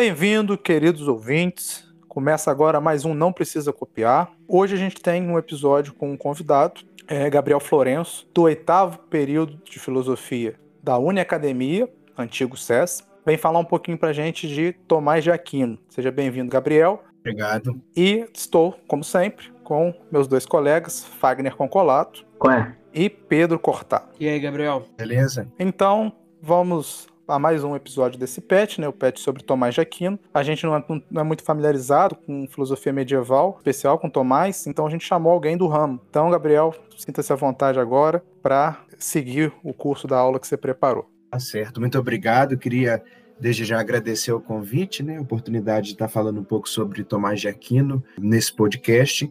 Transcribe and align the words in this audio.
Bem-vindo, 0.00 0.56
queridos 0.56 1.06
ouvintes. 1.06 1.86
Começa 2.08 2.50
agora 2.50 2.80
mais 2.80 3.04
um 3.04 3.12
Não 3.12 3.30
Precisa 3.30 3.70
Copiar. 3.70 4.32
Hoje 4.48 4.74
a 4.74 4.78
gente 4.78 4.96
tem 4.96 5.28
um 5.28 5.38
episódio 5.38 5.92
com 5.92 6.10
um 6.10 6.16
convidado, 6.16 6.80
é 7.06 7.28
Gabriel 7.28 7.60
Florenço, 7.60 8.26
do 8.32 8.44
oitavo 8.44 8.96
período 9.10 9.60
de 9.62 9.78
filosofia 9.78 10.58
da 10.82 10.96
Uniacademia, 10.96 11.86
antigo 12.16 12.56
SES. 12.56 13.06
Vem 13.26 13.36
falar 13.36 13.58
um 13.58 13.64
pouquinho 13.64 13.98
pra 13.98 14.10
gente 14.10 14.48
de 14.48 14.72
Tomás 14.88 15.22
de 15.22 15.30
Aquino. 15.30 15.78
Seja 15.90 16.10
bem-vindo, 16.10 16.50
Gabriel. 16.50 17.04
Obrigado. 17.18 17.78
E 17.94 18.26
estou, 18.34 18.74
como 18.88 19.04
sempre, 19.04 19.52
com 19.62 19.92
meus 20.10 20.26
dois 20.26 20.46
colegas, 20.46 21.04
Fagner 21.04 21.54
Concolato. 21.54 22.24
Qual 22.38 22.54
é? 22.54 22.74
E 22.94 23.10
Pedro 23.10 23.58
Cortá. 23.58 24.08
E 24.18 24.26
aí, 24.26 24.40
Gabriel? 24.40 24.82
Beleza? 24.96 25.46
Então, 25.58 26.10
vamos 26.40 27.09
a 27.30 27.38
mais 27.38 27.62
um 27.62 27.76
episódio 27.76 28.18
desse 28.18 28.40
PET, 28.40 28.80
né? 28.80 28.88
O 28.88 28.92
PET 28.92 29.20
sobre 29.20 29.42
Tomás 29.42 29.74
de 29.74 29.80
Aquino. 29.80 30.18
A 30.34 30.42
gente 30.42 30.64
não 30.64 30.76
é, 30.76 30.84
não 31.10 31.20
é, 31.20 31.24
muito 31.24 31.42
familiarizado 31.42 32.16
com 32.16 32.46
filosofia 32.48 32.92
medieval, 32.92 33.54
especial 33.58 33.98
com 33.98 34.10
Tomás, 34.10 34.66
então 34.66 34.86
a 34.86 34.90
gente 34.90 35.04
chamou 35.04 35.32
alguém 35.32 35.56
do 35.56 35.66
ramo. 35.66 36.00
Então, 36.10 36.30
Gabriel, 36.30 36.74
sinta-se 36.96 37.32
à 37.32 37.36
vontade 37.36 37.78
agora 37.78 38.22
para 38.42 38.80
seguir 38.98 39.52
o 39.62 39.72
curso 39.72 40.06
da 40.06 40.18
aula 40.18 40.40
que 40.40 40.46
você 40.46 40.56
preparou. 40.56 41.08
Tá 41.30 41.38
certo, 41.38 41.80
muito 41.80 41.98
obrigado. 41.98 42.58
Queria 42.58 43.02
desde 43.38 43.64
já 43.64 43.80
agradecer 43.80 44.32
o 44.32 44.40
convite, 44.40 45.02
né? 45.02 45.16
A 45.16 45.22
oportunidade 45.22 45.86
de 45.86 45.92
estar 45.92 46.08
falando 46.08 46.40
um 46.40 46.44
pouco 46.44 46.68
sobre 46.68 47.04
Tomás 47.04 47.40
de 47.40 47.48
Aquino 47.48 48.04
nesse 48.18 48.52
podcast. 48.52 49.30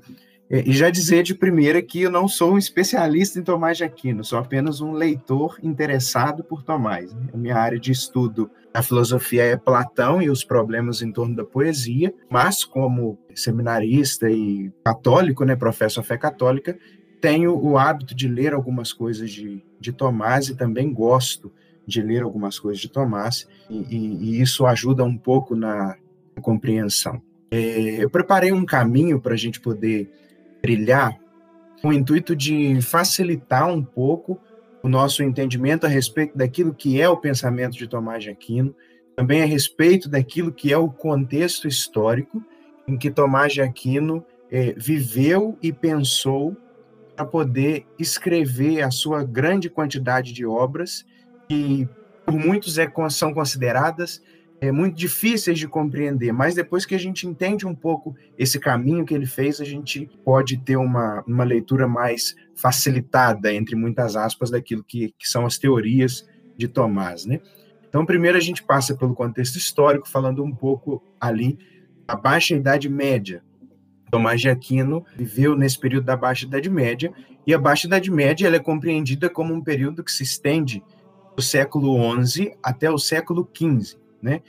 É, 0.49 0.67
e 0.67 0.73
já 0.73 0.89
dizer 0.89 1.21
de 1.21 1.35
primeira 1.35 1.79
que 1.81 2.01
eu 2.01 2.11
não 2.11 2.27
sou 2.27 2.53
um 2.53 2.57
especialista 2.57 3.39
em 3.39 3.43
Tomás 3.43 3.77
de 3.77 3.83
Aquino, 3.83 4.23
sou 4.23 4.39
apenas 4.39 4.81
um 4.81 4.93
leitor 4.93 5.59
interessado 5.61 6.43
por 6.43 6.63
Tomás. 6.63 7.13
Né? 7.13 7.27
A 7.31 7.37
minha 7.37 7.55
área 7.55 7.79
de 7.79 7.91
estudo 7.91 8.49
na 8.73 8.81
filosofia 8.81 9.43
é 9.43 9.55
Platão 9.55 10.21
e 10.21 10.29
os 10.29 10.43
problemas 10.43 11.03
em 11.03 11.11
torno 11.11 11.35
da 11.35 11.43
poesia, 11.43 12.13
mas 12.29 12.63
como 12.65 13.19
seminarista 13.35 14.29
e 14.29 14.71
católico, 14.83 15.45
né, 15.45 15.55
professo 15.55 15.99
a 15.99 16.03
fé 16.03 16.17
católica, 16.17 16.77
tenho 17.21 17.55
o 17.55 17.77
hábito 17.77 18.15
de 18.15 18.27
ler 18.27 18.53
algumas 18.53 18.91
coisas 18.91 19.29
de, 19.29 19.63
de 19.79 19.91
Tomás 19.91 20.47
e 20.47 20.55
também 20.55 20.91
gosto 20.91 21.51
de 21.85 22.01
ler 22.01 22.23
algumas 22.23 22.57
coisas 22.57 22.79
de 22.79 22.89
Tomás, 22.89 23.47
e, 23.69 23.77
e, 23.77 23.97
e 23.97 24.41
isso 24.41 24.65
ajuda 24.65 25.03
um 25.03 25.17
pouco 25.17 25.55
na 25.55 25.95
compreensão. 26.41 27.21
É, 27.51 28.03
eu 28.03 28.09
preparei 28.09 28.51
um 28.51 28.63
caminho 28.63 29.19
para 29.19 29.33
a 29.33 29.37
gente 29.37 29.59
poder 29.59 30.09
trilhar 30.61 31.17
com 31.81 31.89
o 31.89 31.93
intuito 31.93 32.35
de 32.35 32.81
facilitar 32.81 33.71
um 33.71 33.83
pouco 33.83 34.39
o 34.83 34.89
nosso 34.89 35.23
entendimento 35.23 35.85
a 35.85 35.89
respeito 35.89 36.37
daquilo 36.37 36.73
que 36.73 37.01
é 37.01 37.09
o 37.09 37.17
pensamento 37.17 37.77
de 37.77 37.87
Tomás 37.87 38.23
de 38.23 38.29
Aquino, 38.29 38.75
também 39.15 39.41
a 39.41 39.45
respeito 39.45 40.07
daquilo 40.07 40.51
que 40.51 40.71
é 40.71 40.77
o 40.77 40.89
contexto 40.89 41.67
histórico 41.67 42.43
em 42.87 42.97
que 42.97 43.11
Tomás 43.11 43.53
de 43.53 43.61
Aquino 43.61 44.25
é, 44.49 44.73
viveu 44.77 45.57
e 45.61 45.71
pensou 45.71 46.55
para 47.15 47.25
poder 47.25 47.85
escrever 47.99 48.81
a 48.81 48.89
sua 48.89 49.23
grande 49.23 49.69
quantidade 49.69 50.31
de 50.31 50.45
obras 50.45 51.05
que 51.47 51.87
por 52.25 52.33
muitos 52.33 52.77
é, 52.77 52.89
são 53.09 53.33
consideradas 53.33 54.21
é, 54.61 54.71
muito 54.71 54.95
difíceis 54.95 55.57
de 55.57 55.67
compreender, 55.67 56.33
mas 56.33 56.53
depois 56.53 56.85
que 56.85 56.93
a 56.93 56.99
gente 56.99 57.25
entende 57.25 57.65
um 57.65 57.73
pouco 57.73 58.15
esse 58.37 58.59
caminho 58.59 59.05
que 59.05 59.13
ele 59.13 59.25
fez, 59.25 59.61
a 59.61 59.65
gente 59.65 60.09
pode 60.23 60.57
ter 60.57 60.75
uma, 60.75 61.23
uma 61.25 61.43
leitura 61.43 61.87
mais 61.87 62.35
facilitada, 62.55 63.53
entre 63.53 63.75
muitas 63.75 64.15
aspas, 64.15 64.49
daquilo 64.49 64.83
que, 64.83 65.13
que 65.17 65.27
são 65.27 65.45
as 65.45 65.57
teorias 65.57 66.27
de 66.57 66.67
Tomás, 66.67 67.25
né? 67.25 67.39
Então, 67.87 68.05
primeiro 68.05 68.37
a 68.37 68.41
gente 68.41 68.61
passa 68.61 68.95
pelo 68.95 69.15
contexto 69.15 69.55
histórico, 69.55 70.07
falando 70.07 70.43
um 70.43 70.53
pouco 70.53 71.01
ali 71.19 71.57
da 72.05 72.15
Baixa 72.15 72.53
Idade 72.53 72.89
Média. 72.89 73.41
Tomás 74.11 74.41
de 74.41 74.49
Aquino 74.49 75.05
viveu 75.15 75.55
nesse 75.55 75.79
período 75.79 76.05
da 76.05 76.17
Baixa 76.17 76.45
Idade 76.45 76.69
Média, 76.69 77.13
e 77.47 77.53
a 77.53 77.57
Baixa 77.57 77.87
Idade 77.87 78.11
Média 78.11 78.45
ela 78.45 78.57
é 78.57 78.59
compreendida 78.59 79.29
como 79.29 79.53
um 79.53 79.61
período 79.61 80.03
que 80.03 80.11
se 80.11 80.23
estende 80.23 80.83
do 81.35 81.41
século 81.41 81.97
XI 82.25 82.53
até 82.61 82.91
o 82.91 82.97
século 82.97 83.49
XV 83.55 83.98
né? 84.21 84.41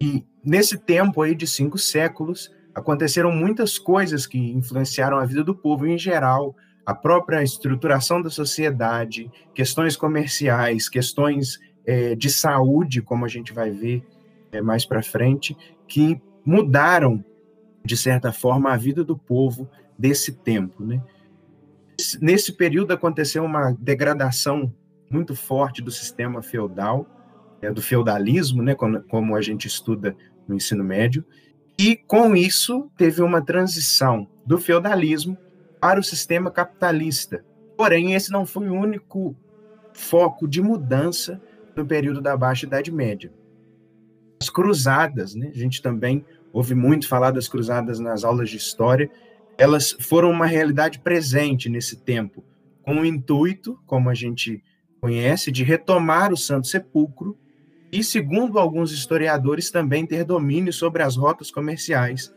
E 0.00 0.24
nesse 0.44 0.78
tempo 0.78 1.22
aí 1.22 1.34
de 1.34 1.46
cinco 1.46 1.78
séculos, 1.78 2.50
aconteceram 2.74 3.30
muitas 3.30 3.78
coisas 3.78 4.26
que 4.26 4.38
influenciaram 4.38 5.18
a 5.18 5.24
vida 5.24 5.44
do 5.44 5.54
povo 5.54 5.86
em 5.86 5.96
geral, 5.96 6.54
a 6.84 6.94
própria 6.94 7.42
estruturação 7.42 8.20
da 8.20 8.28
sociedade, 8.28 9.30
questões 9.54 9.96
comerciais, 9.96 10.88
questões 10.88 11.58
é, 11.86 12.14
de 12.14 12.28
saúde, 12.28 13.00
como 13.00 13.24
a 13.24 13.28
gente 13.28 13.52
vai 13.52 13.70
ver 13.70 14.04
é, 14.52 14.60
mais 14.60 14.84
para 14.84 15.02
frente, 15.02 15.56
que 15.88 16.20
mudaram, 16.44 17.24
de 17.84 17.96
certa 17.96 18.32
forma, 18.32 18.72
a 18.72 18.76
vida 18.76 19.02
do 19.02 19.16
povo 19.16 19.68
desse 19.98 20.32
tempo. 20.32 20.84
Né? 20.84 21.02
Nesse 22.20 22.52
período 22.52 22.92
aconteceu 22.92 23.44
uma 23.44 23.72
degradação 23.78 24.72
muito 25.10 25.34
forte 25.34 25.80
do 25.80 25.90
sistema 25.90 26.42
feudal, 26.42 27.06
do 27.70 27.82
feudalismo, 27.82 28.62
né, 28.62 28.74
como, 28.74 29.02
como 29.02 29.36
a 29.36 29.42
gente 29.42 29.66
estuda 29.66 30.16
no 30.46 30.54
ensino 30.54 30.84
médio, 30.84 31.24
e 31.78 31.96
com 31.96 32.36
isso 32.36 32.90
teve 32.96 33.22
uma 33.22 33.42
transição 33.42 34.28
do 34.46 34.58
feudalismo 34.58 35.36
para 35.80 35.98
o 35.98 36.04
sistema 36.04 36.50
capitalista. 36.50 37.44
Porém, 37.76 38.14
esse 38.14 38.30
não 38.30 38.46
foi 38.46 38.68
o 38.68 38.74
único 38.74 39.36
foco 39.92 40.46
de 40.46 40.62
mudança 40.62 41.40
no 41.74 41.84
período 41.84 42.20
da 42.20 42.36
Baixa 42.36 42.66
Idade 42.66 42.92
Média. 42.92 43.32
As 44.40 44.48
cruzadas, 44.48 45.34
né, 45.34 45.50
a 45.52 45.58
gente 45.58 45.82
também 45.82 46.24
ouve 46.52 46.74
muito 46.74 47.08
falar 47.08 47.32
das 47.32 47.48
cruzadas 47.48 47.98
nas 47.98 48.22
aulas 48.22 48.48
de 48.48 48.56
história, 48.56 49.10
elas 49.58 49.92
foram 50.00 50.30
uma 50.30 50.46
realidade 50.46 51.00
presente 51.00 51.68
nesse 51.68 51.96
tempo, 51.96 52.44
com 52.82 53.00
o 53.00 53.04
intuito, 53.04 53.78
como 53.86 54.08
a 54.08 54.14
gente 54.14 54.62
conhece, 55.00 55.50
de 55.50 55.64
retomar 55.64 56.32
o 56.32 56.36
Santo 56.36 56.66
Sepulcro 56.66 57.36
e, 57.94 58.02
segundo 58.02 58.58
alguns 58.58 58.90
historiadores, 58.90 59.70
também 59.70 60.04
ter 60.04 60.24
domínio 60.24 60.72
sobre 60.72 61.00
as 61.00 61.14
rotas 61.14 61.48
comerciais, 61.48 62.34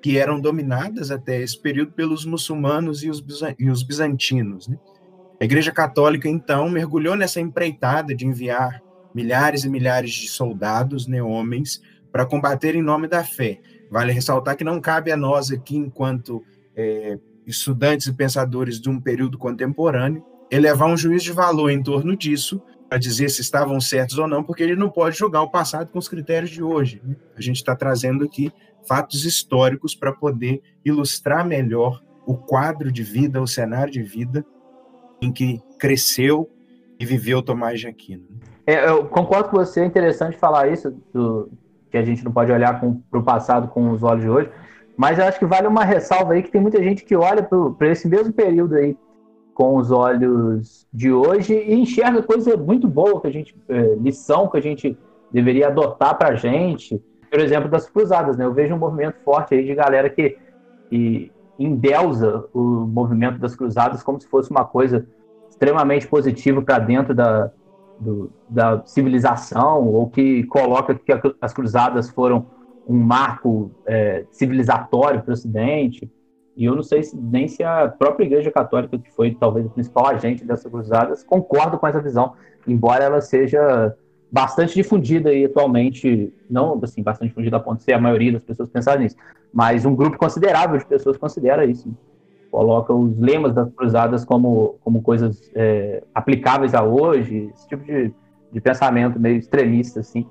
que 0.00 0.16
eram 0.16 0.40
dominadas 0.40 1.10
até 1.10 1.42
esse 1.42 1.60
período 1.60 1.92
pelos 1.92 2.24
muçulmanos 2.24 3.02
e 3.02 3.10
os, 3.10 3.22
e 3.58 3.68
os 3.68 3.82
bizantinos. 3.82 4.66
Né? 4.66 4.78
A 5.38 5.44
Igreja 5.44 5.70
Católica, 5.70 6.26
então, 6.26 6.70
mergulhou 6.70 7.16
nessa 7.16 7.38
empreitada 7.38 8.14
de 8.14 8.26
enviar 8.26 8.82
milhares 9.14 9.64
e 9.64 9.68
milhares 9.68 10.10
de 10.10 10.26
soldados, 10.26 11.06
né, 11.06 11.22
homens, 11.22 11.82
para 12.10 12.24
combater 12.24 12.74
em 12.74 12.82
nome 12.82 13.06
da 13.06 13.22
fé. 13.22 13.60
Vale 13.90 14.10
ressaltar 14.10 14.56
que 14.56 14.64
não 14.64 14.80
cabe 14.80 15.12
a 15.12 15.16
nós 15.18 15.50
aqui, 15.50 15.76
enquanto 15.76 16.42
é, 16.74 17.18
estudantes 17.46 18.06
e 18.06 18.12
pensadores 18.14 18.80
de 18.80 18.88
um 18.88 18.98
período 18.98 19.36
contemporâneo, 19.36 20.24
elevar 20.50 20.88
um 20.88 20.96
juízo 20.96 21.26
de 21.26 21.32
valor 21.32 21.68
em 21.68 21.82
torno 21.82 22.16
disso, 22.16 22.62
a 22.94 22.98
dizer 22.98 23.28
se 23.28 23.40
estavam 23.40 23.80
certos 23.80 24.18
ou 24.18 24.28
não, 24.28 24.44
porque 24.44 24.62
ele 24.62 24.76
não 24.76 24.88
pode 24.88 25.18
julgar 25.18 25.42
o 25.42 25.50
passado 25.50 25.90
com 25.90 25.98
os 25.98 26.06
critérios 26.06 26.50
de 26.50 26.62
hoje. 26.62 27.02
Né? 27.04 27.16
A 27.36 27.40
gente 27.40 27.56
está 27.56 27.74
trazendo 27.74 28.24
aqui 28.24 28.52
fatos 28.86 29.24
históricos 29.24 29.96
para 29.96 30.12
poder 30.12 30.62
ilustrar 30.84 31.44
melhor 31.44 32.00
o 32.24 32.36
quadro 32.36 32.92
de 32.92 33.02
vida, 33.02 33.42
o 33.42 33.48
cenário 33.48 33.92
de 33.92 34.00
vida 34.00 34.46
em 35.20 35.32
que 35.32 35.60
cresceu 35.76 36.48
e 36.96 37.04
viveu 37.04 37.42
Tomás 37.42 37.80
de 37.80 37.88
Aquino. 37.88 38.28
É, 38.64 38.88
eu 38.88 39.06
concordo 39.06 39.48
com 39.48 39.56
você, 39.56 39.80
é 39.80 39.84
interessante 39.84 40.36
falar 40.36 40.68
isso, 40.68 40.96
do, 41.12 41.50
que 41.90 41.96
a 41.96 42.04
gente 42.04 42.24
não 42.24 42.30
pode 42.30 42.52
olhar 42.52 42.78
para 42.78 43.18
o 43.18 43.24
passado 43.24 43.66
com 43.68 43.90
os 43.90 44.04
olhos 44.04 44.22
de 44.22 44.30
hoje, 44.30 44.50
mas 44.96 45.18
eu 45.18 45.24
acho 45.24 45.40
que 45.40 45.46
vale 45.46 45.66
uma 45.66 45.84
ressalva 45.84 46.34
aí 46.34 46.44
que 46.44 46.50
tem 46.50 46.60
muita 46.60 46.80
gente 46.80 47.04
que 47.04 47.16
olha 47.16 47.42
para 47.42 47.88
esse 47.88 48.06
mesmo 48.06 48.32
período 48.32 48.76
aí 48.76 48.96
com 49.54 49.76
os 49.76 49.90
olhos 49.90 50.86
de 50.92 51.12
hoje 51.12 51.54
e 51.54 51.74
enxerga 51.74 52.22
coisa 52.22 52.56
muito 52.56 52.88
boa 52.88 53.20
que 53.20 53.28
a 53.28 53.30
gente 53.30 53.56
é, 53.68 53.94
lição 53.94 54.48
que 54.48 54.58
a 54.58 54.60
gente 54.60 54.98
deveria 55.32 55.68
adotar 55.68 56.18
para 56.18 56.30
a 56.30 56.34
gente. 56.34 57.00
Por 57.30 57.40
exemplo 57.40 57.68
das 57.68 57.88
cruzadas 57.88 58.36
né? 58.36 58.44
Eu 58.44 58.52
vejo 58.52 58.74
um 58.74 58.78
movimento 58.78 59.16
forte 59.24 59.54
aí 59.54 59.64
de 59.64 59.74
galera 59.74 60.10
que, 60.10 60.36
que 60.90 61.32
endeusa 61.58 62.44
o 62.52 62.60
movimento 62.60 63.38
das 63.38 63.54
cruzadas 63.54 64.02
como 64.02 64.20
se 64.20 64.28
fosse 64.28 64.50
uma 64.50 64.64
coisa 64.64 65.06
extremamente 65.48 66.06
positiva 66.08 66.60
para 66.60 66.80
dentro 66.80 67.14
da, 67.14 67.50
do, 67.98 68.30
da 68.48 68.82
civilização 68.84 69.86
ou 69.86 70.10
que 70.10 70.42
coloca 70.44 70.94
que 70.94 71.12
as 71.40 71.52
cruzadas 71.52 72.10
foram 72.10 72.46
um 72.88 72.98
marco 72.98 73.70
é, 73.86 74.24
civilizatório 74.30 75.22
para 75.22 75.30
o 75.30 75.32
Ocidente 75.32 76.10
e 76.56 76.64
eu 76.64 76.74
não 76.74 76.82
sei 76.82 77.02
se, 77.02 77.16
nem 77.16 77.48
se 77.48 77.62
a 77.64 77.88
própria 77.88 78.24
Igreja 78.24 78.50
Católica, 78.50 78.98
que 78.98 79.10
foi 79.10 79.34
talvez 79.34 79.66
o 79.66 79.70
principal 79.70 80.06
agente 80.08 80.44
dessas 80.44 80.70
cruzadas, 80.70 81.24
concorda 81.24 81.76
com 81.76 81.86
essa 81.86 82.00
visão, 82.00 82.34
embora 82.66 83.04
ela 83.04 83.20
seja 83.20 83.94
bastante 84.30 84.74
difundida 84.74 85.30
aí 85.30 85.44
atualmente, 85.44 86.32
não 86.48 86.80
assim, 86.82 87.02
bastante 87.02 87.28
difundida 87.28 87.56
a 87.56 87.60
ponto 87.60 87.78
de 87.78 87.84
ser 87.84 87.92
a 87.92 88.00
maioria 88.00 88.32
das 88.32 88.42
pessoas 88.42 88.68
pensar 88.68 88.98
nisso, 88.98 89.16
mas 89.52 89.84
um 89.84 89.94
grupo 89.94 90.16
considerável 90.16 90.78
de 90.78 90.84
pessoas 90.86 91.16
considera 91.16 91.64
isso. 91.64 91.88
Coloca 92.50 92.92
os 92.92 93.18
lemas 93.18 93.52
das 93.52 93.72
cruzadas 93.72 94.24
como, 94.24 94.76
como 94.82 95.02
coisas 95.02 95.50
é, 95.54 96.02
aplicáveis 96.14 96.74
a 96.74 96.84
hoje, 96.84 97.50
esse 97.54 97.68
tipo 97.68 97.84
de, 97.84 98.12
de 98.52 98.60
pensamento 98.60 99.18
meio 99.18 99.36
extremista, 99.36 100.00
assim, 100.00 100.26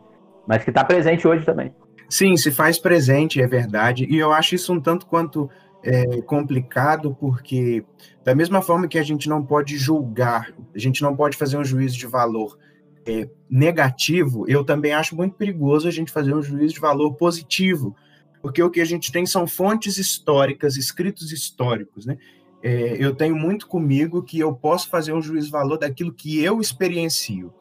mas 0.48 0.64
que 0.64 0.70
está 0.70 0.84
presente 0.84 1.28
hoje 1.28 1.46
também. 1.46 1.74
Sim, 2.10 2.38
se 2.38 2.52
faz 2.52 2.78
presente, 2.78 3.42
é 3.42 3.48
verdade. 3.48 4.06
E 4.10 4.18
eu 4.18 4.32
acho 4.32 4.56
isso 4.56 4.72
um 4.72 4.80
tanto 4.80 5.06
quanto 5.06 5.50
é, 5.84 6.22
complicado, 6.22 7.16
porque 7.20 7.84
da 8.24 8.34
mesma 8.34 8.62
forma 8.62 8.88
que 8.88 8.98
a 8.98 9.04
gente 9.04 9.28
não 9.28 9.44
pode 9.46 9.78
julgar, 9.78 10.54
a 10.74 10.80
gente 10.80 11.02
não 11.02 11.16
pode 11.16 11.36
fazer 11.36 11.58
um 11.58 11.66
juízo 11.66 11.98
de 11.98 12.08
valor 12.08 12.58
é, 13.06 13.30
negativo, 13.50 14.46
eu 14.48 14.64
também 14.64 14.94
acho 14.94 15.16
muito 15.16 15.36
perigoso 15.36 15.88
a 15.88 15.92
gente 15.92 16.12
fazer 16.12 16.34
um 16.34 16.42
juízo 16.42 16.76
de 16.76 16.80
valor 16.80 17.14
positivo, 17.16 17.96
porque 18.42 18.64
o 18.64 18.70
que 18.70 18.82
a 18.82 18.86
gente 18.86 19.12
tem 19.12 19.26
são 19.26 19.46
fontes 19.46 19.98
históricas, 19.98 20.78
escritos 20.78 21.32
históricos, 21.32 22.06
né? 22.06 22.18
É, 22.62 22.96
eu 22.98 23.14
tenho 23.14 23.36
muito 23.36 23.68
comigo 23.68 24.24
que 24.24 24.40
eu 24.40 24.54
posso 24.54 24.90
fazer 24.90 25.12
um 25.12 25.22
juízo 25.22 25.48
de 25.48 25.52
valor 25.52 25.78
daquilo 25.78 26.14
que 26.14 26.42
eu 26.42 26.62
experiencio. 26.62 27.54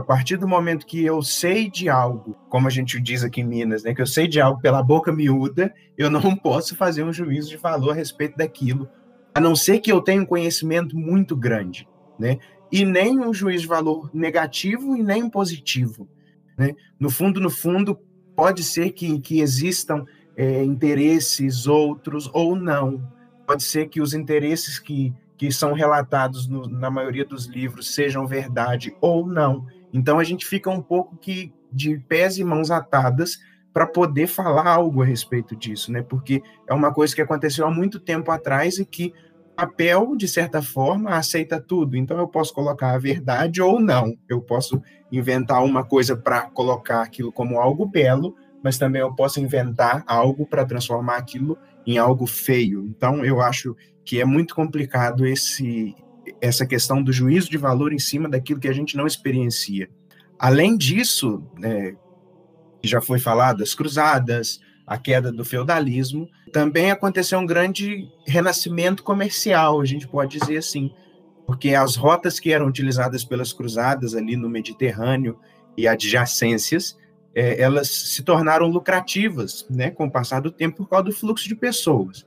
A 0.00 0.02
partir 0.02 0.38
do 0.38 0.48
momento 0.48 0.86
que 0.86 1.04
eu 1.04 1.20
sei 1.22 1.68
de 1.70 1.90
algo, 1.90 2.34
como 2.48 2.66
a 2.66 2.70
gente 2.70 2.98
diz 2.98 3.22
aqui 3.22 3.42
em 3.42 3.44
Minas, 3.44 3.82
né, 3.82 3.94
que 3.94 4.00
eu 4.00 4.06
sei 4.06 4.26
de 4.26 4.40
algo 4.40 4.58
pela 4.58 4.82
boca 4.82 5.12
miúda, 5.12 5.74
eu 5.96 6.10
não 6.10 6.34
posso 6.34 6.74
fazer 6.74 7.04
um 7.04 7.12
juízo 7.12 7.50
de 7.50 7.58
valor 7.58 7.90
a 7.90 7.94
respeito 7.94 8.34
daquilo, 8.34 8.88
a 9.34 9.40
não 9.40 9.54
ser 9.54 9.78
que 9.78 9.92
eu 9.92 10.00
tenha 10.00 10.22
um 10.22 10.26
conhecimento 10.26 10.96
muito 10.96 11.36
grande, 11.36 11.86
né? 12.18 12.38
E 12.72 12.82
nem 12.82 13.20
um 13.20 13.34
juízo 13.34 13.64
de 13.64 13.68
valor 13.68 14.10
negativo 14.14 14.96
e 14.96 15.02
nem 15.02 15.28
positivo, 15.28 16.08
né? 16.56 16.74
No 16.98 17.10
fundo, 17.10 17.38
no 17.38 17.50
fundo, 17.50 17.98
pode 18.34 18.62
ser 18.62 18.92
que, 18.92 19.20
que 19.20 19.40
existam 19.40 20.06
é, 20.34 20.64
interesses 20.64 21.66
outros 21.66 22.30
ou 22.32 22.56
não. 22.56 23.06
Pode 23.46 23.64
ser 23.64 23.86
que 23.90 24.00
os 24.00 24.14
interesses 24.14 24.78
que, 24.78 25.12
que 25.36 25.52
são 25.52 25.74
relatados 25.74 26.48
no, 26.48 26.66
na 26.66 26.90
maioria 26.90 27.26
dos 27.26 27.44
livros 27.44 27.94
sejam 27.94 28.26
verdade 28.26 28.96
ou 28.98 29.26
não. 29.26 29.66
Então 29.92 30.18
a 30.18 30.24
gente 30.24 30.46
fica 30.46 30.70
um 30.70 30.82
pouco 30.82 31.16
que 31.16 31.52
de 31.72 31.98
pés 31.98 32.38
e 32.38 32.44
mãos 32.44 32.70
atadas 32.70 33.38
para 33.72 33.86
poder 33.86 34.26
falar 34.26 34.66
algo 34.66 35.02
a 35.02 35.04
respeito 35.04 35.54
disso, 35.54 35.92
né? 35.92 36.02
Porque 36.02 36.42
é 36.68 36.74
uma 36.74 36.92
coisa 36.92 37.14
que 37.14 37.22
aconteceu 37.22 37.66
há 37.66 37.70
muito 37.70 38.00
tempo 38.00 38.30
atrás 38.30 38.78
e 38.78 38.84
que 38.84 39.12
papel, 39.54 40.16
de 40.16 40.26
certa 40.26 40.62
forma, 40.62 41.10
aceita 41.10 41.60
tudo. 41.60 41.96
Então 41.96 42.18
eu 42.18 42.26
posso 42.26 42.52
colocar 42.52 42.94
a 42.94 42.98
verdade 42.98 43.60
ou 43.60 43.78
não. 43.78 44.16
Eu 44.28 44.40
posso 44.40 44.82
inventar 45.12 45.62
uma 45.62 45.84
coisa 45.84 46.16
para 46.16 46.42
colocar 46.42 47.02
aquilo 47.02 47.30
como 47.30 47.60
algo 47.60 47.86
belo, 47.86 48.34
mas 48.62 48.78
também 48.78 49.02
eu 49.02 49.14
posso 49.14 49.40
inventar 49.40 50.02
algo 50.06 50.46
para 50.46 50.64
transformar 50.64 51.16
aquilo 51.16 51.58
em 51.86 51.98
algo 51.98 52.26
feio. 52.26 52.86
Então 52.86 53.24
eu 53.24 53.40
acho 53.40 53.76
que 54.04 54.20
é 54.20 54.24
muito 54.24 54.54
complicado 54.54 55.26
esse 55.26 55.94
essa 56.40 56.66
questão 56.66 57.02
do 57.02 57.12
juízo 57.12 57.50
de 57.50 57.56
valor 57.56 57.92
em 57.92 57.98
cima 57.98 58.28
daquilo 58.28 58.60
que 58.60 58.68
a 58.68 58.72
gente 58.72 58.96
não 58.96 59.06
experiencia. 59.06 59.88
Além 60.38 60.76
disso, 60.76 61.42
né, 61.58 61.94
já 62.82 63.00
foi 63.00 63.18
falado, 63.18 63.62
as 63.62 63.74
cruzadas, 63.74 64.60
a 64.86 64.98
queda 64.98 65.30
do 65.30 65.44
feudalismo, 65.44 66.28
também 66.52 66.90
aconteceu 66.90 67.38
um 67.38 67.46
grande 67.46 68.08
renascimento 68.26 69.02
comercial, 69.02 69.80
a 69.80 69.84
gente 69.84 70.08
pode 70.08 70.38
dizer 70.38 70.56
assim, 70.56 70.92
porque 71.46 71.74
as 71.74 71.96
rotas 71.96 72.40
que 72.40 72.52
eram 72.52 72.66
utilizadas 72.66 73.24
pelas 73.24 73.52
cruzadas 73.52 74.14
ali 74.14 74.36
no 74.36 74.48
Mediterrâneo 74.48 75.38
e 75.76 75.86
adjacências, 75.86 76.96
é, 77.34 77.60
elas 77.60 77.88
se 77.88 78.22
tornaram 78.22 78.66
lucrativas, 78.66 79.66
né, 79.70 79.90
com 79.90 80.06
o 80.06 80.10
passar 80.10 80.40
do 80.40 80.50
tempo 80.50 80.78
por 80.78 80.88
causa 80.88 81.04
do 81.04 81.12
fluxo 81.12 81.48
de 81.48 81.54
pessoas. 81.54 82.26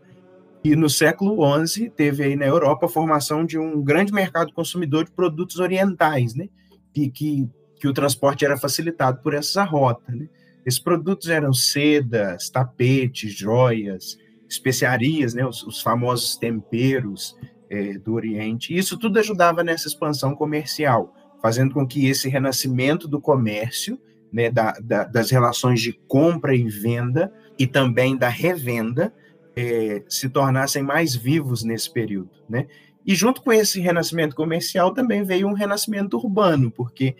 E 0.63 0.77
no 0.77 0.89
século 0.89 1.38
XI 1.68 1.89
teve 1.89 2.24
aí 2.24 2.36
na 2.38 2.45
Europa 2.45 2.86
a 2.86 2.89
formação 2.89 3.45
de 3.45 3.57
um 3.57 3.83
grande 3.83 4.13
mercado 4.13 4.54
consumidor 4.54 5.04
de 5.04 5.12
produtos 5.12 5.60
orientais, 5.60 6.33
né? 6.33 6.48
Que, 6.94 7.10
que, 7.10 7.50
que 7.75 7.88
o 7.88 7.94
transporte 7.94 8.45
era 8.45 8.56
facilitado 8.56 9.21
por 9.21 9.33
essa 9.33 9.63
rota, 9.65 10.10
né? 10.13 10.30
Esses 10.65 10.80
produtos 10.80 11.27
eram 11.27 11.51
sedas, 11.51 12.50
tapetes, 12.50 13.33
joias, 13.33 14.18
especiarias, 14.50 15.33
né? 15.33 15.45
Os, 15.45 15.63
os 15.63 15.81
famosos 15.81 16.38
temperos 16.38 17.36
é, 17.69 17.98
do 17.98 18.13
Oriente. 18.13 18.74
E 18.74 18.77
isso 18.77 18.98
tudo 18.98 19.19
ajudava 19.19 19.66
nessa 19.66 19.89
expansão 19.89 20.33
comercial, 20.33 21.13
fazendo 21.42 21.74
com 21.74 21.86
que 21.86 22.07
esse 22.07 22.30
renascimento 22.30 23.06
do 23.06 23.19
comércio, 23.19 24.00
né? 24.31 24.50
Da, 24.50 24.71
da, 24.81 25.04
das 25.04 25.30
relações 25.30 25.81
de 25.81 25.92
compra 25.92 26.56
e 26.56 26.63
venda 26.69 27.33
e 27.59 27.68
também 27.68 28.16
da 28.16 28.30
revenda 28.30 29.13
é, 29.55 30.03
se 30.09 30.29
tornassem 30.29 30.83
mais 30.83 31.15
vivos 31.15 31.63
nesse 31.63 31.91
período, 31.91 32.31
né? 32.50 32.67
E 33.05 33.13
junto 33.13 33.41
com 33.41 33.51
esse 33.51 33.79
renascimento 33.79 34.35
comercial 34.35 34.94
também 34.94 35.23
veio 35.23 35.47
um 35.47 35.53
renascimento 35.53 36.17
urbano, 36.17 36.71
porque 36.71 37.15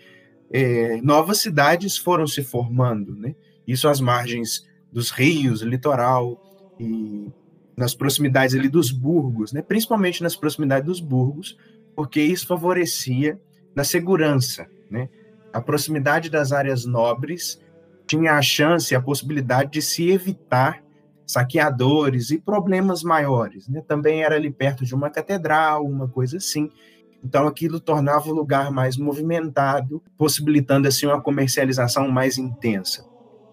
é, 0.50 1.00
novas 1.02 1.38
cidades 1.38 1.96
foram 1.96 2.26
se 2.26 2.42
formando, 2.42 3.14
né? 3.14 3.34
Isso 3.66 3.88
às 3.88 4.00
margens 4.00 4.66
dos 4.92 5.10
rios, 5.10 5.62
litoral 5.62 6.40
e 6.78 7.30
nas 7.76 7.94
proximidades 7.94 8.54
ali 8.54 8.68
dos 8.68 8.90
burgos, 8.90 9.52
né? 9.52 9.62
Principalmente 9.62 10.22
nas 10.22 10.36
proximidades 10.36 10.86
dos 10.86 11.00
burgos, 11.00 11.56
porque 11.94 12.20
isso 12.20 12.46
favorecia 12.46 13.40
na 13.74 13.84
segurança, 13.84 14.66
né? 14.90 15.08
A 15.52 15.60
proximidade 15.60 16.30
das 16.30 16.52
áreas 16.52 16.84
nobres 16.84 17.60
tinha 18.06 18.34
a 18.34 18.42
chance, 18.42 18.94
a 18.94 19.00
possibilidade 19.00 19.72
de 19.72 19.82
se 19.82 20.10
evitar 20.10 20.83
saqueadores 21.26 22.30
e 22.30 22.38
problemas 22.38 23.02
maiores. 23.02 23.68
Né? 23.68 23.82
Também 23.86 24.22
era 24.22 24.36
ali 24.36 24.50
perto 24.50 24.84
de 24.84 24.94
uma 24.94 25.10
catedral, 25.10 25.84
uma 25.84 26.08
coisa 26.08 26.36
assim. 26.36 26.70
Então 27.22 27.46
aquilo 27.46 27.80
tornava 27.80 28.28
o 28.28 28.34
lugar 28.34 28.70
mais 28.70 28.96
movimentado, 28.96 30.02
possibilitando 30.16 30.88
assim 30.88 31.06
uma 31.06 31.20
comercialização 31.20 32.08
mais 32.08 32.36
intensa. 32.38 33.06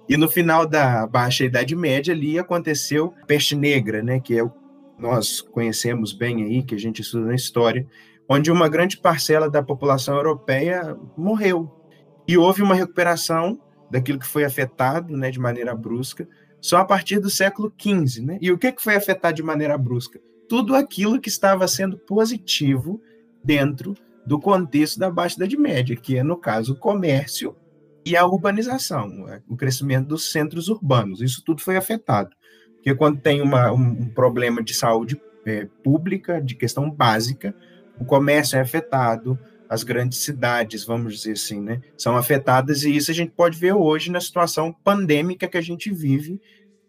E 0.09 0.17
no 0.17 0.29
final 0.29 0.67
da 0.67 1.07
Baixa 1.07 1.45
Idade 1.45 1.75
Média 1.75 2.13
ali 2.13 2.37
aconteceu 2.37 3.13
peste 3.25 3.55
negra, 3.55 4.03
né, 4.03 4.19
que 4.19 4.37
é 4.37 4.43
o 4.43 4.51
nós 5.01 5.41
conhecemos 5.41 6.13
bem 6.13 6.43
aí, 6.43 6.61
que 6.61 6.75
a 6.75 6.77
gente 6.77 7.01
estuda 7.01 7.25
na 7.25 7.35
história, 7.35 7.87
onde 8.29 8.51
uma 8.51 8.69
grande 8.69 8.97
parcela 8.97 9.49
da 9.49 9.63
população 9.63 10.15
europeia 10.15 10.95
morreu. 11.17 11.69
E 12.27 12.37
houve 12.37 12.61
uma 12.61 12.75
recuperação 12.75 13.59
daquilo 13.89 14.19
que 14.19 14.27
foi 14.27 14.45
afetado, 14.45 15.17
né, 15.17 15.31
de 15.31 15.39
maneira 15.39 15.75
brusca, 15.75 16.29
só 16.61 16.77
a 16.77 16.85
partir 16.85 17.19
do 17.19 17.29
século 17.29 17.73
XV. 17.77 18.21
Né? 18.21 18.37
E 18.39 18.51
o 18.51 18.57
que, 18.57 18.71
que 18.71 18.81
foi 18.81 18.95
afetado 18.95 19.35
de 19.35 19.43
maneira 19.43 19.77
brusca? 19.77 20.21
Tudo 20.47 20.75
aquilo 20.75 21.19
que 21.19 21.29
estava 21.29 21.67
sendo 21.67 21.97
positivo 21.97 23.01
dentro 23.43 23.95
do 24.25 24.39
contexto 24.39 24.99
da 24.99 25.09
Baixa 25.09 25.35
Idade 25.35 25.57
Média, 25.57 25.95
que 25.95 26.17
é, 26.17 26.23
no 26.23 26.37
caso, 26.37 26.73
o 26.73 26.77
comércio 26.77 27.55
e 28.05 28.15
a 28.15 28.25
urbanização, 28.25 29.27
é, 29.27 29.41
o 29.47 29.55
crescimento 29.55 30.07
dos 30.07 30.31
centros 30.31 30.69
urbanos. 30.69 31.21
Isso 31.21 31.43
tudo 31.43 31.61
foi 31.61 31.75
afetado. 31.75 32.29
Porque 32.75 32.93
quando 32.95 33.19
tem 33.19 33.41
uma, 33.41 33.71
um 33.71 34.07
problema 34.07 34.63
de 34.63 34.73
saúde 34.73 35.19
é, 35.45 35.67
pública, 35.83 36.41
de 36.41 36.55
questão 36.55 36.89
básica, 36.89 37.55
o 37.99 38.05
comércio 38.05 38.57
é 38.57 38.61
afetado, 38.61 39.37
as 39.71 39.83
grandes 39.83 40.19
cidades, 40.19 40.83
vamos 40.83 41.15
dizer 41.15 41.31
assim, 41.31 41.61
né, 41.61 41.81
são 41.97 42.17
afetadas, 42.17 42.83
e 42.83 42.93
isso 42.93 43.09
a 43.09 43.13
gente 43.13 43.31
pode 43.31 43.57
ver 43.57 43.71
hoje 43.71 44.11
na 44.11 44.19
situação 44.19 44.75
pandêmica 44.83 45.47
que 45.47 45.57
a 45.57 45.61
gente 45.61 45.89
vive, 45.89 46.41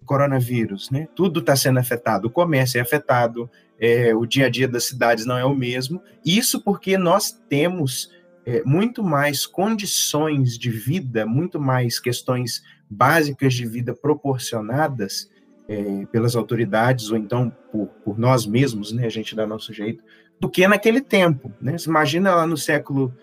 coronavírus, 0.04 0.90
né, 0.90 1.06
tudo 1.14 1.38
está 1.38 1.54
sendo 1.54 1.78
afetado, 1.78 2.26
o 2.26 2.30
comércio 2.30 2.78
é 2.78 2.80
afetado, 2.80 3.48
é, 3.78 4.12
o 4.12 4.26
dia 4.26 4.46
a 4.46 4.48
dia 4.48 4.66
das 4.66 4.82
cidades 4.82 5.24
não 5.24 5.38
é 5.38 5.44
o 5.44 5.54
mesmo, 5.54 6.02
isso 6.26 6.60
porque 6.60 6.98
nós 6.98 7.30
temos 7.48 8.10
é, 8.44 8.64
muito 8.64 9.04
mais 9.04 9.46
condições 9.46 10.58
de 10.58 10.68
vida, 10.68 11.24
muito 11.24 11.60
mais 11.60 12.00
questões 12.00 12.64
básicas 12.90 13.54
de 13.54 13.64
vida 13.64 13.94
proporcionadas 13.94 15.30
é, 15.68 16.04
pelas 16.10 16.34
autoridades, 16.34 17.12
ou 17.12 17.16
então 17.16 17.48
por, 17.70 17.86
por 18.04 18.18
nós 18.18 18.44
mesmos, 18.44 18.90
né, 18.90 19.06
a 19.06 19.08
gente 19.08 19.36
dá 19.36 19.46
nosso 19.46 19.72
jeito, 19.72 20.02
do 20.42 20.50
que 20.50 20.66
naquele 20.66 21.00
tempo. 21.00 21.52
Né? 21.60 21.78
Você 21.78 21.88
imagina 21.88 22.34
lá 22.34 22.44
no 22.44 22.56
século 22.56 23.14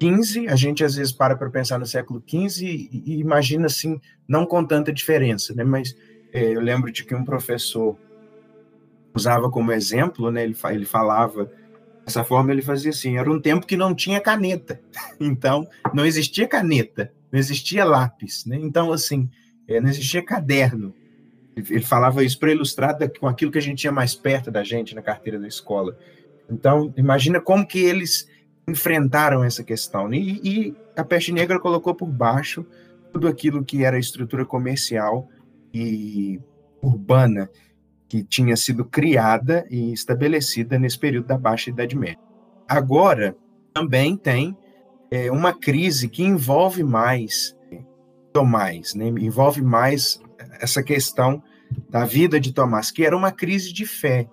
XV, 0.00 0.46
é, 0.46 0.52
a 0.52 0.54
gente 0.54 0.84
às 0.84 0.94
vezes 0.94 1.12
para 1.12 1.34
para 1.36 1.50
pensar 1.50 1.76
no 1.80 1.86
século 1.86 2.22
XV 2.24 2.64
e, 2.64 3.02
e, 3.04 3.20
imagina 3.20 3.66
assim, 3.66 4.00
não 4.26 4.46
com 4.46 4.64
tanta 4.64 4.92
diferença, 4.92 5.52
né? 5.52 5.64
mas 5.64 5.96
é, 6.32 6.44
eu 6.54 6.60
lembro 6.60 6.92
de 6.92 7.04
que 7.04 7.16
um 7.16 7.24
professor 7.24 7.98
usava 9.12 9.50
como 9.50 9.72
exemplo, 9.72 10.30
né? 10.30 10.44
ele, 10.44 10.56
ele 10.70 10.84
falava 10.84 11.50
dessa 12.06 12.22
forma, 12.22 12.52
ele 12.52 12.62
fazia 12.62 12.90
assim, 12.90 13.18
era 13.18 13.30
um 13.30 13.40
tempo 13.40 13.66
que 13.66 13.76
não 13.76 13.92
tinha 13.92 14.20
caneta, 14.20 14.80
então 15.18 15.66
não 15.92 16.06
existia 16.06 16.46
caneta, 16.46 17.12
não 17.32 17.40
existia 17.40 17.84
lápis, 17.84 18.46
né? 18.46 18.56
então 18.56 18.92
assim, 18.92 19.28
é, 19.66 19.80
não 19.80 19.88
existia 19.88 20.24
caderno, 20.24 20.94
ele 21.56 21.84
falava 21.84 22.24
isso 22.24 22.38
para 22.38 22.52
ilustrar 22.52 22.96
com 23.18 23.26
aquilo 23.26 23.50
que 23.50 23.58
a 23.58 23.62
gente 23.62 23.80
tinha 23.80 23.92
mais 23.92 24.14
perto 24.14 24.50
da 24.50 24.64
gente 24.64 24.94
na 24.94 25.02
carteira 25.02 25.38
da 25.38 25.46
escola. 25.46 25.96
Então, 26.50 26.92
imagina 26.96 27.40
como 27.40 27.66
que 27.66 27.80
eles 27.80 28.28
enfrentaram 28.66 29.44
essa 29.44 29.62
questão. 29.62 30.12
E, 30.12 30.40
e 30.42 30.76
a 30.96 31.04
peste 31.04 31.32
negra 31.32 31.60
colocou 31.60 31.94
por 31.94 32.06
baixo 32.06 32.64
tudo 33.12 33.28
aquilo 33.28 33.64
que 33.64 33.84
era 33.84 33.98
estrutura 33.98 34.44
comercial 34.44 35.28
e 35.72 36.40
urbana 36.82 37.50
que 38.08 38.22
tinha 38.22 38.56
sido 38.56 38.84
criada 38.84 39.66
e 39.70 39.92
estabelecida 39.92 40.78
nesse 40.78 40.98
período 40.98 41.26
da 41.26 41.38
Baixa 41.38 41.70
Idade 41.70 41.96
Média. 41.96 42.18
Agora, 42.68 43.36
também 43.72 44.16
tem 44.16 44.56
é, 45.10 45.30
uma 45.30 45.52
crise 45.52 46.08
que 46.08 46.22
envolve 46.22 46.82
mais 46.82 47.56
Tomás, 48.32 48.94
né? 48.94 49.08
envolve 49.08 49.60
mais 49.60 50.20
essa 50.62 50.82
questão 50.82 51.42
da 51.90 52.04
vida 52.04 52.38
de 52.38 52.52
Tomás, 52.52 52.90
que 52.90 53.04
era 53.04 53.16
uma 53.16 53.32
crise 53.32 53.72
de 53.72 53.84
fé. 53.84 54.28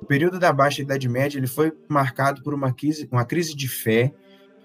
O 0.00 0.06
período 0.06 0.38
da 0.38 0.52
Baixa 0.52 0.82
Idade 0.82 1.08
Média 1.08 1.38
ele 1.38 1.48
foi 1.48 1.72
marcado 1.88 2.42
por 2.42 2.54
uma 2.54 2.72
crise, 2.72 3.08
uma 3.10 3.24
crise 3.24 3.56
de 3.56 3.68
fé 3.68 4.14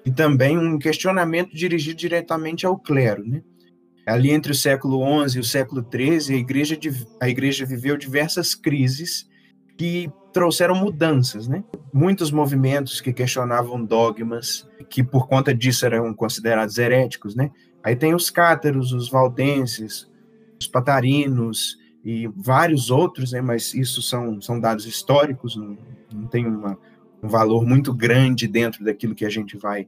e 0.05 0.11
também 0.11 0.57
um 0.57 0.77
questionamento 0.77 1.55
dirigido 1.55 1.97
diretamente 1.97 2.65
ao 2.65 2.77
clero. 2.77 3.27
Né? 3.27 3.41
Ali 4.05 4.29
entre 4.29 4.51
o 4.51 4.55
século 4.55 5.27
XI 5.27 5.37
e 5.37 5.39
o 5.39 5.43
século 5.43 5.83
XIII, 5.83 6.35
a 6.35 6.39
igreja, 6.39 6.79
a 7.19 7.29
igreja 7.29 7.65
viveu 7.65 7.97
diversas 7.97 8.53
crises 8.53 9.27
que 9.75 10.11
trouxeram 10.31 10.75
mudanças, 10.75 11.47
né? 11.47 11.63
Muitos 11.93 12.31
movimentos 12.31 12.99
que 12.99 13.13
questionavam 13.13 13.83
dogmas, 13.83 14.67
que 14.89 15.03
por 15.03 15.27
conta 15.27 15.53
disso 15.53 15.85
eram 15.85 16.13
considerados 16.13 16.77
heréticos, 16.77 17.35
né? 17.35 17.51
Aí 17.83 17.95
tem 17.95 18.13
os 18.13 18.29
cátaros, 18.29 18.93
os 18.93 19.09
valdenses, 19.09 20.09
os 20.63 20.67
patarinos 20.67 21.77
e 22.03 22.27
vários 22.35 22.89
outros, 22.89 23.31
né? 23.31 23.41
Mas 23.41 23.73
isso 23.73 24.01
são, 24.01 24.41
são 24.41 24.59
dados 24.59 24.85
históricos, 24.85 25.55
não, 25.55 25.77
não 26.11 26.27
tem 26.27 26.45
uma, 26.45 26.77
um 27.21 27.27
valor 27.27 27.65
muito 27.65 27.93
grande 27.93 28.47
dentro 28.47 28.83
daquilo 28.83 29.15
que 29.15 29.25
a 29.25 29.29
gente 29.29 29.57
vai 29.57 29.87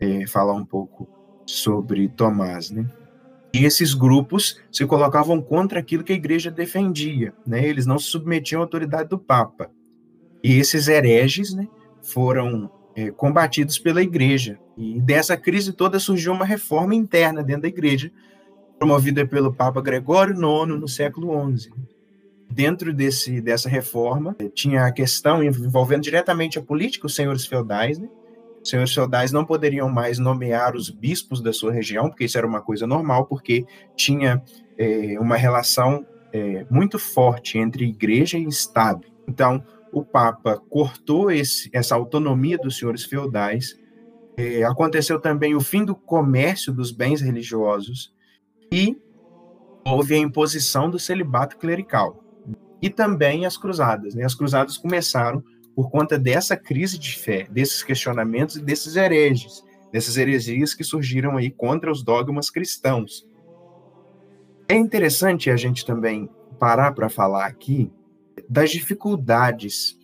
é, 0.00 0.26
falar 0.26 0.54
um 0.54 0.64
pouco 0.64 1.08
sobre 1.46 2.08
Tomás, 2.08 2.70
né? 2.70 2.90
E 3.52 3.64
esses 3.64 3.94
grupos 3.94 4.60
se 4.72 4.84
colocavam 4.84 5.40
contra 5.40 5.78
aquilo 5.78 6.02
que 6.02 6.12
a 6.12 6.16
igreja 6.16 6.50
defendia, 6.50 7.32
né? 7.46 7.64
Eles 7.64 7.86
não 7.86 7.98
se 7.98 8.06
submetiam 8.06 8.60
à 8.60 8.64
autoridade 8.64 9.08
do 9.08 9.18
Papa. 9.18 9.70
E 10.42 10.58
esses 10.58 10.88
hereges, 10.88 11.54
né, 11.54 11.66
foram 12.02 12.70
é, 12.94 13.10
combatidos 13.10 13.78
pela 13.78 14.02
igreja. 14.02 14.58
E 14.76 15.00
dessa 15.00 15.36
crise 15.36 15.72
toda 15.72 15.98
surgiu 15.98 16.32
uma 16.32 16.44
reforma 16.44 16.94
interna 16.94 17.42
dentro 17.42 17.62
da 17.62 17.68
igreja, 17.68 18.12
promovida 18.78 19.26
pelo 19.26 19.52
Papa 19.52 19.80
Gregório 19.80 20.34
IX 20.34 20.78
no 20.78 20.88
século 20.88 21.56
XI. 21.56 21.70
Dentro 22.50 22.92
desse, 22.92 23.40
dessa 23.40 23.68
reforma, 23.68 24.36
tinha 24.54 24.84
a 24.84 24.92
questão 24.92 25.42
envolvendo 25.42 26.02
diretamente 26.02 26.58
a 26.58 26.62
política, 26.62 27.06
os 27.06 27.14
senhores 27.14 27.46
feudais, 27.46 27.98
né? 27.98 28.08
Os 28.62 28.70
senhores 28.70 28.94
feudais 28.94 29.32
não 29.32 29.44
poderiam 29.44 29.90
mais 29.90 30.18
nomear 30.18 30.74
os 30.74 30.88
bispos 30.88 31.42
da 31.42 31.52
sua 31.52 31.72
região, 31.72 32.08
porque 32.08 32.24
isso 32.24 32.38
era 32.38 32.46
uma 32.46 32.62
coisa 32.62 32.86
normal, 32.86 33.26
porque 33.26 33.66
tinha 33.94 34.42
é, 34.78 35.18
uma 35.20 35.36
relação 35.36 36.06
é, 36.32 36.64
muito 36.70 36.98
forte 36.98 37.58
entre 37.58 37.84
igreja 37.84 38.38
e 38.38 38.44
Estado. 38.44 39.06
Então, 39.28 39.62
o 39.92 40.02
Papa 40.04 40.60
cortou 40.70 41.30
esse, 41.30 41.68
essa 41.72 41.94
autonomia 41.94 42.56
dos 42.56 42.78
senhores 42.78 43.04
feudais. 43.04 43.78
É, 44.36 44.64
aconteceu 44.64 45.20
também 45.20 45.54
o 45.54 45.60
fim 45.60 45.84
do 45.84 45.94
comércio 45.94 46.72
dos 46.72 46.90
bens 46.90 47.20
religiosos 47.20 48.13
e 48.74 49.00
houve 49.86 50.14
a 50.16 50.18
imposição 50.18 50.90
do 50.90 50.98
celibato 50.98 51.56
clerical. 51.56 52.24
E 52.82 52.90
também 52.90 53.46
as 53.46 53.56
cruzadas. 53.56 54.16
Né? 54.16 54.24
As 54.24 54.34
cruzadas 54.34 54.76
começaram 54.76 55.44
por 55.76 55.90
conta 55.90 56.18
dessa 56.18 56.56
crise 56.56 56.98
de 56.98 57.16
fé, 57.16 57.46
desses 57.48 57.84
questionamentos 57.84 58.56
e 58.56 58.62
desses 58.62 58.96
hereges, 58.96 59.62
dessas 59.92 60.16
heresias 60.16 60.74
que 60.74 60.82
surgiram 60.82 61.36
aí 61.36 61.50
contra 61.50 61.90
os 61.90 62.02
dogmas 62.02 62.50
cristãos. 62.50 63.24
É 64.68 64.74
interessante 64.74 65.50
a 65.50 65.56
gente 65.56 65.86
também 65.86 66.28
parar 66.58 66.92
para 66.92 67.08
falar 67.08 67.46
aqui 67.46 67.92
das 68.48 68.72
dificuldades 68.72 69.96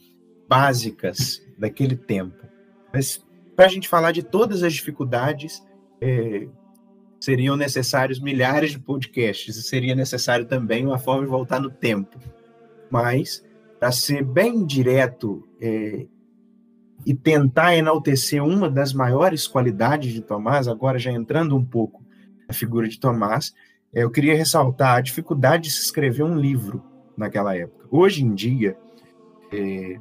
básicas 0.48 1.44
daquele 1.58 1.96
tempo. 1.96 2.46
Mas 2.92 3.24
para 3.56 3.66
a 3.66 3.68
gente 3.68 3.88
falar 3.88 4.12
de 4.12 4.22
todas 4.22 4.62
as 4.62 4.72
dificuldades, 4.74 5.60
é, 6.00 6.46
seriam 7.20 7.56
necessários 7.56 8.18
milhares 8.18 8.72
de 8.72 8.78
podcasts, 8.78 9.54
e 9.54 9.62
seria 9.62 9.94
necessário 9.94 10.46
também 10.46 10.86
uma 10.86 10.98
forma 10.98 11.22
de 11.22 11.28
voltar 11.28 11.60
no 11.60 11.70
tempo. 11.70 12.18
Mas 12.90 13.44
para 13.78 13.92
ser 13.92 14.24
bem 14.24 14.64
direto 14.64 15.46
é, 15.60 16.06
e 17.06 17.14
tentar 17.14 17.76
enaltecer 17.76 18.42
uma 18.42 18.68
das 18.68 18.92
maiores 18.92 19.46
qualidades 19.46 20.12
de 20.12 20.22
Tomás, 20.22 20.66
agora 20.66 20.98
já 20.98 21.12
entrando 21.12 21.56
um 21.56 21.64
pouco 21.64 22.02
na 22.48 22.54
figura 22.54 22.88
de 22.88 22.98
Tomás, 22.98 23.54
é, 23.92 24.02
eu 24.02 24.10
queria 24.10 24.36
ressaltar 24.36 24.96
a 24.96 25.00
dificuldade 25.00 25.64
de 25.64 25.70
se 25.70 25.82
escrever 25.82 26.22
um 26.22 26.38
livro 26.38 26.82
naquela 27.16 27.56
época. 27.56 27.86
Hoje 27.90 28.24
em 28.24 28.34
dia, 28.34 28.76
é, 29.52 29.98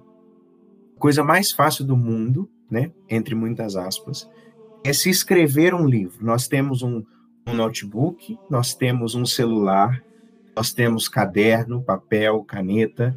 a 0.96 1.00
coisa 1.00 1.24
mais 1.24 1.52
fácil 1.52 1.86
do 1.86 1.98
mundo, 1.98 2.50
né, 2.70 2.92
entre 3.10 3.36
muitas 3.36 3.76
aspas, 3.76 4.30
é 4.84 4.94
se 4.94 5.10
escrever 5.10 5.74
um 5.74 5.86
livro. 5.86 6.26
Nós 6.26 6.48
temos 6.48 6.82
um, 6.82 7.04
um 7.48 7.54
notebook, 7.54 8.38
nós 8.50 8.74
temos 8.74 9.16
um 9.16 9.26
celular, 9.26 10.04
nós 10.56 10.74
temos 10.74 11.08
caderno, 11.08 11.82
papel, 11.82 12.44
caneta, 12.44 13.16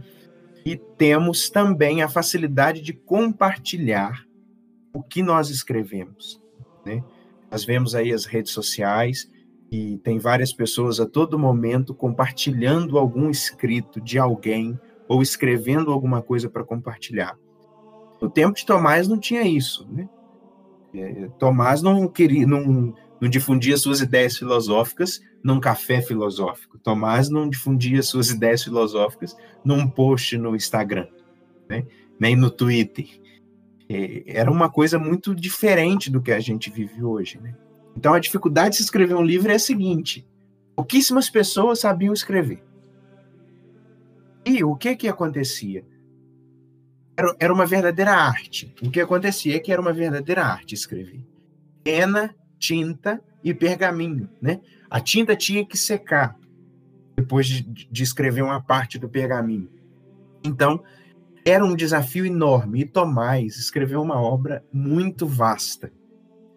e 0.65 0.77
temos 0.77 1.51
também 1.51 2.03
a 2.03 2.09
facilidade 2.09 2.81
de 2.81 2.93
compartilhar 2.93 4.25
o 4.93 5.03
que 5.03 5.23
nós 5.23 5.51
escrevemos. 5.51 6.41
Né? 6.85 7.03
Nós 7.51 7.65
vemos 7.65 7.95
aí 7.95 8.13
as 8.13 8.25
redes 8.25 8.53
sociais 8.53 9.31
e 9.71 9.99
tem 9.99 10.19
várias 10.19 10.53
pessoas 10.53 11.01
a 11.01 11.07
todo 11.07 11.39
momento 11.39 11.95
compartilhando 11.95 12.99
algum 12.99 13.31
escrito 13.31 14.01
de 14.01 14.19
alguém 14.19 14.79
ou 15.09 15.23
escrevendo 15.23 15.91
alguma 15.91 16.23
coisa 16.23 16.49
para 16.49 16.65
compartilhar. 16.65 17.37
No 18.21 18.31
tempo 18.31 18.55
de 18.55 18.65
Tomás 18.65 19.09
não 19.09 19.19
tinha 19.19 19.43
isso, 19.43 19.89
né? 19.91 20.09
É, 20.95 21.29
Tomás 21.39 21.83
não 21.83 22.07
queria, 22.07 22.47
não, 22.47 22.95
não 23.21 23.29
difundia 23.29 23.77
suas 23.77 24.01
ideias 24.01 24.37
filosóficas 24.37 25.21
num 25.43 25.59
café 25.59 26.01
filosófico. 26.01 26.79
Tomás 26.79 27.29
não 27.29 27.49
difundia 27.49 28.03
suas 28.03 28.31
ideias 28.31 28.63
filosóficas 28.63 29.37
num 29.65 29.89
post 29.89 30.37
no 30.37 30.55
Instagram, 30.55 31.07
né? 31.69 31.87
nem 32.19 32.37
no 32.37 32.51
Twitter. 32.51 33.07
É, 33.89 34.23
era 34.27 34.51
uma 34.51 34.71
coisa 34.71 34.99
muito 34.99 35.35
diferente 35.35 36.11
do 36.11 36.21
que 36.21 36.33
a 36.33 36.41
gente 36.41 36.71
vive 36.71 37.03
hoje. 37.03 37.39
Né? 37.41 37.55
Então, 37.97 38.15
a 38.15 38.19
dificuldade 38.19 38.71
de 38.71 38.77
se 38.77 38.83
escrever 38.83 39.15
um 39.15 39.25
livro 39.25 39.51
é 39.51 39.57
a 39.57 39.59
seguinte: 39.59 40.27
pouquíssimas 40.77 41.29
pessoas 41.29 41.81
sabiam 41.81 42.13
escrever. 42.13 42.63
E 44.45 44.65
o 44.65 44.75
que 44.75 44.97
que 44.97 45.09
acontecia? 45.09 45.85
Era, 47.17 47.37
era 47.39 47.53
uma 47.53 47.67
verdadeira 47.67 48.13
arte. 48.13 48.75
O 48.83 48.91
que 48.91 49.01
acontecia 49.01 49.57
é 49.57 49.59
que 49.59 49.73
era 49.73 49.81
uma 49.81 49.93
verdadeira 49.93 50.45
arte 50.45 50.75
escrever. 50.75 51.25
Pena 51.85 52.35
tinta 52.59 53.23
e 53.43 53.53
pergaminho, 53.53 54.29
né? 54.41 54.61
A 54.89 55.01
tinta 55.01 55.35
tinha 55.35 55.65
que 55.67 55.77
secar 55.77 56.37
depois 57.17 57.47
de, 57.47 57.63
de 57.63 58.03
escrever 58.03 58.43
uma 58.43 58.61
parte 58.61 58.99
do 58.99 59.09
pergaminho. 59.09 59.69
Então, 60.45 60.83
era 61.45 61.65
um 61.65 61.75
desafio 61.75 62.25
enorme. 62.25 62.81
E 62.81 62.85
Tomás 62.85 63.57
escreveu 63.57 64.01
uma 64.01 64.21
obra 64.21 64.65
muito 64.73 65.27
vasta, 65.27 65.93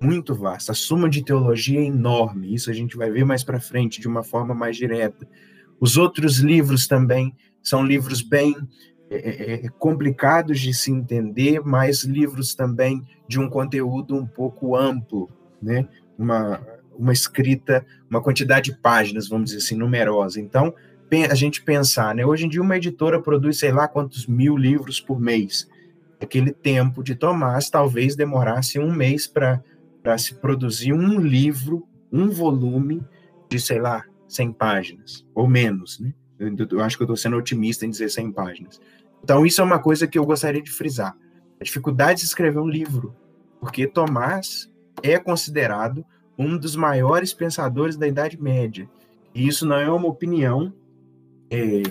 muito 0.01 0.35
vasta. 0.35 0.71
A 0.71 0.75
suma 0.75 1.09
de 1.09 1.23
teologia 1.23 1.79
é 1.79 1.85
enorme. 1.85 2.53
Isso 2.53 2.69
a 2.69 2.73
gente 2.73 2.95
vai 2.95 3.09
ver 3.09 3.25
mais 3.25 3.43
para 3.43 3.59
frente 3.59 3.99
de 3.99 4.07
uma 4.07 4.23
forma 4.23 4.53
mais 4.53 4.77
direta. 4.77 5.27
Os 5.79 5.97
outros 5.97 6.37
livros 6.37 6.87
também 6.87 7.35
são 7.61 7.85
livros 7.85 8.21
bem 8.21 8.55
é, 9.15 9.29
é, 9.29 9.65
é 9.65 9.69
complicados 9.79 10.59
de 10.59 10.73
se 10.73 10.91
entender, 10.91 11.61
mas 11.63 12.03
livros 12.03 12.55
também 12.55 13.03
de 13.27 13.39
um 13.39 13.49
conteúdo 13.49 14.15
um 14.15 14.25
pouco 14.25 14.75
amplo, 14.75 15.29
né? 15.61 15.87
Uma, 16.17 16.61
uma 16.97 17.13
escrita, 17.13 17.85
uma 18.09 18.21
quantidade 18.21 18.71
de 18.71 18.77
páginas, 18.77 19.27
vamos 19.27 19.51
dizer 19.51 19.63
assim, 19.63 19.75
numerosa. 19.75 20.39
Então, 20.39 20.73
a 21.29 21.35
gente 21.35 21.61
pensar, 21.63 22.13
né? 22.13 22.25
Hoje 22.25 22.45
em 22.45 22.49
dia 22.49 22.61
uma 22.61 22.75
editora 22.75 23.21
produz 23.21 23.59
sei 23.59 23.71
lá 23.71 23.87
quantos 23.87 24.27
mil 24.27 24.57
livros 24.57 24.99
por 24.99 25.19
mês. 25.19 25.67
Aquele 26.19 26.51
tempo 26.51 27.03
de 27.03 27.15
Tomás 27.15 27.69
talvez 27.69 28.15
demorasse 28.15 28.79
um 28.79 28.91
mês 28.91 29.27
para 29.27 29.61
se 30.17 30.35
produzir 30.35 30.93
um 30.93 31.19
livro, 31.19 31.87
um 32.11 32.29
volume 32.29 33.01
de, 33.49 33.59
sei 33.59 33.79
lá, 33.79 34.03
100 34.27 34.53
páginas, 34.53 35.25
ou 35.33 35.47
menos, 35.47 35.99
né? 35.99 36.13
Eu, 36.37 36.53
eu 36.71 36.81
acho 36.81 36.97
que 36.97 37.03
eu 37.03 37.05
estou 37.05 37.15
sendo 37.15 37.37
otimista 37.37 37.85
em 37.85 37.89
dizer 37.89 38.09
100 38.09 38.31
páginas. 38.31 38.81
Então, 39.25 39.43
isso 39.43 39.59
é 39.59 39.63
uma 39.63 39.79
coisa 39.79 40.05
que 40.05 40.19
eu 40.19 40.23
gostaria 40.23 40.61
de 40.61 40.69
frisar. 40.69 41.17
A 41.59 41.63
dificuldade 41.63 42.19
de 42.19 42.27
escrever 42.27 42.59
um 42.59 42.69
livro, 42.69 43.15
porque 43.59 43.87
Tomás 43.87 44.71
é 45.01 45.17
considerado 45.17 46.05
um 46.37 46.55
dos 46.55 46.75
maiores 46.75 47.33
pensadores 47.33 47.97
da 47.97 48.07
Idade 48.07 48.39
Média. 48.39 48.87
E 49.33 49.47
isso 49.47 49.65
não 49.65 49.77
é 49.77 49.89
uma 49.89 50.07
opinião 50.07 50.71
é, 51.49 51.81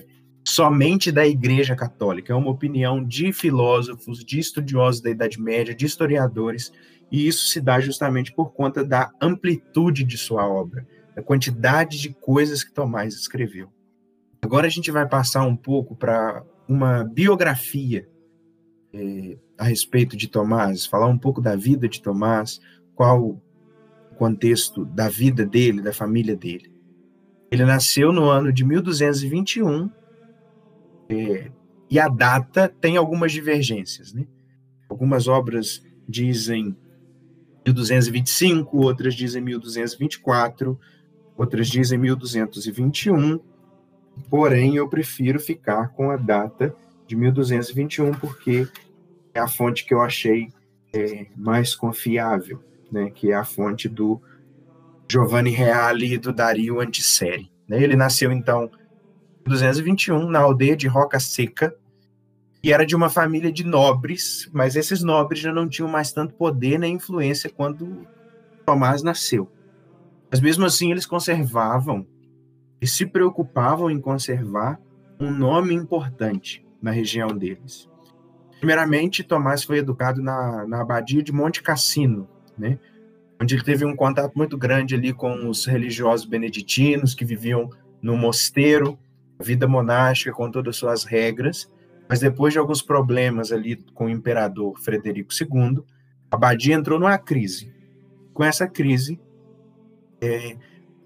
somente 0.44 1.10
da 1.10 1.26
Igreja 1.26 1.74
Católica, 1.74 2.32
é 2.32 2.36
uma 2.36 2.52
opinião 2.52 3.04
de 3.04 3.32
filósofos, 3.32 4.24
de 4.24 4.38
estudiosos 4.38 5.02
da 5.02 5.10
Idade 5.10 5.40
Média, 5.40 5.74
de 5.74 5.86
historiadores, 5.86 6.72
e 7.10 7.26
isso 7.26 7.48
se 7.48 7.60
dá 7.60 7.80
justamente 7.80 8.32
por 8.32 8.52
conta 8.52 8.84
da 8.84 9.10
amplitude 9.20 10.04
de 10.04 10.16
sua 10.16 10.46
obra, 10.46 10.86
da 11.16 11.22
quantidade 11.22 12.00
de 12.00 12.10
coisas 12.14 12.62
que 12.62 12.72
Tomás 12.72 13.12
escreveu. 13.12 13.72
Agora 14.40 14.68
a 14.68 14.70
gente 14.70 14.92
vai 14.92 15.08
passar 15.08 15.42
um 15.44 15.56
pouco 15.56 15.96
para 15.96 16.44
uma 16.68 17.04
biografia 17.04 18.08
é, 18.92 19.36
a 19.58 19.64
respeito 19.64 20.16
de 20.16 20.28
Tomás, 20.28 20.86
falar 20.86 21.06
um 21.06 21.18
pouco 21.18 21.40
da 21.40 21.56
vida 21.56 21.88
de 21.88 22.00
Tomás, 22.00 22.60
qual 22.94 23.40
contexto 24.14 24.84
da 24.84 25.08
vida 25.08 25.44
dele, 25.44 25.82
da 25.82 25.92
família 25.92 26.36
dele. 26.36 26.72
Ele 27.50 27.64
nasceu 27.64 28.12
no 28.12 28.30
ano 28.30 28.52
de 28.52 28.64
1221 28.64 29.90
é, 31.08 31.50
e 31.90 31.98
a 31.98 32.08
data 32.08 32.72
tem 32.80 32.96
algumas 32.96 33.32
divergências. 33.32 34.12
Né? 34.12 34.26
Algumas 34.88 35.28
obras 35.28 35.82
dizem 36.08 36.76
1225, 37.66 38.76
outras 38.76 39.14
dizem 39.14 39.42
1224, 39.42 40.78
outras 41.36 41.68
dizem 41.68 41.98
1221, 41.98 43.40
porém 44.30 44.76
eu 44.76 44.88
prefiro 44.88 45.38
ficar 45.40 45.88
com 45.88 46.10
a 46.10 46.16
data 46.16 46.74
de 47.06 47.16
1221 47.16 48.12
porque 48.14 48.66
é 49.32 49.40
a 49.40 49.48
fonte 49.48 49.84
que 49.84 49.92
eu 49.92 50.00
achei 50.00 50.48
é, 50.92 51.26
mais 51.36 51.74
confiável, 51.74 52.62
né, 52.90 53.10
que 53.10 53.32
é 53.32 53.34
a 53.34 53.44
fonte 53.44 53.88
do 53.88 54.20
Giovanni 55.08 55.50
Reale 55.50 56.14
e 56.14 56.18
do 56.18 56.32
Dario 56.32 56.80
Antiseri. 56.80 57.50
Né? 57.68 57.82
Ele 57.82 57.96
nasceu 57.96 58.32
então 58.32 58.70
em 59.44 59.50
221 59.50 60.28
na 60.30 60.40
aldeia 60.40 60.76
de 60.76 60.86
Roca 60.86 61.20
Seca, 61.20 61.74
e 62.64 62.72
era 62.72 62.86
de 62.86 62.96
uma 62.96 63.10
família 63.10 63.52
de 63.52 63.62
nobres, 63.62 64.48
mas 64.50 64.74
esses 64.74 65.02
nobres 65.02 65.38
já 65.38 65.52
não 65.52 65.68
tinham 65.68 65.86
mais 65.86 66.12
tanto 66.12 66.32
poder 66.32 66.78
nem 66.78 66.94
influência 66.94 67.50
quando 67.50 68.06
Tomás 68.64 69.02
nasceu. 69.02 69.52
Mas 70.30 70.40
mesmo 70.40 70.64
assim 70.64 70.90
eles 70.90 71.04
conservavam 71.04 72.06
e 72.84 72.86
se 72.86 73.06
preocupavam 73.06 73.90
em 73.90 73.98
conservar 73.98 74.78
um 75.18 75.30
nome 75.30 75.72
importante 75.72 76.62
na 76.82 76.90
região 76.90 77.28
deles. 77.28 77.88
Primeiramente, 78.58 79.24
Tomás 79.24 79.64
foi 79.64 79.78
educado 79.78 80.20
na, 80.20 80.66
na 80.66 80.82
abadia 80.82 81.22
de 81.22 81.32
Monte 81.32 81.62
Cassino, 81.62 82.28
né? 82.58 82.78
onde 83.40 83.54
ele 83.54 83.64
teve 83.64 83.86
um 83.86 83.96
contato 83.96 84.34
muito 84.36 84.58
grande 84.58 84.94
ali 84.94 85.14
com 85.14 85.48
os 85.48 85.64
religiosos 85.64 86.26
beneditinos 86.26 87.14
que 87.14 87.24
viviam 87.24 87.70
no 88.02 88.18
mosteiro, 88.18 88.98
vida 89.40 89.66
monástica 89.66 90.32
com 90.32 90.50
todas 90.50 90.74
as 90.74 90.76
suas 90.76 91.04
regras, 91.04 91.72
mas 92.06 92.20
depois 92.20 92.52
de 92.52 92.58
alguns 92.58 92.82
problemas 92.82 93.50
ali 93.50 93.76
com 93.94 94.04
o 94.04 94.10
imperador 94.10 94.78
Frederico 94.78 95.32
II, 95.32 95.82
a 96.30 96.36
abadia 96.36 96.74
entrou 96.74 97.00
numa 97.00 97.16
crise. 97.16 97.72
Com 98.34 98.44
essa 98.44 98.68
crise, 98.68 99.18
é, 100.20 100.58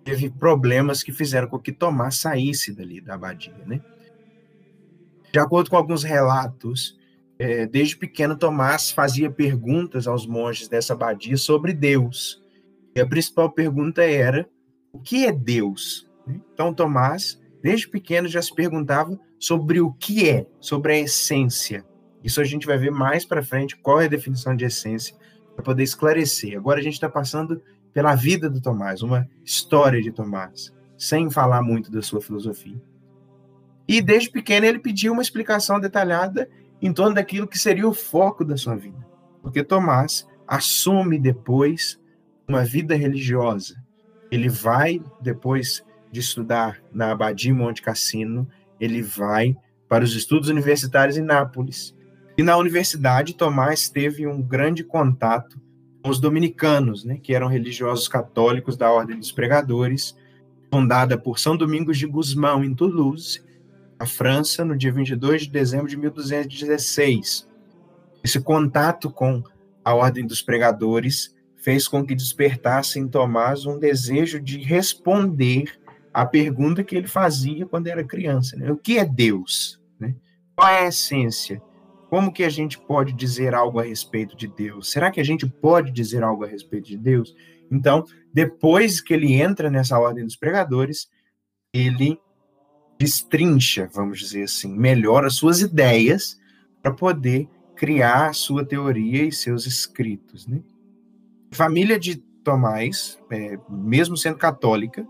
teve 0.09 0.31
problemas 0.31 1.03
que 1.03 1.13
fizeram 1.13 1.49
com 1.49 1.59
que 1.59 1.71
Tomás 1.71 2.17
saísse 2.17 2.73
dali 2.73 2.99
da 2.99 3.13
abadia, 3.13 3.53
né? 3.67 3.79
De 5.31 5.39
acordo 5.39 5.69
com 5.69 5.77
alguns 5.77 6.03
relatos, 6.03 6.99
é, 7.39 7.67
desde 7.67 7.95
pequeno 7.95 8.35
Tomás 8.35 8.91
fazia 8.91 9.31
perguntas 9.31 10.07
aos 10.07 10.27
monges 10.27 10.67
dessa 10.67 10.95
abadia 10.95 11.37
sobre 11.37 11.75
Deus. 11.75 12.43
E 12.97 13.01
a 13.03 13.07
principal 13.07 13.51
pergunta 13.53 14.03
era: 14.03 14.49
o 14.91 14.99
que 14.99 15.27
é 15.27 15.33
Deus? 15.33 16.11
Então 16.27 16.73
Tomás, 16.73 17.39
desde 17.63 17.87
pequeno, 17.87 18.29
já 18.29 18.41
se 18.41 18.55
perguntava 18.55 19.21
sobre 19.39 19.79
o 19.79 19.93
que 19.93 20.27
é, 20.27 20.47
sobre 20.59 20.95
a 20.95 20.99
essência. 21.01 21.85
Isso 22.25 22.41
a 22.41 22.45
gente 22.45 22.67
vai 22.67 22.79
ver 22.79 22.91
mais 22.91 23.27
para 23.27 23.43
frente 23.43 23.77
qual 23.77 24.01
é 24.01 24.07
a 24.07 24.09
definição 24.09 24.57
de 24.57 24.65
essência 24.65 25.15
para 25.55 25.63
poder 25.63 25.83
esclarecer. 25.83 26.57
Agora 26.57 26.81
a 26.81 26.83
gente 26.83 26.95
está 26.95 27.11
passando 27.11 27.61
pela 27.99 28.15
vida 28.15 28.49
do 28.49 28.61
Tomás, 28.61 29.03
uma 29.03 29.29
história 29.45 30.01
de 30.01 30.13
Tomás, 30.13 30.73
sem 30.97 31.29
falar 31.29 31.63
muito 31.63 31.91
da 31.91 32.01
sua 32.01 32.21
filosofia. 32.21 32.81
E 33.89 34.01
desde 34.01 34.31
pequeno 34.31 34.67
ele 34.67 34.79
pediu 34.79 35.13
uma 35.13 35.21
explicação 35.21 35.81
detalhada 35.81 36.49
em 36.81 36.93
torno 36.93 37.17
daquilo 37.17 37.49
que 37.49 37.59
seria 37.59 37.89
o 37.89 37.93
foco 37.93 38.45
da 38.45 38.57
sua 38.57 38.77
vida. 38.77 39.05
Porque 39.43 39.65
Tomás 39.65 40.29
assume 40.47 41.19
depois 41.19 42.01
uma 42.47 42.65
vida 42.65 42.95
religiosa. 42.95 43.75
Ele 44.31 44.49
vai, 44.49 45.03
depois 45.21 45.85
de 46.09 46.21
estudar 46.21 46.81
na 46.93 47.11
Abadia 47.11 47.53
Monte 47.53 47.83
Cassino, 47.83 48.49
ele 48.79 49.03
vai 49.03 49.57
para 49.89 50.05
os 50.05 50.15
estudos 50.15 50.49
universitários 50.49 51.17
em 51.17 51.23
Nápoles. 51.23 51.97
E 52.39 52.45
na 52.45 52.57
universidade, 52.57 53.35
Tomás 53.35 53.89
teve 53.89 54.25
um 54.25 54.41
grande 54.41 54.85
contato 54.85 55.61
os 56.09 56.21
dominicanos, 56.21 57.05
né, 57.05 57.19
que 57.23 57.35
eram 57.35 57.49
religiosos 57.49 58.09
católicos 58.09 58.77
da 58.77 58.91
Ordem 58.91 59.19
dos 59.19 59.33
Pregadores, 59.33 60.17
fundada 60.71 61.19
por 61.19 61.39
São 61.39 61.57
Domingos 61.57 61.99
de 61.99 62.07
Gusmão, 62.07 62.63
em 62.63 62.75
Toulouse, 62.75 63.43
a 63.99 64.07
França, 64.07 64.65
no 64.65 64.77
dia 64.77 64.93
22 64.93 65.43
de 65.43 65.51
dezembro 65.51 65.89
de 65.89 65.97
1216. 65.97 67.49
Esse 68.23 68.41
contato 68.41 69.11
com 69.11 69.43
a 69.85 69.95
Ordem 69.95 70.27
dos 70.27 70.43
Pregadores 70.43 71.35
fez 71.57 71.89
com 71.89 72.05
que 72.07 72.15
despertasse 72.15 72.99
em 72.99 73.09
Tomás 73.09 73.67
um 73.67 73.79
desejo 73.79 74.41
de 74.41 74.59
responder 74.59 75.79
a 76.13 76.25
pergunta 76.25 76.85
que 76.85 76.97
ele 76.97 77.09
fazia 77.09 77.67
quando 77.67 77.89
era 77.89 78.05
criança: 78.05 78.57
né? 78.57 78.71
o 78.71 78.77
que 78.77 78.99
é 78.99 79.05
Deus? 79.05 79.81
Né? 79.99 80.15
Qual 80.55 80.69
é 80.69 80.85
a 80.85 80.89
essência? 80.89 81.63
Como 82.09 82.33
que 82.33 82.43
a 82.43 82.49
gente 82.49 82.79
pode 82.79 83.13
dizer 83.13 83.55
algo 83.55 83.79
a 83.79 83.83
respeito 83.83 84.37
de 84.37 84.49
Deus? 84.49 84.91
Será 84.91 85.11
que 85.11 85.21
a 85.21 85.25
gente 85.25 85.47
pode 85.47 85.91
dizer 85.93 86.23
algo 86.23 86.45
a 86.45 86.49
respeito 86.49 86.89
de 86.89 86.97
Deus? 86.97 87.35
Então, 87.71 88.05
depois 88.33 89.01
que 89.01 89.13
ele 89.13 89.35
entra 89.35 89.71
nessa 89.71 89.99
ordem 89.99 90.25
dos 90.25 90.37
pregadores, 90.37 91.09
ele 91.73 92.19
destrincha, 92.99 93.89
vamos 93.93 94.19
dizer 94.19 94.45
assim, 94.45 94.75
melhor 94.75 95.25
as 95.25 95.35
suas 95.35 95.61
ideias 95.61 96.41
para 96.83 96.93
poder 96.93 97.49
criar 97.77 98.35
sua 98.35 98.65
teoria 98.65 99.25
e 99.25 99.33
seus 99.33 99.67
escritos. 99.67 100.47
Né? 100.47 100.61
família 101.51 101.99
de 101.99 102.17
Tomás, 102.45 103.19
é, 103.31 103.59
mesmo 103.69 104.17
sendo 104.17 104.37
católica, 104.37 105.07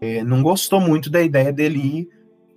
é, 0.00 0.24
não 0.24 0.42
gostou 0.42 0.80
muito 0.80 1.10
da 1.10 1.22
ideia 1.22 1.52
dele 1.52 1.78
ir 1.78 2.08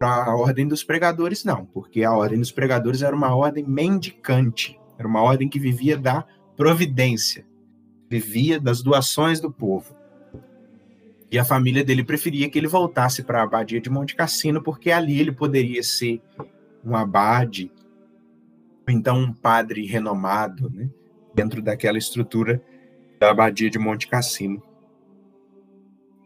para 0.04 0.26
a 0.26 0.36
ordem 0.36 0.68
dos 0.68 0.84
pregadores, 0.84 1.46
não, 1.46 1.66
porque 1.66 2.04
a 2.04 2.12
ordem 2.12 2.38
dos 2.38 2.52
pregadores 2.52 3.02
era 3.02 3.16
uma 3.16 3.34
ordem 3.34 3.64
mendicante, 3.66 4.78
era 5.00 5.08
uma 5.08 5.22
ordem 5.22 5.48
que 5.48 5.58
vivia 5.58 5.98
da 5.98 6.26
providência, 6.58 7.46
vivia 8.10 8.60
das 8.60 8.84
doações 8.84 9.40
do 9.40 9.50
povo. 9.50 9.96
E 11.32 11.40
a 11.40 11.46
família 11.46 11.86
dele 11.86 12.04
preferia 12.04 12.50
que 12.50 12.60
ele 12.60 12.68
voltasse 12.68 13.24
para 13.24 13.40
a 13.40 13.44
abadia 13.44 13.80
de 13.80 13.90
Monte 13.90 14.14
Cassino, 14.14 14.62
porque 14.62 14.92
ali 14.92 15.22
ele 15.22 15.32
poderia 15.32 15.82
ser 15.82 16.22
um 16.84 16.98
abade, 16.98 17.72
ou 18.86 18.94
então 18.94 19.18
um 19.18 19.32
padre 19.32 19.86
renomado, 19.86 20.70
né, 20.70 20.90
dentro 21.34 21.62
daquela 21.62 21.98
estrutura 21.98 22.62
da 23.22 23.32
abadia 23.32 23.70
de 23.70 23.80
Monte 23.80 24.10
Cassino. 24.10 24.62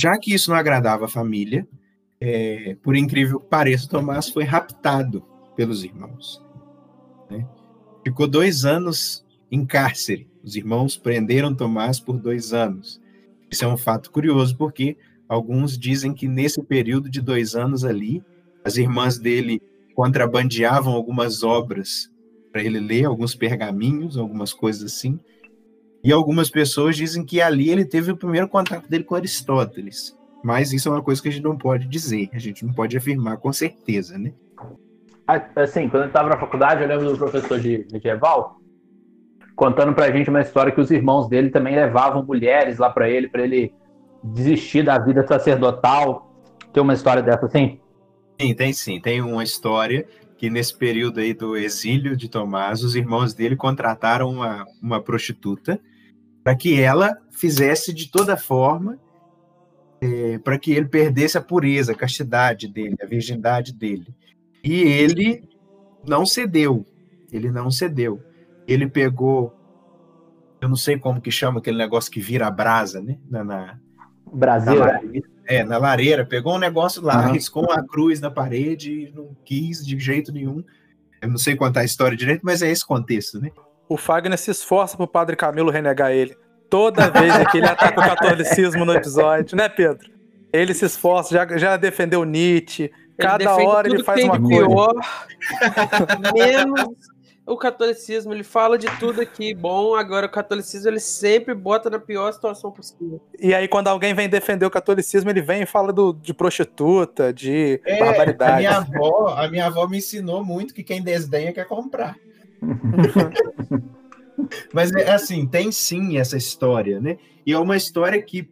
Já 0.01 0.17
que 0.17 0.33
isso 0.33 0.49
não 0.49 0.57
agradava 0.57 1.05
a 1.05 1.07
família, 1.07 1.67
é, 2.19 2.75
por 2.81 2.95
incrível 2.95 3.39
que 3.39 3.47
pareça, 3.47 3.87
Tomás 3.87 4.29
foi 4.29 4.43
raptado 4.43 5.23
pelos 5.55 5.83
irmãos. 5.83 6.43
Né? 7.29 7.47
Ficou 8.03 8.27
dois 8.27 8.65
anos 8.65 9.25
em 9.51 9.65
cárcere. 9.65 10.27
Os 10.43 10.55
irmãos 10.55 10.97
prenderam 10.97 11.53
Tomás 11.53 11.99
por 11.99 12.17
dois 12.17 12.53
anos. 12.53 13.01
Isso 13.49 13.63
é 13.63 13.67
um 13.67 13.77
fato 13.77 14.11
curioso, 14.11 14.57
porque 14.57 14.97
alguns 15.27 15.77
dizem 15.77 16.13
que 16.13 16.27
nesse 16.27 16.61
período 16.61 17.09
de 17.09 17.21
dois 17.21 17.55
anos 17.55 17.83
ali, 17.83 18.23
as 18.63 18.77
irmãs 18.77 19.17
dele 19.17 19.61
contrabandeavam 19.95 20.93
algumas 20.93 21.43
obras 21.43 22.11
para 22.51 22.63
ele 22.63 22.79
ler, 22.79 23.05
alguns 23.05 23.35
pergaminhos, 23.35 24.17
algumas 24.17 24.53
coisas 24.53 24.91
assim, 24.91 25.19
e 26.03 26.11
algumas 26.11 26.49
pessoas 26.49 26.95
dizem 26.95 27.23
que 27.23 27.41
ali 27.41 27.69
ele 27.69 27.85
teve 27.85 28.11
o 28.11 28.17
primeiro 28.17 28.47
contato 28.47 28.89
dele 28.89 29.03
com 29.03 29.15
Aristóteles. 29.15 30.16
Mas 30.47 30.71
isso 30.71 30.87
é 30.87 30.93
uma 30.93 31.03
coisa 31.03 31.21
que 31.21 31.27
a 31.27 31.31
gente 31.31 31.43
não 31.43 31.57
pode 31.57 31.85
dizer, 31.89 32.29
a 32.31 32.39
gente 32.39 32.65
não 32.65 32.71
pode 32.71 32.95
afirmar 32.95 33.35
com 33.35 33.51
certeza, 33.51 34.17
né? 34.17 34.31
Assim, 35.53 35.89
quando 35.89 36.03
eu 36.03 36.07
estava 36.07 36.29
na 36.29 36.37
faculdade, 36.37 36.81
eu 36.81 36.87
lembro 36.87 37.11
do 37.11 37.17
professor 37.17 37.59
de 37.59 37.85
medieval 37.91 38.55
contando 39.57 39.93
pra 39.93 40.09
gente 40.09 40.29
uma 40.29 40.39
história 40.39 40.71
que 40.71 40.79
os 40.79 40.89
irmãos 40.89 41.27
dele 41.27 41.49
também 41.49 41.75
levavam 41.75 42.23
mulheres 42.23 42.77
lá 42.77 42.89
para 42.89 43.09
ele, 43.09 43.27
para 43.27 43.41
ele 43.41 43.73
desistir 44.23 44.85
da 44.85 44.97
vida 44.97 45.27
sacerdotal. 45.27 46.33
Tem 46.71 46.81
uma 46.81 46.93
história 46.93 47.21
dessa 47.21 47.45
assim? 47.45 47.81
Sim, 48.39 48.53
tem 48.53 48.71
sim. 48.71 49.01
Tem 49.01 49.21
uma 49.21 49.43
história 49.43 50.07
que 50.37 50.49
nesse 50.49 50.77
período 50.77 51.19
aí 51.19 51.33
do 51.33 51.57
exílio 51.57 52.15
de 52.15 52.29
Tomás, 52.29 52.85
os 52.85 52.95
irmãos 52.95 53.33
dele 53.33 53.57
contrataram 53.57 54.29
uma, 54.29 54.65
uma 54.81 55.01
prostituta 55.03 55.77
para 56.41 56.55
que 56.55 56.79
ela 56.79 57.17
fizesse 57.31 57.93
de 57.93 58.09
toda 58.09 58.37
forma 58.37 58.97
é, 60.01 60.37
para 60.39 60.57
que 60.57 60.71
ele 60.71 60.87
perdesse 60.87 61.37
a 61.37 61.41
pureza, 61.41 61.91
a 61.91 61.95
castidade 61.95 62.67
dele, 62.67 62.95
a 63.01 63.05
virgindade 63.05 63.73
dele. 63.73 64.07
E 64.63 64.81
ele 64.81 65.47
não 66.07 66.25
cedeu. 66.25 66.85
Ele 67.31 67.51
não 67.51 67.69
cedeu. 67.71 68.21
Ele 68.67 68.87
pegou, 68.87 69.53
eu 70.61 70.69
não 70.69 70.75
sei 70.75 70.97
como 70.97 71.21
que 71.21 71.31
chama 71.31 71.59
aquele 71.59 71.77
negócio 71.77 72.11
que 72.11 72.19
vira 72.19 72.47
a 72.47 72.51
brasa, 72.51 73.01
né? 73.01 73.17
Na, 73.29 73.43
na, 73.43 73.79
Brasil. 74.31 74.79
Na, 74.79 74.99
é, 75.45 75.63
na 75.63 75.77
lareira, 75.77 76.25
pegou 76.25 76.55
um 76.55 76.59
negócio 76.59 77.01
lá, 77.01 77.25
uhum. 77.25 77.33
riscou 77.33 77.63
uma 77.63 77.85
cruz 77.85 78.19
na 78.19 78.29
parede 78.29 78.91
e 78.91 79.11
não 79.11 79.35
quis 79.45 79.85
de 79.85 79.97
jeito 79.97 80.31
nenhum. 80.31 80.63
Eu 81.21 81.29
não 81.29 81.37
sei 81.37 81.55
contar 81.55 81.81
a 81.81 81.85
história 81.85 82.17
direito, 82.17 82.41
mas 82.43 82.61
é 82.61 82.69
esse 82.69 82.85
contexto, 82.85 83.39
né? 83.39 83.51
O 83.89 83.95
Fagner 83.95 84.37
se 84.37 84.51
esforça 84.51 84.97
pro 84.97 85.07
padre 85.07 85.35
Camilo 85.35 85.71
renegar 85.71 86.11
ele. 86.11 86.35
Toda 86.69 87.09
vez 87.09 87.33
que 87.51 87.57
ele 87.57 87.67
ataca 87.67 87.99
o 87.99 88.03
catolicismo 88.03 88.83
no 88.83 88.93
episódio, 88.93 89.55
né, 89.55 89.69
Pedro? 89.69 90.09
Ele 90.51 90.73
se 90.73 90.85
esforça, 90.85 91.33
já, 91.33 91.57
já 91.57 91.77
defendeu 91.77 92.23
Nietzsche. 92.23 92.91
Cada 93.17 93.55
hora 93.55 93.87
ele 93.87 94.03
faz 94.03 94.23
uma 94.23 94.39
coisa. 94.39 94.67
Pior, 94.67 94.93
menos 96.33 96.89
o 97.47 97.55
catolicismo, 97.55 98.33
ele 98.33 98.43
fala 98.43 98.77
de 98.77 98.87
tudo 98.99 99.21
aqui 99.21 99.53
bom, 99.53 99.95
agora 99.95 100.27
o 100.27 100.29
catolicismo 100.29 100.89
ele 100.89 100.99
sempre 100.99 101.55
bota 101.55 101.89
na 101.89 101.97
pior 101.97 102.31
situação 102.33 102.71
possível. 102.71 103.21
E 103.39 103.55
aí 103.55 103.69
quando 103.69 103.87
alguém 103.87 104.13
vem 104.13 104.27
defender 104.27 104.65
o 104.65 104.69
catolicismo, 104.69 105.29
ele 105.29 105.41
vem 105.41 105.61
e 105.61 105.65
fala 105.65 105.93
do, 105.93 106.11
de 106.11 106.33
prostituta, 106.33 107.31
de 107.33 107.81
é, 107.85 107.99
barbaridade. 107.99 108.51
A 108.51 108.57
minha, 108.57 108.77
avó, 108.77 109.35
a 109.37 109.47
minha 109.49 109.65
avó 109.67 109.87
me 109.87 109.99
ensinou 109.99 110.43
muito 110.43 110.73
que 110.73 110.83
quem 110.83 111.01
desdenha 111.01 111.53
quer 111.53 111.65
comprar. 111.65 112.17
Mas 114.73 114.91
é 114.91 115.11
assim, 115.11 115.47
tem 115.47 115.71
sim 115.71 116.17
essa 116.17 116.37
história, 116.37 116.99
né? 116.99 117.17
E 117.45 117.53
é 117.53 117.59
uma 117.59 117.77
história 117.77 118.21
que, 118.21 118.49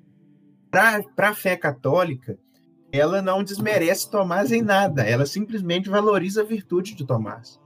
para 0.72 1.30
a 1.30 1.36
fé 1.36 1.56
católica, 1.56 2.38
ela 2.92 3.22
não 3.22 3.44
desmerece 3.44 4.10
Tomás 4.10 4.52
em 4.52 4.62
nada, 4.62 5.04
ela 5.04 5.26
simplesmente 5.26 5.90
valoriza 5.90 6.42
a 6.42 6.46
virtude 6.46 6.96
de 6.96 7.06
Tomás. 7.06 7.60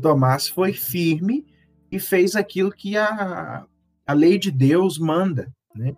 Tomás 0.00 0.48
foi 0.48 0.72
firme 0.72 1.46
e 1.90 1.98
fez 1.98 2.36
aquilo 2.36 2.70
que 2.70 2.96
a, 2.96 3.64
a 4.06 4.12
lei 4.12 4.38
de 4.38 4.50
Deus 4.50 4.98
manda, 4.98 5.52
né? 5.74 5.94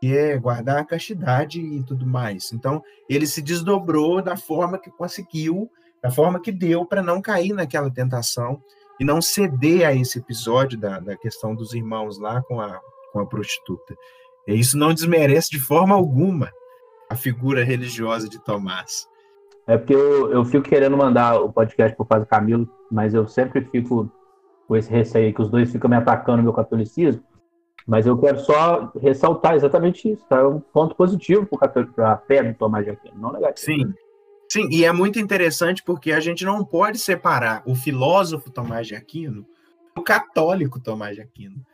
que 0.00 0.16
é 0.16 0.38
guardar 0.38 0.78
a 0.78 0.84
castidade 0.84 1.60
e 1.60 1.82
tudo 1.82 2.06
mais. 2.06 2.52
Então, 2.52 2.82
ele 3.08 3.26
se 3.26 3.42
desdobrou 3.42 4.22
da 4.22 4.36
forma 4.36 4.78
que 4.78 4.90
conseguiu, 4.90 5.68
da 6.00 6.10
forma 6.10 6.40
que 6.40 6.52
deu, 6.52 6.86
para 6.86 7.02
não 7.02 7.20
cair 7.20 7.52
naquela 7.52 7.90
tentação 7.90 8.62
e 8.98 9.04
não 9.04 9.20
ceder 9.20 9.86
a 9.86 9.94
esse 9.94 10.18
episódio 10.18 10.78
da, 10.78 10.98
da 10.98 11.16
questão 11.16 11.54
dos 11.54 11.72
irmãos 11.72 12.18
lá 12.18 12.42
com 12.42 12.60
a, 12.60 12.80
com 13.12 13.20
a 13.20 13.26
prostituta. 13.26 13.96
E 14.46 14.54
isso 14.54 14.78
não 14.78 14.94
desmerece 14.94 15.50
de 15.50 15.60
forma 15.60 15.94
alguma 15.94 16.50
a 17.10 17.14
figura 17.14 17.64
religiosa 17.64 18.28
de 18.28 18.38
Tomás. 18.38 19.08
É 19.66 19.76
porque 19.76 19.94
eu, 19.94 20.32
eu 20.32 20.44
fico 20.44 20.68
querendo 20.68 20.96
mandar 20.96 21.40
o 21.40 21.52
podcast 21.52 21.94
pro 21.96 22.06
Padre 22.06 22.26
Camilo, 22.26 22.68
mas 22.90 23.12
eu 23.14 23.26
sempre 23.28 23.62
fico 23.66 24.10
com 24.66 24.76
esse 24.76 24.90
receio 24.90 25.34
que 25.34 25.42
os 25.42 25.50
dois 25.50 25.70
ficam 25.70 25.90
me 25.90 25.96
atacando 25.96 26.38
no 26.38 26.44
meu 26.44 26.52
catolicismo. 26.52 27.22
Mas 27.86 28.06
eu 28.06 28.18
quero 28.18 28.38
só 28.40 28.92
ressaltar 29.00 29.54
exatamente 29.54 30.10
isso, 30.10 30.22
tá? 30.28 30.38
É 30.38 30.46
um 30.46 30.60
ponto 30.60 30.94
positivo 30.94 31.46
para 31.46 32.12
a 32.12 32.18
fé 32.18 32.42
do 32.42 32.54
Tomás 32.54 32.84
de 32.84 32.90
Aquino, 32.90 33.18
não 33.18 33.32
negativo. 33.32 33.66
Sim, 33.66 33.94
sim, 34.48 34.68
e 34.70 34.84
é 34.84 34.92
muito 34.92 35.18
interessante 35.18 35.82
porque 35.82 36.12
a 36.12 36.20
gente 36.20 36.44
não 36.44 36.64
pode 36.64 36.98
separar 36.98 37.62
o 37.66 37.74
filósofo 37.74 38.50
Tomás 38.50 38.86
de 38.86 38.94
Aquino 38.94 39.46
do 39.94 40.02
católico 40.02 40.80
Tomás 40.80 41.16
de 41.16 41.22
Aquino. 41.22 41.64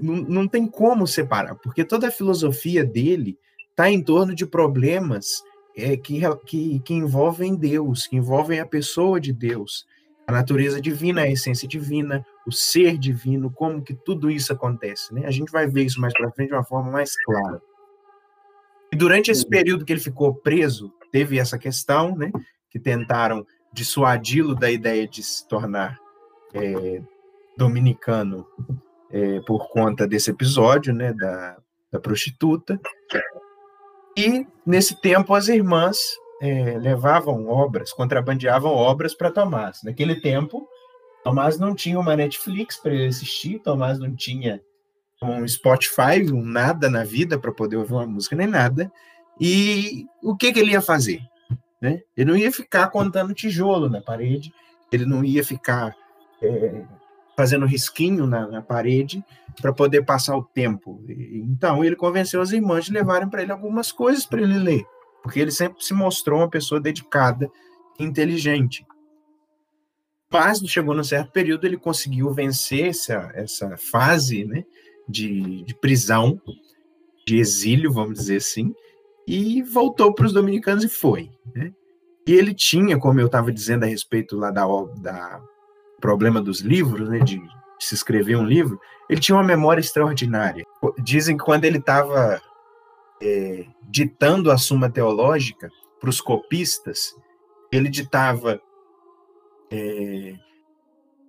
Não, 0.00 0.16
não 0.16 0.48
tem 0.48 0.66
como 0.66 1.06
separar, 1.06 1.56
porque 1.56 1.84
toda 1.84 2.08
a 2.08 2.12
filosofia 2.12 2.84
dele 2.84 3.38
está 3.70 3.90
em 3.90 4.02
torno 4.02 4.34
de 4.34 4.46
problemas 4.46 5.42
é, 5.76 5.96
que, 5.96 6.20
que, 6.46 6.80
que 6.80 6.94
envolvem 6.94 7.56
Deus, 7.56 8.06
que 8.06 8.16
envolvem 8.16 8.60
a 8.60 8.66
pessoa 8.66 9.18
de 9.20 9.32
Deus, 9.32 9.86
a 10.26 10.32
natureza 10.32 10.80
divina, 10.80 11.22
a 11.22 11.30
essência 11.30 11.66
divina, 11.66 12.24
o 12.46 12.52
ser 12.52 12.96
divino, 12.98 13.50
como 13.50 13.82
que 13.82 13.94
tudo 13.94 14.30
isso 14.30 14.52
acontece. 14.52 15.12
Né? 15.12 15.26
A 15.26 15.30
gente 15.30 15.50
vai 15.50 15.66
ver 15.66 15.84
isso 15.84 16.00
mais 16.00 16.12
para 16.12 16.30
frente 16.30 16.48
de 16.48 16.54
uma 16.54 16.64
forma 16.64 16.90
mais 16.90 17.16
clara. 17.24 17.60
E 18.92 18.96
durante 18.96 19.30
esse 19.30 19.46
período 19.46 19.84
que 19.84 19.92
ele 19.92 20.00
ficou 20.00 20.34
preso, 20.34 20.92
teve 21.12 21.38
essa 21.38 21.58
questão, 21.58 22.16
né, 22.16 22.32
que 22.70 22.80
tentaram 22.80 23.46
dissuadi-lo 23.72 24.54
da 24.54 24.70
ideia 24.70 25.06
de 25.06 25.22
se 25.22 25.46
tornar 25.46 25.98
é, 26.54 27.00
dominicano 27.56 28.46
é, 29.10 29.40
por 29.40 29.68
conta 29.68 30.08
desse 30.08 30.30
episódio, 30.30 30.92
né, 30.92 31.12
da, 31.12 31.56
da 31.92 32.00
prostituta. 32.00 32.80
E, 34.16 34.46
nesse 34.66 35.00
tempo, 35.00 35.34
as 35.34 35.48
irmãs 35.48 35.98
é, 36.40 36.78
levavam 36.78 37.46
obras, 37.48 37.92
contrabandeavam 37.92 38.72
obras 38.72 39.14
para 39.14 39.30
Tomás. 39.30 39.82
Naquele 39.84 40.16
tempo, 40.20 40.66
Tomás 41.22 41.58
não 41.58 41.74
tinha 41.74 41.98
uma 42.00 42.16
Netflix 42.16 42.76
para 42.76 42.92
ele 42.92 43.06
assistir, 43.06 43.60
Tomás 43.60 43.98
não 43.98 44.14
tinha 44.14 44.60
um 45.22 45.46
Spotify, 45.46 46.30
um 46.32 46.42
nada 46.42 46.90
na 46.90 47.04
vida 47.04 47.38
para 47.38 47.52
poder 47.52 47.76
ouvir 47.76 47.92
uma 47.92 48.06
música, 48.06 48.34
nem 48.34 48.46
nada. 48.46 48.90
E 49.44 50.06
o 50.22 50.36
que, 50.36 50.52
que 50.52 50.60
ele 50.60 50.70
ia 50.70 50.80
fazer? 50.80 51.20
Né? 51.80 52.00
Ele 52.16 52.30
não 52.30 52.38
ia 52.38 52.52
ficar 52.52 52.86
contando 52.90 53.34
tijolo 53.34 53.90
na 53.90 54.00
parede, 54.00 54.54
ele 54.92 55.04
não 55.04 55.24
ia 55.24 55.44
ficar 55.44 55.96
é, 56.40 56.84
fazendo 57.36 57.66
risquinho 57.66 58.24
na, 58.24 58.46
na 58.46 58.62
parede 58.62 59.20
para 59.60 59.72
poder 59.72 60.04
passar 60.04 60.36
o 60.36 60.44
tempo. 60.44 61.04
Então 61.08 61.84
ele 61.84 61.96
convenceu 61.96 62.40
as 62.40 62.52
irmãs 62.52 62.84
de 62.84 62.92
levarem 62.92 63.28
para 63.28 63.42
ele 63.42 63.50
algumas 63.50 63.90
coisas 63.90 64.24
para 64.24 64.40
ele 64.40 64.60
ler, 64.60 64.84
porque 65.24 65.40
ele 65.40 65.50
sempre 65.50 65.82
se 65.82 65.92
mostrou 65.92 66.38
uma 66.38 66.48
pessoa 66.48 66.80
dedicada, 66.80 67.50
inteligente. 67.98 68.86
Mas 70.30 70.60
chegou 70.60 70.94
num 70.94 71.02
certo 71.02 71.32
período 71.32 71.66
ele 71.66 71.76
conseguiu 71.76 72.32
vencer 72.32 72.90
essa, 72.90 73.32
essa 73.34 73.76
fase 73.76 74.44
né, 74.44 74.64
de, 75.08 75.64
de 75.64 75.74
prisão, 75.74 76.40
de 77.26 77.38
exílio, 77.38 77.92
vamos 77.92 78.20
dizer 78.20 78.36
assim, 78.36 78.72
e 79.26 79.62
voltou 79.62 80.14
para 80.14 80.26
os 80.26 80.32
dominicanos 80.32 80.84
e 80.84 80.88
foi. 80.88 81.30
Né? 81.54 81.72
E 82.26 82.32
ele 82.32 82.54
tinha, 82.54 82.98
como 82.98 83.20
eu 83.20 83.26
estava 83.26 83.52
dizendo 83.52 83.84
a 83.84 83.88
respeito 83.88 84.36
lá 84.36 84.50
da, 84.50 84.64
da 84.98 85.40
problema 86.00 86.40
dos 86.40 86.60
livros, 86.60 87.08
né, 87.08 87.20
de 87.20 87.40
se 87.78 87.94
escrever 87.94 88.36
um 88.36 88.44
livro, 88.44 88.80
ele 89.08 89.20
tinha 89.20 89.36
uma 89.36 89.44
memória 89.44 89.80
extraordinária. 89.80 90.64
Dizem 90.98 91.36
que 91.36 91.44
quando 91.44 91.64
ele 91.64 91.78
estava 91.78 92.40
é, 93.20 93.66
ditando 93.88 94.50
a 94.50 94.58
Suma 94.58 94.90
Teológica 94.90 95.70
para 96.00 96.10
os 96.10 96.20
copistas, 96.20 97.14
ele 97.70 97.88
ditava 97.88 98.60
é, 99.70 100.34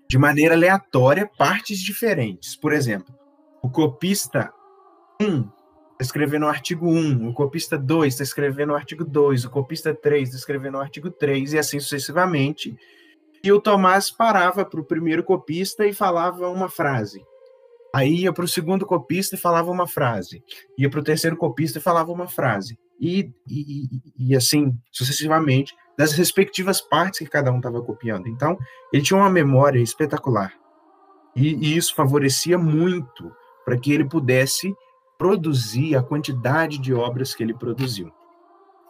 de 0.07 0.17
maneira 0.17 0.53
aleatória 0.53 1.29
partes 1.37 1.79
diferentes. 1.79 2.55
Por 2.55 2.71
exemplo, 2.71 3.13
o 3.61 3.69
copista 3.69 4.53
1 5.21 5.49
está 5.93 6.03
escrevendo 6.03 6.45
o 6.45 6.49
artigo 6.49 6.87
1, 6.89 7.29
o 7.29 7.33
copista 7.33 7.77
2 7.77 8.13
está 8.13 8.23
escrevendo 8.23 8.71
o 8.71 8.75
artigo 8.75 9.05
2, 9.05 9.45
o 9.45 9.49
copista 9.49 9.93
3 9.93 10.29
está 10.29 10.37
escrevendo 10.37 10.75
o 10.75 10.81
artigo 10.81 11.09
3, 11.09 11.53
e 11.53 11.59
assim 11.59 11.79
sucessivamente, 11.79 12.75
e 13.43 13.51
o 13.51 13.59
Tomás 13.59 14.09
parava 14.09 14.65
para 14.65 14.79
o 14.79 14.85
primeiro 14.85 15.23
copista 15.23 15.85
e 15.85 15.93
falava 15.93 16.47
uma 16.49 16.69
frase. 16.69 17.21
Aí 17.93 18.21
ia 18.21 18.33
para 18.33 18.45
o 18.45 18.47
segundo 18.47 18.85
copista 18.85 19.35
e 19.35 19.39
falava 19.39 19.69
uma 19.69 19.85
frase. 19.85 20.43
Ia 20.77 20.89
para 20.89 20.99
o 20.99 21.03
terceiro 21.03 21.37
copista 21.37 21.77
e 21.77 21.81
falava 21.81 22.11
uma 22.11 22.27
frase. 22.27 22.79
E, 22.99 23.31
e, 23.47 24.01
e 24.17 24.35
assim, 24.35 24.75
sucessivamente, 24.91 25.75
das 25.95 26.13
respectivas 26.13 26.81
partes 26.81 27.19
que 27.19 27.27
cada 27.27 27.51
um 27.51 27.57
estava 27.57 27.83
copiando. 27.83 28.27
Então, 28.27 28.57
ele 28.91 29.03
tinha 29.03 29.19
uma 29.19 29.29
memória 29.29 29.79
espetacular. 29.79 30.53
E, 31.35 31.53
e 31.53 31.77
isso 31.77 31.93
favorecia 31.93 32.57
muito 32.57 33.31
para 33.63 33.77
que 33.77 33.93
ele 33.93 34.05
pudesse 34.05 34.73
produzir 35.23 35.95
a 35.95 36.03
quantidade 36.03 36.77
de 36.77 36.93
obras 36.93 37.33
que 37.33 37.41
ele 37.41 37.53
produziu. 37.53 38.11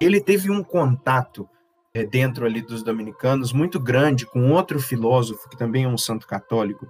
Ele 0.02 0.20
teve 0.20 0.50
um 0.50 0.64
contato 0.64 1.48
é, 1.94 2.04
dentro 2.04 2.44
ali 2.44 2.60
dos 2.60 2.82
dominicanos 2.82 3.54
muito 3.54 3.80
grande 3.80 4.26
com 4.26 4.52
outro 4.52 4.80
filósofo 4.80 5.48
que 5.48 5.56
também 5.56 5.84
é 5.84 5.88
um 5.88 5.98
santo 5.98 6.26
católico, 6.26 6.88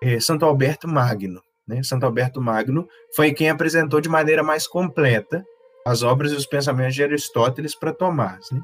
é, 0.00 0.20
Santo 0.20 0.44
Alberto 0.44 0.86
Magno. 0.86 1.42
Né? 1.66 1.82
Santo 1.82 2.06
Alberto 2.06 2.40
Magno 2.40 2.86
foi 3.16 3.32
quem 3.32 3.50
apresentou 3.50 4.00
de 4.00 4.08
maneira 4.08 4.44
mais 4.44 4.64
completa 4.64 5.44
as 5.84 6.04
obras 6.04 6.30
e 6.30 6.36
os 6.36 6.46
pensamentos 6.46 6.94
de 6.94 7.02
Aristóteles 7.02 7.74
para 7.74 7.92
Tomás. 7.92 8.48
Né? 8.52 8.62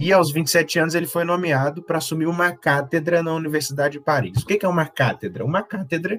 E 0.00 0.14
aos 0.14 0.32
27 0.32 0.78
anos 0.78 0.94
ele 0.94 1.06
foi 1.06 1.24
nomeado 1.24 1.82
para 1.82 1.98
assumir 1.98 2.24
uma 2.24 2.52
cátedra 2.52 3.22
na 3.22 3.34
Universidade 3.34 3.98
de 3.98 4.00
Paris. 4.02 4.42
O 4.42 4.46
que 4.46 4.64
é 4.64 4.68
uma 4.68 4.86
cátedra? 4.86 5.44
Uma 5.44 5.62
cátedra 5.62 6.18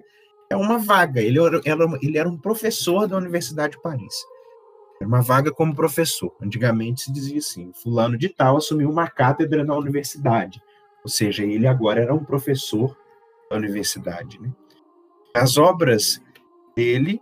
é 0.51 0.55
uma 0.55 0.77
vaga. 0.77 1.21
Ele 1.21 1.39
era, 1.39 1.61
ele 2.01 2.17
era 2.17 2.29
um 2.29 2.37
professor 2.37 3.07
da 3.07 3.15
Universidade 3.15 3.77
de 3.77 3.81
Paris. 3.81 4.13
Era 4.99 5.07
uma 5.07 5.21
vaga 5.21 5.51
como 5.51 5.73
professor. 5.73 6.35
Antigamente 6.41 7.03
se 7.03 7.11
dizia 7.11 7.39
assim: 7.39 7.71
Fulano 7.73 8.17
de 8.17 8.27
Tal 8.27 8.57
assumiu 8.57 8.89
uma 8.89 9.09
cátedra 9.09 9.63
na 9.63 9.75
universidade. 9.75 10.61
Ou 11.03 11.09
seja, 11.09 11.43
ele 11.43 11.65
agora 11.65 12.01
era 12.01 12.13
um 12.13 12.23
professor 12.23 12.97
da 13.49 13.55
universidade. 13.55 14.39
Né? 14.41 14.51
As 15.33 15.57
obras 15.57 16.21
dele 16.75 17.21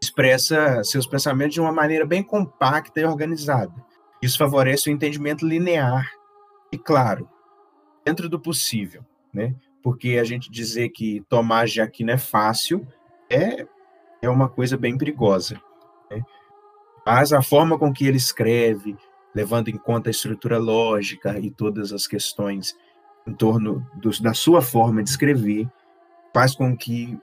expressa 0.00 0.84
seus 0.84 1.06
pensamentos 1.06 1.54
de 1.54 1.60
uma 1.60 1.72
maneira 1.72 2.06
bem 2.06 2.22
compacta 2.22 3.00
e 3.00 3.04
organizada. 3.04 3.74
Isso 4.22 4.38
favorece 4.38 4.88
o 4.88 4.92
entendimento 4.92 5.46
linear 5.46 6.10
e 6.72 6.78
claro, 6.78 7.28
dentro 8.04 8.28
do 8.28 8.38
possível, 8.38 9.04
né? 9.32 9.54
Porque 9.86 10.18
a 10.18 10.24
gente 10.24 10.50
dizer 10.50 10.88
que 10.88 11.22
Tomás 11.28 11.70
de 11.70 11.80
Aquino 11.80 12.10
é 12.10 12.18
fácil 12.18 12.84
é, 13.30 13.64
é 14.20 14.28
uma 14.28 14.48
coisa 14.48 14.76
bem 14.76 14.98
perigosa. 14.98 15.62
Né? 16.10 16.24
Mas 17.06 17.32
a 17.32 17.40
forma 17.40 17.78
com 17.78 17.92
que 17.92 18.04
ele 18.04 18.16
escreve, 18.16 18.96
levando 19.32 19.68
em 19.68 19.76
conta 19.76 20.08
a 20.08 20.10
estrutura 20.10 20.58
lógica 20.58 21.38
e 21.38 21.52
todas 21.52 21.92
as 21.92 22.08
questões 22.08 22.76
em 23.28 23.32
torno 23.32 23.88
do, 23.94 24.10
da 24.20 24.34
sua 24.34 24.60
forma 24.60 25.04
de 25.04 25.10
escrever, 25.10 25.70
faz 26.34 26.56
com 26.56 26.76
que 26.76 27.16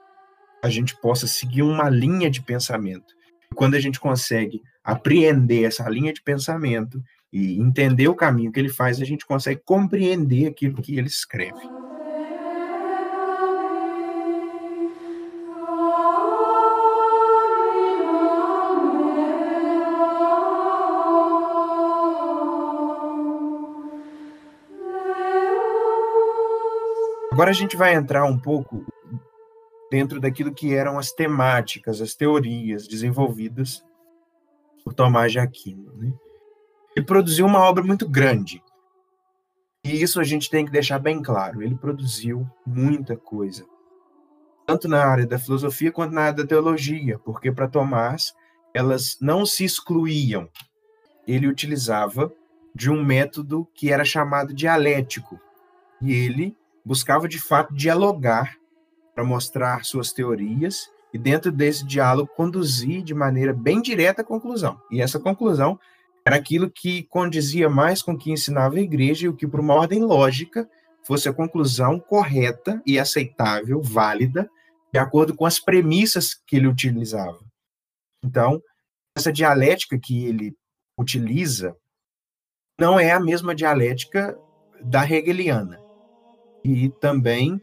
a 0.62 0.70
gente 0.70 0.98
possa 1.02 1.26
seguir 1.26 1.60
uma 1.60 1.90
linha 1.90 2.30
de 2.30 2.40
pensamento. 2.40 3.14
Quando 3.54 3.74
a 3.74 3.78
gente 3.78 4.00
consegue 4.00 4.62
apreender 4.82 5.66
essa 5.66 5.86
linha 5.86 6.14
de 6.14 6.22
pensamento 6.22 6.98
e 7.30 7.60
entender 7.60 8.08
o 8.08 8.14
caminho 8.14 8.50
que 8.50 8.58
ele 8.58 8.70
faz, 8.70 9.02
a 9.02 9.04
gente 9.04 9.26
consegue 9.26 9.60
compreender 9.66 10.46
aquilo 10.46 10.80
que 10.80 10.96
ele 10.96 11.08
escreve. 11.08 11.83
Agora 27.34 27.50
a 27.50 27.52
gente 27.52 27.76
vai 27.76 27.92
entrar 27.96 28.24
um 28.24 28.38
pouco 28.38 28.86
dentro 29.90 30.20
daquilo 30.20 30.54
que 30.54 30.72
eram 30.72 31.00
as 31.00 31.10
temáticas, 31.10 32.00
as 32.00 32.14
teorias 32.14 32.86
desenvolvidas 32.86 33.84
por 34.84 34.94
Tomás 34.94 35.32
de 35.32 35.40
Aquino. 35.40 35.92
Né? 35.96 36.12
Ele 36.94 37.04
produziu 37.04 37.44
uma 37.44 37.58
obra 37.58 37.82
muito 37.82 38.08
grande. 38.08 38.62
E 39.82 40.00
isso 40.00 40.20
a 40.20 40.22
gente 40.22 40.48
tem 40.48 40.64
que 40.64 40.70
deixar 40.70 41.00
bem 41.00 41.20
claro. 41.20 41.60
Ele 41.60 41.74
produziu 41.74 42.48
muita 42.64 43.16
coisa. 43.16 43.66
Tanto 44.64 44.86
na 44.86 45.04
área 45.04 45.26
da 45.26 45.36
filosofia 45.36 45.90
quanto 45.90 46.14
na 46.14 46.20
área 46.26 46.34
da 46.34 46.46
teologia, 46.46 47.18
porque 47.18 47.50
para 47.50 47.66
Tomás 47.66 48.32
elas 48.72 49.18
não 49.20 49.44
se 49.44 49.64
excluíam. 49.64 50.48
Ele 51.26 51.48
utilizava 51.48 52.32
de 52.72 52.92
um 52.92 53.04
método 53.04 53.66
que 53.74 53.90
era 53.90 54.04
chamado 54.04 54.54
dialético. 54.54 55.40
E 56.00 56.12
ele 56.12 56.56
buscava 56.84 57.26
de 57.26 57.40
fato 57.40 57.74
dialogar 57.74 58.56
para 59.14 59.24
mostrar 59.24 59.84
suas 59.84 60.12
teorias 60.12 60.90
e 61.12 61.18
dentro 61.18 61.50
desse 61.50 61.86
diálogo 61.86 62.30
conduzir 62.36 63.02
de 63.02 63.14
maneira 63.14 63.52
bem 63.52 63.80
direta 63.80 64.22
a 64.22 64.24
conclusão. 64.24 64.80
E 64.90 65.00
essa 65.00 65.18
conclusão 65.18 65.78
era 66.26 66.36
aquilo 66.36 66.70
que 66.70 67.04
condizia 67.04 67.68
mais 67.68 68.02
com 68.02 68.12
o 68.12 68.18
que 68.18 68.32
ensinava 68.32 68.76
a 68.76 68.80
igreja 68.80 69.26
e 69.26 69.28
o 69.28 69.36
que, 69.36 69.46
por 69.46 69.60
uma 69.60 69.74
ordem 69.74 70.02
lógica, 70.02 70.68
fosse 71.06 71.28
a 71.28 71.32
conclusão 71.32 72.00
correta 72.00 72.82
e 72.84 72.98
aceitável, 72.98 73.80
válida, 73.80 74.50
de 74.92 74.98
acordo 74.98 75.34
com 75.34 75.46
as 75.46 75.60
premissas 75.60 76.34
que 76.34 76.56
ele 76.56 76.66
utilizava. 76.66 77.38
Então, 78.24 78.60
essa 79.16 79.32
dialética 79.32 79.98
que 79.98 80.24
ele 80.24 80.56
utiliza 80.98 81.76
não 82.80 82.98
é 82.98 83.12
a 83.12 83.20
mesma 83.20 83.54
dialética 83.54 84.36
da 84.82 85.08
hegeliana 85.08 85.83
e 86.64 86.88
também 86.88 87.60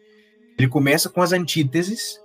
ele 0.57 0.67
começa 0.67 1.09
com 1.09 1.21
as 1.21 1.33
antíteses, 1.33 2.19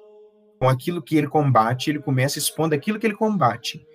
com 0.59 0.69
aquilo 0.69 1.03
que 1.03 1.17
ele 1.17 1.27
combate, 1.27 1.91
ele 1.91 1.99
começa 2.01 2.39
expondo 2.39 2.75
aquilo 2.75 2.99
que 2.99 3.07
ele 3.07 3.17
combate. 3.17 3.87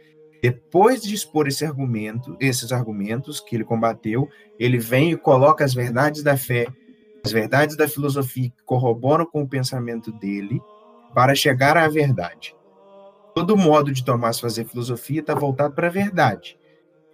Depois 0.41 1.03
de 1.03 1.13
expor 1.13 1.47
esse 1.47 1.63
argumento, 1.63 2.35
esses 2.39 2.71
argumentos 2.71 3.39
que 3.39 3.55
ele 3.55 3.63
combateu, 3.63 4.27
ele 4.57 4.79
vem 4.79 5.11
e 5.11 5.17
coloca 5.17 5.63
as 5.63 5.73
verdades 5.73 6.23
da 6.23 6.35
fé, 6.35 6.65
as 7.23 7.31
verdades 7.31 7.77
da 7.77 7.87
filosofia 7.87 8.49
que 8.49 8.63
corroboram 8.65 9.25
com 9.25 9.43
o 9.43 9.47
pensamento 9.47 10.11
dele 10.11 10.59
para 11.13 11.35
chegar 11.35 11.77
à 11.77 11.87
verdade. 11.87 12.55
Todo 13.35 13.55
modo 13.55 13.91
de 13.91 14.03
Tomás 14.03 14.39
fazer 14.39 14.65
filosofia 14.65 15.21
está 15.21 15.35
voltado 15.35 15.75
para 15.75 15.87
a 15.87 15.91
verdade. 15.91 16.57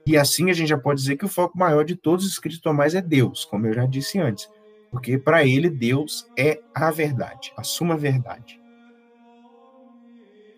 E 0.05 0.15
assim 0.15 0.49
a 0.49 0.53
gente 0.53 0.69
já 0.69 0.77
pode 0.77 1.01
dizer 1.01 1.17
que 1.17 1.25
o 1.25 1.29
foco 1.29 1.57
maior 1.57 1.83
de 1.83 1.95
todos 1.95 2.25
os 2.25 2.31
escritos 2.31 2.59
de 2.59 2.63
Tomás 2.63 2.95
é 2.95 3.01
Deus, 3.01 3.43
como 3.43 3.67
eu 3.67 3.73
já 3.73 3.85
disse 3.85 4.17
antes. 4.17 4.49
Porque 4.97 5.15
para 5.15 5.45
ele 5.45 5.69
Deus 5.69 6.27
é 6.35 6.59
a 6.73 6.89
verdade, 6.89 7.53
a 7.55 7.61
suma 7.61 7.95
verdade. 7.95 8.59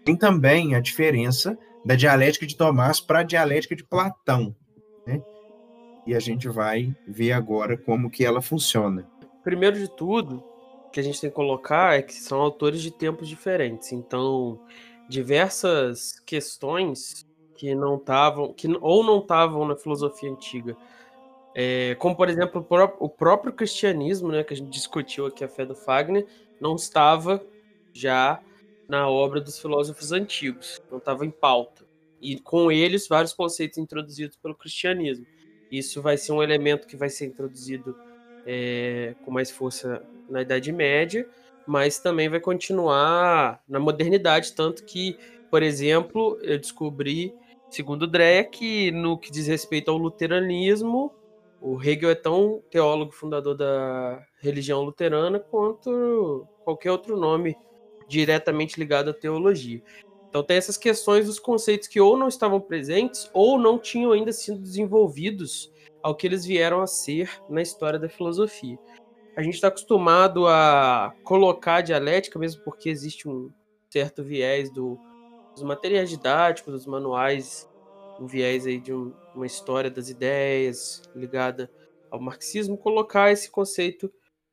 Tem 0.06 0.16
também 0.16 0.76
a 0.76 0.80
diferença 0.80 1.60
da 1.84 1.94
dialética 1.94 2.48
de 2.48 2.56
Tomás 2.56 3.02
para 3.02 3.20
a 3.20 3.24
dialética 3.24 3.76
de 3.76 3.84
Platão, 3.84 4.56
né? 5.06 5.22
E 6.08 6.16
a 6.16 6.22
gente 6.22 6.48
vai 6.48 6.96
ver 7.06 7.34
agora 7.34 7.76
como 7.76 8.10
que 8.10 8.24
ela 8.24 8.42
funciona. 8.42 9.06
Primeiro 9.44 9.78
de 9.78 9.90
tudo, 9.90 10.42
que 10.94 11.02
a 11.02 11.04
gente 11.04 11.20
tem 11.20 11.30
que 11.30 11.36
colocar 11.36 12.00
é 12.00 12.02
que 12.02 12.14
são 12.14 12.40
autores 12.40 12.82
de 12.82 12.92
tempos 12.92 13.28
diferentes. 13.28 13.92
Então, 13.92 14.58
diversas 15.10 16.18
questões 16.26 17.28
que 17.56 17.76
não 17.76 17.98
estavam, 17.98 18.54
que 18.54 18.70
ou 18.80 19.04
não 19.04 19.20
estavam 19.20 19.68
na 19.68 19.76
filosofia 19.76 20.32
antiga, 20.32 20.78
é, 21.62 21.94
como, 21.96 22.16
por 22.16 22.30
exemplo, 22.30 22.66
o 23.00 23.10
próprio 23.10 23.52
cristianismo, 23.52 24.32
né, 24.32 24.46
que 24.46 24.54
a 24.54 24.56
gente 24.56 24.70
discutiu 24.70 25.26
aqui, 25.26 25.44
a 25.44 25.48
fé 25.50 25.66
do 25.66 25.76
Fagner, 25.76 26.26
não 26.58 26.78
estava 26.78 27.46
já 27.92 28.42
na 28.88 29.10
obra 29.10 29.42
dos 29.42 29.60
filósofos 29.60 30.14
antigos, 30.14 30.82
não 30.90 31.00
estava 31.00 31.26
em 31.26 31.30
pauta. 31.30 31.86
E 32.22 32.40
com 32.40 32.72
eles, 32.72 33.10
vários 33.10 33.34
conceitos 33.34 33.78
introduzidos 33.78 34.38
pelo 34.38 34.56
cristianismo. 34.56 35.26
Isso 35.70 36.02
vai 36.02 36.16
ser 36.16 36.32
um 36.32 36.42
elemento 36.42 36.88
que 36.88 36.96
vai 36.96 37.10
ser 37.10 37.26
introduzido 37.26 37.94
é, 38.46 39.14
com 39.26 39.30
mais 39.30 39.52
força 39.52 40.02
na 40.30 40.42
Idade 40.42 40.72
Média, 40.72 41.28
mas 41.68 42.00
também 42.00 42.30
vai 42.30 42.40
continuar 42.40 43.62
na 43.68 43.82
modernidade, 43.82 44.54
tanto 44.54 44.86
que, 44.86 45.18
por 45.52 45.62
exemplo, 45.62 46.40
eu 46.42 46.58
descobri, 46.58 47.34
segundo 47.70 48.08
Drake, 48.08 48.92
no 48.92 49.18
que 49.18 49.30
diz 49.30 49.46
respeito 49.46 49.92
ao 49.92 49.98
luteranismo, 49.98 51.19
o 51.62 51.82
Hegel 51.82 52.10
é 52.10 52.16
tão 52.16 52.64
teólogo 52.70 53.12
fundador 53.12 53.56
da 53.56 54.26
religião 54.40 54.82
luterana 54.82 55.40
quanto 55.40 56.48
qualquer 56.64 56.92
outro 56.92 57.18
nome 57.18 57.56
diretamente 58.08 58.80
ligado 58.80 59.10
à 59.10 59.14
teologia. 59.14 59.82
Então 60.30 60.44
tem 60.44 60.58
essas 60.58 60.78
questões 60.78 61.26
dos 61.26 61.40
conceitos 61.40 61.88
que 61.88 62.00
ou 62.00 62.18
não 62.18 62.28
estavam 62.28 62.62
presentes 62.62 63.30
ou 63.34 63.58
não 63.58 63.78
tinham 63.78 64.12
ainda 64.12 64.32
sido 64.32 64.60
desenvolvidos 64.60 65.72
ao 66.02 66.16
que 66.16 66.28
eles 66.28 66.46
vieram 66.46 66.82
a 66.82 66.88
ser 66.88 67.30
na 67.50 67.62
história 67.62 68.00
da 68.00 68.08
filosofia. 68.08 68.78
A 69.36 69.42
gente 69.42 69.56
está 69.56 69.68
acostumado 69.68 70.48
a 70.48 71.14
colocar 71.24 71.76
a 71.76 71.82
dialética, 71.82 72.40
mesmo 72.40 72.64
porque 72.64 72.90
existe 72.90 73.28
um 73.28 73.52
certo 73.90 74.24
viés 74.24 74.72
do, 74.72 74.98
dos 75.54 75.64
materiais 75.64 76.10
didáticos, 76.10 76.74
dos 76.74 76.86
manuais 76.86 77.69
um 78.20 78.26
viés 78.26 78.66
aí 78.66 78.80
de 78.80 78.94
um, 78.94 79.14
uma 79.34 79.46
história 79.46 79.90
das 79.90 80.10
ideias 80.10 81.02
ligada 81.16 81.72
ao 82.12 82.20
marxismo, 82.20 82.78
colocar 82.78 83.32
esse 83.32 83.50
conceito 83.50 84.12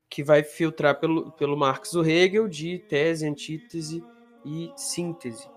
que 0.09 0.22
vai 0.22 0.42
filtrar 0.42 1.00
pelo, 1.00 1.33
pelo 1.33 1.57
Marx 1.57 1.94
o 1.94 2.05
Hegel 2.05 2.48
de 2.48 2.79
tese, 2.79 3.26
antítese 3.26 4.05
e 4.44 4.70
síntese. 4.76 5.48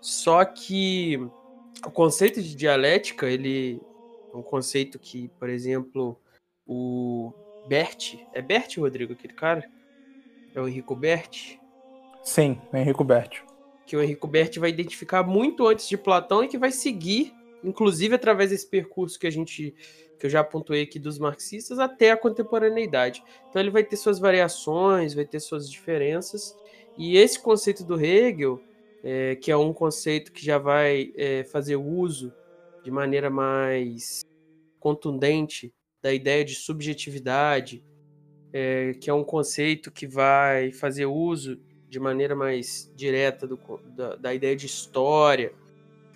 Só 0.00 0.44
que 0.44 1.18
o 1.84 1.90
conceito 1.90 2.40
de 2.40 2.54
dialética, 2.54 3.26
ele 3.28 3.80
é 4.32 4.36
um 4.36 4.42
conceito 4.42 4.98
que, 4.98 5.28
por 5.38 5.48
exemplo, 5.48 6.18
o 6.66 7.32
Bert, 7.66 8.14
é 8.32 8.40
Bert, 8.40 8.78
Rodrigo, 8.78 9.12
aquele 9.12 9.34
cara? 9.34 9.68
É 10.54 10.60
o 10.60 10.68
Henrico 10.68 10.94
Bert? 10.94 11.58
Sim, 12.22 12.60
é 12.72 12.80
Henrico 12.80 13.04
Bert. 13.04 13.42
Que 13.86 13.96
o 13.96 14.02
Henrico 14.02 14.26
Bert 14.26 14.58
vai 14.58 14.70
identificar 14.70 15.22
muito 15.22 15.66
antes 15.66 15.88
de 15.88 15.96
Platão 15.96 16.42
e 16.42 16.48
que 16.48 16.58
vai 16.58 16.70
seguir 16.70 17.34
inclusive 17.62 18.14
através 18.14 18.50
desse 18.50 18.68
percurso 18.68 19.18
que 19.18 19.26
a 19.26 19.30
gente 19.30 19.74
que 20.18 20.24
eu 20.24 20.30
já 20.30 20.40
apontei 20.40 20.82
aqui 20.82 20.98
dos 20.98 21.18
marxistas 21.18 21.78
até 21.78 22.10
a 22.10 22.16
contemporaneidade. 22.16 23.22
Então 23.50 23.60
ele 23.60 23.70
vai 23.70 23.84
ter 23.84 23.96
suas 23.96 24.18
variações, 24.18 25.12
vai 25.12 25.26
ter 25.26 25.40
suas 25.40 25.70
diferenças 25.70 26.56
e 26.96 27.16
esse 27.18 27.38
conceito 27.38 27.84
do 27.84 28.00
Hegel, 28.02 28.60
é, 29.04 29.36
que 29.36 29.50
é 29.50 29.56
um 29.56 29.72
conceito 29.72 30.32
que 30.32 30.44
já 30.44 30.58
vai 30.58 31.12
é, 31.16 31.44
fazer 31.44 31.76
uso 31.76 32.32
de 32.82 32.90
maneira 32.90 33.28
mais 33.28 34.24
contundente 34.80 35.72
da 36.00 36.12
ideia 36.12 36.44
de 36.44 36.54
subjetividade, 36.54 37.84
é, 38.52 38.94
que 38.94 39.10
é 39.10 39.14
um 39.14 39.24
conceito 39.24 39.90
que 39.90 40.06
vai 40.06 40.72
fazer 40.72 41.04
uso 41.04 41.60
de 41.88 42.00
maneira 42.00 42.34
mais 42.34 42.90
direta 42.94 43.46
do, 43.46 43.58
da, 43.94 44.16
da 44.16 44.34
ideia 44.34 44.56
de 44.56 44.66
história, 44.66 45.52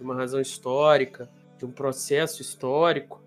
de 0.01 0.05
uma 0.05 0.15
razão 0.15 0.41
histórica, 0.41 1.31
de 1.59 1.67
um 1.67 1.71
processo 1.71 2.41
histórico, 2.41 3.23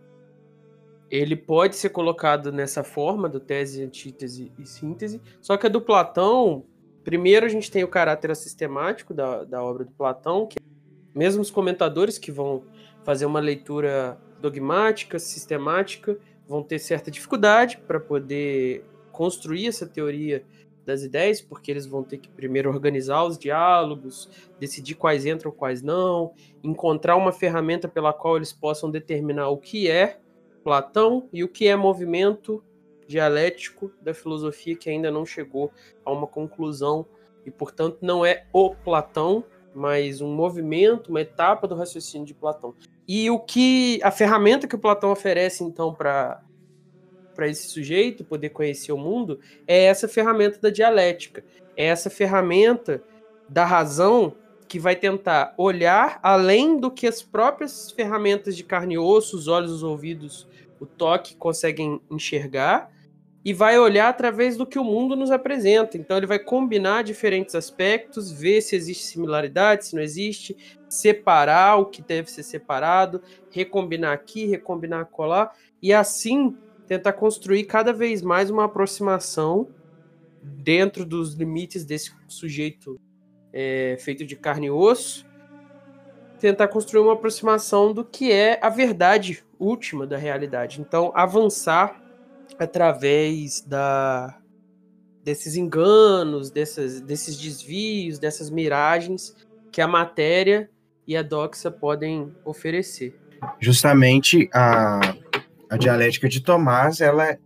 ele 1.09 1.35
pode 1.35 1.75
ser 1.75 1.89
colocado 1.89 2.51
nessa 2.51 2.83
forma 2.83 3.29
do 3.29 3.39
tese, 3.39 3.83
antítese 3.83 4.51
e 4.57 4.65
síntese, 4.65 5.21
só 5.39 5.55
que 5.55 5.67
a 5.67 5.69
do 5.69 5.79
Platão, 5.79 6.65
primeiro 7.03 7.45
a 7.45 7.49
gente 7.49 7.69
tem 7.69 7.83
o 7.83 7.87
caráter 7.87 8.35
sistemático 8.35 9.13
da, 9.13 9.43
da 9.43 9.63
obra 9.63 9.85
do 9.85 9.91
Platão, 9.91 10.47
que 10.47 10.57
mesmo 11.13 11.43
os 11.43 11.51
comentadores 11.51 12.17
que 12.17 12.31
vão 12.31 12.63
fazer 13.03 13.27
uma 13.27 13.39
leitura 13.39 14.17
dogmática, 14.41 15.19
sistemática, 15.19 16.17
vão 16.47 16.63
ter 16.63 16.79
certa 16.79 17.11
dificuldade 17.11 17.77
para 17.85 17.99
poder 17.99 18.83
construir 19.11 19.67
essa 19.67 19.85
teoria 19.85 20.43
das 20.85 21.03
ideias, 21.03 21.41
porque 21.41 21.71
eles 21.71 21.85
vão 21.85 22.03
ter 22.03 22.17
que 22.17 22.29
primeiro 22.29 22.69
organizar 22.69 23.23
os 23.23 23.37
diálogos, 23.37 24.29
decidir 24.59 24.95
quais 24.95 25.25
entram, 25.25 25.51
quais 25.51 25.81
não, 25.81 26.33
encontrar 26.63 27.15
uma 27.15 27.31
ferramenta 27.31 27.87
pela 27.87 28.13
qual 28.13 28.37
eles 28.37 28.51
possam 28.51 28.91
determinar 28.91 29.49
o 29.49 29.57
que 29.57 29.89
é 29.89 30.19
Platão 30.63 31.27
e 31.31 31.43
o 31.43 31.49
que 31.49 31.67
é 31.67 31.75
movimento 31.75 32.63
dialético 33.07 33.91
da 34.01 34.13
filosofia 34.13 34.75
que 34.75 34.89
ainda 34.89 35.11
não 35.11 35.25
chegou 35.25 35.71
a 36.05 36.11
uma 36.11 36.25
conclusão 36.25 37.05
e, 37.45 37.51
portanto, 37.51 37.97
não 38.01 38.25
é 38.25 38.45
o 38.53 38.73
Platão, 38.73 39.43
mas 39.75 40.21
um 40.21 40.33
movimento, 40.33 41.09
uma 41.09 41.21
etapa 41.21 41.67
do 41.67 41.75
raciocínio 41.75 42.25
de 42.25 42.33
Platão. 42.33 42.73
E 43.07 43.29
o 43.29 43.39
que 43.39 43.99
a 44.01 44.11
ferramenta 44.11 44.67
que 44.67 44.75
o 44.75 44.79
Platão 44.79 45.11
oferece 45.11 45.63
então 45.63 45.93
para 45.93 46.41
para 47.33 47.47
esse 47.47 47.67
sujeito 47.67 48.23
poder 48.23 48.49
conhecer 48.49 48.91
o 48.91 48.97
mundo 48.97 49.39
é 49.67 49.85
essa 49.85 50.07
ferramenta 50.07 50.59
da 50.59 50.69
dialética, 50.69 51.43
é 51.75 51.85
essa 51.85 52.09
ferramenta 52.09 53.03
da 53.49 53.65
razão 53.65 54.35
que 54.67 54.79
vai 54.79 54.95
tentar 54.95 55.53
olhar 55.57 56.19
além 56.23 56.79
do 56.79 56.89
que 56.89 57.05
as 57.05 57.21
próprias 57.21 57.91
ferramentas 57.91 58.55
de 58.55 58.63
carne 58.63 58.95
e 58.95 58.97
osso, 58.97 59.37
os 59.37 59.47
olhos, 59.47 59.71
os 59.71 59.83
ouvidos, 59.83 60.47
o 60.79 60.85
toque 60.85 61.35
conseguem 61.35 62.01
enxergar 62.09 62.91
e 63.45 63.53
vai 63.53 63.77
olhar 63.77 64.07
através 64.07 64.55
do 64.55 64.65
que 64.65 64.79
o 64.79 64.83
mundo 64.83 65.15
nos 65.15 65.29
apresenta. 65.29 65.97
Então 65.97 66.15
ele 66.15 66.25
vai 66.25 66.39
combinar 66.39 67.03
diferentes 67.03 67.55
aspectos, 67.55 68.31
ver 68.31 68.61
se 68.61 68.75
existe 68.75 69.03
similaridade, 69.03 69.85
se 69.85 69.95
não 69.95 70.01
existe, 70.01 70.55
separar 70.87 71.75
o 71.77 71.85
que 71.85 72.01
deve 72.01 72.31
ser 72.31 72.43
separado, 72.43 73.21
recombinar 73.51 74.13
aqui, 74.13 74.45
recombinar 74.45 75.05
colar 75.05 75.53
e 75.81 75.93
assim 75.93 76.57
tentar 76.87 77.13
construir 77.13 77.65
cada 77.65 77.93
vez 77.93 78.21
mais 78.21 78.49
uma 78.49 78.65
aproximação 78.65 79.67
dentro 80.41 81.05
dos 81.05 81.33
limites 81.33 81.85
desse 81.85 82.11
sujeito 82.27 82.99
é, 83.51 83.97
feito 83.99 84.25
de 84.25 84.35
carne 84.35 84.67
e 84.67 84.71
osso, 84.71 85.25
tentar 86.39 86.67
construir 86.67 87.01
uma 87.01 87.13
aproximação 87.13 87.93
do 87.93 88.03
que 88.03 88.31
é 88.31 88.59
a 88.61 88.69
verdade 88.69 89.43
última 89.57 90.05
da 90.05 90.17
realidade. 90.17 90.81
Então, 90.81 91.11
avançar 91.15 92.01
através 92.59 93.61
da, 93.61 94.37
desses 95.23 95.55
enganos, 95.55 96.51
dessas, 96.51 96.99
desses 96.99 97.37
desvios, 97.37 98.19
dessas 98.19 98.49
miragens 98.49 99.35
que 99.71 99.81
a 99.81 99.87
matéria 99.87 100.69
e 101.07 101.15
a 101.15 101.21
doxa 101.21 101.71
podem 101.71 102.33
oferecer. 102.43 103.17
Justamente 103.59 104.49
a, 104.53 105.15
a 105.69 105.77
dialética 105.77 106.27
de 106.29 106.41
Tomás 106.41 107.01
ela 107.01 107.37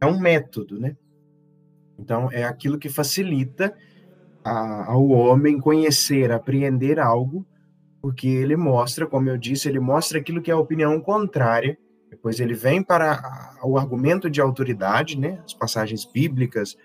é 0.00 0.06
um 0.06 0.18
método, 0.18 0.78
né? 0.78 0.96
Então 1.98 2.30
é 2.32 2.44
aquilo 2.44 2.78
que 2.78 2.88
facilita 2.88 3.74
a, 4.44 4.90
ao 4.90 5.08
homem 5.08 5.58
conhecer, 5.58 6.32
apreender 6.32 6.98
algo, 6.98 7.46
porque 8.00 8.28
ele 8.28 8.56
mostra, 8.56 9.06
como 9.06 9.28
eu 9.28 9.36
disse, 9.36 9.68
ele 9.68 9.80
mostra 9.80 10.18
aquilo 10.18 10.40
que 10.40 10.50
é 10.50 10.54
a 10.54 10.58
opinião 10.58 11.00
contrária 11.00 11.78
depois 12.10 12.40
ele 12.40 12.54
vem 12.54 12.82
para 12.82 13.56
o 13.62 13.78
argumento 13.78 14.28
de 14.28 14.40
autoridade, 14.40 15.16
né? 15.16 15.40
As 15.44 15.54
passagens 15.54 16.04
bíblicas 16.04 16.76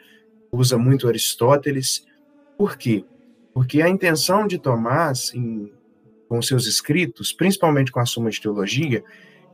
usa 0.52 0.78
muito 0.78 1.08
Aristóteles. 1.08 2.06
Por 2.56 2.78
quê? 2.78 3.04
Porque 3.52 3.82
a 3.82 3.89
intenção 3.89 4.45
de 4.45 4.60
Tomás, 4.60 5.34
em, 5.34 5.74
com 6.30 6.41
seus 6.41 6.67
escritos, 6.67 7.34
principalmente 7.34 7.91
com 7.91 8.00
a 8.00 8.06
Suma 8.06 8.30
de 8.30 8.39
Teologia, 8.39 9.04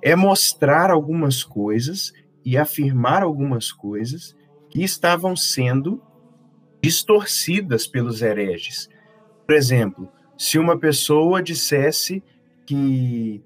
é 0.01 0.15
mostrar 0.15 0.89
algumas 0.89 1.43
coisas 1.43 2.13
e 2.43 2.57
afirmar 2.57 3.23
algumas 3.23 3.71
coisas 3.71 4.35
que 4.69 4.83
estavam 4.83 5.35
sendo 5.35 6.01
distorcidas 6.81 7.85
pelos 7.85 8.21
hereges. 8.21 8.89
Por 9.45 9.55
exemplo, 9.55 10.09
se 10.37 10.57
uma 10.57 10.77
pessoa 10.77 11.41
dissesse 11.41 12.23
que 12.65 13.43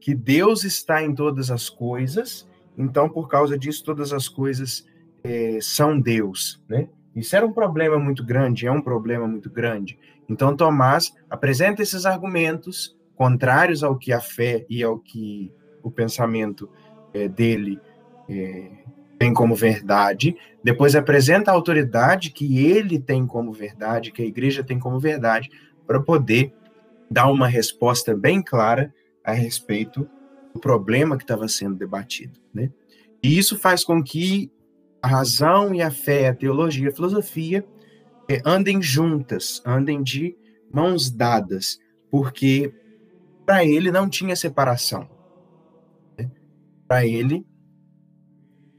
que 0.00 0.14
Deus 0.14 0.64
está 0.64 1.02
em 1.02 1.14
todas 1.14 1.50
as 1.50 1.68
coisas, 1.68 2.48
então 2.76 3.08
por 3.08 3.28
causa 3.28 3.58
disso 3.58 3.84
todas 3.84 4.12
as 4.12 4.28
coisas 4.28 4.86
é, 5.22 5.58
são 5.60 6.00
Deus, 6.00 6.62
né? 6.66 6.88
Isso 7.14 7.36
era 7.36 7.46
um 7.46 7.52
problema 7.52 7.98
muito 7.98 8.24
grande, 8.24 8.66
é 8.66 8.72
um 8.72 8.80
problema 8.80 9.28
muito 9.28 9.50
grande. 9.50 9.98
Então 10.28 10.56
Tomás 10.56 11.12
apresenta 11.28 11.82
esses 11.82 12.06
argumentos 12.06 12.96
contrários 13.14 13.82
ao 13.82 13.98
que 13.98 14.12
a 14.12 14.20
fé 14.20 14.64
e 14.70 14.82
ao 14.82 14.98
que 14.98 15.52
o 15.82 15.90
pensamento 15.90 16.68
é, 17.12 17.28
dele 17.28 17.80
é, 18.28 18.70
tem 19.18 19.34
como 19.34 19.54
verdade, 19.54 20.36
depois 20.64 20.96
apresenta 20.96 21.50
a 21.50 21.54
autoridade 21.54 22.30
que 22.30 22.64
ele 22.64 22.98
tem 22.98 23.26
como 23.26 23.52
verdade, 23.52 24.12
que 24.12 24.22
a 24.22 24.26
igreja 24.26 24.64
tem 24.64 24.78
como 24.78 24.98
verdade, 24.98 25.50
para 25.86 26.00
poder 26.00 26.52
dar 27.10 27.30
uma 27.30 27.46
resposta 27.46 28.16
bem 28.16 28.42
clara 28.42 28.94
a 29.24 29.32
respeito 29.32 30.08
do 30.54 30.60
problema 30.60 31.16
que 31.16 31.24
estava 31.24 31.46
sendo 31.48 31.76
debatido, 31.76 32.40
né? 32.54 32.70
E 33.22 33.36
isso 33.36 33.58
faz 33.58 33.84
com 33.84 34.02
que 34.02 34.50
a 35.02 35.08
razão 35.08 35.74
e 35.74 35.82
a 35.82 35.90
fé, 35.90 36.28
a 36.28 36.34
teologia, 36.34 36.88
a 36.88 36.92
filosofia 36.92 37.64
é, 38.28 38.40
andem 38.44 38.80
juntas, 38.80 39.62
andem 39.66 40.02
de 40.02 40.36
mãos 40.72 41.10
dadas, 41.10 41.78
porque 42.10 42.72
para 43.44 43.64
ele 43.64 43.90
não 43.90 44.08
tinha 44.08 44.36
separação. 44.36 45.08
Para 46.90 47.06
ele, 47.06 47.46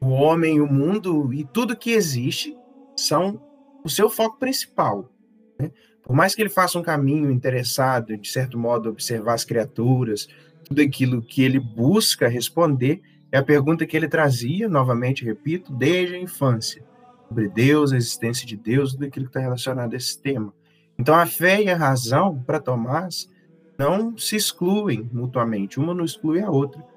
o 0.02 0.10
homem, 0.10 0.60
o 0.60 0.67
mundo 0.67 1.34
e 1.34 1.45
tudo 1.45 1.78
que 1.78 1.91
existe 1.91 2.54
são 2.93 3.41
o 3.86 3.89
seu 3.89 4.10
foco 4.10 4.38
principal. 4.38 5.10
Né? 5.58 5.71
Por 6.04 6.13
mais 6.13 6.36
que 6.36 6.41
ele 6.41 6.50
faça 6.50 6.78
um 6.78 6.84
caminho 6.84 7.32
interessado, 7.32 8.17
de 8.17 8.30
certo 8.30 8.60
modo, 8.60 8.89
observar 8.89 9.36
as 9.36 9.45
criaturas, 9.45 10.28
tudo 10.65 10.82
aquilo 10.82 11.21
que 11.21 11.41
ele 11.41 11.58
busca 11.58 12.28
responder 12.28 13.02
é 13.32 13.38
a 13.38 13.43
pergunta 13.43 13.86
que 13.86 13.95
ele 13.95 14.10
trazia, 14.10 14.67
novamente 14.67 15.24
repito, 15.24 15.71
desde 15.74 16.15
a 16.15 16.19
infância, 16.19 16.84
sobre 17.30 17.47
Deus, 17.47 17.93
a 17.93 17.95
existência 17.95 18.45
de 18.45 18.58
Deus, 18.58 18.91
tudo 18.91 19.06
aquilo 19.06 19.28
que 19.28 19.30
está 19.30 19.39
relacionado 19.39 19.93
a 19.93 19.95
esse 19.95 20.21
tema. 20.21 20.54
Então, 21.00 21.15
a 21.15 21.26
fé 21.26 21.63
e 21.63 21.69
a 21.69 21.78
razão, 21.78 22.43
para 22.43 22.60
Tomás, 22.60 23.30
não 23.78 24.17
se 24.17 24.36
excluem 24.36 25.10
mutuamente, 25.13 25.80
uma 25.80 25.93
não 25.93 26.04
exclui 26.04 26.41
a 26.41 26.52
outra. 26.52 26.90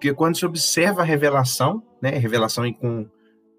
Porque 0.00 0.14
quando 0.14 0.38
se 0.38 0.46
observa 0.46 1.02
a 1.02 1.04
revelação, 1.04 1.82
né, 2.00 2.08
revelação 2.12 2.72
com, 2.72 3.06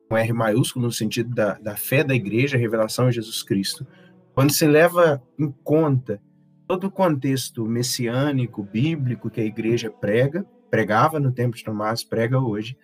com 0.09 0.17
R 0.17 0.33
maiúsculo, 0.33 0.87
no 0.87 0.91
sentido 0.91 1.35
da, 1.35 1.53
da 1.59 1.75
fé 1.75 2.03
da 2.03 2.15
igreja, 2.15 2.57
revelação 2.57 3.07
em 3.07 3.11
Jesus 3.11 3.43
Cristo, 3.43 3.85
quando 4.33 4.51
se 4.51 4.65
leva 4.65 5.21
em 5.37 5.51
conta 5.63 6.19
todo 6.67 6.87
o 6.87 6.91
contexto 6.91 7.63
messiânico, 7.63 8.63
bíblico 8.63 9.29
que 9.29 9.39
a 9.39 9.45
igreja 9.45 9.91
prega, 9.91 10.43
pregava 10.71 11.19
no 11.19 11.31
tempo 11.31 11.55
de 11.55 11.63
Tomás, 11.63 12.03
prega 12.03 12.39
hoje, 12.39 12.75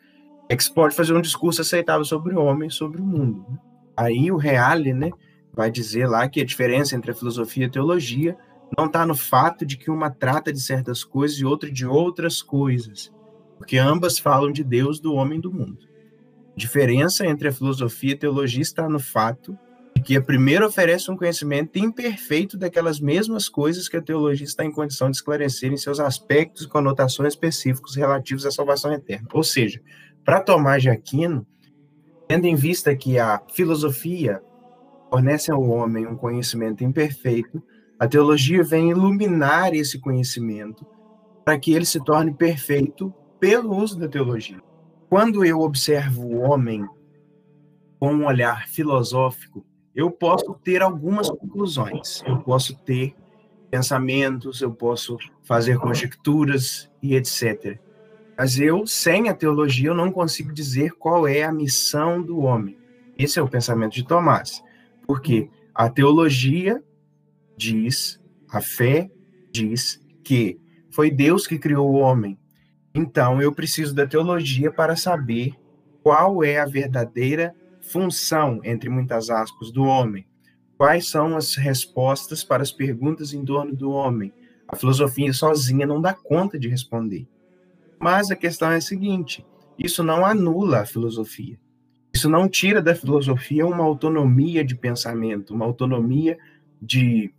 é 0.48 0.56
que 0.56 0.64
se 0.64 0.72
pode 0.72 0.96
fazer 0.96 1.16
um 1.16 1.22
discurso 1.22 1.62
aceitável 1.62 2.06
sobre 2.06 2.36
o 2.36 2.40
homem, 2.40 2.70
sobre 2.70 3.02
o 3.02 3.06
mundo. 3.06 3.44
Né? 3.50 3.58
Aí 3.98 4.32
o 4.32 4.38
Reale, 4.38 4.94
né, 4.94 5.10
vai 5.52 5.72
dizer 5.72 6.06
lá 6.06 6.30
que 6.30 6.42
a 6.42 6.46
diferença 6.46 6.96
entre 6.96 7.10
a 7.10 7.16
filosofia 7.16 7.64
e 7.64 7.68
a 7.68 7.72
teologia 7.72 8.38
não 8.78 8.86
está 8.86 9.04
no 9.04 9.16
fato 9.16 9.66
de 9.66 9.78
que 9.78 9.90
uma 9.90 10.12
trata 10.12 10.54
de 10.54 10.62
certas 10.62 11.04
coisas 11.04 11.40
e 11.40 11.46
outra 11.46 11.72
de 11.72 11.88
outras 11.88 12.40
coisas, 12.40 13.12
porque 13.58 13.78
ambas 13.78 14.20
falam 14.20 14.52
de 14.52 14.64
Deus, 14.64 15.00
do 15.00 15.14
homem 15.14 15.40
do 15.40 15.52
mundo. 15.52 15.80
A 16.56 16.58
diferença 16.58 17.26
entre 17.26 17.48
a 17.48 17.52
filosofia 17.52 18.12
e 18.12 18.14
a 18.14 18.18
teologia 18.18 18.62
está 18.62 18.88
no 18.88 19.00
fato 19.00 19.58
que 20.08 20.16
a 20.16 20.22
primeira 20.22 20.66
oferece 20.66 21.12
um 21.12 21.18
conhecimento 21.18 21.78
imperfeito 21.78 22.58
daquelas 22.58 22.98
mesmas 22.98 23.50
coisas 23.50 23.90
que 23.90 23.98
a 23.98 24.02
teologia 24.02 24.46
está 24.46 24.64
em 24.64 24.72
condição 24.72 25.12
de 25.12 25.18
esclarecer 25.18 25.70
em 25.70 25.76
seus 25.76 26.00
aspectos 26.00 26.64
e 26.64 26.70
conotações 26.70 27.34
específicos 27.34 27.98
relativos 27.98 28.46
à 28.46 28.52
salvação 28.52 28.94
eterna. 28.94 29.28
Ou 29.34 29.44
seja, 29.44 29.82
para 30.24 30.40
Tomás 30.40 30.82
de 30.82 30.90
Aquino, 30.90 31.46
tendo 32.26 32.46
em 32.46 32.56
vista 32.56 32.96
que 32.96 33.20
a 33.20 33.42
filosofia 33.54 34.42
fornece 35.10 35.52
ao 35.52 35.62
homem 35.62 36.08
um 36.08 36.16
conhecimento 36.16 36.86
imperfeito, 36.86 37.62
a 38.00 38.08
teologia 38.08 38.64
vem 38.64 38.92
iluminar 38.92 39.74
esse 39.74 40.00
conhecimento 40.00 40.86
para 41.44 41.60
que 41.60 41.74
ele 41.74 41.86
se 41.86 42.02
torne 42.02 42.34
perfeito 42.34 43.14
pelo 43.40 43.76
uso 43.76 43.98
da 43.98 44.08
teologia. 44.08 44.62
Quando 45.10 45.46
eu 45.46 45.62
observo 45.62 46.26
o 46.26 46.40
homem 46.40 46.86
com 48.00 48.14
um 48.14 48.26
olhar 48.26 48.68
filosófico, 48.68 49.66
eu 49.96 50.12
posso 50.12 50.54
ter 50.64 50.82
algumas 50.82 51.30
conclusões, 51.30 52.22
eu 52.26 52.38
posso 52.40 52.78
ter 52.78 53.16
pensamentos, 53.72 54.62
eu 54.62 54.72
posso 54.72 55.18
fazer 55.44 55.80
conjecturas 55.80 56.90
e 57.02 57.16
etc. 57.16 57.80
Mas 58.38 58.60
eu, 58.60 58.86
sem 58.86 59.30
a 59.30 59.34
teologia, 59.34 59.90
eu 59.90 59.96
não 59.96 60.12
consigo 60.12 60.54
dizer 60.54 60.92
qual 60.92 61.28
é 61.28 61.44
a 61.44 61.52
missão 61.52 62.22
do 62.22 62.40
homem. 62.40 62.78
Esse 63.18 63.40
é 63.40 63.42
o 63.42 63.50
pensamento 63.50 63.94
de 63.94 64.06
Tomás. 64.06 64.64
Porque 65.08 65.50
a 65.74 65.90
teologia 65.90 66.84
diz, 67.58 68.22
a 68.50 68.62
fé 68.62 69.10
diz 69.52 70.00
que 70.24 70.60
foi 70.92 71.10
Deus 71.10 71.48
que 71.48 71.58
criou 71.58 71.90
o 71.90 71.98
homem. 71.98 72.38
Então 72.98 73.40
eu 73.40 73.54
preciso 73.54 73.94
da 73.94 74.08
teologia 74.08 74.72
para 74.72 74.96
saber 74.96 75.54
qual 76.02 76.44
é 76.44 76.58
a 76.58 76.66
verdadeira 76.66 77.54
função, 77.80 78.60
entre 78.64 78.90
muitas 78.90 79.30
aspas, 79.30 79.72
do 79.72 79.84
homem? 79.84 80.26
Quais 80.76 81.08
são 81.08 81.38
as 81.38 81.54
respostas 81.54 82.44
para 82.44 82.64
as 82.64 82.72
perguntas 82.72 83.34
em 83.34 83.46
torno 83.46 83.76
do 83.76 83.92
homem? 83.92 84.34
A 84.68 84.76
filosofia 84.76 85.32
sozinha 85.32 85.86
não 85.86 86.02
dá 86.02 86.12
conta 86.12 86.58
de 86.58 86.68
responder. 86.68 87.28
Mas 88.00 88.32
a 88.32 88.36
questão 88.36 88.72
é 88.72 88.78
a 88.78 88.82
seguinte: 88.82 89.46
isso 89.78 90.02
não 90.02 90.26
anula 90.26 90.80
a 90.80 90.86
filosofia. 90.86 91.60
Isso 92.12 92.28
não 92.28 92.50
tira 92.50 92.82
da 92.82 92.96
filosofia 92.96 93.68
uma 93.68 93.84
autonomia 93.84 94.66
de 94.66 94.76
pensamento, 94.76 95.54
uma 95.54 95.66
autonomia 95.66 96.36
de 96.82 97.32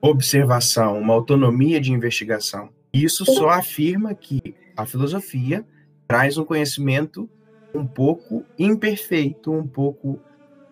observação, 0.00 0.98
uma 0.98 1.12
autonomia 1.12 1.78
de 1.78 1.92
investigação. 1.92 2.70
Isso 2.92 3.24
só 3.24 3.48
afirma 3.48 4.14
que 4.14 4.54
a 4.76 4.84
filosofia 4.84 5.64
traz 6.06 6.36
um 6.36 6.44
conhecimento 6.44 7.28
um 7.74 7.86
pouco 7.86 8.44
imperfeito, 8.58 9.50
um 9.50 9.66
pouco 9.66 10.20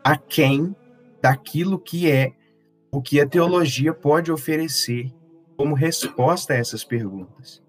aquém 0.04 0.74
daquilo 1.22 1.78
que 1.78 2.10
é 2.10 2.32
o 2.92 3.00
que 3.00 3.20
a 3.20 3.26
teologia 3.26 3.94
pode 3.94 4.30
oferecer 4.30 5.12
como 5.56 5.74
resposta 5.74 6.52
a 6.52 6.56
essas 6.56 6.84
perguntas. 6.84 7.62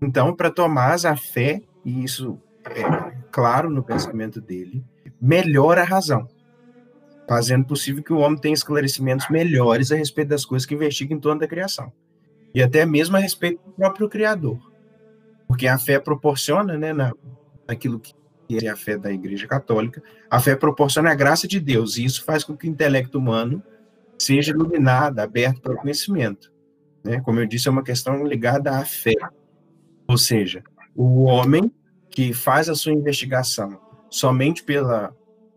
Então, 0.00 0.34
para 0.34 0.50
Tomás, 0.50 1.04
a 1.04 1.16
fé, 1.16 1.62
e 1.84 2.04
isso 2.04 2.38
é 2.64 2.82
claro 3.30 3.70
no 3.70 3.82
pensamento 3.82 4.40
dele, 4.40 4.84
melhora 5.20 5.82
a 5.82 5.84
razão, 5.84 6.28
fazendo 7.28 7.64
possível 7.64 8.02
que 8.02 8.12
o 8.12 8.18
homem 8.18 8.38
tenha 8.38 8.54
esclarecimentos 8.54 9.28
melhores 9.30 9.92
a 9.92 9.96
respeito 9.96 10.28
das 10.28 10.44
coisas 10.44 10.66
que 10.66 10.74
investiga 10.74 11.14
em 11.14 11.20
torno 11.20 11.40
da 11.40 11.48
criação, 11.48 11.92
e 12.54 12.62
até 12.62 12.84
mesmo 12.84 13.16
a 13.16 13.20
respeito 13.20 13.60
do 13.64 13.72
próprio 13.72 14.08
Criador. 14.08 14.58
Porque 15.46 15.66
a 15.66 15.78
fé 15.78 15.98
proporciona, 15.98 16.76
né, 16.76 16.92
na, 16.92 17.12
naquilo 17.66 18.00
que 18.00 18.14
é 18.62 18.68
a 18.68 18.76
fé 18.76 18.98
da 18.98 19.12
Igreja 19.12 19.46
Católica, 19.46 20.02
a 20.30 20.40
fé 20.40 20.54
proporciona 20.54 21.10
a 21.10 21.14
graça 21.14 21.48
de 21.48 21.58
Deus, 21.58 21.96
e 21.96 22.04
isso 22.04 22.24
faz 22.24 22.44
com 22.44 22.56
que 22.56 22.66
o 22.66 22.70
intelecto 22.70 23.18
humano 23.18 23.62
seja 24.18 24.52
iluminado, 24.52 25.18
aberto 25.18 25.60
para 25.60 25.74
o 25.74 25.76
conhecimento. 25.76 26.52
Né? 27.02 27.20
Como 27.20 27.40
eu 27.40 27.46
disse, 27.46 27.68
é 27.68 27.70
uma 27.70 27.82
questão 27.82 28.24
ligada 28.26 28.76
à 28.76 28.84
fé. 28.84 29.16
Ou 30.06 30.18
seja, 30.18 30.62
o 30.94 31.24
homem 31.24 31.72
que 32.10 32.32
faz 32.32 32.68
a 32.68 32.74
sua 32.74 32.92
investigação 32.92 33.80
somente 34.10 34.62
pela 34.62 35.14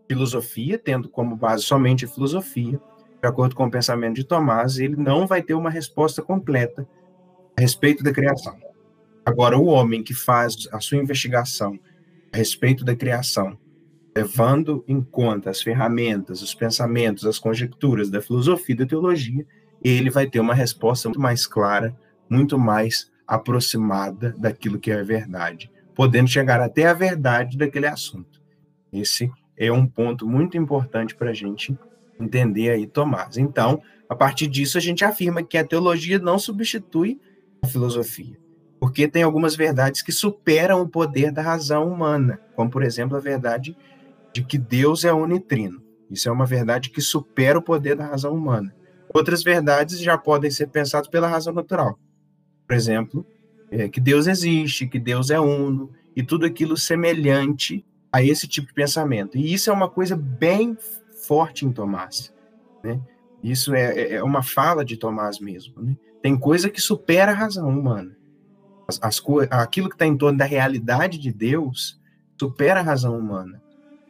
filosofia, 0.08 0.80
tendo 0.80 1.10
como 1.10 1.36
base 1.36 1.64
somente 1.64 2.06
a 2.06 2.08
filosofia, 2.08 2.80
de 3.26 3.30
acordo 3.30 3.56
com 3.56 3.66
o 3.66 3.72
pensamento 3.72 4.18
de 4.18 4.24
Tomás, 4.24 4.78
ele 4.78 4.96
não 4.96 5.26
vai 5.26 5.42
ter 5.42 5.56
uma 5.56 5.72
resposta 5.72 6.22
completa 6.22 6.88
a 7.58 7.62
respeito 7.62 8.04
da 8.04 8.14
criação. 8.14 8.56
Agora, 9.26 9.58
o 9.58 9.66
homem 9.66 10.04
que 10.04 10.14
faz 10.14 10.68
a 10.72 10.80
sua 10.80 11.00
investigação 11.00 11.80
a 12.32 12.38
respeito 12.38 12.86
da 12.86 12.96
criação, 12.96 13.58
levando 14.16 14.86
em 14.88 15.02
conta 15.02 15.50
as 15.50 15.60
ferramentas, 15.60 16.44
os 16.44 16.54
pensamentos, 16.54 17.26
as 17.26 17.40
conjecturas 17.40 18.12
da 18.12 18.22
filosofia 18.22 18.76
e 18.76 18.78
da 18.78 18.86
teologia, 18.86 19.44
ele 19.84 20.12
vai 20.12 20.28
ter 20.28 20.40
uma 20.40 20.54
resposta 20.54 21.10
muito 21.10 21.20
mais 21.20 21.48
clara, 21.48 21.98
muito 22.30 22.60
mais 22.60 23.12
aproximada 23.26 24.36
daquilo 24.38 24.80
que 24.80 24.92
é 24.92 25.00
a 25.00 25.04
verdade, 25.04 25.72
podendo 25.96 26.30
chegar 26.30 26.62
até 26.62 26.86
a 26.86 26.94
verdade 26.94 27.58
daquele 27.58 27.88
assunto. 27.88 28.40
Esse 28.94 29.32
é 29.58 29.72
um 29.72 29.88
ponto 29.88 30.28
muito 30.28 30.56
importante 30.60 31.16
para 31.16 31.32
a 31.32 31.34
gente 31.34 31.76
entender 32.20 32.70
aí 32.72 32.88
Tomás. 32.88 33.38
Então, 33.38 33.82
a 34.10 34.16
partir 34.16 34.48
disso, 34.48 34.78
a 34.78 34.82
gente 34.82 35.04
afirma 35.04 35.44
que 35.44 35.58
a 35.58 35.66
teologia 35.66 36.20
não 36.20 36.38
substitui 36.38 37.20
a 37.62 37.68
filosofia 37.68 38.38
porque 38.80 39.08
tem 39.08 39.24
algumas 39.24 39.56
verdades 39.56 40.04
que 40.04 40.12
superam 40.12 40.82
o 40.82 40.88
poder 40.88 41.32
da 41.32 41.42
razão 41.42 41.92
humana, 41.92 42.40
como, 42.56 42.70
por 42.70 42.84
exemplo, 42.84 43.18
a 43.18 43.20
verdade 43.20 43.76
de 44.34 44.44
que 44.44 44.58
Deus 44.60 45.04
é 45.04 45.14
unitrino. 45.14 45.82
Isso 46.08 46.30
é 46.30 46.32
uma 46.32 46.46
verdade 46.46 46.92
que 46.92 47.02
supera 47.02 47.58
o 47.58 47.64
poder 47.64 47.96
da 47.96 48.06
razão 48.06 48.36
humana. 48.36 48.76
Outras 49.14 49.42
verdades 49.44 50.00
já 50.00 50.18
podem 50.18 50.52
ser 50.52 50.68
pensadas 50.68 51.08
pela 51.08 51.28
razão 51.28 51.52
natural. 51.54 51.98
Por 52.68 52.76
exemplo, 52.76 53.26
é, 53.72 53.88
que 53.88 54.00
Deus 54.00 54.28
existe, 54.28 54.88
que 54.88 55.00
Deus 55.00 55.32
é 55.32 55.40
uno, 55.40 55.92
e 56.16 56.22
tudo 56.22 56.46
aquilo 56.46 56.78
semelhante 56.78 57.84
a 58.12 58.24
esse 58.24 58.48
tipo 58.48 58.68
de 58.68 58.74
pensamento. 58.74 59.38
E 59.38 59.52
isso 59.52 59.70
é 59.70 59.74
uma 59.74 59.90
coisa 59.90 60.16
bem 60.16 60.78
forte 61.26 61.66
em 61.66 61.72
Tomás. 61.72 62.34
Né? 62.84 63.00
Isso 63.44 63.74
é, 63.74 63.94
é, 63.94 64.14
é 64.16 64.24
uma 64.24 64.44
fala 64.44 64.84
de 64.84 64.98
Tomás 64.98 65.40
mesmo. 65.40 65.82
Né? 65.82 65.96
Tem 66.22 66.38
coisa 66.38 66.70
que 66.70 66.82
supera 66.82 67.32
a 67.32 67.36
razão 67.36 67.68
humana 67.70 68.16
as, 68.88 69.00
as 69.02 69.22
aquilo 69.52 69.90
que 69.90 69.96
está 69.96 70.06
em 70.06 70.18
torno 70.18 70.38
da 70.38 70.46
realidade 70.46 71.18
de 71.18 71.32
Deus 71.32 72.00
supera 72.40 72.80
a 72.80 72.84
razão 72.84 73.18
humana. 73.18 73.62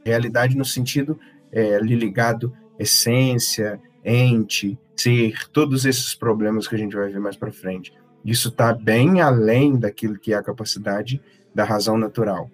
Realidade 0.06 0.58
no 0.58 0.66
sentido 0.66 1.20
é, 1.52 1.80
ligado 1.80 2.54
essência, 2.78 3.80
ente, 4.04 4.78
ser, 4.96 5.48
todos 5.50 5.86
esses 5.86 6.14
problemas 6.14 6.68
que 6.68 6.76
a 6.76 6.78
gente 6.78 6.96
vai 6.96 7.10
ver 7.10 7.20
mais 7.20 7.38
para 7.38 7.52
frente. 7.52 7.94
Isso 8.24 8.50
está 8.50 8.74
bem 8.74 9.22
além 9.22 9.78
daquilo 9.78 10.20
que 10.20 10.34
é 10.34 10.36
a 10.36 10.44
capacidade 10.44 11.22
da 11.54 11.64
razão 11.64 11.98
natural. 11.98 12.50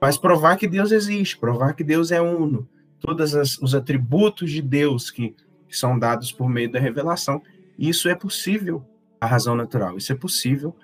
Mas 0.00 0.16
provar 0.16 0.56
que 0.56 0.68
Deus 0.68 0.92
existe, 0.92 1.38
provar 1.38 1.72
que 1.72 1.82
Deus 1.82 2.12
é 2.12 2.20
uno, 2.20 2.68
todos 3.00 3.34
os 3.60 3.74
atributos 3.74 4.50
de 4.50 4.62
Deus 4.62 5.10
que, 5.10 5.34
que 5.68 5.76
são 5.76 5.98
dados 5.98 6.32
por 6.32 6.48
meio 6.48 6.70
da 6.70 6.78
revelação, 6.80 7.42
isso 7.78 8.08
é 8.08 8.14
possível 8.14 8.84
a 9.20 9.26
razão 9.26 9.54
natural, 9.54 9.96
isso 9.96 10.12
é 10.12 10.16
possível 10.16 10.74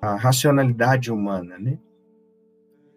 a 0.00 0.16
racionalidade 0.16 1.10
humana, 1.10 1.58
né? 1.58 1.78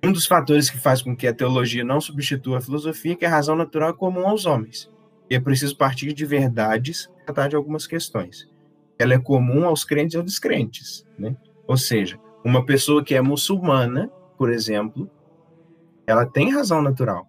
Um 0.04 0.12
dos 0.12 0.26
fatores 0.26 0.70
que 0.70 0.78
faz 0.78 1.02
com 1.02 1.16
que 1.16 1.28
a 1.28 1.34
teologia 1.34 1.84
não 1.84 2.00
substitua 2.00 2.58
a 2.58 2.62
filosofia 2.62 3.14
é 3.14 3.16
que 3.16 3.26
a 3.26 3.30
razão 3.30 3.56
natural 3.56 3.90
é 3.90 3.94
comum 3.94 4.28
aos 4.28 4.46
homens. 4.46 4.92
E 5.30 5.36
é 5.36 5.40
preciso 5.40 5.76
partir 5.76 6.14
de 6.14 6.26
verdades 6.26 7.10
tratar 7.26 7.48
de 7.48 7.56
algumas 7.56 7.88
questões. 7.88 8.48
Ela 9.00 9.16
é 9.16 9.20
comum 9.20 9.66
aos 9.66 9.84
crentes 9.84 10.14
e 10.14 10.18
aos 10.18 10.26
descrentes, 10.26 11.06
né? 11.18 11.36
Ou 11.68 11.76
seja, 11.76 12.20
uma 12.44 12.64
pessoa 12.64 13.04
que 13.04 13.16
é 13.16 13.22
muçulmana, 13.22 14.08
por 14.38 14.52
exemplo, 14.52 15.10
ela 16.06 16.26
tem 16.26 16.54
razão 16.54 16.82
natural. 16.82 17.28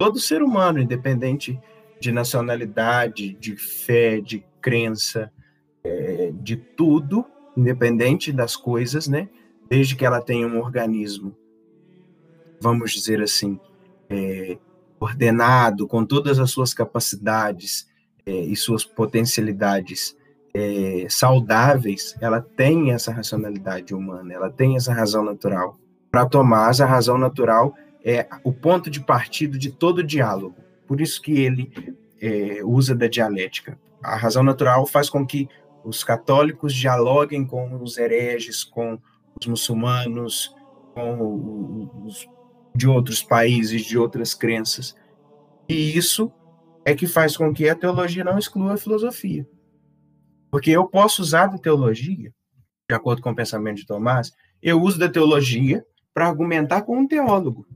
Todo 0.00 0.18
ser 0.18 0.42
humano, 0.42 0.80
independente 0.80 1.60
de 2.00 2.10
nacionalidade, 2.10 3.34
de 3.34 3.54
fé, 3.54 4.18
de 4.18 4.42
crença, 4.58 5.30
é, 5.84 6.32
de 6.40 6.56
tudo, 6.56 7.26
independente 7.54 8.32
das 8.32 8.56
coisas, 8.56 9.06
né? 9.06 9.28
Desde 9.68 9.94
que 9.94 10.06
ela 10.06 10.22
tenha 10.22 10.46
um 10.46 10.58
organismo, 10.58 11.36
vamos 12.62 12.92
dizer 12.92 13.20
assim, 13.20 13.60
é, 14.08 14.56
ordenado, 14.98 15.86
com 15.86 16.02
todas 16.02 16.38
as 16.38 16.50
suas 16.50 16.72
capacidades 16.72 17.86
é, 18.24 18.32
e 18.32 18.56
suas 18.56 18.86
potencialidades 18.86 20.16
é, 20.54 21.08
saudáveis, 21.10 22.16
ela 22.22 22.40
tem 22.40 22.90
essa 22.90 23.12
racionalidade 23.12 23.94
humana, 23.94 24.32
ela 24.32 24.50
tem 24.50 24.76
essa 24.76 24.94
razão 24.94 25.22
natural. 25.22 25.78
Para 26.10 26.24
Tomás, 26.24 26.80
a 26.80 26.86
razão 26.86 27.18
natural 27.18 27.74
é 27.76 27.89
o 28.44 28.52
ponto 28.52 28.90
de 28.90 29.00
partida 29.00 29.58
de 29.58 29.70
todo 29.70 30.02
diálogo. 30.02 30.56
Por 30.86 31.00
isso 31.00 31.20
que 31.20 31.32
ele 31.32 31.72
é, 32.20 32.60
usa 32.64 32.94
da 32.94 33.06
dialética. 33.06 33.78
A 34.02 34.16
razão 34.16 34.42
natural 34.42 34.86
faz 34.86 35.08
com 35.08 35.26
que 35.26 35.48
os 35.84 36.04
católicos 36.04 36.74
dialoguem 36.74 37.46
com 37.46 37.82
os 37.82 37.96
hereges, 37.96 38.64
com 38.64 38.98
os 39.38 39.46
muçulmanos, 39.46 40.54
com 40.94 42.04
os 42.04 42.28
de 42.74 42.88
outros 42.88 43.22
países, 43.22 43.82
de 43.82 43.98
outras 43.98 44.34
crenças. 44.34 44.94
E 45.68 45.96
isso 45.96 46.32
é 46.84 46.94
que 46.94 47.06
faz 47.06 47.36
com 47.36 47.52
que 47.52 47.68
a 47.68 47.74
teologia 47.74 48.24
não 48.24 48.38
exclua 48.38 48.74
a 48.74 48.76
filosofia. 48.76 49.46
Porque 50.50 50.70
eu 50.70 50.86
posso 50.86 51.22
usar 51.22 51.46
da 51.46 51.58
teologia, 51.58 52.32
de 52.88 52.94
acordo 52.94 53.22
com 53.22 53.30
o 53.30 53.36
pensamento 53.36 53.78
de 53.78 53.86
Tomás, 53.86 54.32
eu 54.62 54.80
uso 54.80 54.98
da 54.98 55.08
teologia 55.08 55.84
para 56.12 56.26
argumentar 56.26 56.82
com 56.82 56.98
um 56.98 57.06
teólogo. 57.06 57.66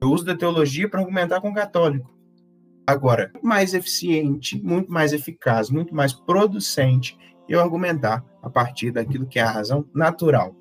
Eu 0.00 0.10
uso 0.10 0.24
da 0.24 0.36
teologia 0.36 0.88
para 0.88 1.00
argumentar 1.00 1.40
com 1.40 1.48
um 1.48 1.54
católico. 1.54 2.12
Agora, 2.86 3.32
mais 3.42 3.74
eficiente, 3.74 4.58
muito 4.62 4.90
mais 4.90 5.12
eficaz, 5.12 5.68
muito 5.68 5.94
mais 5.94 6.12
producente 6.12 7.18
eu 7.48 7.60
argumentar 7.60 8.24
a 8.42 8.48
partir 8.48 8.90
daquilo 8.90 9.26
que 9.26 9.38
é 9.38 9.42
a 9.42 9.50
razão 9.50 9.84
natural, 9.94 10.54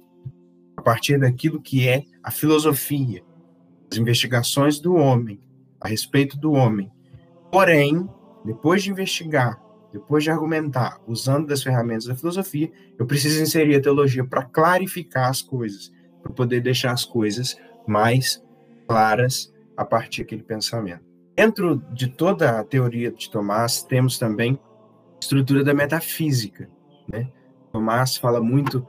a 0.76 0.82
partir 0.82 1.20
daquilo 1.20 1.62
que 1.62 1.88
é 1.88 2.04
a 2.24 2.32
filosofia, 2.32 3.24
as 3.92 3.98
investigações 3.98 4.80
do 4.80 4.96
homem, 4.96 5.40
a 5.80 5.88
respeito 5.88 6.38
do 6.38 6.52
homem. 6.52 6.92
Porém, 7.52 8.10
depois 8.44 8.84
de 8.84 8.90
investigar, 8.90 9.62
depois 9.94 10.24
de 10.24 10.32
argumentar, 10.32 11.00
usando 11.08 11.48
das 11.48 11.64
ferramentas 11.64 12.06
da 12.06 12.16
filosofia, 12.16 12.72
eu 12.98 13.06
preciso 13.06 13.42
inserir 13.42 13.76
a 13.76 13.82
teologia 13.82 14.26
para 14.26 14.44
clarificar 14.44 15.30
as 15.30 15.42
coisas, 15.42 15.94
para 16.22 16.32
poder 16.34 16.62
deixar 16.62 16.92
as 16.92 17.06
coisas 17.06 17.58
mais 17.88 18.44
claras 18.88 19.54
a 19.76 19.86
partir 19.86 20.24
daquele 20.24 20.44
pensamento. 20.44 21.04
Dentro 21.36 21.78
de 21.92 22.08
toda 22.08 22.60
a 22.60 22.64
teoria 22.64 23.12
de 23.12 23.30
Tomás, 23.30 23.84
temos 23.84 24.18
também 24.18 24.60
a 25.16 25.20
estrutura 25.22 25.64
da 25.64 25.74
metafísica, 25.74 26.70
né? 27.08 27.30
Tomás 27.72 28.18
fala 28.18 28.42
muito 28.42 28.88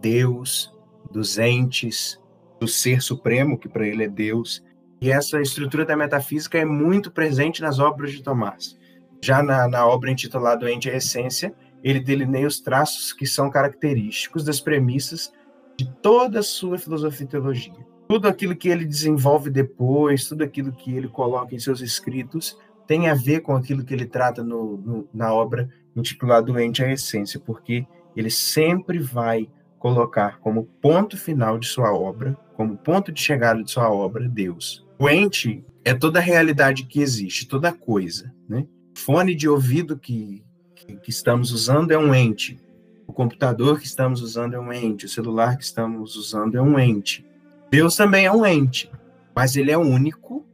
Deus, 0.00 0.72
dos 1.10 1.38
entes, 1.38 2.20
do 2.60 2.68
ser 2.68 3.02
supremo, 3.02 3.58
que 3.58 3.68
para 3.68 3.86
ele 3.86 4.04
é 4.04 4.08
Deus. 4.08 4.62
E 5.00 5.10
essa 5.10 5.40
estrutura 5.40 5.84
da 5.84 5.96
metafísica 5.96 6.58
é 6.58 6.64
muito 6.64 7.10
presente 7.10 7.60
nas 7.60 7.78
obras 7.78 8.12
de 8.12 8.22
Tomás. 8.22 8.78
Já 9.22 9.42
na, 9.42 9.66
na 9.66 9.86
obra 9.86 10.10
intitulada 10.10 10.64
O 10.64 10.68
Ente 10.68 10.88
e 10.88 10.92
Essência, 10.92 11.54
ele 11.82 12.00
delineia 12.00 12.46
os 12.46 12.60
traços 12.60 13.12
que 13.12 13.26
são 13.26 13.50
característicos 13.50 14.44
das 14.44 14.60
premissas 14.60 15.32
de 15.76 15.90
toda 16.02 16.40
a 16.40 16.42
sua 16.42 16.78
filosofia 16.78 17.24
e 17.24 17.28
teologia. 17.28 17.89
Tudo 18.10 18.26
aquilo 18.26 18.56
que 18.56 18.68
ele 18.68 18.84
desenvolve 18.84 19.50
depois, 19.50 20.28
tudo 20.28 20.42
aquilo 20.42 20.72
que 20.72 20.92
ele 20.92 21.06
coloca 21.06 21.54
em 21.54 21.60
seus 21.60 21.80
escritos, 21.80 22.58
tem 22.84 23.08
a 23.08 23.14
ver 23.14 23.38
com 23.38 23.54
aquilo 23.54 23.84
que 23.84 23.94
ele 23.94 24.04
trata 24.04 24.42
no, 24.42 24.78
no, 24.78 25.08
na 25.14 25.32
obra 25.32 25.70
intitulada 25.94 26.46
Doente 26.46 26.82
a 26.82 26.92
Essência, 26.92 27.38
porque 27.38 27.86
ele 28.16 28.28
sempre 28.28 28.98
vai 28.98 29.48
colocar 29.78 30.40
como 30.40 30.64
ponto 30.82 31.16
final 31.16 31.56
de 31.56 31.68
sua 31.68 31.94
obra, 31.94 32.36
como 32.56 32.76
ponto 32.76 33.12
de 33.12 33.20
chegada 33.20 33.62
de 33.62 33.70
sua 33.70 33.88
obra, 33.88 34.28
Deus. 34.28 34.84
O 34.98 35.08
ente 35.08 35.64
é 35.84 35.94
toda 35.94 36.18
a 36.18 36.22
realidade 36.22 36.86
que 36.86 37.00
existe, 37.00 37.46
toda 37.46 37.70
coisa. 37.70 38.34
Né? 38.48 38.66
Fone 38.92 39.36
de 39.36 39.48
ouvido 39.48 39.96
que, 39.96 40.42
que 40.74 41.10
estamos 41.10 41.52
usando 41.52 41.92
é 41.92 41.98
um 41.98 42.12
ente. 42.12 42.58
O 43.06 43.12
computador 43.12 43.78
que 43.78 43.86
estamos 43.86 44.20
usando 44.20 44.54
é 44.54 44.58
um 44.58 44.72
ente. 44.72 45.06
O 45.06 45.08
celular 45.08 45.56
que 45.56 45.62
estamos 45.62 46.16
usando 46.16 46.56
é 46.56 46.60
um 46.60 46.76
ente. 46.76 47.29
Deus 47.70 47.94
também 47.94 48.26
é 48.26 48.32
um 48.32 48.44
ente, 48.44 48.90
mas 49.34 49.54
ele 49.54 49.70
é 49.70 49.78
único 49.78 50.44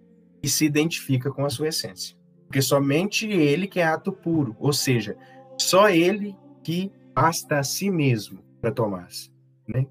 e 0.43 0.49
se 0.49 0.67
identifica 0.67 1.31
com 1.31 1.47
a 1.47 1.51
sua 1.51 1.69
essência. 1.69 2.15
Porque 2.47 2.61
somente 2.61 3.27
ele 3.27 3.67
que 3.67 3.81
é 3.81 3.85
ato 3.85 4.13
puro, 4.13 4.55
ou 4.61 4.73
seja, 4.73 5.17
só 5.59 5.89
ele 5.89 6.37
que 6.63 6.93
basta 7.15 7.59
a 7.59 7.65
si 7.65 7.91
mesmo 7.91 8.41
para 8.61 8.71
Tomás, 8.71 9.33
né? 9.67 9.87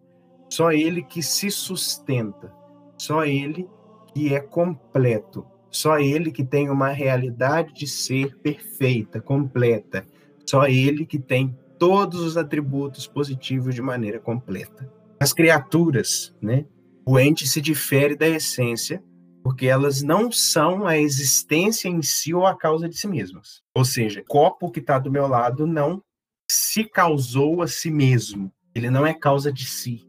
Só 0.49 0.71
ele 0.71 1.01
que 1.01 1.23
se 1.23 1.49
sustenta, 1.49 2.53
só 2.97 3.25
ele 3.25 3.67
que 4.13 4.33
é 4.33 4.39
completo, 4.39 5.45
só 5.71 5.97
ele 5.97 6.31
que 6.31 6.45
tem 6.45 6.69
uma 6.69 6.89
realidade 6.89 7.73
de 7.73 7.87
ser 7.87 8.37
perfeita, 8.37 9.19
completa, 9.19 10.05
só 10.45 10.67
ele 10.67 11.05
que 11.05 11.17
tem 11.17 11.57
todos 11.79 12.21
os 12.21 12.37
atributos 12.37 13.07
positivos 13.07 13.73
de 13.73 13.81
maneira 13.81 14.19
completa. 14.19 14.89
As 15.19 15.33
criaturas, 15.33 16.33
né? 16.39 16.65
O 17.05 17.19
ente 17.19 17.47
se 17.47 17.61
difere 17.61 18.15
da 18.15 18.27
essência 18.27 19.03
porque 19.43 19.67
elas 19.67 20.01
não 20.01 20.31
são 20.31 20.87
a 20.87 20.97
existência 20.97 21.87
em 21.87 22.01
si 22.01 22.33
ou 22.33 22.47
a 22.47 22.57
causa 22.57 22.89
de 22.89 22.97
si 22.97 23.07
mesmas. 23.07 23.61
Ou 23.75 23.85
seja, 23.85 24.21
o 24.21 24.25
copo 24.25 24.71
que 24.71 24.79
está 24.79 24.97
do 24.97 25.11
meu 25.11 25.27
lado 25.27 25.67
não 25.67 26.01
se 26.49 26.83
causou 26.83 27.61
a 27.61 27.67
si 27.67 27.91
mesmo. 27.91 28.51
Ele 28.73 28.89
não 28.89 29.05
é 29.05 29.13
causa 29.13 29.53
de 29.53 29.63
si. 29.63 30.01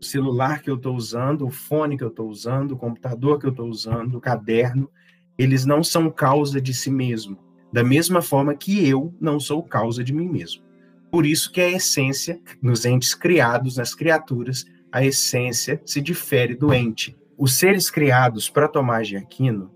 O 0.00 0.04
celular 0.04 0.62
que 0.62 0.68
eu 0.68 0.74
estou 0.74 0.96
usando, 0.96 1.46
o 1.46 1.50
fone 1.50 1.96
que 1.96 2.02
eu 2.02 2.08
estou 2.08 2.28
usando, 2.28 2.72
o 2.72 2.76
computador 2.76 3.38
que 3.38 3.46
eu 3.46 3.52
estou 3.52 3.68
usando, 3.68 4.16
o 4.16 4.20
caderno, 4.20 4.90
eles 5.38 5.64
não 5.64 5.84
são 5.84 6.10
causa 6.10 6.60
de 6.60 6.74
si 6.74 6.90
mesmo. 6.90 7.38
Da 7.72 7.84
mesma 7.84 8.20
forma 8.20 8.52
que 8.52 8.84
eu 8.88 9.14
não 9.20 9.38
sou 9.38 9.62
causa 9.62 10.02
de 10.02 10.12
mim 10.12 10.28
mesmo. 10.28 10.64
Por 11.08 11.24
isso 11.24 11.52
que 11.52 11.60
a 11.60 11.70
essência, 11.70 12.40
nos 12.60 12.84
entes 12.84 13.14
criados, 13.14 13.76
nas 13.76 13.94
criaturas, 13.94 14.64
a 14.92 15.04
essência 15.04 15.80
se 15.84 16.00
difere 16.00 16.54
do 16.54 16.72
ente 16.72 17.16
os 17.42 17.54
seres 17.54 17.90
criados 17.90 18.48
para 18.48 18.68
Tomás 18.68 19.08
de 19.08 19.16
Aquino, 19.16 19.68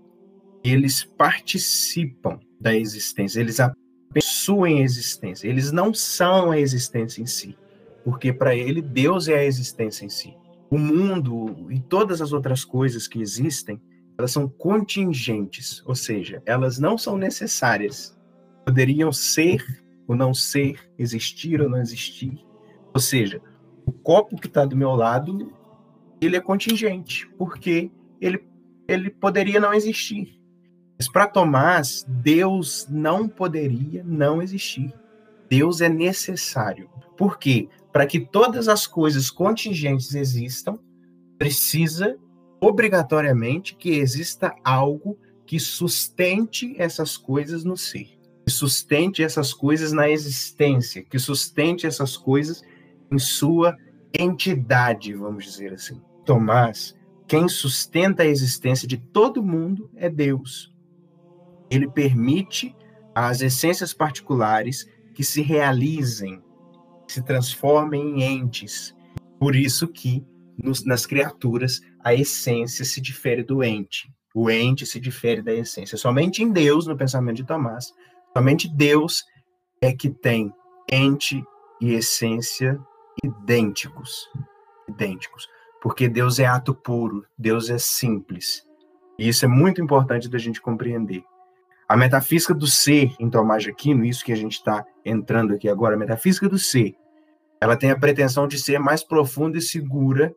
eles 0.63 1.03
participam 1.03 2.39
da 2.61 2.73
existência, 2.73 3.41
eles 3.41 3.57
possuem 4.13 4.79
a 4.79 4.83
existência, 4.83 5.49
eles 5.49 5.71
não 5.73 5.93
são 5.93 6.51
a 6.51 6.57
existência 6.57 7.21
em 7.21 7.25
si, 7.25 7.57
porque 8.05 8.31
para 8.31 8.55
ele 8.55 8.81
Deus 8.81 9.27
é 9.27 9.39
a 9.39 9.43
existência 9.43 10.05
em 10.05 10.09
si. 10.09 10.33
O 10.69 10.77
mundo 10.77 11.67
e 11.69 11.79
todas 11.79 12.21
as 12.21 12.31
outras 12.31 12.63
coisas 12.63 13.05
que 13.05 13.19
existem, 13.19 13.81
elas 14.17 14.31
são 14.31 14.47
contingentes, 14.47 15.83
ou 15.85 15.93
seja, 15.93 16.41
elas 16.45 16.79
não 16.79 16.97
são 16.97 17.17
necessárias. 17.17 18.17
Poderiam 18.65 19.11
ser 19.11 19.61
ou 20.07 20.15
não 20.15 20.33
ser, 20.33 20.89
existir 20.97 21.61
ou 21.61 21.69
não 21.69 21.81
existir. 21.81 22.33
Ou 22.93 22.99
seja, 23.01 23.41
o 23.87 23.91
copo 23.93 24.35
que 24.35 24.47
está 24.47 24.65
do 24.65 24.75
meu 24.75 24.91
lado 24.91 25.53
ele 26.19 26.35
é 26.35 26.41
contingente, 26.41 27.27
porque 27.37 27.89
ele, 28.19 28.43
ele 28.87 29.09
poderia 29.09 29.59
não 29.59 29.73
existir. 29.73 30.37
Mas 30.97 31.07
para 31.07 31.27
Tomás, 31.27 32.05
Deus 32.07 32.85
não 32.89 33.29
poderia 33.29 34.03
não 34.03 34.41
existir. 34.41 34.93
Deus 35.49 35.79
é 35.79 35.87
necessário. 35.87 36.89
Por 37.15 37.37
quê? 37.37 37.69
Para 37.93 38.05
que 38.05 38.19
todas 38.19 38.67
as 38.67 38.85
coisas 38.85 39.29
contingentes 39.29 40.13
existam, 40.13 40.77
precisa 41.37 42.17
obrigatoriamente 42.59 43.75
que 43.75 43.91
exista 43.91 44.53
algo 44.63 45.17
que 45.45 45.59
sustente 45.59 46.75
essas 46.77 47.15
coisas 47.15 47.63
no 47.63 47.77
ser, 47.77 48.09
que 48.45 48.51
sustente 48.51 49.23
essas 49.23 49.53
coisas 49.53 49.93
na 49.93 50.09
existência, 50.09 51.03
que 51.03 51.19
sustente 51.19 51.87
essas 51.87 52.17
coisas 52.17 52.63
em 53.11 53.19
sua 53.19 53.75
entidade, 54.17 55.13
vamos 55.13 55.45
dizer 55.45 55.73
assim. 55.73 56.01
Tomás, 56.25 56.95
quem 57.27 57.47
sustenta 57.47 58.23
a 58.23 58.27
existência 58.27 58.87
de 58.87 58.97
todo 58.97 59.43
mundo 59.43 59.89
é 59.95 60.09
Deus. 60.09 60.73
Ele 61.69 61.89
permite 61.89 62.75
às 63.13 63.41
essências 63.41 63.93
particulares 63.93 64.85
que 65.13 65.23
se 65.23 65.41
realizem, 65.41 66.41
se 67.07 67.21
transformem 67.23 68.21
em 68.21 68.23
entes. 68.23 68.95
Por 69.39 69.55
isso 69.55 69.87
que 69.87 70.25
nos, 70.57 70.85
nas 70.85 71.05
criaturas 71.05 71.81
a 72.03 72.13
essência 72.13 72.85
se 72.85 73.01
difere 73.01 73.43
do 73.43 73.63
ente. 73.63 74.09
O 74.33 74.49
ente 74.49 74.85
se 74.85 74.99
difere 74.99 75.41
da 75.41 75.53
essência. 75.53 75.97
Somente 75.97 76.43
em 76.43 76.51
Deus, 76.51 76.87
no 76.87 76.95
pensamento 76.95 77.37
de 77.37 77.45
Tomás, 77.45 77.91
somente 78.35 78.67
Deus 78.67 79.23
é 79.81 79.91
que 79.91 80.09
tem 80.09 80.53
ente 80.91 81.43
e 81.81 81.93
essência 81.93 82.79
idênticos. 83.23 84.29
Idênticos 84.87 85.47
porque 85.81 86.09
Deus 86.09 86.39
é 86.39 86.45
ato 86.45 86.73
puro, 86.73 87.25
Deus 87.37 87.69
é 87.69 87.77
simples. 87.77 88.65
E 89.17 89.27
isso 89.27 89.45
é 89.45 89.47
muito 89.47 89.81
importante 89.81 90.29
da 90.29 90.37
gente 90.37 90.61
compreender. 90.61 91.23
A 91.87 91.95
metafísica 91.95 92.53
do 92.53 92.67
ser 92.67 93.15
em 93.19 93.29
Tomás 93.29 93.63
de 93.63 93.69
Aquino, 93.69 94.03
isso 94.03 94.25
que 94.25 94.33
a 94.33 94.35
gente 94.35 94.53
está 94.53 94.85
entrando 95.05 95.53
aqui 95.53 95.69
agora, 95.69 95.95
a 95.95 95.97
metafísica 95.97 96.49
do 96.49 96.59
ser, 96.59 96.95
ela 97.61 97.77
tem 97.77 97.89
a 97.89 97.97
pretensão 97.97 98.47
de 98.47 98.59
ser 98.59 98.79
mais 98.79 99.03
profunda 99.03 99.57
e 99.57 99.61
segura 99.61 100.35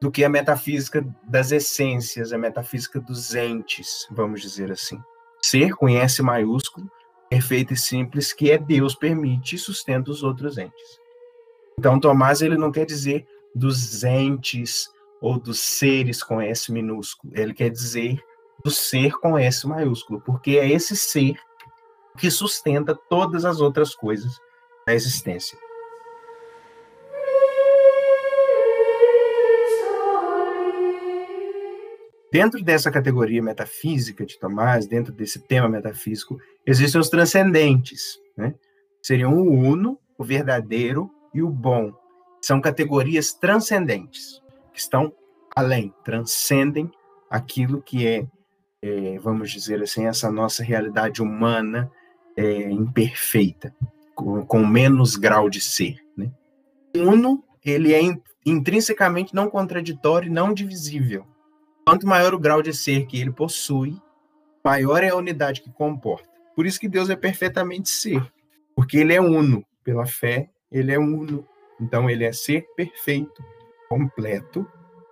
do 0.00 0.10
que 0.10 0.22
a 0.22 0.28
metafísica 0.28 1.02
das 1.24 1.50
essências, 1.50 2.32
a 2.32 2.38
metafísica 2.38 3.00
dos 3.00 3.34
entes, 3.34 4.06
vamos 4.10 4.40
dizer 4.40 4.70
assim. 4.70 5.00
Ser 5.42 5.74
conhece 5.74 6.22
maiúsculo, 6.22 6.90
perfeito 7.28 7.72
e 7.72 7.76
simples, 7.76 8.32
que 8.32 8.50
é 8.50 8.58
Deus 8.58 8.94
permite 8.94 9.56
e 9.56 9.58
sustenta 9.58 10.10
os 10.10 10.22
outros 10.22 10.58
entes. 10.58 10.99
Então, 11.80 11.98
Tomás 11.98 12.42
ele 12.42 12.58
não 12.58 12.70
quer 12.70 12.84
dizer 12.84 13.26
dos 13.54 14.04
entes 14.04 14.90
ou 15.18 15.40
dos 15.40 15.58
seres 15.60 16.22
com 16.22 16.38
S 16.38 16.70
minúsculo. 16.70 17.32
Ele 17.34 17.54
quer 17.54 17.70
dizer 17.70 18.22
do 18.62 18.70
ser 18.70 19.12
com 19.12 19.38
S 19.38 19.66
maiúsculo, 19.66 20.20
porque 20.20 20.58
é 20.58 20.70
esse 20.70 20.94
ser 20.94 21.40
que 22.18 22.30
sustenta 22.30 22.94
todas 22.94 23.46
as 23.46 23.62
outras 23.62 23.94
coisas 23.94 24.30
da 24.86 24.92
existência. 24.92 25.56
Dentro 32.30 32.62
dessa 32.62 32.90
categoria 32.90 33.42
metafísica 33.42 34.26
de 34.26 34.38
Tomás, 34.38 34.86
dentro 34.86 35.14
desse 35.14 35.38
tema 35.38 35.66
metafísico, 35.66 36.38
existem 36.66 37.00
os 37.00 37.08
transcendentes, 37.08 38.18
né? 38.36 38.54
Seriam 39.00 39.32
o 39.32 39.50
uno, 39.50 39.98
o 40.18 40.22
verdadeiro 40.22 41.10
e 41.32 41.42
o 41.42 41.48
bom, 41.48 41.92
são 42.40 42.60
categorias 42.60 43.32
transcendentes, 43.32 44.42
que 44.72 44.80
estão 44.80 45.12
além, 45.54 45.92
transcendem 46.04 46.90
aquilo 47.28 47.82
que 47.82 48.06
é, 48.06 48.26
é 48.82 49.18
vamos 49.18 49.50
dizer 49.50 49.82
assim, 49.82 50.06
essa 50.06 50.30
nossa 50.30 50.62
realidade 50.62 51.22
humana 51.22 51.90
é, 52.36 52.70
imperfeita, 52.70 53.74
com, 54.14 54.44
com, 54.44 54.66
menos 54.66 55.16
grau 55.16 55.50
de 55.50 55.60
ser. 55.60 55.96
Né? 56.16 56.30
Uno, 56.96 57.44
ele 57.64 57.92
é 57.92 58.00
intrinsecamente 58.44 59.34
não 59.34 59.50
contraditório 59.50 60.28
e 60.28 60.32
não 60.32 60.54
divisível. 60.54 61.26
Quanto 61.86 62.06
maior 62.06 62.34
o 62.34 62.38
grau 62.38 62.62
de 62.62 62.72
ser 62.72 63.06
que 63.06 63.20
ele 63.20 63.32
possui, 63.32 63.96
maior 64.64 65.02
é 65.02 65.08
a 65.08 65.16
unidade 65.16 65.60
que 65.60 65.72
comporta. 65.72 66.28
Por 66.54 66.66
isso 66.66 66.80
que 66.80 66.88
Deus 66.88 67.10
é 67.10 67.16
perfeitamente 67.16 67.88
ser, 67.88 68.22
porque 68.74 68.98
ele 68.98 69.14
é 69.14 69.20
uno. 69.20 69.64
Pela 69.82 70.04
fé, 70.04 70.50
ele 70.70 70.92
é 70.92 70.98
uno 70.98 71.46
então 71.80 72.10
ele 72.10 72.24
é 72.24 72.32
ser 72.32 72.66
perfeito, 72.76 73.42
completo, 73.88 74.66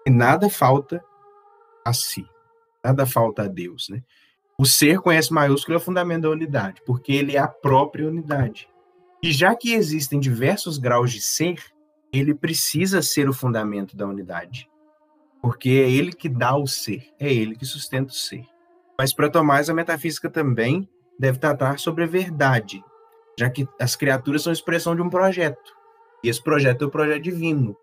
e 0.07 0.11
nada 0.11 0.51
falta 0.51 1.03
a 1.85 1.93
si. 1.93 2.27
Nada 2.85 3.07
falta 3.07 3.45
a 3.45 3.49
Deus, 3.49 3.89
né? 3.89 4.03
O 4.59 4.67
ser 4.67 5.01
com 5.01 5.11
S 5.11 5.33
maiúsculo 5.33 5.75
é 5.75 5.79
o 5.79 5.83
fundamento 5.83 6.23
da 6.23 6.31
unidade, 6.31 6.83
porque 6.85 7.13
ele 7.13 7.37
é 7.37 7.39
a 7.39 7.49
própria 7.49 8.07
unidade. 8.07 8.69
E 9.23 9.33
já 9.33 9.55
que 9.55 9.73
existem 9.73 10.21
diversos 10.21 10.79
graus 10.79 11.13
de 11.13 11.21
ser, 11.21 11.63
ele 12.13 12.35
precisa 12.35 13.01
ser 13.01 13.29
o 13.29 13.33
fundamento 13.33 13.97
da 13.97 14.07
unidade. 14.07 14.69
Porque 15.41 15.71
é 15.71 15.91
ele 15.91 16.13
que 16.13 16.29
dá 16.29 16.57
o 16.57 16.67
ser, 16.67 17.09
é 17.19 17.33
ele 17.33 17.57
que 17.57 17.65
sustenta 17.65 18.11
o 18.11 18.15
ser. 18.15 18.45
Mas 18.99 19.13
para 19.13 19.31
Tomás, 19.31 19.71
a 19.71 19.75
metafísica 19.75 20.29
também 20.29 20.89
deve 21.19 21.39
tratar 21.39 21.79
sobre 21.79 22.05
a 22.05 22.09
verdade, 22.09 22.85
já 23.39 23.49
que 23.49 23.69
as 23.79 23.95
criaturas 23.95 24.43
são 24.43 24.53
expressão 24.53 24.97
de 24.97 25.01
um 25.01 25.09
projeto. 25.09 25.73
E 26.25 26.29
esse 26.29 26.43
projeto 26.43 26.83
é 26.83 26.87
o 26.89 26.91
projeto 26.91 27.23
divino. 27.23 27.77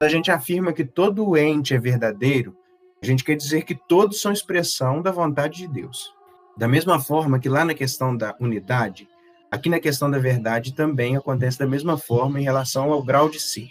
A 0.00 0.08
gente 0.08 0.30
afirma 0.30 0.72
que 0.72 0.86
todo 0.86 1.36
ente 1.36 1.74
é 1.74 1.78
verdadeiro, 1.78 2.56
A 3.02 3.06
gente 3.06 3.24
quer 3.24 3.34
dizer 3.34 3.64
que 3.64 3.74
todos 3.74 4.20
são 4.20 4.30
expressão 4.30 5.00
da 5.00 5.10
vontade 5.10 5.58
de 5.58 5.68
Deus. 5.68 6.14
Da 6.56 6.68
mesma 6.68 7.00
forma 7.00 7.38
que 7.38 7.48
lá 7.48 7.64
na 7.64 7.74
questão 7.74 8.14
da 8.14 8.36
unidade, 8.38 9.08
aqui 9.50 9.70
na 9.70 9.80
questão 9.80 10.10
da 10.10 10.18
verdade 10.18 10.74
também 10.74 11.16
acontece 11.16 11.58
da 11.58 11.66
mesma 11.66 11.96
forma 11.96 12.38
em 12.38 12.44
relação 12.44 12.92
ao 12.92 13.02
grau 13.02 13.30
de 13.30 13.40
ser. 13.40 13.70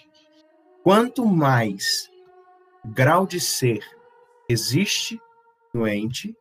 Quanto 0.83 1.25
mais 1.25 2.09
grau 2.85 3.27
de 3.27 3.39
ser 3.39 3.83
existe 4.47 5.19
no 5.71 5.87
ente, 5.87 6.35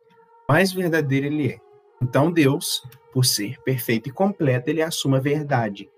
mais 0.47 0.71
verdadeiro 0.71 1.27
ele 1.27 1.53
é. 1.53 1.68
Então 2.01 2.31
Deus, 2.31 2.83
por 3.11 3.25
ser 3.25 3.59
perfeito 3.61 4.09
e 4.09 4.11
completo, 4.11 4.69
ele 4.69 4.81
assume 4.81 5.17
a 5.17 5.21
verdade. 5.21 5.89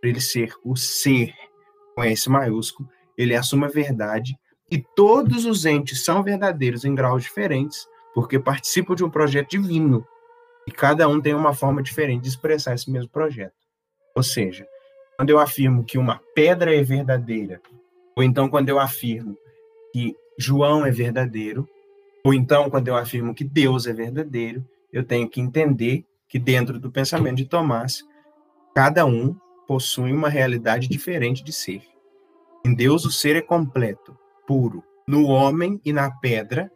Por 0.00 0.08
ele 0.08 0.20
ser 0.20 0.54
o 0.64 0.76
ser 0.76 1.34
com 1.94 2.04
S 2.04 2.28
maiúsculo, 2.28 2.88
ele 3.16 3.34
assume 3.34 3.64
a 3.64 3.68
verdade 3.68 4.38
e 4.70 4.78
todos 4.78 5.44
os 5.44 5.64
entes 5.64 6.04
são 6.04 6.22
verdadeiros 6.22 6.84
em 6.84 6.94
graus 6.94 7.22
diferentes, 7.22 7.86
porque 8.14 8.38
participam 8.38 8.94
de 8.94 9.04
um 9.04 9.10
projeto 9.10 9.50
divino. 9.50 10.06
E 10.66 10.72
cada 10.72 11.08
um 11.08 11.20
tem 11.20 11.34
uma 11.34 11.54
forma 11.54 11.82
diferente 11.82 12.22
de 12.22 12.28
expressar 12.28 12.74
esse 12.74 12.90
mesmo 12.90 13.08
projeto. 13.08 13.54
Ou 14.14 14.22
seja, 14.22 14.66
quando 15.16 15.30
eu 15.30 15.38
afirmo 15.38 15.84
que 15.84 15.96
uma 15.96 16.20
pedra 16.34 16.74
é 16.74 16.82
verdadeira, 16.82 17.60
ou 18.16 18.24
então 18.24 18.48
quando 18.48 18.68
eu 18.68 18.80
afirmo 18.80 19.36
que 19.92 20.16
João 20.36 20.84
é 20.84 20.90
verdadeiro, 20.90 21.68
ou 22.24 22.34
então 22.34 22.68
quando 22.68 22.88
eu 22.88 22.96
afirmo 22.96 23.34
que 23.34 23.44
Deus 23.44 23.86
é 23.86 23.92
verdadeiro, 23.92 24.66
eu 24.96 25.04
tenho 25.04 25.28
que 25.28 25.42
entender 25.42 26.06
que 26.26 26.38
dentro 26.38 26.80
do 26.80 26.90
pensamento 26.90 27.36
de 27.36 27.44
Tomás, 27.44 28.02
cada 28.74 29.04
um 29.04 29.36
possui 29.68 30.10
uma 30.10 30.30
realidade 30.30 30.88
diferente 30.88 31.44
de 31.44 31.52
ser. 31.52 31.82
Em 32.64 32.74
Deus 32.74 33.04
o 33.04 33.10
ser 33.10 33.36
é 33.36 33.42
completo, 33.42 34.18
puro. 34.46 34.82
No 35.06 35.26
homem 35.26 35.78
e 35.84 35.92
na 35.92 36.10
pedra, 36.10 36.72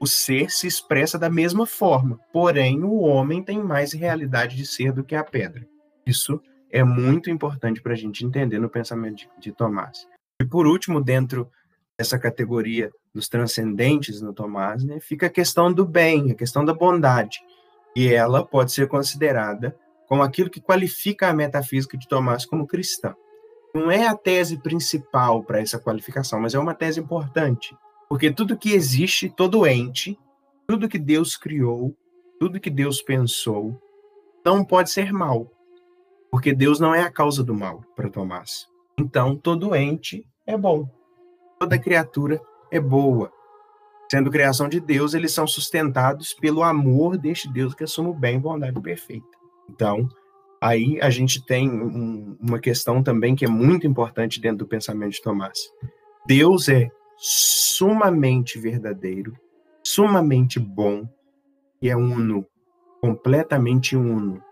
o 0.00 0.06
ser 0.06 0.50
se 0.50 0.66
expressa 0.66 1.16
da 1.16 1.30
mesma 1.30 1.64
forma, 1.64 2.18
porém 2.32 2.82
o 2.82 2.96
homem 3.02 3.40
tem 3.40 3.62
mais 3.62 3.92
realidade 3.92 4.56
de 4.56 4.66
ser 4.66 4.90
do 4.90 5.04
que 5.04 5.14
a 5.14 5.22
pedra. 5.22 5.64
Isso 6.04 6.42
é 6.72 6.82
muito 6.82 7.30
importante 7.30 7.80
para 7.80 7.92
a 7.92 7.96
gente 7.96 8.26
entender 8.26 8.58
no 8.58 8.68
pensamento 8.68 9.14
de, 9.14 9.30
de 9.38 9.52
Tomás. 9.52 10.08
E 10.42 10.44
por 10.44 10.66
último, 10.66 11.00
dentro 11.00 11.48
dessa 11.98 12.18
categoria 12.18 12.90
dos 13.14 13.28
transcendentes 13.28 14.20
no 14.20 14.32
Tomás, 14.32 14.84
né, 14.84 14.98
fica 15.00 15.26
a 15.26 15.30
questão 15.30 15.72
do 15.72 15.84
bem, 15.84 16.32
a 16.32 16.34
questão 16.34 16.64
da 16.64 16.74
bondade. 16.74 17.40
E 17.94 18.12
ela 18.12 18.44
pode 18.44 18.72
ser 18.72 18.88
considerada 18.88 19.76
como 20.08 20.22
aquilo 20.22 20.50
que 20.50 20.60
qualifica 20.60 21.28
a 21.28 21.34
metafísica 21.34 21.96
de 21.96 22.08
Tomás 22.08 22.44
como 22.44 22.66
cristã 22.66 23.14
não 23.74 23.90
é 23.90 24.06
a 24.06 24.16
tese 24.16 24.56
principal 24.56 25.42
para 25.42 25.60
essa 25.60 25.80
qualificação, 25.80 26.40
mas 26.40 26.54
é 26.54 26.58
uma 26.58 26.74
tese 26.74 27.00
importante. 27.00 27.76
Porque 28.08 28.30
tudo 28.30 28.56
que 28.56 28.72
existe, 28.72 29.28
todo 29.28 29.66
ente, 29.66 30.16
tudo 30.68 30.88
que 30.88 30.98
Deus 30.98 31.36
criou, 31.36 31.92
tudo 32.38 32.60
que 32.60 32.70
Deus 32.70 33.02
pensou, 33.02 33.76
não 34.44 34.64
pode 34.64 34.90
ser 34.90 35.12
mal. 35.12 35.50
Porque 36.30 36.54
Deus 36.54 36.78
não 36.78 36.94
é 36.94 37.02
a 37.02 37.10
causa 37.10 37.42
do 37.42 37.52
mal 37.52 37.82
para 37.96 38.08
Tomás. 38.08 38.68
Então, 38.96 39.36
todo 39.36 39.74
ente 39.74 40.24
é 40.46 40.56
bom. 40.56 40.88
Toda 41.64 41.78
criatura 41.78 42.42
é 42.70 42.78
boa. 42.78 43.32
Sendo 44.10 44.30
criação 44.30 44.68
de 44.68 44.80
Deus, 44.80 45.14
eles 45.14 45.32
são 45.32 45.46
sustentados 45.46 46.34
pelo 46.34 46.62
amor 46.62 47.16
deste 47.16 47.50
Deus 47.50 47.74
que 47.74 47.84
assume 47.84 48.10
o 48.10 48.14
bem 48.14 48.38
bondade 48.38 48.78
perfeita. 48.82 49.26
Então, 49.66 50.06
Aí 50.60 50.98
a 51.00 51.08
gente 51.08 51.44
tem 51.44 51.70
um, 51.70 52.36
uma 52.38 52.58
questão 52.58 53.02
também 53.02 53.34
que 53.34 53.46
é 53.46 53.48
muito 53.48 53.86
importante 53.86 54.40
dentro 54.40 54.58
do 54.58 54.66
pensamento 54.66 55.12
de 55.12 55.22
Tomás. 55.22 55.58
Deus 56.26 56.68
é 56.68 56.90
sumamente 57.16 58.58
verdadeiro, 58.58 59.34
sumamente 59.82 60.58
bom 60.58 61.08
e 61.80 61.88
é 61.88 61.96
uno, 61.96 62.46
completamente 63.00 63.96
uno, 63.96 64.42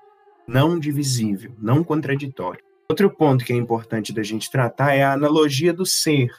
não 0.46 0.78
divisível, 0.78 1.54
não 1.58 1.84
contraditório. 1.84 2.62
Outro 2.90 3.10
ponto 3.10 3.44
que 3.44 3.52
é 3.52 3.56
importante 3.56 4.12
da 4.12 4.22
gente 4.22 4.50
tratar 4.50 4.94
é 4.94 5.02
a 5.02 5.12
analogia 5.12 5.72
do 5.72 5.86
ser. 5.86 6.30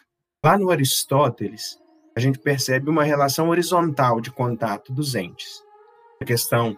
Lá 0.46 0.58
no 0.58 0.70
Aristóteles, 0.70 1.80
a 2.14 2.20
gente 2.20 2.38
percebe 2.38 2.90
uma 2.90 3.06
relação 3.06 3.48
horizontal 3.48 4.20
de 4.20 4.30
contato 4.30 4.92
dos 4.92 5.16
entes. 5.16 5.64
A 6.22 6.26
questão 6.26 6.78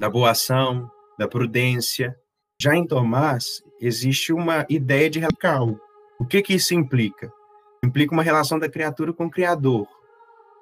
da 0.00 0.10
boa 0.10 0.32
ação, 0.32 0.90
da 1.16 1.28
prudência, 1.28 2.18
já 2.60 2.74
em 2.74 2.84
Tomás, 2.84 3.62
existe 3.80 4.32
uma 4.32 4.66
ideia 4.68 5.08
de 5.08 5.20
radical. 5.20 5.78
O 6.18 6.26
que, 6.26 6.42
que 6.42 6.54
isso 6.54 6.74
implica? 6.74 7.32
Implica 7.84 8.12
uma 8.12 8.24
relação 8.24 8.58
da 8.58 8.68
criatura 8.68 9.12
com 9.12 9.26
o 9.26 9.30
Criador. 9.30 9.86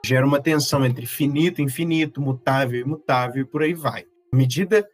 Gera 0.05 0.27
uma 0.27 0.39
tensão 0.39 0.85
entre 0.85 1.07
finito, 1.07 1.63
infinito, 1.63 2.21
mutável, 2.21 2.79
imutável 2.79 3.41
e 3.41 3.47
por 3.47 3.63
aí 3.63 3.73
vai. 3.73 4.05
À 4.31 4.37
medida 4.37 4.87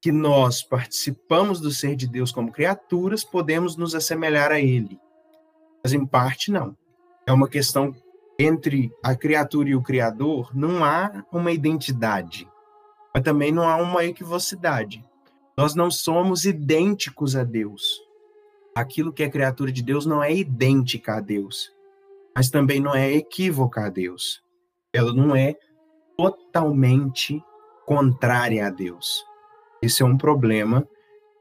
que 0.00 0.12
nós 0.12 0.62
participamos 0.62 1.60
do 1.60 1.72
ser 1.72 1.96
de 1.96 2.06
Deus 2.06 2.30
como 2.30 2.52
criaturas, 2.52 3.24
podemos 3.24 3.76
nos 3.76 3.96
assemelhar 3.96 4.52
a 4.52 4.60
Ele. 4.60 4.96
Mas 5.82 5.92
em 5.92 6.04
parte, 6.04 6.50
não. 6.50 6.76
É 7.26 7.32
uma 7.32 7.48
questão 7.48 7.94
entre 8.38 8.92
a 9.02 9.16
criatura 9.16 9.68
e 9.68 9.74
o 9.74 9.82
Criador, 9.82 10.56
não 10.56 10.84
há 10.84 11.24
uma 11.32 11.50
identidade, 11.50 12.48
mas 13.12 13.24
também 13.24 13.50
não 13.50 13.68
há 13.68 13.76
uma 13.76 14.04
equivocidade. 14.04 15.04
Nós 15.56 15.74
não 15.74 15.90
somos 15.90 16.44
idênticos 16.44 17.34
a 17.34 17.42
Deus. 17.42 18.00
Aquilo 18.74 19.12
que 19.12 19.24
é 19.24 19.28
criatura 19.28 19.72
de 19.72 19.82
Deus 19.82 20.06
não 20.06 20.22
é 20.22 20.32
idêntica 20.32 21.16
a 21.16 21.20
Deus, 21.20 21.72
mas 22.34 22.48
também 22.48 22.78
não 22.78 22.94
é 22.94 23.12
equívoca 23.12 23.86
a 23.86 23.88
Deus. 23.88 24.40
Ela 24.92 25.12
não 25.12 25.34
é 25.34 25.56
totalmente 26.16 27.42
contrária 27.84 28.68
a 28.68 28.70
Deus. 28.70 29.24
Esse 29.82 30.02
é 30.02 30.06
um 30.06 30.16
problema 30.16 30.86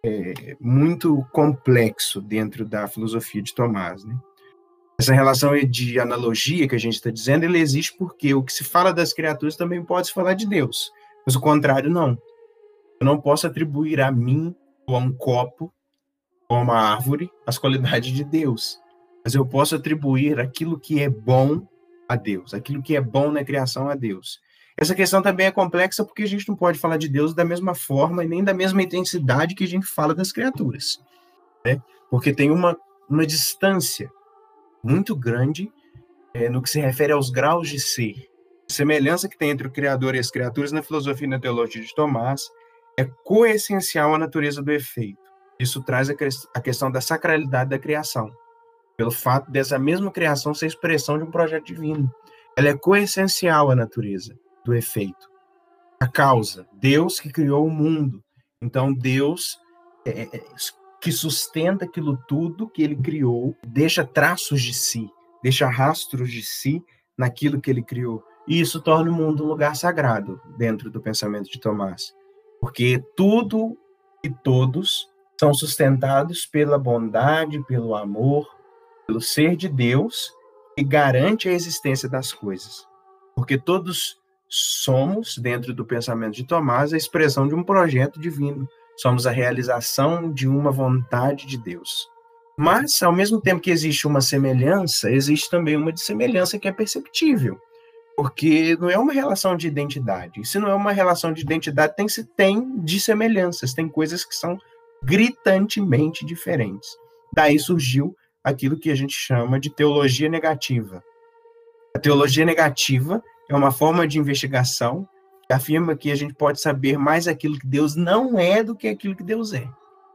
é, 0.04 0.58
muito 0.60 1.24
complexo 1.32 2.20
dentro 2.20 2.66
da 2.66 2.88
filosofia 2.88 3.42
de 3.42 3.54
Tomás. 3.54 4.04
Né? 4.04 4.18
Essa 5.00 5.14
relação 5.14 5.56
de 5.56 6.00
analogia 6.00 6.68
que 6.68 6.74
a 6.74 6.80
gente 6.80 6.96
está 6.96 7.12
dizendo, 7.12 7.44
ele 7.44 7.60
existe 7.60 7.96
porque 7.96 8.34
o 8.34 8.42
que 8.42 8.52
se 8.52 8.64
fala 8.64 8.92
das 8.92 9.14
criaturas 9.14 9.56
também 9.56 9.84
pode 9.84 10.08
se 10.08 10.14
falar 10.14 10.34
de 10.34 10.48
Deus, 10.48 10.92
mas 11.24 11.36
o 11.36 11.40
contrário 11.40 11.88
não. 11.88 12.18
Eu 13.00 13.06
não 13.06 13.22
posso 13.22 13.46
atribuir 13.46 14.02
a 14.02 14.12
mim 14.12 14.56
ou 14.88 14.96
a 14.96 15.00
um 15.00 15.14
copo 15.14 15.72
ou 16.50 16.58
a 16.58 16.62
uma 16.62 16.80
árvore 16.80 17.30
as 17.46 17.60
qualidades 17.60 18.12
de 18.12 18.24
Deus, 18.24 18.80
mas 19.24 19.36
eu 19.36 19.46
posso 19.46 19.76
atribuir 19.76 20.40
aquilo 20.40 20.80
que 20.80 21.00
é 21.00 21.10
bom 21.10 21.68
a 22.10 22.16
Deus, 22.16 22.56
aquilo 22.56 22.82
que 22.82 22.96
é 22.96 23.02
bom 23.02 23.32
na 23.32 23.44
criação 23.44 23.88
a 23.88 23.94
Deus. 23.94 24.40
Essa 24.76 24.96
questão 24.96 25.22
também 25.22 25.46
é 25.46 25.52
complexa 25.52 26.04
porque 26.04 26.24
a 26.24 26.28
gente 26.28 26.50
não 26.50 26.56
pode 26.56 26.80
falar 26.80 26.98
de 26.98 27.08
Deus 27.08 27.36
da 27.36 27.46
mesma 27.46 27.76
forma 27.76 28.24
e 28.24 28.28
nem 28.28 28.44
da 28.44 28.54
mesma 28.54 28.82
intensidade 28.82 29.54
que 29.54 29.64
a 29.64 29.68
gente 29.68 29.86
fala 29.86 30.16
das 30.16 30.32
criaturas, 30.32 31.00
né? 31.64 31.80
Porque 32.10 32.34
tem 32.34 32.50
uma, 32.50 32.76
uma 33.08 33.28
distância 33.28 34.10
muito 34.88 35.16
grande 35.16 35.72
é, 36.34 36.50
no 36.50 36.62
que 36.62 36.70
se 36.70 36.80
refere 36.80 37.12
aos 37.12 37.30
graus 37.30 37.70
de 37.70 37.80
ser. 37.80 38.16
A 38.70 38.74
semelhança 38.74 39.28
que 39.28 39.38
tem 39.38 39.50
entre 39.50 39.68
o 39.68 39.72
Criador 39.72 40.16
e 40.16 40.20
as 40.20 40.32
criaturas 40.32 40.72
na 40.72 40.82
filosofia 40.82 41.28
e 41.28 41.30
na 41.30 41.40
teologia 41.40 41.82
de 41.82 41.94
Tomás 41.94 42.50
é 42.98 43.06
coessencial 43.24 44.16
à 44.16 44.18
natureza 44.18 44.62
do 44.62 44.72
efeito. 44.72 45.20
Isso 45.60 45.84
traz 45.84 46.10
a 46.10 46.62
questão 46.62 46.92
da 46.92 47.02
sacralidade 47.02 47.70
da 47.70 47.80
criação, 47.80 48.32
pelo 48.96 49.12
fato 49.12 49.52
dessa 49.52 49.78
mesma 49.78 50.12
criação 50.12 50.54
ser 50.54 50.68
expressão 50.68 51.18
de 51.18 51.24
um 51.24 51.32
projeto 51.32 51.66
divino. 51.66 52.12
Ela 52.56 52.70
é 52.70 52.78
coessencial 52.78 53.72
à 53.72 53.76
natureza 53.76 54.38
do 54.64 54.76
efeito. 54.76 55.30
A 56.00 56.08
causa, 56.08 56.68
Deus 56.74 57.20
que 57.20 57.32
criou 57.32 57.66
o 57.66 57.72
mundo. 57.72 58.24
Então, 58.62 58.94
Deus 58.94 59.58
é, 60.06 60.22
é, 60.22 60.30
é 60.38 60.44
que 61.02 61.12
sustenta 61.12 61.86
aquilo 61.86 62.18
tudo 62.28 62.70
que 62.70 62.82
ele 62.82 62.96
criou, 62.96 63.56
deixa 63.66 64.06
traços 64.06 64.62
de 64.62 64.74
si, 64.74 65.10
deixa 65.44 65.68
rastros 65.68 66.32
de 66.32 66.42
si 66.42 66.84
naquilo 67.18 67.62
que 67.62 67.70
ele 67.70 67.84
criou. 67.84 68.24
E 68.48 68.60
isso 68.60 68.82
torna 68.82 69.12
o 69.12 69.14
mundo 69.14 69.44
um 69.44 69.48
lugar 69.48 69.76
sagrado 69.76 70.42
dentro 70.58 70.90
do 70.90 71.02
pensamento 71.02 71.50
de 71.50 71.60
Tomás 71.60 72.14
porque 72.60 73.04
tudo 73.16 73.78
e 74.24 74.30
todos 74.30 75.08
são 75.40 75.54
sustentados 75.54 76.46
pela 76.46 76.78
bondade, 76.78 77.64
pelo 77.66 77.96
amor, 77.96 78.48
pelo 79.06 79.22
ser 79.22 79.56
de 79.56 79.70
Deus 79.70 80.34
que 80.76 80.84
garante 80.84 81.48
a 81.48 81.54
existência 81.54 82.10
das 82.10 82.34
coisas. 82.34 82.88
Porque 83.36 83.58
todos 83.58 84.20
somos, 84.50 85.38
dentro 85.38 85.74
do 85.74 85.86
pensamento 85.86 86.36
de 86.36 86.46
Tomás, 86.46 86.94
a 86.94 86.98
expressão 86.98 87.48
de 87.48 87.54
um 87.54 87.64
projeto 87.64 88.20
divino. 88.20 88.68
Somos 88.98 89.28
a 89.28 89.32
realização 89.32 90.32
de 90.32 90.48
uma 90.48 90.72
vontade 90.72 91.46
de 91.46 91.58
Deus. 91.58 92.10
Mas, 92.58 93.02
ao 93.04 93.14
mesmo 93.14 93.40
tempo 93.40 93.62
que 93.62 93.70
existe 93.70 94.08
uma 94.08 94.20
semelhança, 94.20 95.12
existe 95.12 95.50
também 95.50 95.78
uma 95.78 95.94
dissemelhança 95.94 96.58
que 96.58 96.68
é 96.68 96.72
perceptível. 96.72 97.60
Porque 98.16 98.76
não 98.78 98.90
é 98.90 98.98
uma 98.98 99.14
relação 99.14 99.56
de 99.56 99.68
identidade. 99.68 100.44
Se 100.44 100.58
não 100.58 100.68
é 100.68 100.74
uma 100.74 100.92
relação 100.92 101.32
de 101.32 101.44
identidade, 101.44 101.96
tem 101.96 102.08
tem 102.36 102.80
de 102.80 103.00
semelhanças, 103.00 103.76
tem 103.76 103.88
coisas 103.88 104.26
que 104.26 104.36
são 104.36 104.58
gritantemente 105.04 106.26
diferentes. 106.26 106.90
Daí 107.32 107.60
surgiu 107.60 108.16
aquilo 108.44 108.80
que 108.80 108.90
a 108.90 108.96
gente 108.96 109.14
chama 109.14 109.60
de 109.60 109.70
teologia 109.70 110.28
negativa. 110.28 111.04
A 111.96 112.00
teologia 112.00 112.46
negativa 112.46 113.24
é 113.48 113.56
uma 113.56 113.72
forma 113.72 114.08
de 114.08 114.18
investigação 114.18 115.08
afirma 115.54 115.96
que 115.96 116.12
a 116.12 116.16
gente 116.16 116.34
pode 116.34 116.60
saber 116.60 116.98
mais 116.98 117.28
aquilo 117.28 117.58
que 117.58 117.68
Deus 117.68 117.96
não 117.96 118.38
é 118.38 118.64
do 118.64 118.76
que 118.76 118.88
aquilo 118.88 119.16
que 119.16 119.24
Deus 119.24 119.54
é. 119.54 119.68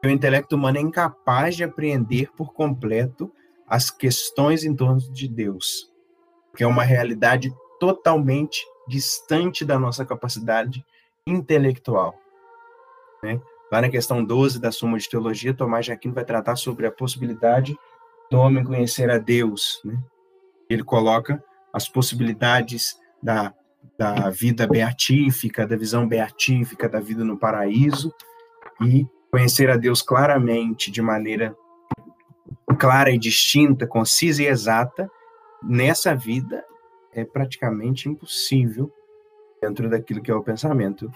O 0.05 0.09
intelecto 0.09 0.57
humano 0.57 0.79
é 0.79 0.81
incapaz 0.81 1.57
de 1.57 1.65
apreender 1.65 2.31
por 2.33 2.53
completo 2.53 3.33
as 3.67 3.91
questões 3.91 4.65
em 4.65 4.75
torno 4.75 5.01
de 5.13 5.29
Deus, 5.29 5.91
que 6.57 6.65
é 6.65 6.67
uma 6.67 6.83
realidade 6.83 7.55
totalmente 7.79 8.67
distante 8.87 9.65
da 9.65 9.79
nossa 9.79 10.05
capacidade 10.05 10.85
intelectual. 11.27 12.15
Né? 13.23 13.41
Lá 13.71 13.81
na 13.81 13.89
questão 13.89 14.23
12 14.23 14.61
da 14.61 14.71
Suma 14.73 14.99
de 14.99 15.09
Teologia, 15.09 15.55
Tomás 15.55 15.87
de 15.87 15.93
Aquino 15.93 16.15
vai 16.15 16.25
tratar 16.25 16.57
sobre 16.57 16.87
a 16.87 16.93
possibilidade 16.93 17.79
do 18.31 18.39
homem 18.39 18.65
conhecer 18.65 19.09
a 19.09 19.19
Deus. 19.19 19.81
Né? 19.85 19.99
Ele 20.69 20.83
coloca 20.83 21.43
as 21.73 21.89
possibilidades 21.89 22.99
da, 23.23 23.55
da 23.99 24.31
vida 24.31 24.67
beatífica, 24.67 25.67
da 25.67 25.77
visão 25.77 26.07
beatífica 26.07 26.89
da 26.89 27.01
vida 27.01 27.25
no 27.25 27.39
paraíso 27.39 28.13
e 28.81 29.07
conhecer 29.31 29.71
a 29.71 29.77
Deus 29.77 30.03
claramente, 30.03 30.91
de 30.91 31.01
maneira 31.01 31.57
clara 32.79 33.11
e 33.11 33.19
distinta, 33.19 33.87
concisa 33.87 34.43
e 34.43 34.47
exata, 34.47 35.11
nessa 35.63 36.15
vida 36.15 36.65
é 37.13 37.25
praticamente 37.25 38.09
impossível 38.09 38.91
dentro 39.61 39.89
daquilo 39.89 40.23
que 40.23 40.31
é 40.31 40.35
o 40.35 40.43
pensamento 40.43 41.11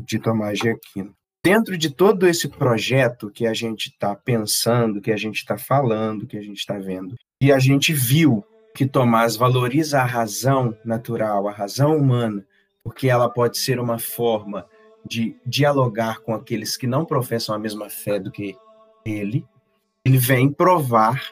de 0.00 0.18
Tomás 0.18 0.58
de 0.58 0.68
Aquino. 0.68 1.14
Dentro 1.44 1.78
de 1.78 1.90
todo 1.90 2.26
esse 2.26 2.48
projeto 2.48 3.30
que 3.30 3.46
a 3.46 3.54
gente 3.54 3.86
está 3.88 4.16
pensando, 4.16 5.00
que 5.00 5.12
a 5.12 5.16
gente 5.16 5.36
está 5.36 5.56
falando, 5.56 6.26
que 6.26 6.36
a 6.36 6.42
gente 6.42 6.58
está 6.58 6.76
vendo, 6.76 7.14
e 7.40 7.52
a 7.52 7.58
gente 7.58 7.92
viu 7.92 8.44
que 8.76 8.86
Tomás 8.86 9.36
valoriza 9.36 10.02
a 10.02 10.04
razão 10.04 10.76
natural, 10.84 11.48
a 11.48 11.50
razão 11.50 11.96
humana, 11.96 12.46
porque 12.84 13.08
ela 13.08 13.26
pode 13.26 13.56
ser 13.56 13.80
uma 13.80 13.98
forma 13.98 14.66
de 15.02 15.34
dialogar 15.46 16.20
com 16.20 16.34
aqueles 16.34 16.76
que 16.76 16.86
não 16.86 17.02
professam 17.02 17.54
a 17.54 17.58
mesma 17.58 17.88
fé 17.88 18.20
do 18.20 18.30
que 18.30 18.54
ele, 19.02 19.46
ele 20.04 20.18
vem 20.18 20.52
provar 20.52 21.22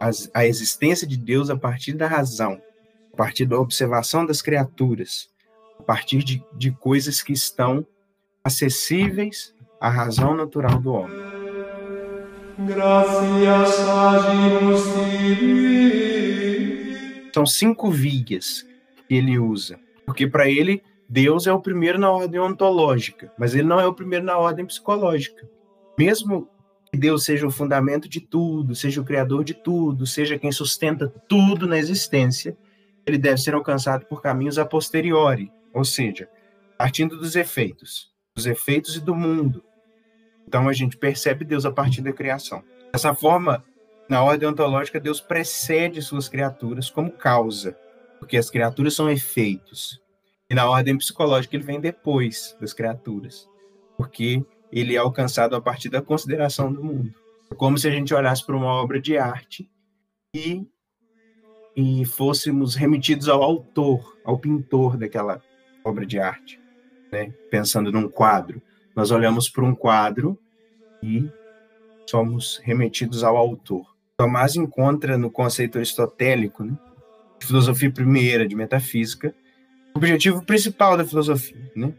as, 0.00 0.30
a 0.32 0.46
existência 0.46 1.06
de 1.06 1.18
Deus 1.18 1.50
a 1.50 1.56
partir 1.56 1.92
da 1.92 2.06
razão, 2.06 2.58
a 3.12 3.16
partir 3.16 3.44
da 3.44 3.60
observação 3.60 4.24
das 4.24 4.40
criaturas, 4.40 5.28
a 5.78 5.82
partir 5.82 6.24
de, 6.24 6.42
de 6.54 6.70
coisas 6.70 7.20
que 7.20 7.34
estão 7.34 7.86
acessíveis 8.42 9.54
à 9.78 9.90
razão 9.90 10.34
natural 10.34 10.80
do 10.80 10.94
homem. 10.94 11.36
São 17.36 17.44
cinco 17.44 17.90
vias 17.90 18.66
que 19.06 19.14
ele 19.14 19.38
usa, 19.38 19.78
porque 20.06 20.26
para 20.26 20.48
ele 20.48 20.82
Deus 21.06 21.46
é 21.46 21.52
o 21.52 21.60
primeiro 21.60 21.98
na 21.98 22.10
ordem 22.10 22.40
ontológica, 22.40 23.30
mas 23.38 23.54
ele 23.54 23.68
não 23.68 23.78
é 23.78 23.86
o 23.86 23.92
primeiro 23.92 24.24
na 24.24 24.38
ordem 24.38 24.64
psicológica. 24.64 25.46
Mesmo 25.98 26.48
que 26.90 26.98
Deus 26.98 27.26
seja 27.26 27.46
o 27.46 27.50
fundamento 27.50 28.08
de 28.08 28.22
tudo, 28.22 28.74
seja 28.74 29.02
o 29.02 29.04
criador 29.04 29.44
de 29.44 29.52
tudo, 29.52 30.06
seja 30.06 30.38
quem 30.38 30.50
sustenta 30.50 31.08
tudo 31.28 31.66
na 31.66 31.76
existência, 31.76 32.56
ele 33.04 33.18
deve 33.18 33.36
ser 33.36 33.52
alcançado 33.52 34.06
por 34.06 34.22
caminhos 34.22 34.58
a 34.58 34.64
posteriori, 34.64 35.52
ou 35.74 35.84
seja, 35.84 36.30
partindo 36.78 37.18
dos 37.18 37.36
efeitos, 37.36 38.10
dos 38.34 38.46
efeitos 38.46 38.96
e 38.96 39.00
do 39.02 39.14
mundo. 39.14 39.62
Então 40.48 40.70
a 40.70 40.72
gente 40.72 40.96
percebe 40.96 41.44
Deus 41.44 41.66
a 41.66 41.70
partir 41.70 42.00
da 42.00 42.14
criação. 42.14 42.64
Dessa 42.94 43.14
forma, 43.14 43.62
na 44.08 44.22
ordem 44.22 44.48
ontológica, 44.48 45.00
Deus 45.00 45.20
precede 45.20 46.00
suas 46.00 46.28
criaturas 46.28 46.88
como 46.88 47.10
causa, 47.10 47.76
porque 48.18 48.36
as 48.36 48.48
criaturas 48.48 48.94
são 48.94 49.10
efeitos. 49.10 50.00
E 50.48 50.54
na 50.54 50.68
ordem 50.68 50.96
psicológica, 50.96 51.56
ele 51.56 51.64
vem 51.64 51.80
depois 51.80 52.56
das 52.60 52.72
criaturas, 52.72 53.48
porque 53.96 54.44
ele 54.70 54.94
é 54.94 54.98
alcançado 54.98 55.56
a 55.56 55.60
partir 55.60 55.88
da 55.88 56.00
consideração 56.00 56.72
do 56.72 56.84
mundo. 56.84 57.12
É 57.50 57.54
como 57.54 57.76
se 57.78 57.88
a 57.88 57.90
gente 57.90 58.14
olhasse 58.14 58.44
para 58.44 58.56
uma 58.56 58.66
obra 58.66 59.00
de 59.00 59.18
arte 59.18 59.68
e, 60.34 60.64
e 61.74 62.04
fôssemos 62.04 62.76
remetidos 62.76 63.28
ao 63.28 63.42
autor, 63.42 64.16
ao 64.24 64.38
pintor 64.38 64.96
daquela 64.96 65.42
obra 65.84 66.06
de 66.06 66.18
arte, 66.20 66.60
né? 67.10 67.32
pensando 67.50 67.90
num 67.90 68.08
quadro. 68.08 68.62
Nós 68.94 69.10
olhamos 69.10 69.48
para 69.48 69.64
um 69.64 69.74
quadro 69.74 70.38
e 71.02 71.28
somos 72.08 72.60
remetidos 72.62 73.24
ao 73.24 73.36
autor. 73.36 73.95
Tomás 74.16 74.56
encontra 74.56 75.18
no 75.18 75.30
conceito 75.30 75.76
aristotélico, 75.76 76.64
né, 76.64 76.76
de 77.38 77.46
filosofia 77.46 77.90
primeira, 77.90 78.48
de 78.48 78.56
metafísica, 78.56 79.34
o 79.94 79.98
objetivo 79.98 80.42
principal 80.42 80.96
da 80.96 81.04
filosofia, 81.04 81.70
né? 81.74 81.92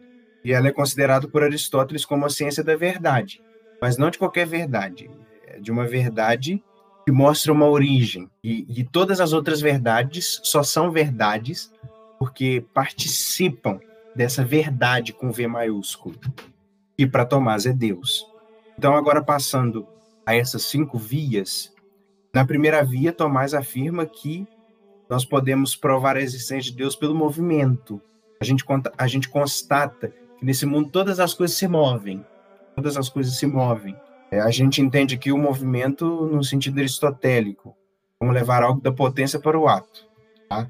E 0.44 0.52
ela 0.52 0.68
é 0.68 0.72
considerada 0.72 1.28
por 1.28 1.44
Aristóteles 1.44 2.06
como 2.06 2.26
a 2.26 2.30
ciência 2.30 2.64
da 2.64 2.76
verdade, 2.76 3.42
mas 3.82 3.98
não 3.98 4.10
de 4.10 4.18
qualquer 4.18 4.48
verdade, 4.48 5.10
é 5.46 5.60
de 5.60 5.72
uma 5.72 5.86
verdade 5.86 6.64
que 7.06 7.12
mostra 7.12 7.52
uma 7.52 7.68
origem. 7.68 8.30
E, 8.44 8.66
e 8.68 8.84
todas 8.84 9.20
as 9.20 9.34
outras 9.34 9.62
verdades 9.62 10.40
só 10.44 10.64
são 10.64 10.92
verdades 10.92 11.72
porque 12.18 12.66
participam 12.74 13.80
dessa 14.16 14.44
verdade 14.44 15.14
com 15.14 15.32
V 15.32 15.48
maiúsculo. 15.48 16.20
E 16.98 17.06
para 17.06 17.26
Tomás 17.26 17.66
é 17.66 17.74
Deus. 17.74 18.26
Então, 18.78 18.96
agora 18.96 19.24
passando 19.24 19.88
a 20.26 20.36
essas 20.36 20.64
cinco 20.64 20.98
vias, 20.98 21.74
na 22.38 22.46
primeira 22.46 22.84
via, 22.84 23.12
Tomás 23.12 23.56
afirma 23.56 24.06
que 24.06 24.46
nós 25.10 25.26
podemos 25.26 25.76
provar 25.76 26.18
a 26.18 26.22
existência 26.22 26.70
de 26.72 26.78
Deus 26.78 26.96
pelo 26.96 27.16
movimento. 27.16 28.00
A 28.40 28.46
gente, 28.46 28.64
a 28.96 29.08
gente 29.08 29.28
constata 29.28 30.14
que 30.38 30.46
nesse 30.46 30.64
mundo 30.64 30.92
todas 30.92 31.20
as 31.20 31.34
coisas 31.34 31.58
se 31.58 31.68
movem. 31.68 32.24
Todas 32.76 32.96
as 32.96 33.10
coisas 33.10 33.40
se 33.40 33.48
movem. 33.48 33.96
É, 34.30 34.40
a 34.40 34.52
gente 34.52 34.84
entende 34.84 35.18
que 35.18 35.32
o 35.32 35.38
movimento 35.38 36.06
no 36.32 36.44
sentido 36.44 36.78
aristotélico, 36.78 37.76
como 38.20 38.32
levar 38.32 38.62
algo 38.62 38.82
da 38.82 38.92
potência 38.92 39.40
para 39.40 39.58
o 39.58 39.68
ato. 39.68 40.08
Tá? 40.48 40.70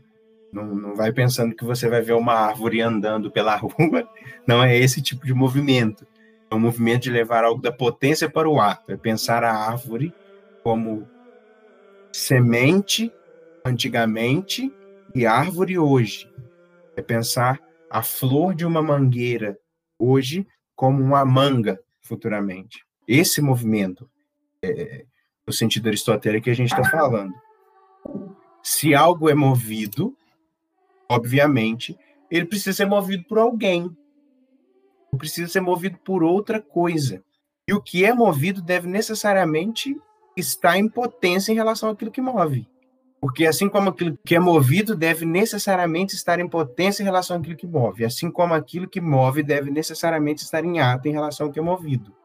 Não, 0.53 0.73
não 0.73 0.95
vai 0.95 1.11
pensando 1.11 1.53
que 1.53 1.65
você 1.65 1.89
vai 1.89 2.01
ver 2.01 2.13
uma 2.13 2.31
árvore 2.33 2.79
andando 2.79 3.29
pela 3.29 3.57
rua. 3.59 4.07
Não 4.47 4.63
é 4.63 4.77
esse 4.77 5.01
tipo 5.01 5.25
de 5.25 5.33
movimento. 5.33 6.07
É 6.49 6.55
um 6.55 6.61
movimento 6.61 7.03
de 7.03 7.09
levar 7.09 7.43
algo 7.43 7.61
da 7.61 7.73
potência 7.73 8.29
para 8.29 8.47
o 8.47 8.57
ato. 8.57 8.89
É 8.89 8.95
pensar 8.95 9.43
a 9.43 9.53
árvore 9.53 10.13
como 10.63 11.05
semente 12.11 13.11
antigamente 13.65 14.73
e 15.13 15.25
árvore 15.25 15.77
hoje. 15.77 16.31
É 16.95 17.01
pensar 17.01 17.59
a 17.89 18.01
flor 18.01 18.55
de 18.55 18.65
uma 18.65 18.81
mangueira 18.81 19.57
hoje 19.97 20.47
como 20.75 21.01
uma 21.01 21.25
manga 21.25 21.79
futuramente. 22.01 22.85
Esse 23.07 23.41
movimento, 23.41 24.09
é, 24.61 25.05
no 25.45 25.53
sentido 25.53 25.87
aristotélico 25.87 26.45
que 26.45 26.49
a 26.49 26.55
gente 26.55 26.71
está 26.71 26.83
falando. 26.89 27.33
Se 28.61 28.93
algo 28.93 29.29
é 29.29 29.33
movido, 29.33 30.15
obviamente, 31.09 31.97
ele 32.29 32.45
precisa 32.45 32.73
ser 32.73 32.85
movido 32.85 33.23
por 33.25 33.37
alguém. 33.37 33.95
Precisa 35.17 35.51
ser 35.51 35.61
movido 35.61 35.97
por 35.99 36.23
outra 36.23 36.61
coisa. 36.61 37.23
E 37.67 37.73
o 37.73 37.81
que 37.81 38.05
é 38.05 38.13
movido 38.13 38.61
deve 38.61 38.87
necessariamente 38.87 39.95
estar 40.39 40.77
em 40.77 40.87
potência 40.87 41.51
em 41.51 41.55
relação 41.55 41.89
àquilo 41.89 42.11
que 42.11 42.21
move. 42.21 42.67
Porque 43.19 43.45
assim 43.45 43.67
como 43.67 43.89
aquilo 43.89 44.17
que 44.23 44.35
é 44.35 44.39
movido 44.39 44.95
deve 44.95 45.25
necessariamente 45.25 46.15
estar 46.15 46.39
em 46.39 46.47
potência 46.47 47.01
em 47.01 47.05
relação 47.05 47.37
àquilo 47.37 47.55
que 47.55 47.65
move, 47.65 48.05
assim 48.05 48.29
como 48.29 48.53
aquilo 48.53 48.87
que 48.87 49.01
move 49.01 49.41
deve 49.41 49.71
necessariamente 49.71 50.43
estar 50.43 50.63
em 50.63 50.79
ato 50.79 51.07
em 51.07 51.11
relação 51.11 51.47
ao 51.47 51.51
que 51.51 51.59
é 51.59 51.61
movido. 51.61 52.15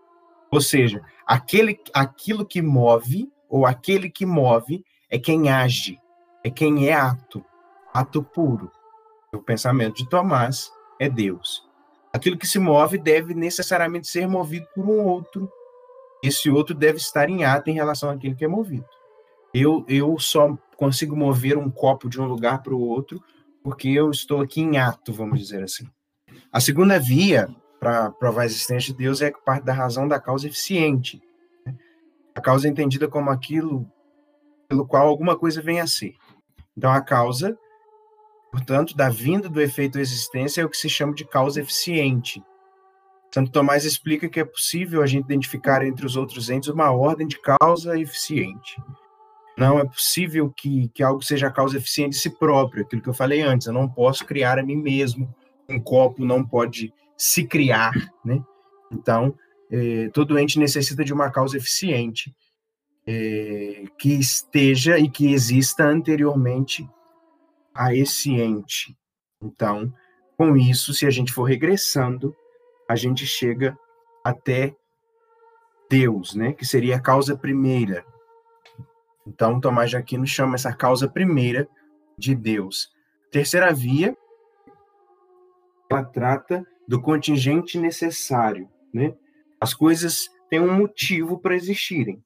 Ou 0.50 0.60
seja, 0.60 1.02
aquele, 1.26 1.80
aquilo 1.94 2.44
que 2.44 2.60
move 2.60 3.32
ou 3.48 3.64
aquele 3.64 4.10
que 4.10 4.26
move 4.26 4.84
é 5.10 5.18
quem 5.18 5.48
age, 5.50 5.98
é 6.44 6.50
quem 6.50 6.88
é 6.88 6.92
ato, 6.92 7.44
ato 7.92 8.22
puro. 8.22 8.70
O 9.32 9.38
pensamento 9.38 9.96
de 9.96 10.08
Tomás 10.08 10.70
é 11.00 11.08
Deus. 11.08 11.66
Aquilo 12.12 12.36
que 12.36 12.46
se 12.46 12.58
move 12.58 12.98
deve 12.98 13.32
necessariamente 13.32 14.06
ser 14.06 14.28
movido 14.28 14.66
por 14.74 14.84
um 14.84 15.02
outro. 15.02 15.50
Esse 16.22 16.50
outro 16.50 16.74
deve 16.74 16.98
estar 16.98 17.28
em 17.28 17.44
ato 17.44 17.68
em 17.68 17.74
relação 17.74 18.10
àquilo 18.10 18.36
que 18.36 18.44
é 18.44 18.48
movido. 18.48 18.86
Eu, 19.52 19.84
eu 19.88 20.18
só 20.18 20.56
consigo 20.76 21.16
mover 21.16 21.58
um 21.58 21.70
copo 21.70 22.08
de 22.08 22.20
um 22.20 22.24
lugar 22.24 22.62
para 22.62 22.74
o 22.74 22.80
outro 22.80 23.22
porque 23.62 23.88
eu 23.88 24.10
estou 24.10 24.40
aqui 24.40 24.60
em 24.60 24.78
ato, 24.78 25.12
vamos 25.12 25.38
dizer 25.38 25.62
assim. 25.62 25.86
A 26.50 26.60
segunda 26.60 26.98
via 26.98 27.48
para 27.78 28.10
provar 28.10 28.42
a 28.42 28.46
existência 28.46 28.92
de 28.92 28.98
Deus 28.98 29.20
é 29.20 29.30
parte 29.30 29.64
da 29.64 29.72
razão 29.72 30.06
da 30.06 30.20
causa 30.20 30.46
eficiente. 30.46 31.22
Né? 31.64 31.74
A 32.34 32.40
causa 32.40 32.66
é 32.66 32.70
entendida 32.70 33.08
como 33.08 33.30
aquilo 33.30 33.90
pelo 34.68 34.86
qual 34.86 35.06
alguma 35.06 35.36
coisa 35.36 35.60
vem 35.60 35.80
a 35.80 35.86
ser. 35.86 36.14
Então, 36.76 36.90
a 36.90 37.00
causa, 37.00 37.58
portanto, 38.50 38.96
da 38.96 39.08
vinda 39.08 39.48
do 39.48 39.60
efeito 39.60 39.98
existência 39.98 40.62
é 40.62 40.64
o 40.64 40.68
que 40.68 40.76
se 40.76 40.88
chama 40.88 41.14
de 41.14 41.24
causa 41.24 41.60
eficiente. 41.60 42.42
Santo 43.32 43.50
Tomás 43.50 43.84
explica 43.84 44.28
que 44.28 44.40
é 44.40 44.44
possível 44.44 45.02
a 45.02 45.06
gente 45.06 45.24
identificar 45.24 45.84
entre 45.86 46.04
os 46.04 46.16
outros 46.16 46.50
entes 46.50 46.68
uma 46.68 46.90
ordem 46.90 47.26
de 47.26 47.40
causa 47.40 47.98
eficiente. 47.98 48.76
Não 49.56 49.78
é 49.78 49.84
possível 49.84 50.50
que, 50.50 50.88
que 50.88 51.02
algo 51.02 51.22
seja 51.22 51.50
causa 51.50 51.78
eficiente 51.78 52.10
de 52.10 52.18
si 52.18 52.30
próprio, 52.30 52.82
aquilo 52.82 53.00
que 53.00 53.08
eu 53.08 53.14
falei 53.14 53.40
antes, 53.40 53.66
eu 53.66 53.72
não 53.72 53.88
posso 53.88 54.24
criar 54.26 54.58
a 54.58 54.62
mim 54.62 54.76
mesmo, 54.76 55.34
um 55.68 55.80
copo 55.80 56.24
não 56.24 56.44
pode 56.44 56.92
se 57.16 57.46
criar, 57.46 57.92
né? 58.24 58.42
Então, 58.90 59.34
é, 59.70 60.10
todo 60.10 60.38
ente 60.38 60.58
necessita 60.58 61.02
de 61.02 61.12
uma 61.12 61.30
causa 61.30 61.56
eficiente 61.56 62.34
é, 63.06 63.84
que 63.98 64.12
esteja 64.12 64.98
e 64.98 65.08
que 65.08 65.32
exista 65.32 65.84
anteriormente 65.84 66.86
a 67.74 67.94
esse 67.94 68.30
ente. 68.32 68.94
Então, 69.42 69.92
com 70.36 70.56
isso, 70.56 70.92
se 70.92 71.06
a 71.06 71.10
gente 71.10 71.32
for 71.32 71.44
regressando, 71.44 72.36
a 72.92 72.96
gente 72.96 73.26
chega 73.26 73.76
até 74.22 74.76
Deus, 75.88 76.34
né? 76.34 76.52
Que 76.52 76.66
seria 76.66 76.96
a 76.96 77.00
causa 77.00 77.34
primeira. 77.34 78.04
Então, 79.26 79.58
Tomás 79.58 79.88
de 79.88 79.96
Aquino 79.96 80.26
chama 80.26 80.56
essa 80.56 80.74
causa 80.74 81.08
primeira 81.08 81.66
de 82.18 82.34
Deus. 82.34 82.92
Terceira 83.30 83.72
via, 83.72 84.14
ela 85.90 86.04
trata 86.04 86.66
do 86.86 87.00
contingente 87.00 87.78
necessário, 87.78 88.68
né? 88.92 89.14
As 89.58 89.72
coisas 89.72 90.28
têm 90.50 90.60
um 90.60 90.74
motivo 90.74 91.38
para 91.38 91.54
existirem, 91.54 92.22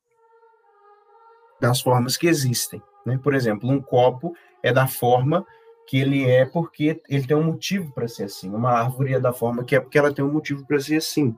das 1.60 1.80
formas 1.80 2.16
que 2.16 2.26
existem, 2.26 2.82
né? 3.04 3.20
Por 3.22 3.34
exemplo, 3.34 3.70
um 3.70 3.80
copo 3.80 4.34
é 4.64 4.72
da 4.72 4.88
forma 4.88 5.46
que 5.87 5.99
ele 5.99 6.28
é 6.28 6.45
porque 6.45 7.01
ele 7.09 7.26
tem 7.26 7.37
um 7.37 7.45
motivo 7.45 7.93
para 7.93 8.09
ser 8.09 8.24
assim. 8.24 8.51
Uma 8.51 8.72
árvore 8.72 9.14
é 9.14 9.20
da 9.20 9.32
forma 9.32 9.64
que 9.64 9.76
é 9.76 9.80
porque 9.80 9.99
ela 9.99 10.12
tem 10.12 10.24
um 10.24 10.32
motivo 10.32 10.66
para 10.66 10.80
ser 10.80 10.97
assim. 10.97 11.34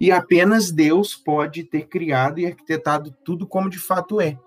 E 0.00 0.10
apenas 0.10 0.72
Deus 0.72 1.14
pode 1.14 1.62
ter 1.64 1.86
criado 1.86 2.40
e 2.40 2.46
arquitetado 2.46 3.14
tudo 3.24 3.46
como 3.46 3.68
de 3.68 3.78
fato 3.78 4.20
é. 4.20 4.38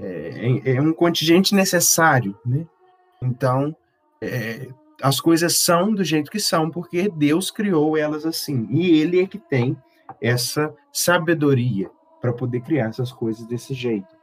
É, 0.00 0.76
é 0.76 0.80
um 0.80 0.92
contingente 0.92 1.54
necessário, 1.54 2.38
né? 2.44 2.66
Então, 3.22 3.74
é, 4.20 4.68
as 5.00 5.20
coisas 5.20 5.58
são 5.58 5.94
do 5.94 6.02
jeito 6.02 6.30
que 6.30 6.40
são 6.40 6.70
porque 6.70 7.08
Deus 7.08 7.50
criou 7.50 7.96
elas 7.96 8.24
assim. 8.24 8.66
E 8.70 8.98
Ele 8.98 9.20
é 9.20 9.26
que 9.26 9.38
tem 9.38 9.76
essa 10.20 10.74
sabedoria 10.92 11.90
para 12.20 12.32
poder 12.32 12.60
criar 12.60 12.88
essas 12.88 13.12
coisas 13.12 13.46
desse 13.46 13.74
jeito 13.74 14.15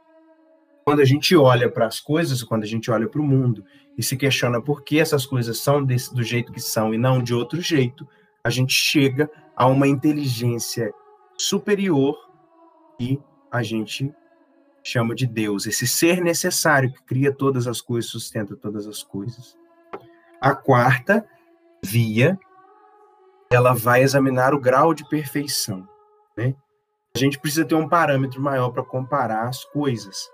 quando 0.84 1.00
a 1.00 1.04
gente 1.04 1.34
olha 1.34 1.70
para 1.70 1.86
as 1.86 1.98
coisas, 1.98 2.42
quando 2.42 2.62
a 2.62 2.66
gente 2.66 2.90
olha 2.90 3.08
para 3.08 3.20
o 3.20 3.24
mundo 3.24 3.64
e 3.96 4.02
se 4.02 4.16
questiona 4.16 4.60
por 4.60 4.82
que 4.82 5.00
essas 5.00 5.24
coisas 5.24 5.58
são 5.58 5.82
desse, 5.82 6.14
do 6.14 6.22
jeito 6.22 6.52
que 6.52 6.60
são 6.60 6.92
e 6.92 6.98
não 6.98 7.22
de 7.22 7.32
outro 7.32 7.60
jeito, 7.60 8.06
a 8.44 8.50
gente 8.50 8.74
chega 8.74 9.30
a 9.56 9.66
uma 9.66 9.88
inteligência 9.88 10.92
superior 11.38 12.16
e 13.00 13.18
a 13.50 13.62
gente 13.62 14.12
chama 14.82 15.14
de 15.14 15.26
Deus, 15.26 15.66
esse 15.66 15.86
ser 15.86 16.20
necessário 16.20 16.92
que 16.92 17.02
cria 17.04 17.32
todas 17.32 17.66
as 17.66 17.80
coisas, 17.80 18.10
sustenta 18.10 18.54
todas 18.54 18.86
as 18.86 19.02
coisas. 19.02 19.56
A 20.38 20.54
quarta 20.54 21.26
via, 21.82 22.38
ela 23.50 23.72
vai 23.72 24.02
examinar 24.02 24.52
o 24.52 24.60
grau 24.60 24.92
de 24.92 25.08
perfeição, 25.08 25.88
né? 26.36 26.54
A 27.16 27.18
gente 27.18 27.38
precisa 27.38 27.64
ter 27.64 27.76
um 27.76 27.88
parâmetro 27.88 28.42
maior 28.42 28.70
para 28.70 28.82
comparar 28.82 29.48
as 29.48 29.64
coisas 29.64 30.28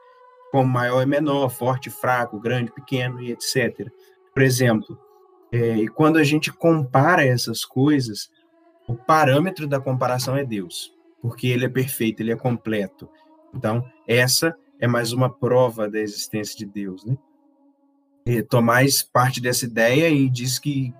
como 0.50 0.70
maior 0.70 1.02
e 1.02 1.06
menor, 1.06 1.48
forte, 1.48 1.90
fraco, 1.90 2.40
grande, 2.40 2.72
pequeno 2.72 3.20
e 3.22 3.32
etc. 3.32 3.88
Por 4.34 4.42
exemplo, 4.42 4.98
é, 5.52 5.86
quando 5.94 6.18
a 6.18 6.24
gente 6.24 6.52
compara 6.52 7.24
essas 7.24 7.64
coisas, 7.64 8.30
o 8.86 8.94
parâmetro 8.94 9.66
da 9.66 9.80
comparação 9.80 10.36
é 10.36 10.44
Deus, 10.44 10.92
porque 11.20 11.46
ele 11.46 11.64
é 11.64 11.68
perfeito, 11.68 12.20
ele 12.20 12.32
é 12.32 12.36
completo. 12.36 13.08
Então, 13.54 13.84
essa 14.06 14.56
é 14.78 14.86
mais 14.86 15.12
uma 15.12 15.28
prova 15.28 15.88
da 15.88 15.98
existência 15.98 16.56
de 16.56 16.66
Deus, 16.66 17.04
né? 17.04 17.16
E 18.26 18.42
Tomás 18.42 19.02
parte 19.02 19.40
dessa 19.40 19.64
ideia 19.64 20.08
e 20.08 20.28
diz 20.28 20.58
que 20.58 20.94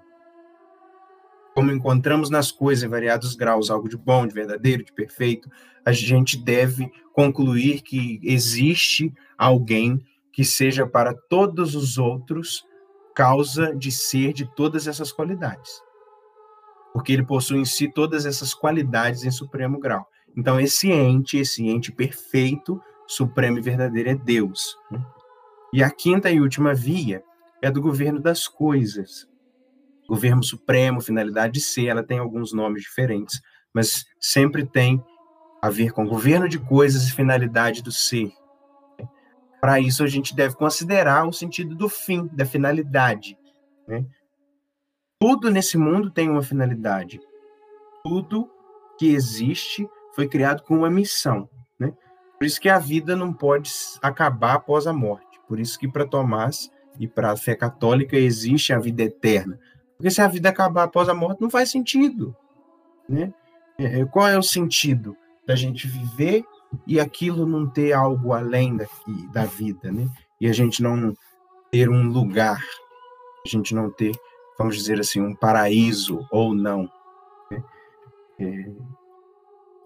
como 1.61 1.73
encontramos 1.73 2.31
nas 2.31 2.51
coisas 2.51 2.83
em 2.83 2.89
variados 2.89 3.35
graus 3.35 3.69
algo 3.69 3.87
de 3.87 3.95
bom, 3.95 4.27
de 4.27 4.33
verdadeiro, 4.33 4.83
de 4.83 4.95
perfeito, 4.95 5.51
a 5.85 5.93
gente 5.93 6.43
deve 6.43 6.91
concluir 7.13 7.83
que 7.83 8.19
existe 8.23 9.13
alguém 9.37 10.03
que 10.33 10.43
seja 10.43 10.87
para 10.87 11.13
todos 11.29 11.75
os 11.75 11.99
outros 11.99 12.65
causa 13.15 13.77
de 13.77 13.93
ser 13.93 14.33
de 14.33 14.51
todas 14.55 14.87
essas 14.87 15.13
qualidades. 15.13 15.83
Porque 16.95 17.13
ele 17.13 17.27
possui 17.27 17.59
em 17.59 17.67
si 17.67 17.93
todas 17.93 18.25
essas 18.25 18.55
qualidades 18.55 19.25
em 19.25 19.31
supremo 19.31 19.79
grau. 19.79 20.07
Então, 20.35 20.59
esse 20.59 20.91
ente, 20.91 21.37
esse 21.37 21.69
ente 21.69 21.93
perfeito, 21.93 22.81
supremo 23.07 23.59
e 23.59 23.61
verdadeiro 23.61 24.09
é 24.09 24.15
Deus. 24.15 24.79
Né? 24.91 25.05
E 25.75 25.83
a 25.83 25.91
quinta 25.91 26.31
e 26.31 26.41
última 26.41 26.73
via 26.73 27.23
é 27.61 27.71
do 27.71 27.83
governo 27.83 28.19
das 28.19 28.49
coisas. 28.49 29.30
Governo 30.11 30.43
supremo, 30.43 31.01
finalidade 31.01 31.53
de 31.53 31.61
ser, 31.61 31.87
ela 31.87 32.03
tem 32.03 32.19
alguns 32.19 32.53
nomes 32.53 32.83
diferentes, 32.83 33.41
mas 33.73 34.05
sempre 34.21 34.67
tem 34.67 35.01
a 35.63 35.71
ver 35.71 35.93
com 35.93 36.05
governo 36.05 36.49
de 36.49 36.59
coisas 36.59 37.07
e 37.07 37.13
finalidade 37.13 37.81
do 37.81 37.93
ser. 37.93 38.33
Para 39.61 39.79
isso, 39.79 40.03
a 40.03 40.09
gente 40.09 40.35
deve 40.35 40.57
considerar 40.57 41.29
o 41.29 41.33
sentido 41.33 41.77
do 41.77 41.89
fim, 41.89 42.29
da 42.33 42.45
finalidade. 42.45 43.39
Né? 43.87 44.05
Tudo 45.21 45.49
nesse 45.49 45.79
mundo 45.79 46.11
tem 46.11 46.29
uma 46.29 46.43
finalidade. 46.43 47.21
Tudo 48.03 48.51
que 48.99 49.15
existe 49.15 49.89
foi 50.13 50.27
criado 50.27 50.65
com 50.65 50.79
uma 50.79 50.91
missão. 50.91 51.49
Né? 51.79 51.95
Por 52.37 52.47
isso 52.47 52.61
que 52.61 52.69
a 52.69 52.81
vida 52.81 53.15
não 53.15 53.33
pode 53.33 53.71
acabar 54.03 54.55
após 54.55 54.89
a 54.89 54.93
morte. 54.93 55.39
Por 55.47 55.61
isso 55.61 55.79
que 55.79 55.87
para 55.87 56.05
Tomás 56.05 56.69
e 56.99 57.07
para 57.07 57.31
a 57.31 57.37
fé 57.37 57.55
católica 57.55 58.17
existe 58.17 58.73
a 58.73 58.79
vida 58.81 59.05
eterna. 59.05 59.57
Porque 60.01 60.11
se 60.11 60.23
a 60.23 60.29
vida 60.29 60.49
acabar 60.49 60.85
após 60.85 61.09
a 61.09 61.15
morte, 61.15 61.41
não 61.41 61.51
faz 61.51 61.71
sentido. 61.71 62.35
Né? 63.09 63.33
É, 63.79 64.05
qual 64.07 64.27
é 64.27 64.39
o 64.39 64.43
sentido? 64.43 65.17
da 65.51 65.57
gente 65.57 65.89
viver 65.89 66.45
e 66.87 67.01
aquilo 67.01 67.45
não 67.45 67.69
ter 67.69 67.93
algo 67.93 68.33
além 68.33 68.77
daqui, 68.77 69.29
da 69.33 69.45
vida, 69.45 69.91
né? 69.91 70.09
E 70.41 70.47
a 70.47 70.53
gente 70.53 70.81
não 70.81 71.13
ter 71.73 71.91
um 71.91 72.09
lugar, 72.09 72.63
a 73.45 73.49
gente 73.49 73.75
não 73.75 73.91
ter, 73.91 74.13
vamos 74.57 74.77
dizer 74.77 75.01
assim, 75.01 75.21
um 75.21 75.35
paraíso 75.35 76.25
ou 76.31 76.55
não. 76.55 76.89
Né? 77.51 77.65
É, 78.39 78.73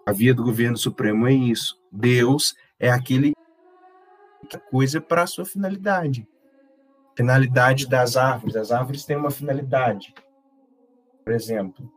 a 0.04 0.12
via 0.12 0.34
do 0.34 0.44
governo 0.44 0.76
supremo 0.76 1.26
é 1.26 1.32
isso. 1.32 1.80
Deus 1.90 2.54
é 2.78 2.90
aquele 2.90 3.32
que 4.50 4.58
coisa 4.70 5.00
para 5.00 5.22
a 5.22 5.26
sua 5.26 5.46
finalidade. 5.46 6.28
Finalidade 7.16 7.88
das 7.88 8.16
árvores. 8.16 8.56
As 8.56 8.72
árvores 8.72 9.04
têm 9.04 9.16
uma 9.16 9.30
finalidade. 9.30 10.14
Por 11.24 11.32
exemplo, 11.32 11.90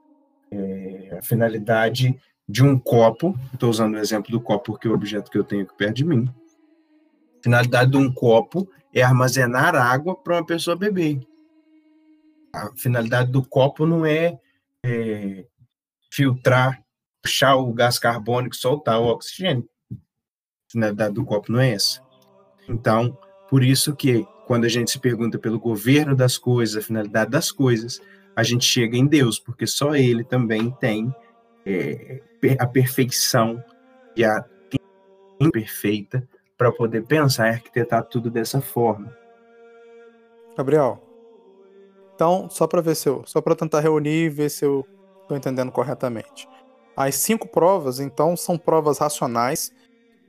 é, 0.51 1.18
a 1.20 1.22
finalidade 1.22 2.20
de 2.47 2.63
um 2.63 2.80
copo, 2.80 3.38
estou 3.53 3.70
usando 3.70 3.95
o 3.95 3.99
exemplo 3.99 4.32
do 4.32 4.39
copo 4.39 4.72
porque 4.72 4.88
é 4.88 4.91
o 4.91 4.93
objeto 4.93 5.30
que 5.30 5.38
eu 5.38 5.43
tenho 5.43 5.63
aqui 5.63 5.76
perto 5.76 5.97
de 5.97 6.05
mim. 6.05 6.34
A 7.39 7.43
finalidade 7.43 7.91
de 7.91 7.97
um 7.97 8.11
copo 8.11 8.70
é 8.93 9.01
armazenar 9.01 9.76
água 9.76 10.15
para 10.15 10.36
uma 10.36 10.45
pessoa 10.45 10.76
beber. 10.76 11.20
A 12.53 12.72
finalidade 12.76 13.32
do 13.32 13.43
copo 13.43 13.86
não 13.86 14.05
é, 14.05 14.39
é 14.84 15.45
filtrar, 16.09 16.82
puxar 17.22 17.55
o 17.55 17.74
gás 17.74 17.99
carbônico, 17.99 18.55
soltar 18.55 18.99
o 18.99 19.07
oxigênio. 19.07 19.68
A 19.91 20.72
finalidade 20.72 21.13
do 21.13 21.26
copo 21.26 21.51
não 21.51 21.59
é 21.59 21.74
essa. 21.74 22.01
Então, 22.68 23.18
por 23.49 23.63
isso 23.63 23.95
que 23.95 24.26
quando 24.48 24.64
a 24.64 24.70
gente 24.70 24.91
se 24.91 24.98
pergunta 24.98 25.38
pelo 25.38 25.60
governo 25.60 26.16
das 26.16 26.38
coisas, 26.38 26.82
a 26.82 26.88
finalidade 26.88 27.30
das 27.30 27.52
coisas, 27.52 28.02
a 28.34 28.43
gente 28.43 28.64
chega 28.64 28.95
em 28.95 29.06
Deus, 29.06 29.38
porque 29.38 29.68
só 29.68 29.93
Ele 29.93 30.24
também 30.24 30.72
tem 30.80 31.14
é, 31.66 32.22
a 32.58 32.66
perfeição 32.66 33.62
e 34.16 34.24
a 34.24 34.45
imperfeita 35.38 36.26
para 36.58 36.72
poder 36.72 37.06
pensar 37.06 37.48
e 37.48 37.56
arquitetar 37.56 38.06
tudo 38.06 38.32
dessa 38.32 38.62
forma. 38.62 39.14
Gabriel, 40.56 41.04
então, 42.16 42.50
só 42.50 42.66
para 42.66 42.80
ver 42.80 42.95
se 42.95 43.10
eu, 43.10 43.24
só 43.26 43.41
para 43.41 43.54
tentar 43.54 43.82
reunir 43.82 44.24
e 44.24 44.30
ver 44.30 44.50
se 44.50 44.64
eu 44.64 44.88
estou 45.24 45.36
entendendo 45.36 45.74
corretamente. 45.74 46.48
As 46.95 47.16
cinco 47.16 47.50
provas, 47.50 48.00
então, 48.00 48.38
são 48.38 48.58
provas 48.58 48.98
racionais 48.98 49.74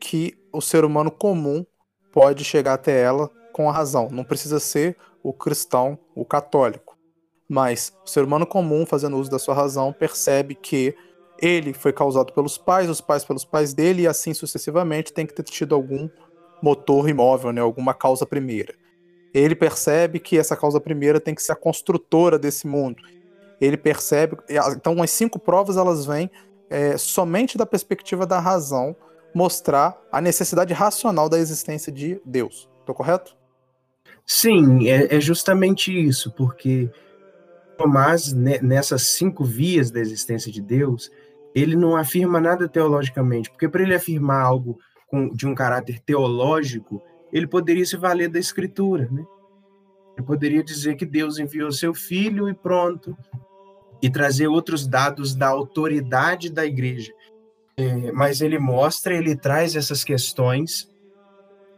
que 0.00 0.36
o 0.52 0.60
ser 0.60 0.84
humano 0.84 1.10
comum 1.10 1.64
pode 2.12 2.42
chegar 2.44 2.74
até 2.74 3.00
ela 3.00 3.30
com 3.58 3.68
a 3.68 3.72
razão. 3.72 4.08
Não 4.08 4.22
precisa 4.22 4.60
ser 4.60 4.96
o 5.20 5.32
cristão, 5.32 5.98
o 6.14 6.24
católico. 6.24 6.96
Mas 7.48 7.92
o 8.06 8.08
ser 8.08 8.22
humano 8.22 8.46
comum, 8.46 8.86
fazendo 8.86 9.18
uso 9.18 9.28
da 9.28 9.38
sua 9.38 9.52
razão, 9.52 9.92
percebe 9.92 10.54
que 10.54 10.94
ele 11.42 11.72
foi 11.72 11.92
causado 11.92 12.32
pelos 12.32 12.56
pais, 12.56 12.88
os 12.88 13.00
pais 13.00 13.24
pelos 13.24 13.44
pais 13.44 13.74
dele, 13.74 14.02
e 14.02 14.06
assim 14.06 14.32
sucessivamente 14.32 15.12
tem 15.12 15.26
que 15.26 15.34
ter 15.34 15.42
tido 15.42 15.74
algum 15.74 16.08
motor 16.62 17.08
imóvel, 17.08 17.50
né, 17.50 17.60
alguma 17.60 17.92
causa 17.92 18.24
primeira. 18.24 18.74
Ele 19.34 19.56
percebe 19.56 20.20
que 20.20 20.38
essa 20.38 20.56
causa 20.56 20.80
primeira 20.80 21.18
tem 21.18 21.34
que 21.34 21.42
ser 21.42 21.50
a 21.50 21.56
construtora 21.56 22.38
desse 22.38 22.64
mundo. 22.64 23.02
Ele 23.60 23.76
percebe. 23.76 24.36
Então, 24.76 25.02
as 25.02 25.10
cinco 25.10 25.36
provas 25.40 25.76
elas 25.76 26.06
vêm 26.06 26.30
é, 26.70 26.96
somente 26.96 27.58
da 27.58 27.66
perspectiva 27.66 28.24
da 28.24 28.38
razão, 28.38 28.94
mostrar 29.34 30.00
a 30.12 30.20
necessidade 30.20 30.72
racional 30.72 31.28
da 31.28 31.40
existência 31.40 31.90
de 31.90 32.20
Deus. 32.24 32.68
Estou 32.80 32.94
correto? 32.94 33.37
Sim, 34.30 34.86
é, 34.88 35.16
é, 35.16 35.20
justamente 35.22 35.90
isso, 35.90 36.30
porque 36.30 36.90
Tomás, 37.78 38.30
nessas 38.34 39.06
cinco 39.06 39.42
vias 39.42 39.90
da 39.90 40.00
existência 40.00 40.52
de 40.52 40.60
Deus, 40.60 41.10
ele 41.54 41.74
não 41.74 41.96
afirma 41.96 42.38
nada 42.38 42.68
teologicamente, 42.68 43.48
porque 43.48 43.66
para 43.66 43.82
ele 43.82 43.94
afirmar 43.94 44.42
algo 44.42 44.78
com, 45.06 45.30
de 45.30 45.46
um 45.46 45.54
caráter 45.54 45.98
teológico, 46.00 47.02
ele 47.32 47.46
poderia 47.46 47.86
se 47.86 47.96
valer 47.96 48.28
da 48.28 48.38
Escritura, 48.38 49.08
né? 49.10 49.24
Ele 50.14 50.26
poderia 50.26 50.62
dizer 50.62 50.96
que 50.96 51.06
Deus 51.06 51.38
enviou 51.38 51.72
seu 51.72 51.94
filho 51.94 52.50
e 52.50 52.54
pronto, 52.54 53.16
e 54.02 54.10
trazer 54.10 54.46
outros 54.46 54.86
dados 54.86 55.34
da 55.34 55.48
autoridade 55.48 56.52
da 56.52 56.66
igreja. 56.66 57.12
É, 57.78 58.12
mas 58.12 58.42
ele 58.42 58.58
mostra, 58.58 59.14
ele 59.16 59.34
traz 59.34 59.74
essas 59.74 60.04
questões 60.04 60.86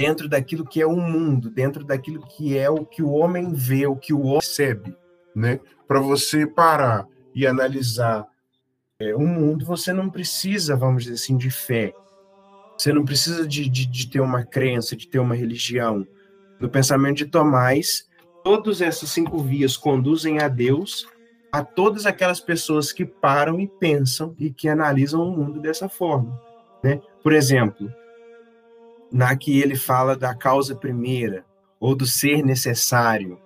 dentro 0.01 0.31
daquilo 0.31 0.65
que 0.65 0.81
é 0.81 0.87
o 0.87 0.97
mundo, 0.97 1.51
dentro 1.51 1.85
daquilo 1.85 2.27
que 2.27 2.57
é 2.57 2.71
o 2.71 2.87
que 2.87 3.03
o 3.03 3.11
homem 3.11 3.53
vê, 3.53 3.87
o 3.87 3.95
que 3.95 4.15
o 4.15 4.23
homem 4.23 4.41
percebe, 4.41 4.97
né? 5.37 5.61
Para 5.87 6.01
você 6.01 6.47
parar 6.47 7.07
e 7.35 7.47
analisar 7.47 8.27
é, 8.99 9.15
o 9.15 9.21
mundo, 9.21 9.63
você 9.63 9.93
não 9.93 10.09
precisa, 10.09 10.75
vamos 10.75 11.03
dizer 11.03 11.17
assim, 11.17 11.37
de 11.37 11.51
fé. 11.51 11.93
Você 12.79 12.95
não 12.95 13.05
precisa 13.05 13.47
de, 13.47 13.69
de, 13.69 13.85
de 13.85 14.09
ter 14.09 14.21
uma 14.21 14.43
crença, 14.43 14.97
de 14.97 15.07
ter 15.07 15.19
uma 15.19 15.35
religião. 15.35 16.07
No 16.59 16.71
pensamento 16.71 17.19
de 17.19 17.27
Tomás, 17.27 18.09
todas 18.43 18.81
essas 18.81 19.11
cinco 19.11 19.39
vias 19.43 19.77
conduzem 19.77 20.39
a 20.39 20.49
Deus 20.49 21.07
a 21.53 21.63
todas 21.63 22.07
aquelas 22.07 22.41
pessoas 22.41 22.91
que 22.91 23.05
param 23.05 23.61
e 23.61 23.69
pensam 23.69 24.35
e 24.39 24.51
que 24.51 24.67
analisam 24.67 25.21
o 25.21 25.37
mundo 25.37 25.61
dessa 25.61 25.91
forma. 25.91 26.41
Né? 26.83 27.03
Por 27.23 27.35
exemplo, 27.35 27.93
na 29.13 29.37
que 29.37 29.61
ele 29.61 29.77
fala 29.77 30.17
da 30.17 30.35
causa 30.35 30.75
primeira, 30.75 31.45
ou 31.79 31.95
do 31.95 32.07
ser 32.07 32.45
necessário, 32.45 33.39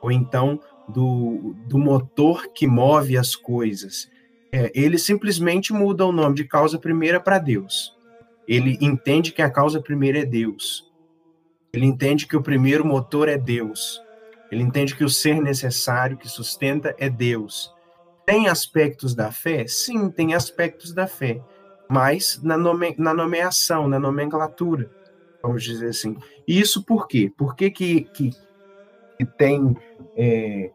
ou 0.00 0.12
então 0.12 0.60
do, 0.88 1.54
do 1.66 1.78
motor 1.78 2.48
que 2.52 2.66
move 2.66 3.16
as 3.16 3.34
coisas. 3.34 4.08
É, 4.52 4.70
ele 4.74 4.98
simplesmente 4.98 5.72
muda 5.72 6.06
o 6.06 6.12
nome 6.12 6.34
de 6.34 6.44
causa 6.44 6.78
primeira 6.78 7.20
para 7.20 7.38
Deus. 7.38 7.94
Ele 8.46 8.78
entende 8.80 9.32
que 9.32 9.42
a 9.42 9.50
causa 9.50 9.80
primeira 9.80 10.20
é 10.20 10.24
Deus. 10.24 10.90
Ele 11.72 11.84
entende 11.84 12.26
que 12.26 12.36
o 12.36 12.42
primeiro 12.42 12.84
motor 12.84 13.28
é 13.28 13.36
Deus. 13.36 14.00
Ele 14.50 14.62
entende 14.62 14.96
que 14.96 15.04
o 15.04 15.10
ser 15.10 15.42
necessário 15.42 16.16
que 16.16 16.28
sustenta 16.28 16.94
é 16.98 17.10
Deus. 17.10 17.70
Tem 18.24 18.48
aspectos 18.48 19.14
da 19.14 19.30
fé? 19.30 19.66
Sim, 19.66 20.10
tem 20.10 20.34
aspectos 20.34 20.92
da 20.92 21.06
fé, 21.06 21.42
mas 21.88 22.40
na, 22.42 22.56
nome, 22.56 22.94
na 22.98 23.12
nomeação, 23.12 23.88
na 23.88 23.98
nomenclatura, 23.98 24.90
vamos 25.42 25.62
dizer 25.62 25.88
assim. 25.88 26.16
E 26.46 26.58
isso 26.58 26.84
por 26.84 27.06
quê? 27.06 27.32
Por 27.36 27.54
que, 27.54 27.70
que, 27.70 28.02
que, 28.02 28.30
que 29.16 29.24
tem 29.24 29.76
é, 30.16 30.70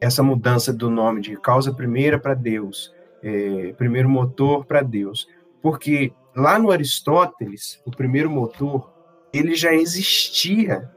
essa 0.00 0.22
mudança 0.22 0.72
do 0.72 0.90
nome 0.90 1.20
de 1.20 1.36
causa 1.36 1.72
primeira 1.72 2.18
para 2.18 2.34
Deus, 2.34 2.92
é, 3.22 3.72
primeiro 3.74 4.08
motor 4.08 4.64
para 4.64 4.82
Deus? 4.82 5.28
Porque 5.62 6.12
lá 6.34 6.58
no 6.58 6.70
Aristóteles, 6.70 7.80
o 7.84 7.90
primeiro 7.90 8.30
motor, 8.30 8.92
ele 9.32 9.54
já 9.54 9.74
existia 9.74 10.90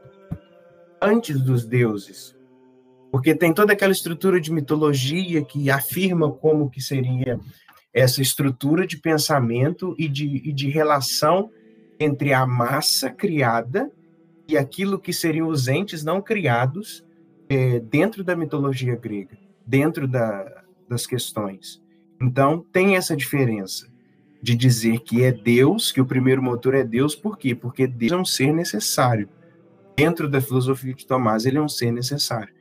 antes 1.00 1.40
dos 1.40 1.64
deuses. 1.64 2.36
Porque 3.10 3.34
tem 3.34 3.52
toda 3.52 3.72
aquela 3.72 3.92
estrutura 3.92 4.40
de 4.40 4.52
mitologia 4.52 5.44
que 5.44 5.70
afirma 5.70 6.30
como 6.30 6.70
que 6.70 6.80
seria 6.80 7.40
essa 7.92 8.22
estrutura 8.22 8.86
de 8.86 8.96
pensamento 8.96 9.96
e 9.98 10.08
de, 10.08 10.48
e 10.48 10.52
de 10.52 10.68
relação 10.68 11.50
entre 12.00 12.32
a 12.32 12.46
massa 12.46 13.10
criada 13.10 13.92
e 14.48 14.56
aquilo 14.56 14.98
que 14.98 15.12
seriam 15.12 15.48
os 15.48 15.68
entes 15.68 16.02
não 16.02 16.22
criados 16.22 17.04
é, 17.48 17.78
dentro 17.78 18.24
da 18.24 18.34
mitologia 18.34 18.96
grega, 18.96 19.36
dentro 19.66 20.08
da, 20.08 20.64
das 20.88 21.06
questões. 21.06 21.82
Então, 22.20 22.64
tem 22.72 22.96
essa 22.96 23.14
diferença 23.14 23.88
de 24.42 24.56
dizer 24.56 25.00
que 25.00 25.22
é 25.22 25.30
Deus, 25.30 25.92
que 25.92 26.00
o 26.00 26.06
primeiro 26.06 26.42
motor 26.42 26.74
é 26.74 26.82
Deus, 26.82 27.14
por 27.14 27.36
quê? 27.36 27.54
Porque 27.54 27.86
Deus 27.86 28.12
é 28.12 28.16
um 28.16 28.24
ser 28.24 28.52
necessário 28.52 29.28
dentro 29.94 30.30
da 30.30 30.40
filosofia 30.40 30.94
de 30.94 31.06
Tomás, 31.06 31.44
ele 31.44 31.58
é 31.58 31.60
um 31.60 31.68
ser 31.68 31.92
necessário. 31.92 32.54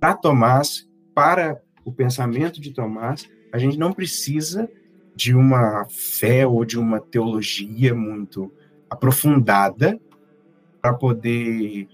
Para 0.00 0.14
Tomás, 0.14 0.88
para 1.14 1.60
o 1.84 1.92
pensamento 1.92 2.58
de 2.58 2.72
Tomás, 2.72 3.28
a 3.52 3.58
gente 3.58 3.78
não 3.78 3.92
precisa 3.92 4.68
de 5.14 5.34
uma 5.34 5.86
fé 5.90 6.46
ou 6.46 6.64
de 6.64 6.78
uma 6.78 6.98
teologia 6.98 7.94
muito 7.94 8.50
aprofundada 8.88 9.98
para 10.80 10.94
poder 10.94 11.88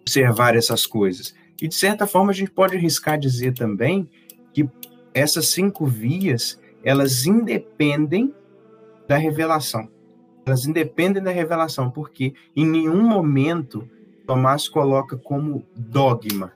observar 0.00 0.54
essas 0.54 0.86
coisas. 0.86 1.34
E, 1.60 1.68
de 1.68 1.74
certa 1.74 2.06
forma, 2.06 2.30
a 2.30 2.34
gente 2.34 2.50
pode 2.50 2.76
arriscar 2.76 3.18
dizer 3.18 3.54
também 3.54 4.08
que 4.52 4.68
essas 5.14 5.48
cinco 5.48 5.86
vias, 5.86 6.60
elas 6.82 7.26
independem 7.26 8.34
da 9.08 9.16
revelação. 9.16 9.88
Elas 10.44 10.66
independem 10.66 11.22
da 11.22 11.30
revelação, 11.30 11.90
porque 11.90 12.34
em 12.54 12.66
nenhum 12.66 13.02
momento 13.02 13.88
Tomás 14.26 14.68
coloca 14.68 15.16
como 15.16 15.64
dogma. 15.74 16.52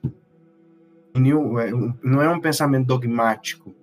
É, 1.15 1.71
não 2.03 2.23
é 2.23 2.29
um 2.29 2.41
pensamento 2.41 2.87
dogmático. 2.87 3.75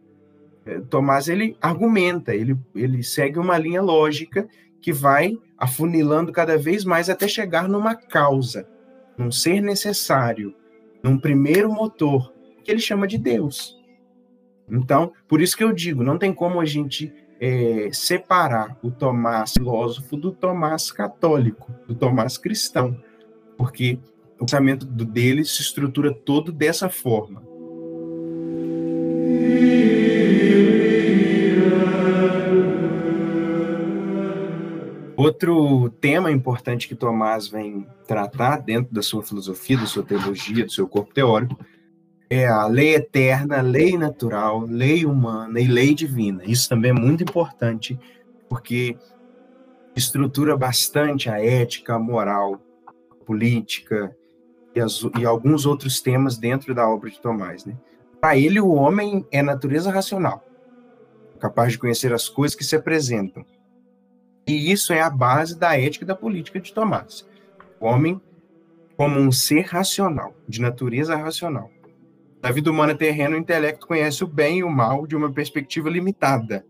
É, 0.66 0.80
Tomás 0.80 1.28
ele 1.28 1.58
argumenta, 1.62 2.34
ele, 2.36 2.58
ele 2.74 3.04
segue 3.04 3.40
uma 3.40 3.58
linha 3.58 3.82
lógica 3.82 4.48
que 4.86 4.94
vai 4.94 5.36
afunilando 5.58 6.32
cada 6.32 6.60
vez 6.60 6.86
mais 6.86 7.10
até 7.10 7.28
chegar 7.28 7.68
numa 7.68 7.96
causa, 7.96 8.70
num 9.18 9.32
ser 9.32 9.60
necessário, 9.60 10.54
num 11.02 11.18
primeiro 11.18 11.74
motor, 11.74 12.32
que 12.64 12.70
ele 12.70 12.80
chama 12.80 13.08
de 13.08 13.18
Deus. 13.18 13.76
Então, 14.70 15.12
por 15.28 15.42
isso 15.42 15.58
que 15.58 15.64
eu 15.64 15.74
digo, 15.74 16.04
não 16.04 16.20
tem 16.20 16.32
como 16.32 16.62
a 16.62 16.66
gente 16.66 17.12
é, 17.42 17.90
separar 17.92 18.78
o 18.84 18.92
Tomás 18.92 19.54
filósofo 19.54 20.16
do 20.16 20.32
Tomás 20.32 20.92
católico, 20.92 21.74
do 21.88 21.96
Tomás 21.96 22.38
cristão 22.38 22.96
porque 23.58 23.98
o 24.36 24.46
pensamento 24.46 24.86
dele 24.86 25.44
se 25.46 25.64
estrutura 25.64 26.14
todo 26.14 26.52
dessa 26.52 26.90
forma. 26.90 27.42
Outro 35.26 35.90
tema 35.90 36.32
importante 36.32 36.88
que 36.88 36.94
Tomás 36.94 37.48
vem 37.48 37.88
tratar 38.06 38.58
dentro 38.62 38.94
da 38.94 39.02
sua 39.02 39.24
filosofia, 39.24 39.76
da 39.76 39.88
sua 39.88 40.04
teologia, 40.04 40.64
do 40.64 40.72
seu 40.72 40.88
corpo 40.88 41.12
teórico, 41.16 41.58
é 42.30 42.46
a 42.46 42.68
lei 42.68 42.94
eterna, 42.94 43.60
lei 43.60 43.98
natural, 43.98 44.60
lei 44.60 45.04
humana 45.04 45.60
e 45.60 45.66
lei 45.66 45.96
divina. 45.96 46.44
Isso 46.46 46.70
também 46.70 46.92
é 46.92 46.94
muito 46.94 47.24
importante, 47.24 48.00
porque 48.48 48.96
estrutura 49.96 50.56
bastante 50.56 51.28
a 51.28 51.44
ética, 51.44 51.96
a 51.96 52.00
moral 52.00 52.62
política 53.26 54.16
e, 54.76 54.80
as, 54.80 55.02
e 55.20 55.26
alguns 55.26 55.66
outros 55.66 56.00
temas 56.02 56.38
dentro 56.38 56.76
da 56.76 56.88
obra 56.88 57.10
de 57.10 57.20
Tomás. 57.20 57.66
Né? 57.66 57.76
Para 58.22 58.38
ele, 58.38 58.60
o 58.60 58.70
homem 58.70 59.26
é 59.32 59.42
natureza 59.42 59.90
racional, 59.90 60.46
capaz 61.40 61.72
de 61.72 61.80
conhecer 61.80 62.14
as 62.14 62.30
coisas 62.30 62.56
que 62.56 62.64
se 62.64 62.76
apresentam. 62.76 63.44
E 64.48 64.72
isso 64.72 64.94
é 64.94 65.02
a 65.02 65.10
base 65.10 65.58
da 65.58 65.78
ética 65.78 66.04
e 66.04 66.08
da 66.08 66.16
política 66.16 66.60
de 66.60 66.74
Tomás. 66.74 67.28
O 67.80 67.86
homem 67.86 68.22
como 68.96 69.20
um 69.20 69.32
ser 69.32 69.66
racional, 69.66 70.34
de 70.48 70.62
natureza 70.62 71.16
racional. 71.16 71.70
Na 72.42 72.52
vida 72.52 72.72
humana 72.72 72.96
terrena, 72.96 73.36
o 73.36 73.40
intelecto 73.40 73.88
conhece 73.88 74.24
o 74.24 74.28
bem 74.28 74.60
e 74.60 74.64
o 74.64 74.70
mal 74.70 75.06
de 75.06 75.16
uma 75.16 75.32
perspectiva 75.32 75.90
limitada. 75.90 76.66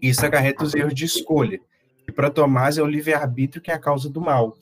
Isso 0.00 0.24
acarreta 0.24 0.64
os 0.64 0.74
erros 0.74 0.94
de 0.94 1.04
escolha. 1.04 1.60
E 2.06 2.12
para 2.12 2.30
Tomás 2.30 2.78
é 2.78 2.82
o 2.82 2.86
livre-arbítrio 2.86 3.60
que 3.60 3.70
é 3.70 3.74
a 3.74 3.78
causa 3.78 4.08
do 4.08 4.20
mal. 4.20 4.56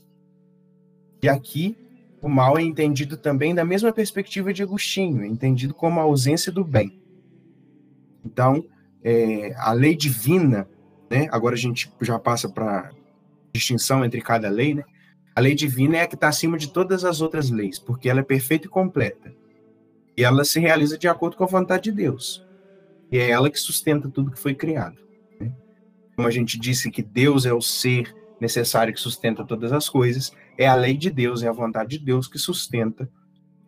E 1.23 1.29
aqui, 1.29 1.77
o 2.21 2.29
mal 2.29 2.59
é 2.59 2.63
entendido 2.63 3.17
também 3.17 3.55
da 3.55 3.65
mesma 3.65 3.93
perspectiva 3.93 4.53
de 4.53 4.63
Agostinho, 4.63 5.23
é 5.23 5.27
entendido 5.27 5.75
como 5.75 6.01
a 6.01 6.05
ausência 6.05 6.51
do 6.51 6.65
bem. 6.65 7.01
Então, 8.25 8.65
é, 9.05 9.55
a 9.59 9.73
lei 9.73 9.95
divina, 9.95 10.69
né, 11.11 11.29
agora 11.31 11.55
a 11.55 11.59
gente 11.59 11.93
já 12.01 12.19
passa 12.19 12.49
para 12.49 12.91
distinção 13.53 14.05
entre 14.05 14.21
cada 14.21 14.49
lei, 14.49 14.75
né? 14.75 14.85
A 15.35 15.41
lei 15.41 15.55
divina 15.55 15.99
é 15.99 16.03
a 16.03 16.07
que 16.07 16.15
está 16.15 16.29
acima 16.29 16.57
de 16.57 16.73
todas 16.73 17.05
as 17.05 17.21
outras 17.21 17.51
leis, 17.51 17.79
porque 17.79 18.09
ela 18.09 18.21
é 18.21 18.23
perfeita 18.23 18.67
e 18.67 18.71
completa. 18.71 19.35
E 20.17 20.25
ela 20.25 20.45
se 20.45 20.59
realiza 20.59 20.97
de 20.97 21.09
acordo 21.09 21.37
com 21.37 21.45
a 21.45 21.47
vontade 21.47 21.85
de 21.85 21.93
Deus. 21.93 22.43
E 23.13 23.19
é 23.19 23.31
ela 23.31 23.51
que 23.51 23.59
sustenta 23.61 24.09
tudo 24.09 24.31
que 24.31 24.39
foi 24.39 24.55
criado. 24.55 24.97
Né? 25.39 25.53
Como 26.17 26.27
a 26.27 26.31
gente 26.31 26.59
disse 26.59 26.91
que 26.91 27.03
Deus 27.03 27.45
é 27.45 27.53
o 27.53 27.61
ser 27.61 28.15
necessário 28.41 28.95
que 28.95 29.01
sustenta 29.01 29.45
todas 29.45 29.73
as 29.73 29.91
coisas, 29.91 30.33
é 30.57 30.67
a 30.67 30.75
lei 30.75 30.97
de 30.97 31.11
Deus, 31.11 31.43
é 31.43 31.49
a 31.49 31.53
vontade 31.53 31.99
de 31.99 32.05
Deus 32.05 32.27
que 32.27 32.39
sustenta 32.39 33.09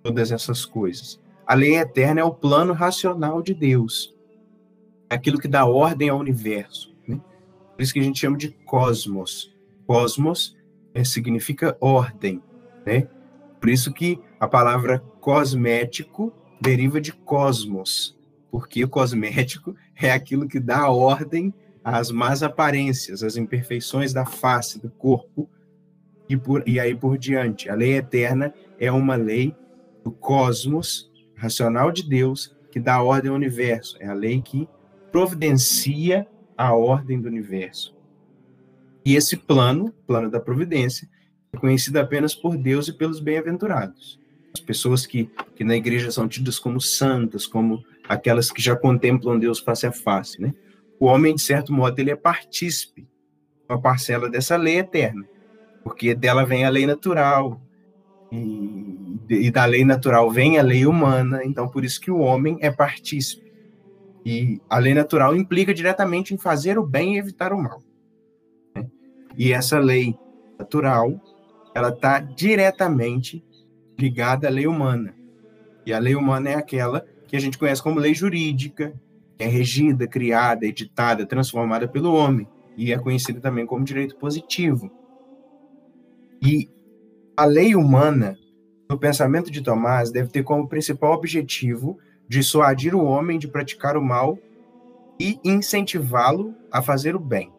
todas 0.02 0.32
essas 0.32 0.64
coisas. 0.64 1.20
A 1.46 1.54
lei 1.54 1.76
eterna 1.76 2.20
é 2.20 2.24
o 2.24 2.34
plano 2.34 2.72
racional 2.72 3.42
de 3.42 3.52
Deus, 3.54 4.14
é 5.10 5.14
aquilo 5.14 5.38
que 5.38 5.48
dá 5.48 5.64
ordem 5.64 6.08
ao 6.08 6.18
universo. 6.18 6.94
Por 7.78 7.84
isso 7.84 7.92
que 7.92 8.00
a 8.00 8.02
gente 8.02 8.18
chama 8.18 8.36
de 8.36 8.48
cosmos. 8.48 9.54
Cosmos 9.86 10.56
é, 10.92 11.04
significa 11.04 11.76
ordem, 11.80 12.42
né? 12.84 13.06
Por 13.60 13.68
isso 13.68 13.92
que 13.92 14.18
a 14.40 14.48
palavra 14.48 14.98
cosmético 15.20 16.34
deriva 16.60 17.00
de 17.00 17.12
cosmos, 17.12 18.18
porque 18.50 18.82
o 18.82 18.88
cosmético 18.88 19.76
é 19.94 20.10
aquilo 20.10 20.48
que 20.48 20.58
dá 20.58 20.90
ordem 20.90 21.54
às 21.84 22.10
más 22.10 22.42
aparências, 22.42 23.22
às 23.22 23.36
imperfeições 23.36 24.12
da 24.12 24.26
face, 24.26 24.80
do 24.80 24.90
corpo, 24.90 25.48
e, 26.28 26.36
por, 26.36 26.68
e 26.68 26.80
aí 26.80 26.96
por 26.96 27.16
diante. 27.16 27.70
A 27.70 27.76
lei 27.76 27.94
eterna 27.94 28.52
é 28.80 28.90
uma 28.90 29.14
lei 29.14 29.54
do 30.02 30.10
cosmos 30.10 31.12
racional 31.36 31.92
de 31.92 32.02
Deus 32.08 32.56
que 32.72 32.80
dá 32.80 33.00
ordem 33.00 33.30
ao 33.30 33.36
universo. 33.36 33.96
É 34.00 34.08
a 34.08 34.14
lei 34.14 34.42
que 34.42 34.68
providencia 35.12 36.26
a 36.58 36.74
ordem 36.74 37.20
do 37.20 37.28
universo. 37.28 37.96
E 39.04 39.14
esse 39.14 39.36
plano, 39.36 39.94
plano 40.06 40.28
da 40.28 40.40
providência, 40.40 41.08
é 41.52 41.56
conhecido 41.56 41.98
apenas 41.98 42.34
por 42.34 42.56
Deus 42.56 42.88
e 42.88 42.92
pelos 42.92 43.20
bem-aventurados. 43.20 44.20
As 44.52 44.60
pessoas 44.60 45.06
que, 45.06 45.30
que 45.54 45.62
na 45.62 45.76
igreja 45.76 46.10
são 46.10 46.26
tidas 46.26 46.58
como 46.58 46.80
santas, 46.80 47.46
como 47.46 47.84
aquelas 48.08 48.50
que 48.50 48.60
já 48.60 48.74
contemplam 48.74 49.38
Deus 49.38 49.60
face 49.60 49.86
a 49.86 49.92
face, 49.92 50.40
né? 50.42 50.52
O 50.98 51.06
homem, 51.06 51.36
de 51.36 51.42
certo 51.42 51.72
modo, 51.72 51.96
ele 51.98 52.10
é 52.10 52.16
partícipe, 52.16 53.06
uma 53.68 53.80
parcela 53.80 54.28
dessa 54.28 54.56
lei 54.56 54.78
eterna, 54.78 55.24
porque 55.84 56.12
dela 56.12 56.44
vem 56.44 56.64
a 56.64 56.68
lei 56.70 56.86
natural, 56.86 57.60
e, 58.32 59.18
e, 59.30 59.50
da 59.50 59.64
lei 59.64 59.84
natural 59.84 60.30
vem 60.30 60.58
a 60.58 60.62
lei 60.62 60.84
humana, 60.84 61.40
então 61.44 61.68
por 61.68 61.84
isso 61.84 62.00
que 62.00 62.10
o 62.10 62.18
homem 62.18 62.58
é 62.60 62.70
partícipe. 62.70 63.47
E 64.24 64.60
a 64.68 64.78
lei 64.78 64.94
natural 64.94 65.34
implica 65.34 65.72
diretamente 65.72 66.34
em 66.34 66.38
fazer 66.38 66.78
o 66.78 66.86
bem 66.86 67.14
e 67.14 67.18
evitar 67.18 67.52
o 67.52 67.62
mal. 67.62 67.82
Né? 68.74 68.86
E 69.36 69.52
essa 69.52 69.78
lei 69.78 70.16
natural, 70.58 71.20
ela 71.74 71.90
está 71.90 72.20
diretamente 72.20 73.44
ligada 73.98 74.48
à 74.48 74.50
lei 74.50 74.66
humana. 74.66 75.14
E 75.86 75.92
a 75.92 75.98
lei 75.98 76.14
humana 76.14 76.50
é 76.50 76.54
aquela 76.54 77.04
que 77.26 77.36
a 77.36 77.40
gente 77.40 77.58
conhece 77.58 77.82
como 77.82 78.00
lei 78.00 78.14
jurídica, 78.14 78.92
que 79.36 79.44
é 79.44 79.46
regida, 79.46 80.06
criada, 80.06 80.66
editada, 80.66 81.26
transformada 81.26 81.86
pelo 81.86 82.14
homem, 82.14 82.48
e 82.76 82.92
é 82.92 82.98
conhecida 82.98 83.40
também 83.40 83.66
como 83.66 83.84
direito 83.84 84.16
positivo. 84.16 84.90
E 86.42 86.68
a 87.36 87.44
lei 87.44 87.74
humana, 87.74 88.36
no 88.88 88.98
pensamento 88.98 89.50
de 89.50 89.62
Tomás, 89.62 90.10
deve 90.10 90.30
ter 90.30 90.42
como 90.42 90.68
principal 90.68 91.12
objetivo 91.12 91.98
dissuadir 92.28 92.94
o 92.94 93.04
homem 93.04 93.38
de 93.38 93.48
praticar 93.48 93.96
o 93.96 94.02
mal 94.02 94.38
e 95.18 95.40
incentivá-lo 95.42 96.54
a 96.70 96.82
fazer 96.82 97.16
o 97.16 97.20
bem, 97.20 97.50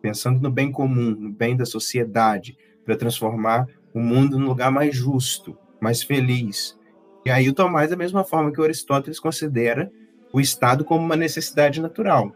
pensando 0.00 0.40
no 0.40 0.50
bem 0.50 0.72
comum, 0.72 1.10
no 1.10 1.30
bem 1.30 1.56
da 1.56 1.66
sociedade, 1.66 2.56
para 2.84 2.96
transformar 2.96 3.68
o 3.92 4.00
mundo 4.00 4.38
num 4.38 4.46
lugar 4.46 4.70
mais 4.70 4.96
justo, 4.96 5.56
mais 5.80 6.02
feliz. 6.02 6.78
E 7.24 7.30
aí 7.30 7.48
o 7.48 7.52
Tomás, 7.52 7.90
da 7.90 7.96
mesma 7.96 8.24
forma 8.24 8.50
que 8.52 8.60
Aristóteles 8.60 9.20
considera 9.20 9.92
o 10.32 10.40
Estado 10.40 10.84
como 10.84 11.04
uma 11.04 11.16
necessidade 11.16 11.80
natural, 11.80 12.34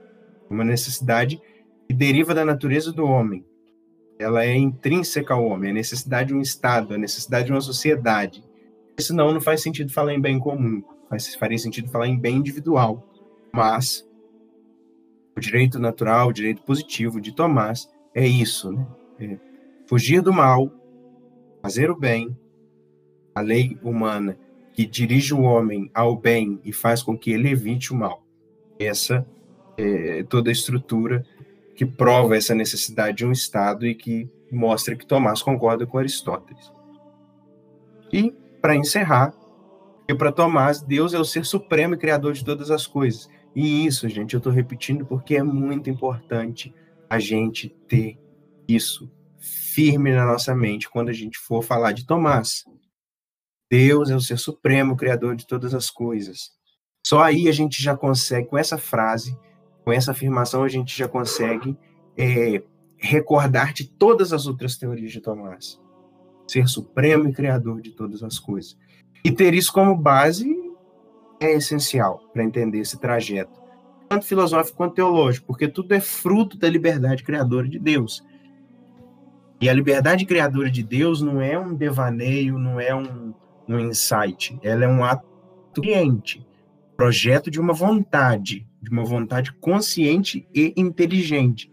uma 0.49 0.65
necessidade 0.65 1.41
que 1.89 1.95
deriva 1.95 2.35
da 2.35 2.45
natureza 2.45 2.93
do 2.93 3.05
homem, 3.05 3.45
ela 4.19 4.45
é 4.45 4.55
intrínseca 4.55 5.35
ao 5.35 5.45
homem, 5.45 5.71
a 5.71 5.75
necessidade 5.75 6.29
de 6.29 6.35
um 6.35 6.41
Estado, 6.41 6.95
a 6.95 6.99
necessidade 6.99 7.47
de 7.47 7.53
uma 7.53 7.61
sociedade. 7.61 8.45
Senão 8.99 9.33
não 9.33 9.41
faz 9.41 9.63
sentido 9.63 9.93
falar 9.93 10.13
em 10.13 10.21
bem 10.21 10.39
comum, 10.39 10.83
faz, 11.13 11.35
faria 11.35 11.59
sentido 11.59 11.91
falar 11.91 12.09
em 12.09 12.19
bem 12.19 12.37
individual. 12.37 13.07
Mas 13.53 14.09
o 15.37 15.41
direito 15.41 15.79
natural, 15.79 16.29
o 16.29 16.33
direito 16.33 16.63
positivo 16.63 17.21
de 17.21 17.33
Tomás 17.33 17.91
é 18.15 18.27
isso, 18.27 18.73
né? 18.73 18.87
É 19.21 19.39
fugir 19.87 20.23
do 20.23 20.33
mal, 20.33 20.73
fazer 21.61 21.91
o 21.91 21.97
bem, 21.97 22.35
a 23.35 23.43
lei 23.43 23.79
humana 23.83 24.39
que 24.73 24.87
dirige 24.87 25.35
o 25.35 25.43
homem 25.43 25.91
ao 25.93 26.17
bem 26.17 26.59
e 26.65 26.73
faz 26.73 27.03
com 27.03 27.17
que 27.17 27.31
ele 27.31 27.51
evite 27.51 27.93
o 27.93 27.97
mal. 27.97 28.25
Essa 28.79 29.27
é 29.77 30.23
toda 30.23 30.49
a 30.49 30.53
estrutura 30.53 31.27
que 31.77 31.85
prova 31.85 32.37
essa 32.37 32.55
necessidade 32.55 33.19
de 33.19 33.27
um 33.27 33.33
Estado 33.33 33.87
e 33.87 33.95
que 33.95 34.31
mostra 34.51 34.97
que 34.97 35.07
Tomás 35.07 35.43
concorda 35.43 35.87
com 35.87 35.99
Aristóteles. 35.99 36.73
E, 38.11 38.35
para 38.63 38.77
encerrar, 38.77 39.35
que 40.07 40.15
para 40.15 40.33
Tomás, 40.33 40.81
Deus 40.81 41.15
é 41.15 41.19
o 41.19 41.25
ser 41.25 41.45
supremo 41.45 41.95
e 41.95 41.99
criador 41.99 42.33
de 42.33 42.45
todas 42.45 42.71
as 42.71 42.87
coisas. 42.87 43.29
E 43.55 43.87
isso, 43.87 44.09
gente, 44.09 44.35
eu 44.35 44.39
estou 44.39 44.53
repetindo 44.53 45.05
porque 45.05 45.37
é 45.37 45.43
muito 45.43 45.91
importante 45.91 46.75
a 47.09 47.19
gente 47.19 47.69
ter 47.87 48.19
isso 48.67 49.11
firme 49.39 50.13
na 50.13 50.25
nossa 50.25 50.55
mente 50.55 50.89
quando 50.89 51.09
a 51.09 51.13
gente 51.13 51.39
for 51.39 51.63
falar 51.63 51.93
de 51.93 52.07
Tomás. 52.07 52.65
Deus 53.71 54.11
é 54.11 54.17
o 54.17 54.21
ser 54.21 54.39
supremo, 54.39 54.97
criador 54.97 55.35
de 55.35 55.47
todas 55.47 55.75
as 55.75 55.91
coisas. 55.91 56.51
Só 57.07 57.23
aí 57.23 57.49
a 57.49 57.53
gente 57.53 57.83
já 57.83 57.97
consegue, 57.97 58.49
com 58.49 58.59
essa 58.59 58.79
frase, 58.79 59.37
com 59.85 59.93
essa 59.93 60.13
afirmação, 60.13 60.63
a 60.63 60.69
gente 60.69 60.97
já 60.97 61.09
consegue 61.09 61.77
é, 62.17 62.63
recordar 62.97 63.73
de 63.73 63.89
todas 63.89 64.33
as 64.33 64.47
outras 64.47 64.77
teorias 64.77 65.11
de 65.11 65.21
Tomás. 65.21 65.81
Ser 66.47 66.69
supremo 66.69 67.29
e 67.29 67.33
criador 67.33 67.81
de 67.81 67.93
todas 67.93 68.23
as 68.23 68.39
coisas. 68.39 68.77
E 69.25 69.31
ter 69.31 69.55
isso 69.55 69.73
como 69.73 69.97
base 69.97 70.53
é 71.41 71.53
essencial 71.53 72.21
para 72.33 72.43
entender 72.43 72.79
esse 72.79 72.99
trajeto, 72.99 73.61
tanto 74.09 74.27
filosófico 74.27 74.77
quanto 74.77 74.95
teológico, 74.95 75.47
porque 75.47 75.69
tudo 75.69 75.95
é 75.95 76.01
fruto 76.01 76.59
da 76.59 76.69
liberdade 76.69 77.23
criadora 77.23 77.69
de 77.69 77.79
Deus. 77.79 78.25
E 79.61 79.69
a 79.69 79.73
liberdade 79.73 80.27
criadora 80.27 80.71
de 80.71 80.83
Deus 80.83 81.23
não 81.23 81.41
é 81.41 81.59
um 81.59 81.75
devaneio, 81.75 82.59
não 82.59 82.81
é 82.81 82.95
um, 82.95 83.33
um 83.69 83.79
insight, 83.79 84.59
ela 84.63 84.85
é 84.85 84.89
um 84.89 85.05
ato 85.05 85.25
cliente, 85.73 86.45
projeto 86.97 87.51
de 87.51 87.61
uma 87.61 87.73
vontade, 87.73 88.67
de 88.81 88.91
uma 88.91 89.05
vontade 89.05 89.53
consciente 89.55 90.47
e 90.55 90.75
inteligente, 90.77 91.71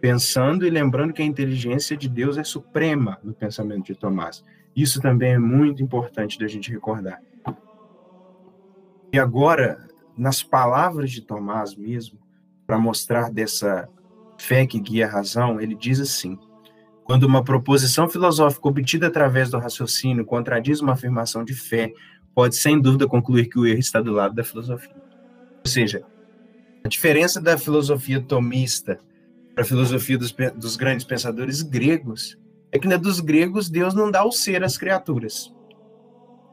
pensando 0.00 0.66
e 0.66 0.70
lembrando 0.70 1.12
que 1.12 1.22
a 1.22 1.24
inteligência 1.24 1.96
de 1.96 2.08
Deus 2.08 2.36
é 2.38 2.44
suprema 2.44 3.18
no 3.24 3.32
pensamento 3.32 3.86
de 3.86 3.94
Tomás. 3.94 4.44
Isso 4.74 5.00
também 5.00 5.32
é 5.32 5.38
muito 5.38 5.82
importante 5.82 6.38
da 6.38 6.46
gente 6.46 6.70
recordar. 6.70 7.20
E 9.12 9.18
agora, 9.18 9.88
nas 10.16 10.42
palavras 10.42 11.10
de 11.10 11.20
Tomás 11.20 11.74
mesmo, 11.74 12.18
para 12.66 12.78
mostrar 12.78 13.30
dessa 13.30 13.88
fé 14.38 14.66
que 14.66 14.78
guia 14.78 15.06
a 15.06 15.10
razão, 15.10 15.60
ele 15.60 15.74
diz 15.74 16.00
assim: 16.00 16.38
quando 17.04 17.24
uma 17.24 17.42
proposição 17.42 18.08
filosófica 18.08 18.68
obtida 18.68 19.08
através 19.08 19.50
do 19.50 19.58
raciocínio 19.58 20.24
contradiz 20.24 20.80
uma 20.80 20.92
afirmação 20.92 21.44
de 21.44 21.54
fé, 21.54 21.92
pode 22.34 22.54
sem 22.54 22.80
dúvida 22.80 23.08
concluir 23.08 23.48
que 23.48 23.58
o 23.58 23.66
erro 23.66 23.80
está 23.80 24.00
do 24.00 24.12
lado 24.12 24.34
da 24.34 24.44
filosofia. 24.44 24.94
Ou 24.94 25.70
seja, 25.70 26.04
a 26.84 26.88
diferença 26.88 27.40
da 27.40 27.58
filosofia 27.58 28.20
tomista 28.20 28.98
para 29.54 29.64
a 29.64 29.66
filosofia 29.66 30.16
dos, 30.16 30.32
dos 30.54 30.76
grandes 30.76 31.04
pensadores 31.04 31.62
gregos 31.62 32.38
é 32.72 32.78
que 32.78 32.88
na 32.88 32.96
dos 32.96 33.20
gregos 33.20 33.68
Deus 33.68 33.94
não 33.94 34.10
dá 34.10 34.24
o 34.24 34.32
ser 34.32 34.62
às 34.62 34.78
criaturas. 34.78 35.54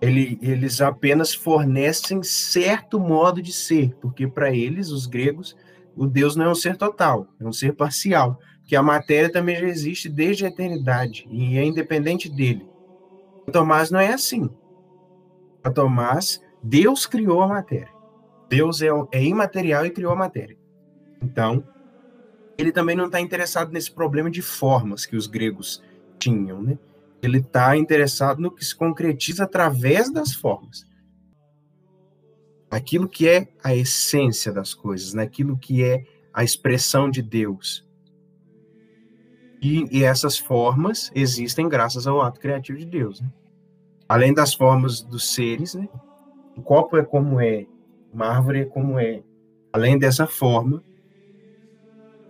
Ele, 0.01 0.37
eles 0.41 0.79
apenas 0.81 1.33
fornecem 1.33 2.21
certo 2.21 2.99
modo 2.99 3.41
de 3.41 3.51
ser, 3.51 3.95
porque 4.01 4.27
para 4.27 4.53
eles, 4.53 4.89
os 4.89 5.07
gregos, 5.07 5.55
o 5.95 6.05
Deus 6.05 6.35
não 6.35 6.45
é 6.45 6.49
um 6.49 6.55
ser 6.55 6.77
total, 6.77 7.27
é 7.39 7.45
um 7.45 7.51
ser 7.51 7.73
parcial, 7.73 8.39
que 8.63 8.75
a 8.75 8.83
matéria 8.83 9.31
também 9.31 9.55
já 9.55 9.67
existe 9.67 10.09
desde 10.09 10.45
a 10.45 10.49
eternidade 10.49 11.27
e 11.31 11.57
é 11.57 11.63
independente 11.63 12.29
dele. 12.29 12.67
Tomás 13.51 13.89
não 13.89 13.99
é 13.99 14.13
assim. 14.13 14.49
Para 15.61 15.71
Tomás, 15.71 16.41
Deus 16.61 17.05
criou 17.05 17.41
a 17.41 17.47
matéria. 17.47 17.89
Deus 18.49 18.81
é, 18.81 18.87
é 19.11 19.23
imaterial 19.23 19.85
e 19.85 19.89
criou 19.89 20.11
a 20.11 20.15
matéria. 20.15 20.57
Então, 21.21 21.63
ele 22.57 22.71
também 22.71 22.95
não 22.95 23.05
está 23.05 23.19
interessado 23.21 23.71
nesse 23.71 23.91
problema 23.91 24.29
de 24.29 24.41
formas 24.41 25.05
que 25.05 25.15
os 25.15 25.27
gregos 25.27 25.81
tinham, 26.17 26.61
né? 26.61 26.77
Ele 27.21 27.39
está 27.39 27.75
interessado 27.75 28.39
no 28.39 28.51
que 28.51 28.63
se 28.63 28.75
concretiza 28.75 29.43
através 29.43 30.11
das 30.11 30.33
formas. 30.33 30.85
Aquilo 32.69 33.07
que 33.07 33.27
é 33.27 33.47
a 33.63 33.75
essência 33.75 34.51
das 34.51 34.73
coisas, 34.73 35.13
naquilo 35.13 35.57
que 35.57 35.83
é 35.83 36.05
a 36.33 36.43
expressão 36.43 37.09
de 37.09 37.21
Deus. 37.21 37.87
E, 39.61 39.85
e, 39.91 40.03
essas 40.03 40.37
formas 40.37 41.11
existem 41.15 41.67
graças 41.67 42.05
ao 42.05 42.21
ato 42.21 42.39
criativo 42.39 42.77
de 42.77 42.85
Deus. 42.85 43.21
Né? 43.21 43.31
Além 44.07 44.33
das 44.33 44.53
formas 44.53 45.01
dos 45.01 45.33
seres, 45.33 45.73
né? 45.73 45.89
o 46.55 46.61
copo 46.61 46.97
é 46.97 47.03
como 47.03 47.41
é, 47.41 47.65
uma 48.13 48.27
árvore 48.27 48.61
é 48.61 48.65
como 48.65 48.99
é. 48.99 49.23
Além 49.73 49.97
dessa 49.97 50.27
forma, 50.27 50.83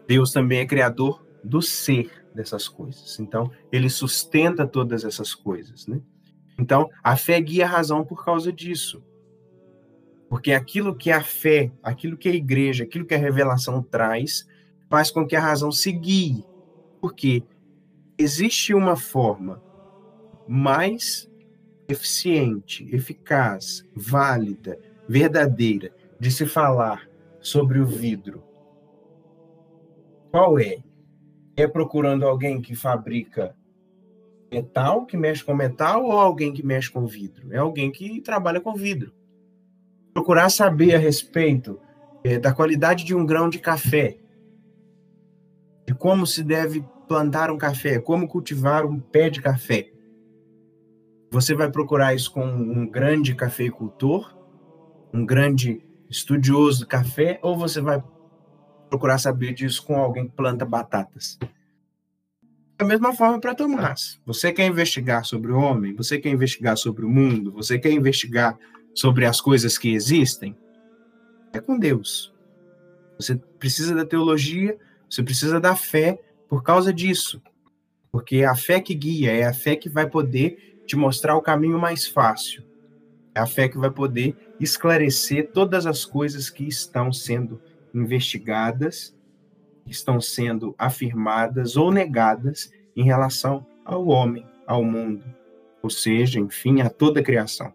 Deus 0.07 0.31
também 0.31 0.59
é 0.59 0.65
criador 0.65 1.25
do 1.43 1.61
ser 1.61 2.16
dessas 2.37 2.67
coisas. 2.67 3.19
Então, 3.19 3.51
ele 3.71 3.89
sustenta 3.89 4.65
todas 4.65 5.03
essas 5.03 5.33
coisas, 5.33 5.87
né? 5.87 5.99
Então, 6.57 6.89
a 7.03 7.17
fé 7.17 7.39
guia 7.41 7.65
a 7.65 7.69
razão 7.69 8.05
por 8.05 8.23
causa 8.23 8.53
disso. 8.53 9.03
Porque 10.29 10.51
aquilo 10.53 10.95
que 10.95 11.11
a 11.11 11.21
fé, 11.21 11.71
aquilo 11.83 12.17
que 12.17 12.29
a 12.29 12.33
igreja, 12.33 12.83
aquilo 12.83 13.05
que 13.05 13.15
a 13.15 13.19
revelação 13.19 13.81
traz, 13.81 14.47
faz 14.89 15.11
com 15.11 15.25
que 15.25 15.35
a 15.35 15.41
razão 15.41 15.71
se 15.71 15.91
guie. 15.91 16.45
Porque 17.01 17.43
existe 18.17 18.73
uma 18.73 18.95
forma 18.95 19.61
mais 20.47 21.29
eficiente, 21.87 22.87
eficaz, 22.93 23.83
válida, 23.95 24.79
verdadeira 25.07 25.93
de 26.19 26.31
se 26.31 26.45
falar 26.45 27.07
sobre 27.39 27.79
o 27.79 27.85
vidro. 27.85 28.43
Qual 30.31 30.59
é? 30.59 30.77
É 31.57 31.67
procurando 31.67 32.23
alguém 32.23 32.61
que 32.61 32.75
fabrica 32.75 33.55
metal, 34.51 35.07
que 35.07 35.17
mexe 35.17 35.43
com 35.43 35.55
metal, 35.55 36.05
ou 36.05 36.11
alguém 36.11 36.53
que 36.53 36.63
mexe 36.63 36.89
com 36.89 37.07
vidro? 37.07 37.51
É 37.51 37.57
alguém 37.57 37.91
que 37.91 38.21
trabalha 38.21 38.61
com 38.61 38.75
vidro. 38.75 39.11
Procurar 40.13 40.49
saber 40.49 40.93
a 40.93 40.99
respeito 40.99 41.79
é, 42.23 42.37
da 42.37 42.53
qualidade 42.53 43.03
de 43.03 43.15
um 43.15 43.25
grão 43.25 43.49
de 43.49 43.57
café, 43.57 44.17
de 45.87 45.95
como 45.95 46.27
se 46.27 46.43
deve 46.43 46.85
plantar 47.07 47.49
um 47.49 47.57
café, 47.57 47.99
como 47.99 48.27
cultivar 48.27 48.85
um 48.85 48.99
pé 48.99 49.29
de 49.29 49.41
café. 49.41 49.89
Você 51.31 51.55
vai 51.55 51.71
procurar 51.71 52.13
isso 52.13 52.31
com 52.31 52.45
um 52.45 52.87
grande 52.87 53.33
cafeicultor, 53.33 54.37
um 55.13 55.25
grande 55.25 55.81
estudioso 56.09 56.81
do 56.81 56.87
café, 56.87 57.39
ou 57.41 57.57
você 57.57 57.81
vai 57.81 58.03
procurar 58.89 59.17
saber 59.17 59.53
disso 59.53 59.83
com 59.85 59.95
alguém 59.95 60.27
que 60.27 60.35
planta 60.35 60.65
batatas? 60.65 61.37
Da 62.77 62.85
mesma 62.85 63.13
forma 63.13 63.39
para 63.39 63.55
Tomás. 63.55 64.21
Você 64.25 64.51
quer 64.51 64.67
investigar 64.67 65.25
sobre 65.25 65.51
o 65.51 65.57
homem? 65.57 65.95
Você 65.95 66.19
quer 66.19 66.29
investigar 66.29 66.77
sobre 66.77 67.05
o 67.05 67.09
mundo? 67.09 67.51
Você 67.53 67.79
quer 67.79 67.91
investigar 67.91 68.57
sobre 68.93 69.25
as 69.25 69.41
coisas 69.41 69.77
que 69.77 69.93
existem? 69.93 70.55
É 71.51 71.59
com 71.59 71.77
Deus. 71.77 72.33
Você 73.19 73.35
precisa 73.35 73.95
da 73.95 74.05
teologia, 74.05 74.77
você 75.09 75.23
precisa 75.23 75.59
da 75.59 75.75
fé 75.75 76.19
por 76.47 76.61
causa 76.61 76.93
disso. 76.93 77.41
Porque 78.11 78.37
é 78.37 78.45
a 78.45 78.55
fé 78.55 78.79
que 78.79 78.93
guia, 78.93 79.31
é 79.31 79.43
a 79.43 79.53
fé 79.53 79.75
que 79.75 79.89
vai 79.89 80.07
poder 80.07 80.81
te 80.85 80.95
mostrar 80.95 81.35
o 81.35 81.41
caminho 81.41 81.79
mais 81.79 82.07
fácil. 82.07 82.63
É 83.33 83.39
a 83.39 83.47
fé 83.47 83.67
que 83.67 83.77
vai 83.77 83.91
poder 83.91 84.35
esclarecer 84.59 85.51
todas 85.51 85.85
as 85.85 86.05
coisas 86.05 86.49
que 86.49 86.67
estão 86.67 87.11
sendo 87.11 87.59
investigadas 87.93 89.15
estão 89.85 90.19
sendo 90.19 90.75
afirmadas 90.77 91.77
ou 91.77 91.91
negadas 91.91 92.71
em 92.95 93.03
relação 93.03 93.65
ao 93.85 94.07
homem, 94.07 94.45
ao 94.65 94.83
mundo, 94.83 95.23
ou 95.81 95.89
seja, 95.89 96.39
enfim, 96.39 96.81
a 96.81 96.89
toda 96.89 97.19
a 97.19 97.23
criação. 97.23 97.73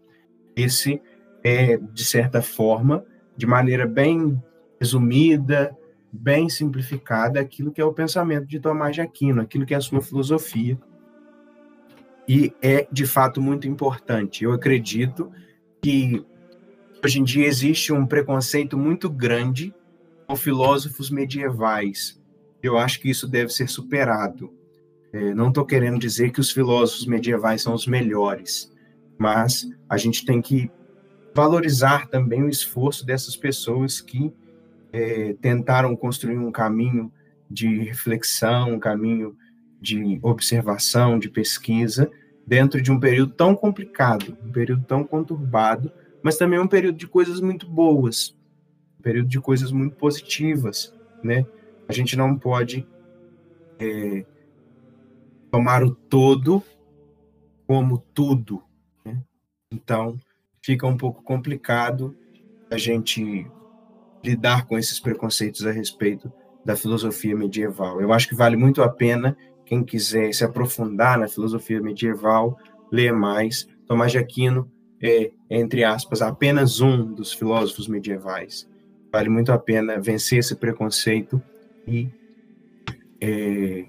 Esse 0.55 1.01
é, 1.43 1.77
de 1.77 2.05
certa 2.05 2.43
forma, 2.43 3.05
de 3.37 3.47
maneira 3.47 3.87
bem 3.87 4.41
resumida, 4.79 5.77
bem 6.13 6.49
simplificada, 6.49 7.41
aquilo 7.41 7.73
que 7.73 7.81
é 7.81 7.85
o 7.85 7.93
pensamento 7.93 8.47
de 8.47 8.61
Tomás 8.61 8.95
de 8.95 9.01
Aquino, 9.01 9.41
aquilo 9.41 9.65
que 9.65 9.73
é 9.73 9.77
a 9.77 9.81
sua 9.81 10.03
filosofia. 10.03 10.79
E 12.29 12.53
é, 12.61 12.87
de 12.93 13.07
fato, 13.07 13.41
muito 13.41 13.67
importante. 13.67 14.45
Eu 14.45 14.53
acredito 14.53 15.33
que 15.81 16.25
hoje 17.03 17.21
em 17.21 17.25
dia 17.25 17.47
existe 17.47 17.93
um 17.93 18.07
preconceito 18.07 18.77
muito 18.77 19.09
grande 19.09 19.75
filósofos 20.37 21.11
medievais. 21.11 22.21
Eu 22.63 22.79
acho 22.79 23.01
que 23.01 23.11
isso 23.11 23.27
deve 23.27 23.53
ser 23.53 23.69
superado. 23.69 24.53
É, 25.13 25.35
não 25.35 25.49
estou 25.49 25.65
querendo 25.65 25.99
dizer 25.99 26.31
que 26.31 26.41
os 26.41 26.51
filósofos 26.51 27.07
medievais 27.07 27.63
são 27.63 27.75
os 27.75 27.87
melhores, 27.87 28.73
mas 29.19 29.69
a 29.89 29.97
gente 29.97 30.25
tem 30.25 30.41
que 30.41 30.71
valorizar 31.35 32.09
também 32.09 32.43
o 32.43 32.49
esforço 32.49 33.05
dessas 33.05 33.37
pessoas 33.37 34.01
que 34.01 34.33
é, 34.93 35.35
tentaram 35.41 35.95
construir 35.97 36.39
um 36.39 36.51
caminho 36.51 37.13
de 37.51 37.79
reflexão, 37.85 38.75
um 38.75 38.79
caminho 38.79 39.37
de 39.81 40.19
observação, 40.23 41.19
de 41.19 41.29
pesquisa, 41.29 42.11
dentro 42.47 42.81
de 42.81 42.91
um 42.91 42.99
período 42.99 43.33
tão 43.33 43.55
complicado, 43.55 44.37
um 44.45 44.53
período 44.53 44.85
tão 44.85 45.05
conturbado, 45.05 45.93
mas 46.23 46.37
também 46.37 46.59
um 46.59 46.69
período 46.69 46.97
de 46.97 47.07
coisas 47.07 47.41
muito 47.41 47.69
boas 47.69 48.35
período 49.03 49.29
de 49.29 49.41
coisas 49.41 49.71
muito 49.71 49.97
positivas, 49.97 50.95
né? 51.23 51.47
A 51.89 51.93
gente 51.93 52.17
não 52.17 52.39
pode 52.39 52.87
é, 53.79 54.25
tomar 55.51 55.83
o 55.83 55.95
todo 55.95 56.63
como 57.67 57.99
tudo, 58.15 58.63
né? 59.05 59.23
Então, 59.73 60.19
fica 60.63 60.87
um 60.87 60.97
pouco 60.97 61.23
complicado 61.23 62.17
a 62.71 62.79
gente 62.79 63.47
lidar 64.25 64.67
com 64.67 64.79
esses 64.79 65.01
preconceitos 65.01 65.67
a 65.67 65.73
respeito 65.73 66.33
da 66.65 66.77
filosofia 66.77 67.37
medieval. 67.37 68.01
Eu 68.01 68.13
acho 68.13 68.29
que 68.29 68.35
vale 68.35 68.57
muito 68.57 68.83
a 68.83 68.89
pena 68.89 69.37
quem 69.67 69.83
quiser 69.83 70.33
se 70.33 70.45
aprofundar 70.45 71.19
na 71.19 71.29
filosofia 71.29 71.81
medieval, 71.81 72.57
ler 72.91 73.13
mais. 73.13 73.67
Tomás 73.87 74.13
de 74.13 74.19
Aquino 74.19 74.71
é, 75.03 75.33
entre 75.51 75.83
aspas, 75.83 76.23
apenas 76.23 76.81
um 76.81 77.13
dos 77.13 77.33
filósofos 77.33 77.89
medievais. 77.89 78.69
Vale 79.13 79.29
muito 79.29 79.53
a 79.53 79.59
pena 79.59 80.01
vencer 80.01 80.39
esse 80.39 80.57
preconceito 80.57 81.41
e 81.87 82.09
é, 83.21 83.85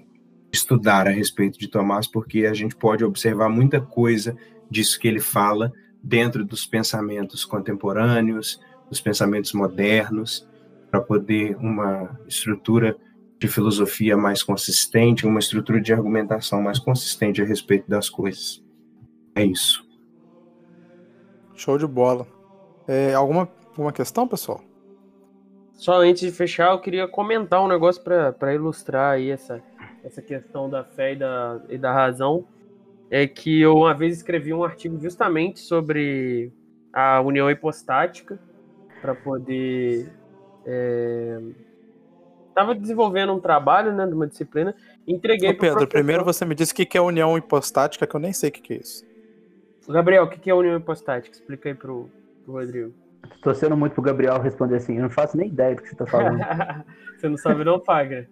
estudar 0.52 1.08
a 1.08 1.10
respeito 1.10 1.58
de 1.58 1.66
Tomás, 1.66 2.06
porque 2.06 2.44
a 2.44 2.52
gente 2.52 2.76
pode 2.76 3.02
observar 3.02 3.48
muita 3.48 3.80
coisa 3.80 4.36
disso 4.70 5.00
que 5.00 5.08
ele 5.08 5.20
fala 5.20 5.72
dentro 6.02 6.44
dos 6.44 6.66
pensamentos 6.66 7.44
contemporâneos, 7.46 8.60
dos 8.90 9.00
pensamentos 9.00 9.54
modernos, 9.54 10.46
para 10.90 11.00
poder 11.00 11.56
uma 11.56 12.20
estrutura 12.28 12.94
de 13.40 13.48
filosofia 13.48 14.16
mais 14.18 14.42
consistente, 14.42 15.26
uma 15.26 15.40
estrutura 15.40 15.80
de 15.80 15.92
argumentação 15.92 16.60
mais 16.60 16.78
consistente 16.78 17.40
a 17.40 17.46
respeito 17.46 17.88
das 17.88 18.10
coisas. 18.10 18.62
É 19.34 19.44
isso. 19.44 19.88
Show 21.56 21.78
de 21.78 21.86
bola. 21.86 22.26
É, 22.86 23.14
alguma, 23.14 23.48
alguma 23.70 23.92
questão, 23.92 24.28
pessoal? 24.28 24.62
Só 25.74 26.00
antes 26.00 26.22
de 26.22 26.30
fechar, 26.30 26.72
eu 26.72 26.78
queria 26.78 27.06
comentar 27.08 27.62
um 27.62 27.68
negócio 27.68 28.02
para 28.02 28.54
ilustrar 28.54 29.14
aí 29.14 29.30
essa, 29.30 29.62
essa 30.02 30.22
questão 30.22 30.70
da 30.70 30.84
fé 30.84 31.12
e 31.12 31.16
da, 31.16 31.60
e 31.68 31.76
da 31.76 31.92
razão. 31.92 32.46
É 33.10 33.26
que 33.26 33.60
eu 33.60 33.76
uma 33.76 33.94
vez 33.94 34.16
escrevi 34.16 34.52
um 34.52 34.64
artigo 34.64 34.98
justamente 35.00 35.60
sobre 35.60 36.50
a 36.92 37.20
união 37.20 37.50
hipostática 37.50 38.38
para 39.00 39.14
poder. 39.14 40.10
É... 40.64 41.38
Tava 42.54 42.74
desenvolvendo 42.74 43.34
um 43.34 43.40
trabalho, 43.40 43.92
né, 43.92 44.06
de 44.06 44.14
uma 44.14 44.28
disciplina, 44.28 44.74
entreguei 45.06 45.50
Ô, 45.50 45.58
Pedro, 45.58 45.88
primeiro 45.88 46.24
você 46.24 46.44
me 46.44 46.54
disse 46.54 46.72
o 46.72 46.76
que 46.76 46.96
é 46.96 47.00
união 47.00 47.36
hipostática, 47.36 48.06
que 48.06 48.14
eu 48.14 48.20
nem 48.20 48.32
sei 48.32 48.48
o 48.48 48.52
que 48.52 48.72
é 48.72 48.76
isso. 48.76 49.04
Gabriel, 49.88 50.24
o 50.24 50.30
que 50.30 50.48
é 50.48 50.54
união 50.54 50.76
hipostática? 50.76 51.36
Explica 51.36 51.68
aí 51.68 51.74
pro, 51.74 52.08
pro 52.44 52.54
Rodrigo 52.54 52.94
torcendo 53.42 53.76
muito 53.76 53.94
pro 53.94 54.02
Gabriel 54.02 54.40
responder 54.40 54.76
assim. 54.76 54.96
Eu 54.96 55.02
não 55.02 55.10
faço 55.10 55.36
nem 55.36 55.48
ideia 55.48 55.74
do 55.74 55.82
que 55.82 55.88
você 55.88 55.96
tá 55.96 56.06
falando. 56.06 56.38
você 57.16 57.28
não 57.28 57.36
sabe, 57.36 57.64
não, 57.64 57.80
Pagra? 57.80 58.28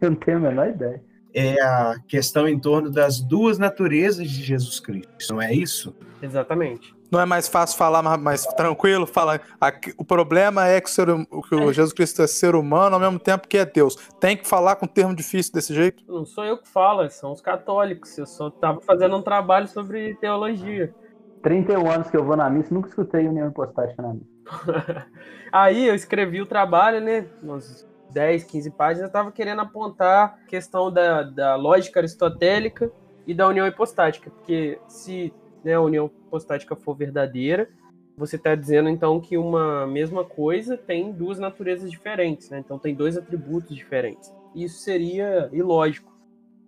Eu 0.00 0.10
não 0.10 0.16
tenho 0.16 0.38
a 0.38 0.40
menor 0.40 0.68
ideia. 0.68 1.02
É 1.34 1.62
a 1.62 1.96
questão 2.06 2.46
em 2.46 2.58
torno 2.58 2.90
das 2.90 3.20
duas 3.20 3.58
naturezas 3.58 4.28
de 4.28 4.42
Jesus 4.42 4.80
Cristo, 4.80 5.10
não 5.30 5.40
é 5.40 5.52
isso? 5.52 5.94
Exatamente. 6.20 6.94
Não 7.10 7.20
é 7.20 7.26
mais 7.26 7.46
fácil 7.46 7.76
falar 7.76 8.02
mais, 8.02 8.20
mais 8.20 8.46
tranquilo? 8.46 9.06
Falar, 9.06 9.42
aqui, 9.60 9.92
o 9.98 10.04
problema 10.04 10.66
é 10.66 10.80
que, 10.80 10.88
o, 10.88 10.90
ser, 10.90 11.10
hum, 11.10 11.26
que 11.26 11.54
o 11.54 11.70
Jesus 11.70 11.92
Cristo 11.92 12.22
é 12.22 12.26
ser 12.26 12.54
humano 12.54 12.94
ao 12.94 13.00
mesmo 13.00 13.18
tempo 13.18 13.46
que 13.46 13.58
é 13.58 13.66
Deus. 13.66 13.96
Tem 14.18 14.34
que 14.34 14.48
falar 14.48 14.76
com 14.76 14.86
um 14.86 14.88
termo 14.88 15.14
difícil 15.14 15.52
desse 15.52 15.74
jeito? 15.74 16.02
Não 16.08 16.24
sou 16.24 16.42
eu 16.44 16.56
que 16.56 16.66
falo, 16.66 17.08
são 17.10 17.32
os 17.32 17.42
católicos. 17.42 18.16
Eu 18.16 18.26
só 18.26 18.48
estava 18.48 18.80
fazendo 18.80 19.14
um 19.14 19.20
trabalho 19.20 19.68
sobre 19.68 20.14
teologia. 20.14 20.94
31 21.42 21.90
anos 21.90 22.10
que 22.10 22.16
eu 22.16 22.24
vou 22.24 22.36
na 22.36 22.48
missa, 22.48 22.72
nunca 22.72 22.88
escutei 22.88 23.28
nenhuma 23.28 23.52
postagem 23.52 23.94
na 23.98 24.14
missa. 24.14 25.06
Aí 25.52 25.86
eu 25.86 25.94
escrevi 25.94 26.40
o 26.40 26.46
trabalho, 26.46 27.00
né? 27.00 27.26
Uns 27.42 27.86
10, 28.10 28.44
15 28.44 28.70
páginas, 28.70 29.02
eu 29.02 29.06
estava 29.06 29.32
querendo 29.32 29.60
apontar 29.60 30.38
a 30.42 30.46
questão 30.46 30.90
da, 30.90 31.22
da 31.22 31.56
lógica 31.56 32.00
aristotélica 32.00 32.90
e 33.26 33.34
da 33.34 33.48
união 33.48 33.66
hipostática, 33.66 34.30
porque 34.30 34.78
se 34.86 35.32
né, 35.64 35.74
a 35.74 35.80
união 35.80 36.10
hipostática 36.26 36.76
for 36.76 36.94
verdadeira, 36.94 37.68
você 38.16 38.36
está 38.36 38.54
dizendo 38.54 38.88
então 38.88 39.20
que 39.20 39.38
uma 39.38 39.86
mesma 39.86 40.24
coisa 40.24 40.76
tem 40.76 41.12
duas 41.12 41.38
naturezas 41.38 41.90
diferentes, 41.90 42.50
né? 42.50 42.58
Então 42.58 42.78
tem 42.78 42.94
dois 42.94 43.16
atributos 43.16 43.74
diferentes. 43.74 44.32
Isso 44.54 44.80
seria 44.80 45.48
ilógico. 45.52 46.12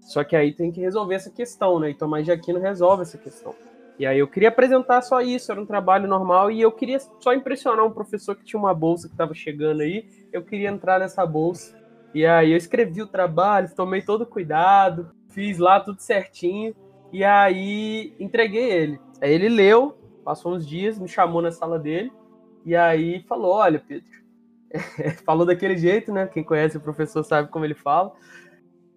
Só 0.01 0.25
que 0.25 0.37
aí 0.37 0.53
tem 0.53 0.71
que 0.71 0.81
resolver 0.81 1.15
essa 1.15 1.31
questão, 1.31 1.79
né? 1.79 1.91
E 1.91 1.95
Tomás 1.95 2.25
de 2.25 2.33
Aquino 2.33 2.59
resolve 2.59 3.03
essa 3.03 3.19
questão. 3.19 3.55
E 3.99 4.05
aí 4.05 4.19
eu 4.19 4.27
queria 4.27 4.49
apresentar 4.49 5.03
só 5.03 5.21
isso, 5.21 5.53
era 5.53 5.61
um 5.61 5.67
trabalho 5.67 6.09
normal 6.09 6.51
e 6.51 6.61
eu 6.61 6.73
queria 6.73 6.99
só 7.21 7.33
impressionar 7.33 7.85
um 7.85 7.93
professor 7.93 8.35
que 8.35 8.45
tinha 8.45 8.59
uma 8.59 8.75
bolsa 8.75 9.07
que 9.07 9.15
estava 9.15 9.35
chegando 9.35 9.83
aí. 9.83 10.05
Eu 10.33 10.43
queria 10.43 10.69
entrar 10.69 10.99
nessa 10.99 11.25
bolsa. 11.25 11.77
E 12.13 12.27
aí 12.27 12.51
eu 12.51 12.57
escrevi 12.57 13.03
o 13.03 13.07
trabalho, 13.07 13.73
tomei 13.75 14.03
todo 14.03 14.27
cuidado, 14.27 15.13
fiz 15.31 15.59
lá 15.59 15.81
tudo 15.81 16.01
certinho 16.01 16.75
e 17.13 17.23
aí 17.25 18.15
entreguei 18.19 18.71
ele. 18.71 19.01
Aí 19.21 19.33
ele 19.33 19.49
leu, 19.49 19.97
passou 20.25 20.55
uns 20.55 20.67
dias, 20.67 20.99
me 20.99 21.09
chamou 21.09 21.41
na 21.41 21.53
sala 21.53 21.79
dele 21.79 22.13
e 22.65 22.75
aí 22.75 23.23
falou: 23.29 23.53
"Olha, 23.55 23.79
Pedro, 23.79 24.11
falou 25.25 25.47
daquele 25.47 25.77
jeito, 25.77 26.13
né? 26.13 26.27
Quem 26.27 26.43
conhece 26.43 26.77
o 26.77 26.81
professor 26.81 27.23
sabe 27.23 27.49
como 27.49 27.65
ele 27.65 27.75
fala. 27.75 28.13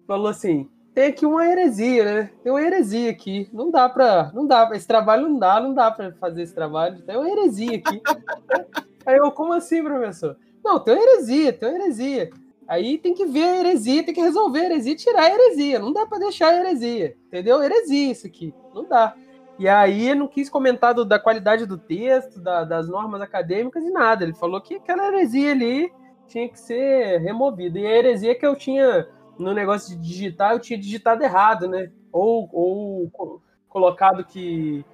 Falou 0.06 0.28
assim: 0.28 0.68
tem 0.98 1.06
aqui 1.06 1.24
uma 1.24 1.46
heresia, 1.46 2.04
né? 2.04 2.30
Tem 2.42 2.50
uma 2.50 2.60
heresia 2.60 3.08
aqui. 3.08 3.48
Não 3.52 3.70
dá 3.70 3.88
para, 3.88 4.32
não 4.34 4.44
dá, 4.44 4.68
esse 4.72 4.84
trabalho 4.84 5.28
não 5.28 5.38
dá, 5.38 5.60
não 5.60 5.72
dá 5.72 5.92
para 5.92 6.10
fazer 6.14 6.42
esse 6.42 6.52
trabalho. 6.52 7.00
Tem 7.02 7.16
uma 7.16 7.30
heresia 7.30 7.76
aqui. 7.76 8.02
Aí 9.06 9.16
eu, 9.16 9.30
como 9.30 9.52
assim, 9.52 9.80
professor? 9.80 10.36
Não, 10.64 10.80
tem 10.80 10.94
uma 10.94 11.02
heresia, 11.04 11.52
tem 11.52 11.68
uma 11.68 11.78
heresia. 11.78 12.30
Aí 12.66 12.98
tem 12.98 13.14
que 13.14 13.24
ver 13.26 13.44
a 13.44 13.60
heresia, 13.60 14.02
tem 14.02 14.12
que 14.12 14.20
resolver 14.20 14.58
a 14.58 14.64
heresia, 14.64 14.96
tirar 14.96 15.22
a 15.22 15.30
heresia. 15.32 15.78
Não 15.78 15.92
dá 15.92 16.04
para 16.04 16.18
deixar 16.18 16.48
a 16.48 16.58
heresia, 16.58 17.16
entendeu? 17.28 17.62
Heresia 17.62 18.10
isso 18.10 18.26
aqui, 18.26 18.52
não 18.74 18.84
dá. 18.84 19.14
E 19.56 19.68
aí 19.68 20.08
ele 20.08 20.18
não 20.18 20.26
quis 20.26 20.50
comentar 20.50 20.94
do, 20.94 21.04
da 21.04 21.18
qualidade 21.20 21.64
do 21.64 21.78
texto, 21.78 22.40
da, 22.40 22.64
das 22.64 22.88
normas 22.88 23.20
acadêmicas 23.20 23.84
e 23.84 23.90
nada. 23.90 24.24
Ele 24.24 24.34
falou 24.34 24.60
que 24.60 24.74
aquela 24.74 25.06
heresia 25.06 25.52
ali 25.52 25.92
tinha 26.26 26.48
que 26.48 26.58
ser 26.58 27.20
removida. 27.20 27.78
E 27.78 27.86
a 27.86 27.96
heresia 27.96 28.34
que 28.34 28.44
eu 28.44 28.56
tinha 28.56 29.06
no 29.38 29.54
negócio 29.54 29.96
de 29.96 30.02
digitar, 30.02 30.52
eu 30.52 30.60
tinha 30.60 30.78
digitado 30.78 31.22
errado, 31.22 31.68
né? 31.68 31.90
Ou, 32.12 32.48
ou 32.52 33.42
colocado 33.68 34.24
que 34.24 34.84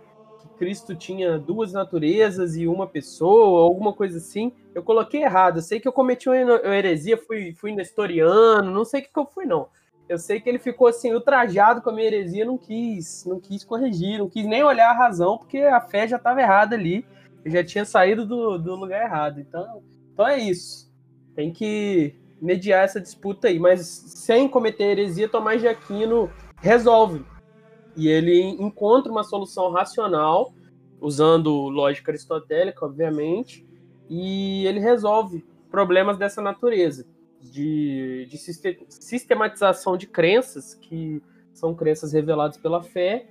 Cristo 0.58 0.94
tinha 0.94 1.38
duas 1.38 1.72
naturezas 1.72 2.56
e 2.56 2.66
uma 2.66 2.86
pessoa, 2.86 3.62
alguma 3.62 3.92
coisa 3.92 4.18
assim. 4.18 4.52
Eu 4.74 4.82
coloquei 4.82 5.22
errado. 5.22 5.58
Eu 5.58 5.62
sei 5.62 5.80
que 5.80 5.88
eu 5.88 5.92
cometi 5.92 6.28
uma 6.28 6.76
heresia, 6.76 7.16
fui, 7.16 7.52
fui 7.54 7.72
nestoriano, 7.72 8.70
não 8.70 8.84
sei 8.84 9.00
o 9.00 9.04
que, 9.04 9.12
que 9.12 9.18
eu 9.18 9.26
fui, 9.26 9.44
não. 9.44 9.68
Eu 10.08 10.18
sei 10.18 10.40
que 10.40 10.48
ele 10.48 10.58
ficou 10.58 10.86
assim, 10.86 11.12
ultrajado 11.14 11.80
com 11.80 11.90
a 11.90 11.92
minha 11.92 12.06
heresia, 12.06 12.44
não 12.44 12.58
quis, 12.58 13.24
não 13.24 13.40
quis 13.40 13.64
corrigir, 13.64 14.18
não 14.18 14.28
quis 14.28 14.46
nem 14.46 14.62
olhar 14.62 14.90
a 14.90 14.96
razão, 14.96 15.38
porque 15.38 15.58
a 15.58 15.80
fé 15.80 16.06
já 16.06 16.16
estava 16.16 16.42
errada 16.42 16.76
ali. 16.76 17.06
Já 17.46 17.64
tinha 17.64 17.84
saído 17.84 18.24
do, 18.24 18.58
do 18.58 18.74
lugar 18.74 19.02
errado. 19.02 19.40
Então, 19.40 19.82
então 20.12 20.26
é 20.26 20.38
isso. 20.38 20.92
Tem 21.34 21.52
que 21.52 22.14
mediar 22.40 22.84
essa 22.84 23.00
disputa 23.00 23.48
aí. 23.48 23.58
Mas 23.58 23.86
sem 23.86 24.48
cometer 24.48 24.84
heresia, 24.84 25.28
Tomás 25.28 25.60
de 25.60 25.68
Aquino 25.68 26.30
resolve 26.60 27.24
e 27.96 28.08
ele 28.08 28.40
encontra 28.40 29.10
uma 29.10 29.22
solução 29.22 29.70
racional, 29.70 30.52
usando 31.00 31.50
lógica 31.68 32.10
aristotélica, 32.10 32.84
obviamente, 32.84 33.66
e 34.08 34.66
ele 34.66 34.80
resolve 34.80 35.44
problemas 35.70 36.16
dessa 36.16 36.42
natureza, 36.42 37.06
de, 37.40 38.26
de 38.28 38.38
sistematização 38.38 39.96
de 39.96 40.06
crenças, 40.06 40.74
que 40.74 41.22
são 41.52 41.74
crenças 41.74 42.12
reveladas 42.12 42.56
pela 42.56 42.82
fé, 42.82 43.28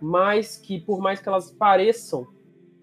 mas 0.00 0.56
que, 0.56 0.80
por 0.80 1.00
mais 1.00 1.20
que 1.20 1.28
elas 1.28 1.50
pareçam 1.50 2.26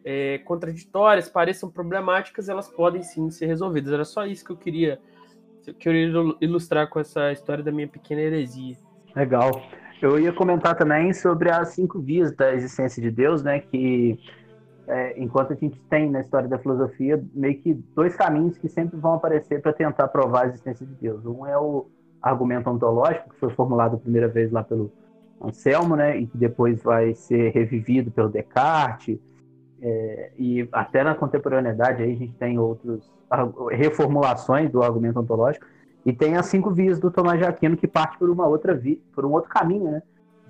é, 0.04 0.40
contraditórias, 0.40 1.30
pareçam 1.30 1.70
problemáticas, 1.70 2.50
elas 2.50 2.68
podem 2.68 3.02
sim 3.02 3.30
ser 3.32 3.46
resolvidas. 3.48 3.94
Era 3.94 4.06
só 4.06 4.26
isso 4.26 4.44
que 4.46 4.52
eu 4.52 4.58
queria, 4.58 4.98
que 4.98 5.04
eu 5.66 5.74
queria 5.74 6.12
ilustrar 6.42 6.90
com 6.90 7.00
essa 7.00 7.32
história 7.32 7.64
da 7.64 7.72
minha 7.72 7.88
pequena 7.88 8.22
heresia. 8.22 8.76
Legal. 9.16 9.62
Eu 10.02 10.20
ia 10.20 10.34
comentar 10.34 10.76
também 10.76 11.14
sobre 11.14 11.50
as 11.50 11.70
cinco 11.70 12.00
vias 12.00 12.36
da 12.36 12.54
existência 12.54 13.02
de 13.02 13.10
Deus, 13.10 13.42
né? 13.42 13.60
Que 13.60 14.20
é, 14.88 15.18
enquanto 15.22 15.54
a 15.54 15.56
gente 15.56 15.80
tem 15.90 16.10
na 16.10 16.20
história 16.20 16.48
da 16.48 16.58
filosofia 16.58 17.24
meio 17.34 17.58
que 17.62 17.74
dois 17.96 18.16
caminhos 18.16 18.58
que 18.58 18.68
sempre 18.68 19.00
vão 19.00 19.14
aparecer 19.14 19.62
para 19.62 19.72
tentar 19.72 20.10
provar 20.10 20.44
a 20.44 20.48
existência 20.48 20.86
de 20.86 20.94
Deus. 20.96 21.26
Um 21.26 21.46
é 21.46 21.58
o 21.58 21.88
argumento 22.22 22.70
ontológico, 22.70 23.30
que 23.30 23.40
foi 23.40 23.50
formulado 23.52 23.96
a 23.96 24.00
primeira 24.00 24.28
vez 24.28 24.52
lá 24.52 24.64
pelo 24.64 24.92
Anselmo, 25.42 25.96
né? 25.96 26.18
E 26.18 26.28
que 26.28 26.38
depois 26.38 26.82
vai 26.84 27.14
ser 27.14 27.52
revivido 27.52 28.12
pelo 28.12 28.30
Descartes. 28.30 29.20
É, 29.86 30.32
e 30.40 30.70
até 30.72 31.04
na 31.04 31.14
contemporaneidade 31.14 32.02
aí 32.02 32.14
a 32.14 32.16
gente 32.16 32.34
tem 32.36 32.58
outras 32.58 33.12
reformulações 33.72 34.72
do 34.72 34.82
argumento 34.82 35.20
ontológico. 35.20 35.66
E 36.06 36.14
tem 36.14 36.38
as 36.38 36.46
cinco 36.46 36.72
vias 36.72 37.00
do 37.00 37.12
Tomás 37.12 37.38
de 37.38 37.46
Aquino 37.46 37.76
que 37.76 37.88
parte 37.88 38.18
por 38.18 38.30
uma 38.30 38.48
outra 38.48 38.74
via, 38.74 38.98
por 39.14 39.26
um 39.26 39.32
outro 39.32 39.50
caminho, 39.50 39.92
né? 39.92 40.02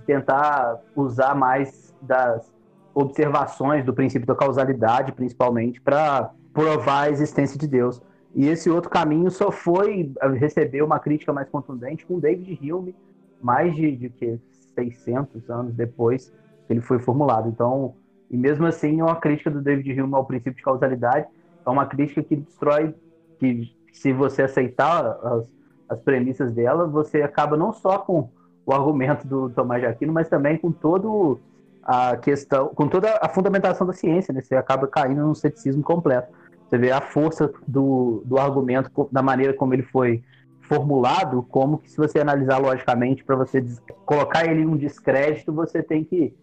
Tentar 0.05 0.80
usar 0.95 1.34
mais 1.34 1.95
das 1.99 2.51
observações 2.93 3.84
do 3.84 3.93
princípio 3.93 4.27
da 4.27 4.35
causalidade, 4.35 5.11
principalmente, 5.14 5.81
para 5.81 6.31
provar 6.53 7.07
a 7.07 7.10
existência 7.10 7.57
de 7.57 7.68
Deus. 7.68 8.01
E 8.35 8.47
esse 8.47 8.69
outro 8.69 8.89
caminho 8.89 9.31
só 9.31 9.51
foi 9.51 10.14
receber 10.35 10.84
uma 10.84 10.99
crítica 10.99 11.34
mais 11.34 11.49
contundente 11.49 12.05
com 12.05 12.19
David 12.19 12.72
Hume, 12.72 12.95
mais 13.41 13.76
de, 13.76 13.95
de 13.95 14.10
que 14.10 14.39
600 14.76 15.49
anos 15.49 15.73
depois 15.73 16.31
que 16.68 16.73
ele 16.73 16.81
foi 16.81 16.99
formulado. 16.99 17.49
Então, 17.49 17.95
e 18.34 18.38
mesmo 18.38 18.65
assim, 18.65 18.99
é 18.99 19.03
uma 19.03 19.15
crítica 19.15 19.51
do 19.51 19.61
David 19.61 20.01
Hume 20.01 20.15
ao 20.15 20.26
princípio 20.26 20.55
de 20.55 20.64
causalidade, 20.64 21.27
é 21.64 21.69
uma 21.69 21.85
crítica 21.85 22.23
que 22.23 22.35
destrói, 22.35 22.95
que 23.39 23.72
se 23.91 24.11
você 24.11 24.41
aceitar 24.41 25.05
as, 25.05 25.47
as 25.88 26.01
premissas 26.01 26.51
dela, 26.51 26.88
você 26.88 27.22
acaba 27.22 27.55
não 27.55 27.72
só 27.72 27.99
com 27.99 28.31
o 28.65 28.73
argumento 28.73 29.27
do 29.27 29.51
Tomás 29.51 29.84
de 29.84 29.88
Aquino, 29.88 30.11
mas 30.11 30.30
também 30.30 30.57
com 30.57 30.72
todo 30.72 31.39
a 31.84 32.18
questão, 32.18 32.69
com 32.69 32.88
toda 32.88 33.19
a 33.22 33.30
fundamentação 33.30 33.85
da 33.85 33.93
ciência, 33.93 34.34
né? 34.34 34.41
Você 34.41 34.55
acaba 34.55 34.88
caindo 34.88 35.22
num 35.22 35.35
ceticismo 35.35 35.84
completo. 35.84 36.34
Você 36.68 36.77
vê 36.80 36.91
a 36.91 37.01
força 37.01 37.53
do, 37.68 38.23
do 38.26 38.39
argumento 38.39 38.89
da 39.11 39.22
maneira 39.22 39.53
como 39.53 39.76
ele 39.76 39.84
foi 39.84 40.23
formulado, 40.61 41.43
como 41.43 41.77
que 41.77 41.91
se 41.91 41.97
você 41.97 42.19
analisar 42.19 42.57
logicamente 42.57 43.23
para 43.23 43.35
você 43.35 43.64
colocar 44.07 44.43
ele 44.43 44.61
em 44.61 44.65
um 44.65 44.76
descrédito, 44.76 45.53
você 45.53 45.84
tem 45.84 46.03
que 46.03 46.34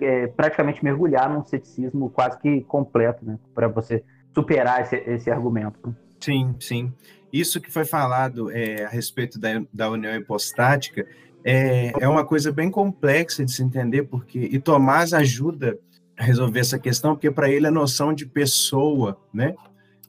é, 0.00 0.26
praticamente 0.26 0.82
mergulhar 0.84 1.32
num 1.32 1.44
ceticismo 1.44 2.10
quase 2.10 2.38
que 2.38 2.62
completo, 2.62 3.24
né? 3.24 3.38
Para 3.54 3.68
você 3.68 4.04
superar 4.34 4.82
esse, 4.82 4.96
esse 4.96 5.30
argumento. 5.30 5.94
Sim, 6.20 6.54
sim. 6.60 6.92
Isso 7.32 7.60
que 7.60 7.70
foi 7.70 7.84
falado 7.84 8.50
é, 8.50 8.84
a 8.84 8.88
respeito 8.88 9.38
da, 9.38 9.62
da 9.72 9.90
união 9.90 10.14
hipostática 10.14 11.06
é, 11.44 11.92
é 12.00 12.08
uma 12.08 12.24
coisa 12.24 12.50
bem 12.50 12.70
complexa 12.70 13.44
de 13.44 13.52
se 13.52 13.62
entender, 13.62 14.04
porque 14.04 14.38
e 14.38 14.58
Tomás 14.58 15.12
ajuda 15.12 15.78
a 16.18 16.24
resolver 16.24 16.60
essa 16.60 16.78
questão, 16.78 17.14
porque 17.14 17.30
para 17.30 17.50
ele 17.50 17.66
a 17.66 17.70
noção 17.70 18.12
de 18.12 18.26
pessoa, 18.26 19.18
né? 19.32 19.54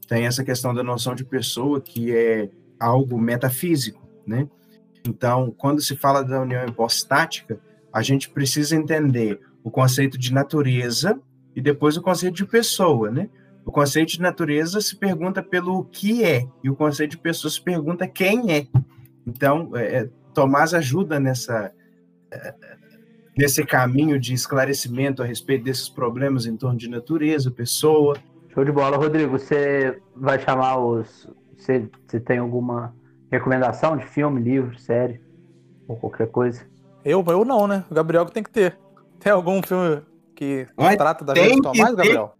Tem 0.07 0.25
essa 0.25 0.43
questão 0.43 0.73
da 0.73 0.83
noção 0.83 1.13
de 1.13 1.23
pessoa 1.23 1.79
que 1.79 2.15
é 2.15 2.49
algo 2.79 3.19
metafísico, 3.19 4.01
né? 4.25 4.47
Então, 5.07 5.53
quando 5.57 5.81
se 5.81 5.95
fala 5.95 6.23
da 6.23 6.41
união 6.41 6.65
hipostática, 6.65 7.59
a 7.93 8.01
gente 8.01 8.29
precisa 8.29 8.75
entender 8.75 9.39
o 9.69 9.71
conceito 9.71 10.17
de 10.17 10.33
natureza 10.33 11.21
e 11.55 11.61
depois 11.61 11.95
o 11.95 12.01
conceito 12.01 12.35
de 12.35 12.45
pessoa, 12.45 13.11
né? 13.11 13.29
O 13.63 13.71
conceito 13.71 14.13
de 14.13 14.21
natureza 14.21 14.81
se 14.81 14.95
pergunta 14.95 15.43
pelo 15.43 15.85
que 15.85 16.23
é, 16.23 16.47
e 16.63 16.69
o 16.71 16.75
conceito 16.75 17.11
de 17.11 17.17
pessoa 17.19 17.51
se 17.51 17.61
pergunta 17.61 18.07
quem 18.07 18.51
é. 18.51 18.65
Então, 19.27 19.69
é, 19.75 19.97
é 19.97 20.09
Tomás 20.33 20.73
ajuda 20.73 21.19
nessa, 21.19 21.71
é, 22.31 22.55
nesse 23.37 23.63
caminho 23.63 24.19
de 24.19 24.33
esclarecimento 24.33 25.21
a 25.21 25.25
respeito 25.25 25.65
desses 25.65 25.87
problemas 25.87 26.47
em 26.47 26.57
torno 26.57 26.77
de 26.77 26.89
natureza, 26.89 27.51
pessoa. 27.51 28.17
Show 28.51 28.65
de 28.65 28.71
bola, 28.71 28.97
Rodrigo. 28.97 29.37
Você 29.37 30.01
vai 30.15 30.39
chamar 30.39 30.77
os. 30.77 31.31
Você, 31.55 31.87
você 32.07 32.19
tem 32.19 32.39
alguma 32.39 32.95
recomendação 33.31 33.95
de 33.97 34.05
filme, 34.05 34.41
livro, 34.41 34.79
série? 34.79 35.21
Ou 35.87 35.95
qualquer 35.95 36.27
coisa? 36.27 36.65
Eu, 37.05 37.23
eu 37.27 37.45
não, 37.45 37.67
né? 37.67 37.85
O 37.91 37.93
Gabriel 37.93 38.25
que 38.25 38.33
tem 38.33 38.43
que 38.43 38.49
ter. 38.49 38.77
Tem 39.19 39.31
algum 39.31 39.61
filme 39.61 40.01
que 40.35 40.67
Mas 40.77 40.95
trata 40.95 41.25
da 41.25 41.33
vida 41.33 41.49
de 41.49 41.61
Tomás, 41.61 41.95
Gabriel? 41.95 42.33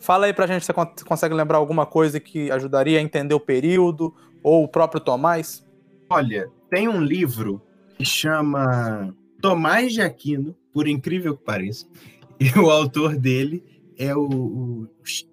Fala 0.00 0.26
aí 0.26 0.32
pra 0.32 0.46
gente 0.46 0.64
se 0.64 0.72
você 0.72 1.04
consegue 1.04 1.34
lembrar 1.34 1.58
alguma 1.58 1.84
coisa 1.84 2.20
que 2.20 2.50
ajudaria 2.50 2.98
a 2.98 3.02
entender 3.02 3.34
o 3.34 3.40
período, 3.40 4.14
ou 4.42 4.62
o 4.64 4.68
próprio 4.68 5.00
Tomás? 5.00 5.66
Olha, 6.08 6.48
tem 6.70 6.86
um 6.88 7.00
livro 7.00 7.60
que 7.96 8.04
chama 8.04 9.12
Tomás 9.40 9.92
de 9.92 10.00
Aquino, 10.00 10.54
por 10.72 10.86
incrível 10.86 11.36
que 11.36 11.42
pareça, 11.42 11.86
e 12.38 12.48
o 12.58 12.70
autor 12.70 13.16
dele 13.16 13.64
é 13.98 14.14
o, 14.14 14.22
o 14.22 14.88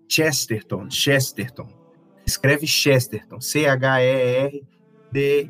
Chesterton, 0.09 0.89
Chesterton. 0.89 1.67
Escreve 2.25 2.65
Chesterton, 2.65 3.39
C-H-E-R-D 3.41 4.67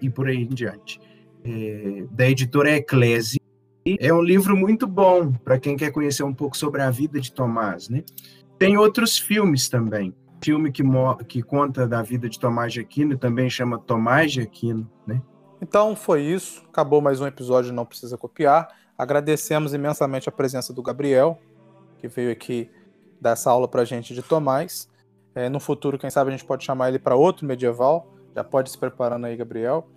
e 0.01 0.09
por 0.09 0.27
aí 0.27 0.41
em 0.41 0.47
diante. 0.47 0.99
É, 1.45 2.05
da 2.11 2.27
editora 2.27 2.75
Eclese. 2.75 3.39
É 3.99 4.13
um 4.13 4.21
livro 4.21 4.55
muito 4.55 4.87
bom 4.87 5.31
para 5.31 5.59
quem 5.59 5.75
quer 5.75 5.91
conhecer 5.91 6.23
um 6.23 6.33
pouco 6.33 6.55
sobre 6.55 6.81
a 6.81 6.89
vida 6.89 7.19
de 7.19 7.31
Tomás, 7.31 7.89
né? 7.89 8.03
Tem 8.57 8.77
outros 8.77 9.17
filmes 9.17 9.67
também. 9.67 10.15
Filme 10.41 10.71
que, 10.71 10.83
que 11.27 11.41
conta 11.41 11.85
da 11.85 12.01
vida 12.01 12.29
de 12.29 12.39
Tomás 12.39 12.71
de 12.71 12.79
Aquino 12.79 13.17
também 13.17 13.49
chama 13.49 13.77
Tomás 13.77 14.31
de 14.31 14.41
Aquino, 14.41 14.89
né? 15.05 15.21
Então 15.61 15.95
foi 15.95 16.21
isso. 16.21 16.63
Acabou 16.69 17.01
mais 17.01 17.19
um 17.19 17.27
episódio 17.27 17.73
Não 17.73 17.85
Precisa 17.85 18.17
Copiar. 18.17 18.69
Agradecemos 18.97 19.73
imensamente 19.73 20.29
a 20.29 20.31
presença 20.31 20.73
do 20.73 20.81
Gabriel, 20.81 21.39
que 21.97 22.07
veio 22.07 22.31
aqui 22.31 22.69
dar 23.19 23.31
essa 23.31 23.51
aula 23.51 23.67
para 23.67 23.81
a 23.81 23.85
gente 23.85 24.13
de 24.13 24.21
Tomás. 24.21 24.89
É, 25.35 25.49
no 25.49 25.59
futuro, 25.59 25.97
quem 25.97 26.09
sabe, 26.09 26.29
a 26.29 26.31
gente 26.31 26.45
pode 26.45 26.63
chamar 26.63 26.89
ele 26.89 26.99
para 26.99 27.15
outro 27.15 27.45
medieval. 27.45 28.13
Já 28.35 28.43
pode 28.43 28.69
se 28.69 28.77
preparando 28.77 29.25
aí, 29.25 29.35
Gabriel. 29.35 29.89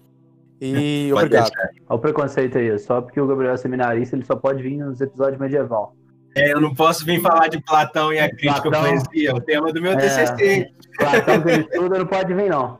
E 0.61 1.11
obrigado. 1.13 1.51
Olha 1.89 1.97
o 1.97 1.99
preconceito 1.99 2.57
aí, 2.59 2.79
só 2.79 3.01
porque 3.01 3.21
o 3.21 3.27
Gabriel 3.27 3.55
é 3.55 3.57
seminarista, 3.57 4.17
ele 4.17 4.25
só 4.25 4.37
pode 4.37 4.63
vir 4.63 4.79
nos 4.79 5.01
episódios 5.01 5.39
medieval. 5.39 5.95
É, 6.35 6.53
eu 6.53 6.61
não 6.61 6.75
posso 6.75 7.05
vir 7.05 7.21
falar 7.21 7.49
de 7.49 7.61
Platão 7.63 8.13
e 8.13 8.19
a 8.19 8.29
crítica 8.29 8.71
Platão, 8.71 8.83
poesia, 8.83 9.31
é 9.31 9.35
o 9.35 9.41
tema 9.41 9.73
do 9.73 9.81
meu 9.81 9.93
é, 9.93 9.97
TCC. 9.97 10.71
Platão 10.99 11.43
que 11.43 11.51
estuda 11.51 11.99
não 11.99 12.07
pode 12.07 12.35
vir, 12.35 12.51
não. 12.51 12.79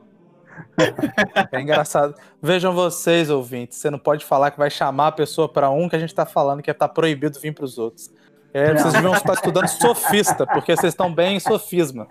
É 1.51 1.61
engraçado. 1.61 2.15
Vejam 2.41 2.73
vocês, 2.73 3.29
ouvintes, 3.29 3.77
você 3.77 3.89
não 3.89 3.99
pode 3.99 4.25
falar 4.25 4.51
que 4.51 4.57
vai 4.57 4.69
chamar 4.69 5.07
a 5.07 5.11
pessoa 5.11 5.51
para 5.51 5.69
um 5.69 5.89
que 5.89 5.95
a 5.95 5.99
gente 5.99 6.09
está 6.09 6.25
falando 6.25 6.61
que 6.61 6.69
está 6.69 6.87
proibido 6.87 7.39
vir 7.39 7.53
para 7.53 7.65
os 7.65 7.77
outros. 7.77 8.11
É, 8.53 8.73
vocês 8.73 8.93
deviam 8.93 9.13
estar 9.13 9.33
estudando 9.33 9.67
sofista, 9.67 10.47
porque 10.47 10.75
vocês 10.75 10.93
estão 10.93 11.13
bem 11.13 11.35
em 11.35 11.39
sofisma. 11.39 12.07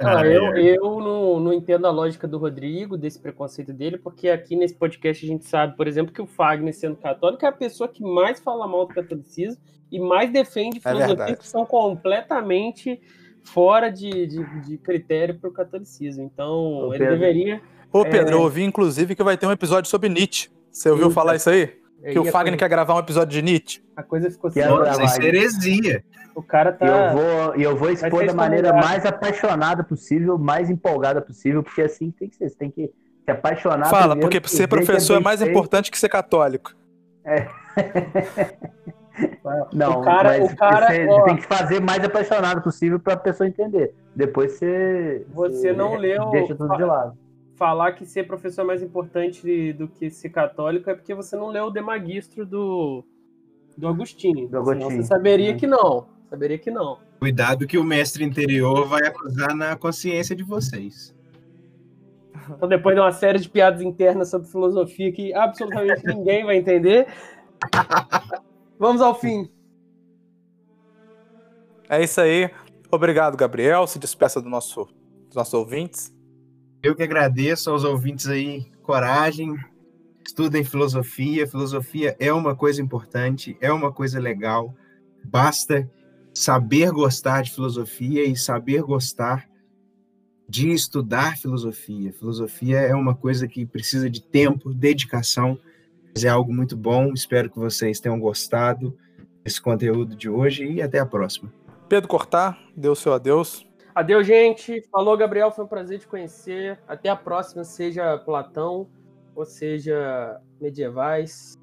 Não, 0.00 0.24
eu 0.24 0.56
eu 0.56 1.00
não, 1.00 1.40
não 1.40 1.52
entendo 1.52 1.86
a 1.86 1.90
lógica 1.90 2.26
do 2.26 2.38
Rodrigo, 2.38 2.96
desse 2.96 3.18
preconceito 3.18 3.72
dele, 3.72 3.98
porque 3.98 4.28
aqui 4.28 4.56
nesse 4.56 4.74
podcast 4.74 5.24
a 5.24 5.28
gente 5.28 5.44
sabe, 5.44 5.76
por 5.76 5.86
exemplo, 5.86 6.12
que 6.12 6.22
o 6.22 6.26
Fagner, 6.26 6.74
sendo 6.74 6.96
católico, 6.96 7.44
é 7.44 7.48
a 7.48 7.52
pessoa 7.52 7.88
que 7.88 8.02
mais 8.02 8.40
fala 8.40 8.66
mal 8.66 8.86
do 8.86 8.94
catolicismo 8.94 9.60
e 9.90 9.98
mais 9.98 10.32
defende 10.32 10.78
é 10.78 10.88
filosofias 10.88 11.30
é 11.30 11.36
que 11.36 11.46
são 11.46 11.66
completamente 11.66 13.00
fora 13.44 13.90
de, 13.90 14.26
de, 14.26 14.60
de 14.60 14.78
critério 14.78 15.38
para 15.38 15.50
o 15.50 15.52
catolicismo. 15.52 16.22
Então, 16.22 16.92
ele 16.94 17.06
deveria. 17.06 17.60
Ô, 17.92 18.04
Pedro, 18.04 18.30
é... 18.30 18.32
eu 18.34 18.40
ouvi 18.40 18.64
inclusive 18.64 19.14
que 19.14 19.22
vai 19.22 19.36
ter 19.36 19.46
um 19.46 19.52
episódio 19.52 19.90
sobre 19.90 20.08
Nietzsche. 20.08 20.48
Você 20.70 20.90
ouviu 20.90 21.06
Eita. 21.06 21.14
falar 21.14 21.36
isso 21.36 21.48
aí? 21.48 21.85
Que 22.02 22.18
o 22.18 22.24
Fagner 22.24 22.52
coisa... 22.52 22.56
quer 22.58 22.68
gravar 22.68 22.94
um 22.94 22.98
episódio 22.98 23.32
de 23.32 23.42
Nietzsche. 23.42 23.82
A 23.96 24.02
coisa 24.02 24.30
ficou 24.30 24.50
sem 24.50 24.62
Isso 24.62 25.22
é 25.22 25.24
heresia. 25.24 26.04
O 26.34 26.42
cara 26.42 26.72
tá. 26.72 26.86
Eu 26.86 27.16
vou, 27.16 27.54
eu 27.54 27.76
vou 27.76 27.90
expor 27.90 28.26
da 28.26 28.34
maneira 28.34 28.72
mais 28.72 29.06
apaixonada 29.06 29.82
possível, 29.82 30.38
mais 30.38 30.68
empolgada 30.68 31.20
possível, 31.20 31.62
porque 31.62 31.82
assim 31.82 32.10
tem 32.10 32.28
que 32.28 32.36
ser. 32.36 32.50
Você 32.50 32.56
tem 32.56 32.70
que 32.70 32.92
se 33.24 33.30
apaixonar. 33.30 33.88
Fala, 33.88 34.16
porque 34.16 34.40
ser 34.46 34.68
professor 34.68 35.16
é 35.16 35.20
mais 35.20 35.40
importante 35.40 35.90
que 35.90 35.98
ser 35.98 36.08
católico. 36.08 36.74
É. 37.24 37.48
Não, 39.72 40.00
o 40.00 40.02
cara, 40.02 40.44
o 40.44 40.56
cara 40.56 40.88
você 40.88 41.06
ó, 41.08 41.22
tem 41.22 41.36
que 41.36 41.46
fazer 41.46 41.80
mais 41.80 42.04
apaixonado 42.04 42.62
possível 42.62 43.00
para 43.00 43.14
a 43.14 43.16
pessoa 43.16 43.48
entender. 43.48 43.94
Depois 44.14 44.52
você 44.52 45.24
você 45.32 45.72
não 45.72 45.94
leu 45.94 46.30
deixa 46.30 46.54
tudo 46.54 46.76
de 46.76 46.84
lado. 46.84 47.16
Falar 47.56 47.92
que 47.92 48.04
ser 48.04 48.26
professor 48.26 48.62
é 48.62 48.64
mais 48.64 48.82
importante 48.82 49.72
do 49.72 49.88
que 49.88 50.10
ser 50.10 50.28
católico 50.28 50.88
é 50.90 50.94
porque 50.94 51.14
você 51.14 51.36
não 51.36 51.48
leu 51.48 51.64
o 51.64 51.70
Demagistro 51.70 52.44
do 52.44 53.04
do 53.76 53.88
Agostinho. 53.88 54.48
Do 54.48 54.58
Agostinho. 54.58 54.90
Senão 54.90 55.02
você 55.02 55.08
saberia 55.08 55.56
que 55.56 55.66
não. 55.66 56.06
Saberia 56.30 56.58
que 56.58 56.70
não. 56.70 56.98
Cuidado 57.18 57.66
que 57.66 57.78
o 57.78 57.84
mestre 57.84 58.24
interior 58.24 58.86
vai 58.86 59.06
acusar 59.06 59.54
na 59.54 59.76
consciência 59.76 60.34
de 60.34 60.42
vocês. 60.42 61.14
Então, 62.50 62.68
depois 62.68 62.94
de 62.94 63.00
uma 63.00 63.12
série 63.12 63.38
de 63.38 63.48
piadas 63.48 63.82
internas 63.82 64.30
sobre 64.30 64.48
filosofia 64.48 65.10
que 65.12 65.34
absolutamente 65.34 66.04
ninguém 66.06 66.44
vai 66.44 66.56
entender, 66.56 67.06
Vamos 68.78 69.00
ao 69.00 69.14
fim. 69.18 69.50
É 71.88 72.02
isso 72.02 72.20
aí. 72.20 72.50
Obrigado, 72.90 73.36
Gabriel. 73.36 73.86
Se 73.86 73.98
despeça 73.98 74.40
do 74.40 74.48
nosso, 74.48 74.86
dos 75.26 75.34
nossos 75.34 75.54
ouvintes. 75.54 76.14
Eu 76.86 76.94
que 76.94 77.02
agradeço 77.02 77.68
aos 77.68 77.82
ouvintes 77.82 78.28
aí. 78.28 78.64
Coragem, 78.84 79.58
estudem 80.24 80.62
filosofia. 80.62 81.44
Filosofia 81.44 82.14
é 82.20 82.32
uma 82.32 82.54
coisa 82.54 82.80
importante, 82.80 83.56
é 83.60 83.72
uma 83.72 83.92
coisa 83.92 84.20
legal. 84.20 84.72
Basta 85.24 85.90
saber 86.32 86.92
gostar 86.92 87.42
de 87.42 87.50
filosofia 87.50 88.24
e 88.24 88.36
saber 88.36 88.82
gostar 88.82 89.48
de 90.48 90.70
estudar 90.70 91.36
filosofia. 91.36 92.12
Filosofia 92.12 92.78
é 92.78 92.94
uma 92.94 93.16
coisa 93.16 93.48
que 93.48 93.66
precisa 93.66 94.08
de 94.08 94.22
tempo, 94.22 94.72
dedicação 94.72 95.58
é 96.22 96.28
algo 96.28 96.54
muito 96.54 96.76
bom. 96.76 97.12
Espero 97.12 97.50
que 97.50 97.58
vocês 97.58 97.98
tenham 97.98 98.20
gostado 98.20 98.96
desse 99.42 99.60
conteúdo 99.60 100.14
de 100.14 100.28
hoje 100.28 100.64
e 100.64 100.80
até 100.80 101.00
a 101.00 101.04
próxima. 101.04 101.52
Pedro 101.88 102.08
Cortar, 102.08 102.56
deu 102.76 102.94
seu 102.94 103.12
adeus. 103.12 103.65
Adeus, 103.96 104.26
gente. 104.26 104.82
Falou, 104.92 105.16
Gabriel. 105.16 105.50
Foi 105.50 105.64
um 105.64 105.68
prazer 105.68 105.98
te 105.98 106.06
conhecer. 106.06 106.78
Até 106.86 107.08
a 107.08 107.16
próxima, 107.16 107.64
seja 107.64 108.18
Platão, 108.18 108.86
ou 109.34 109.46
seja 109.46 110.38
medievais, 110.60 111.54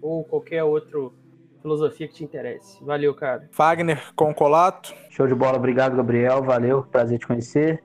ou 0.00 0.24
qualquer 0.24 0.64
outro 0.64 1.14
filosofia 1.60 2.08
que 2.08 2.14
te 2.14 2.24
interesse. 2.24 2.84
Valeu, 2.84 3.14
cara. 3.14 3.48
Fagner 3.52 4.12
Concolato. 4.16 4.92
Show 5.10 5.28
de 5.28 5.36
bola. 5.36 5.56
Obrigado, 5.56 5.96
Gabriel. 5.96 6.42
Valeu. 6.42 6.82
Prazer 6.82 7.20
te 7.20 7.28
conhecer. 7.28 7.80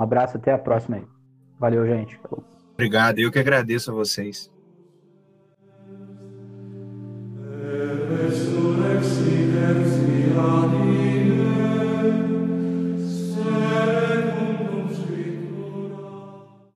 Um 0.00 0.02
abraço. 0.04 0.38
Até 0.38 0.50
a 0.54 0.58
próxima 0.58 0.96
aí. 0.96 1.06
Valeu, 1.60 1.86
gente. 1.86 2.18
Obrigado. 2.72 3.18
Eu 3.18 3.30
que 3.30 3.38
agradeço 3.38 3.90
a 3.90 3.94
vocês. 3.94 4.50
Amen. 7.68 8.17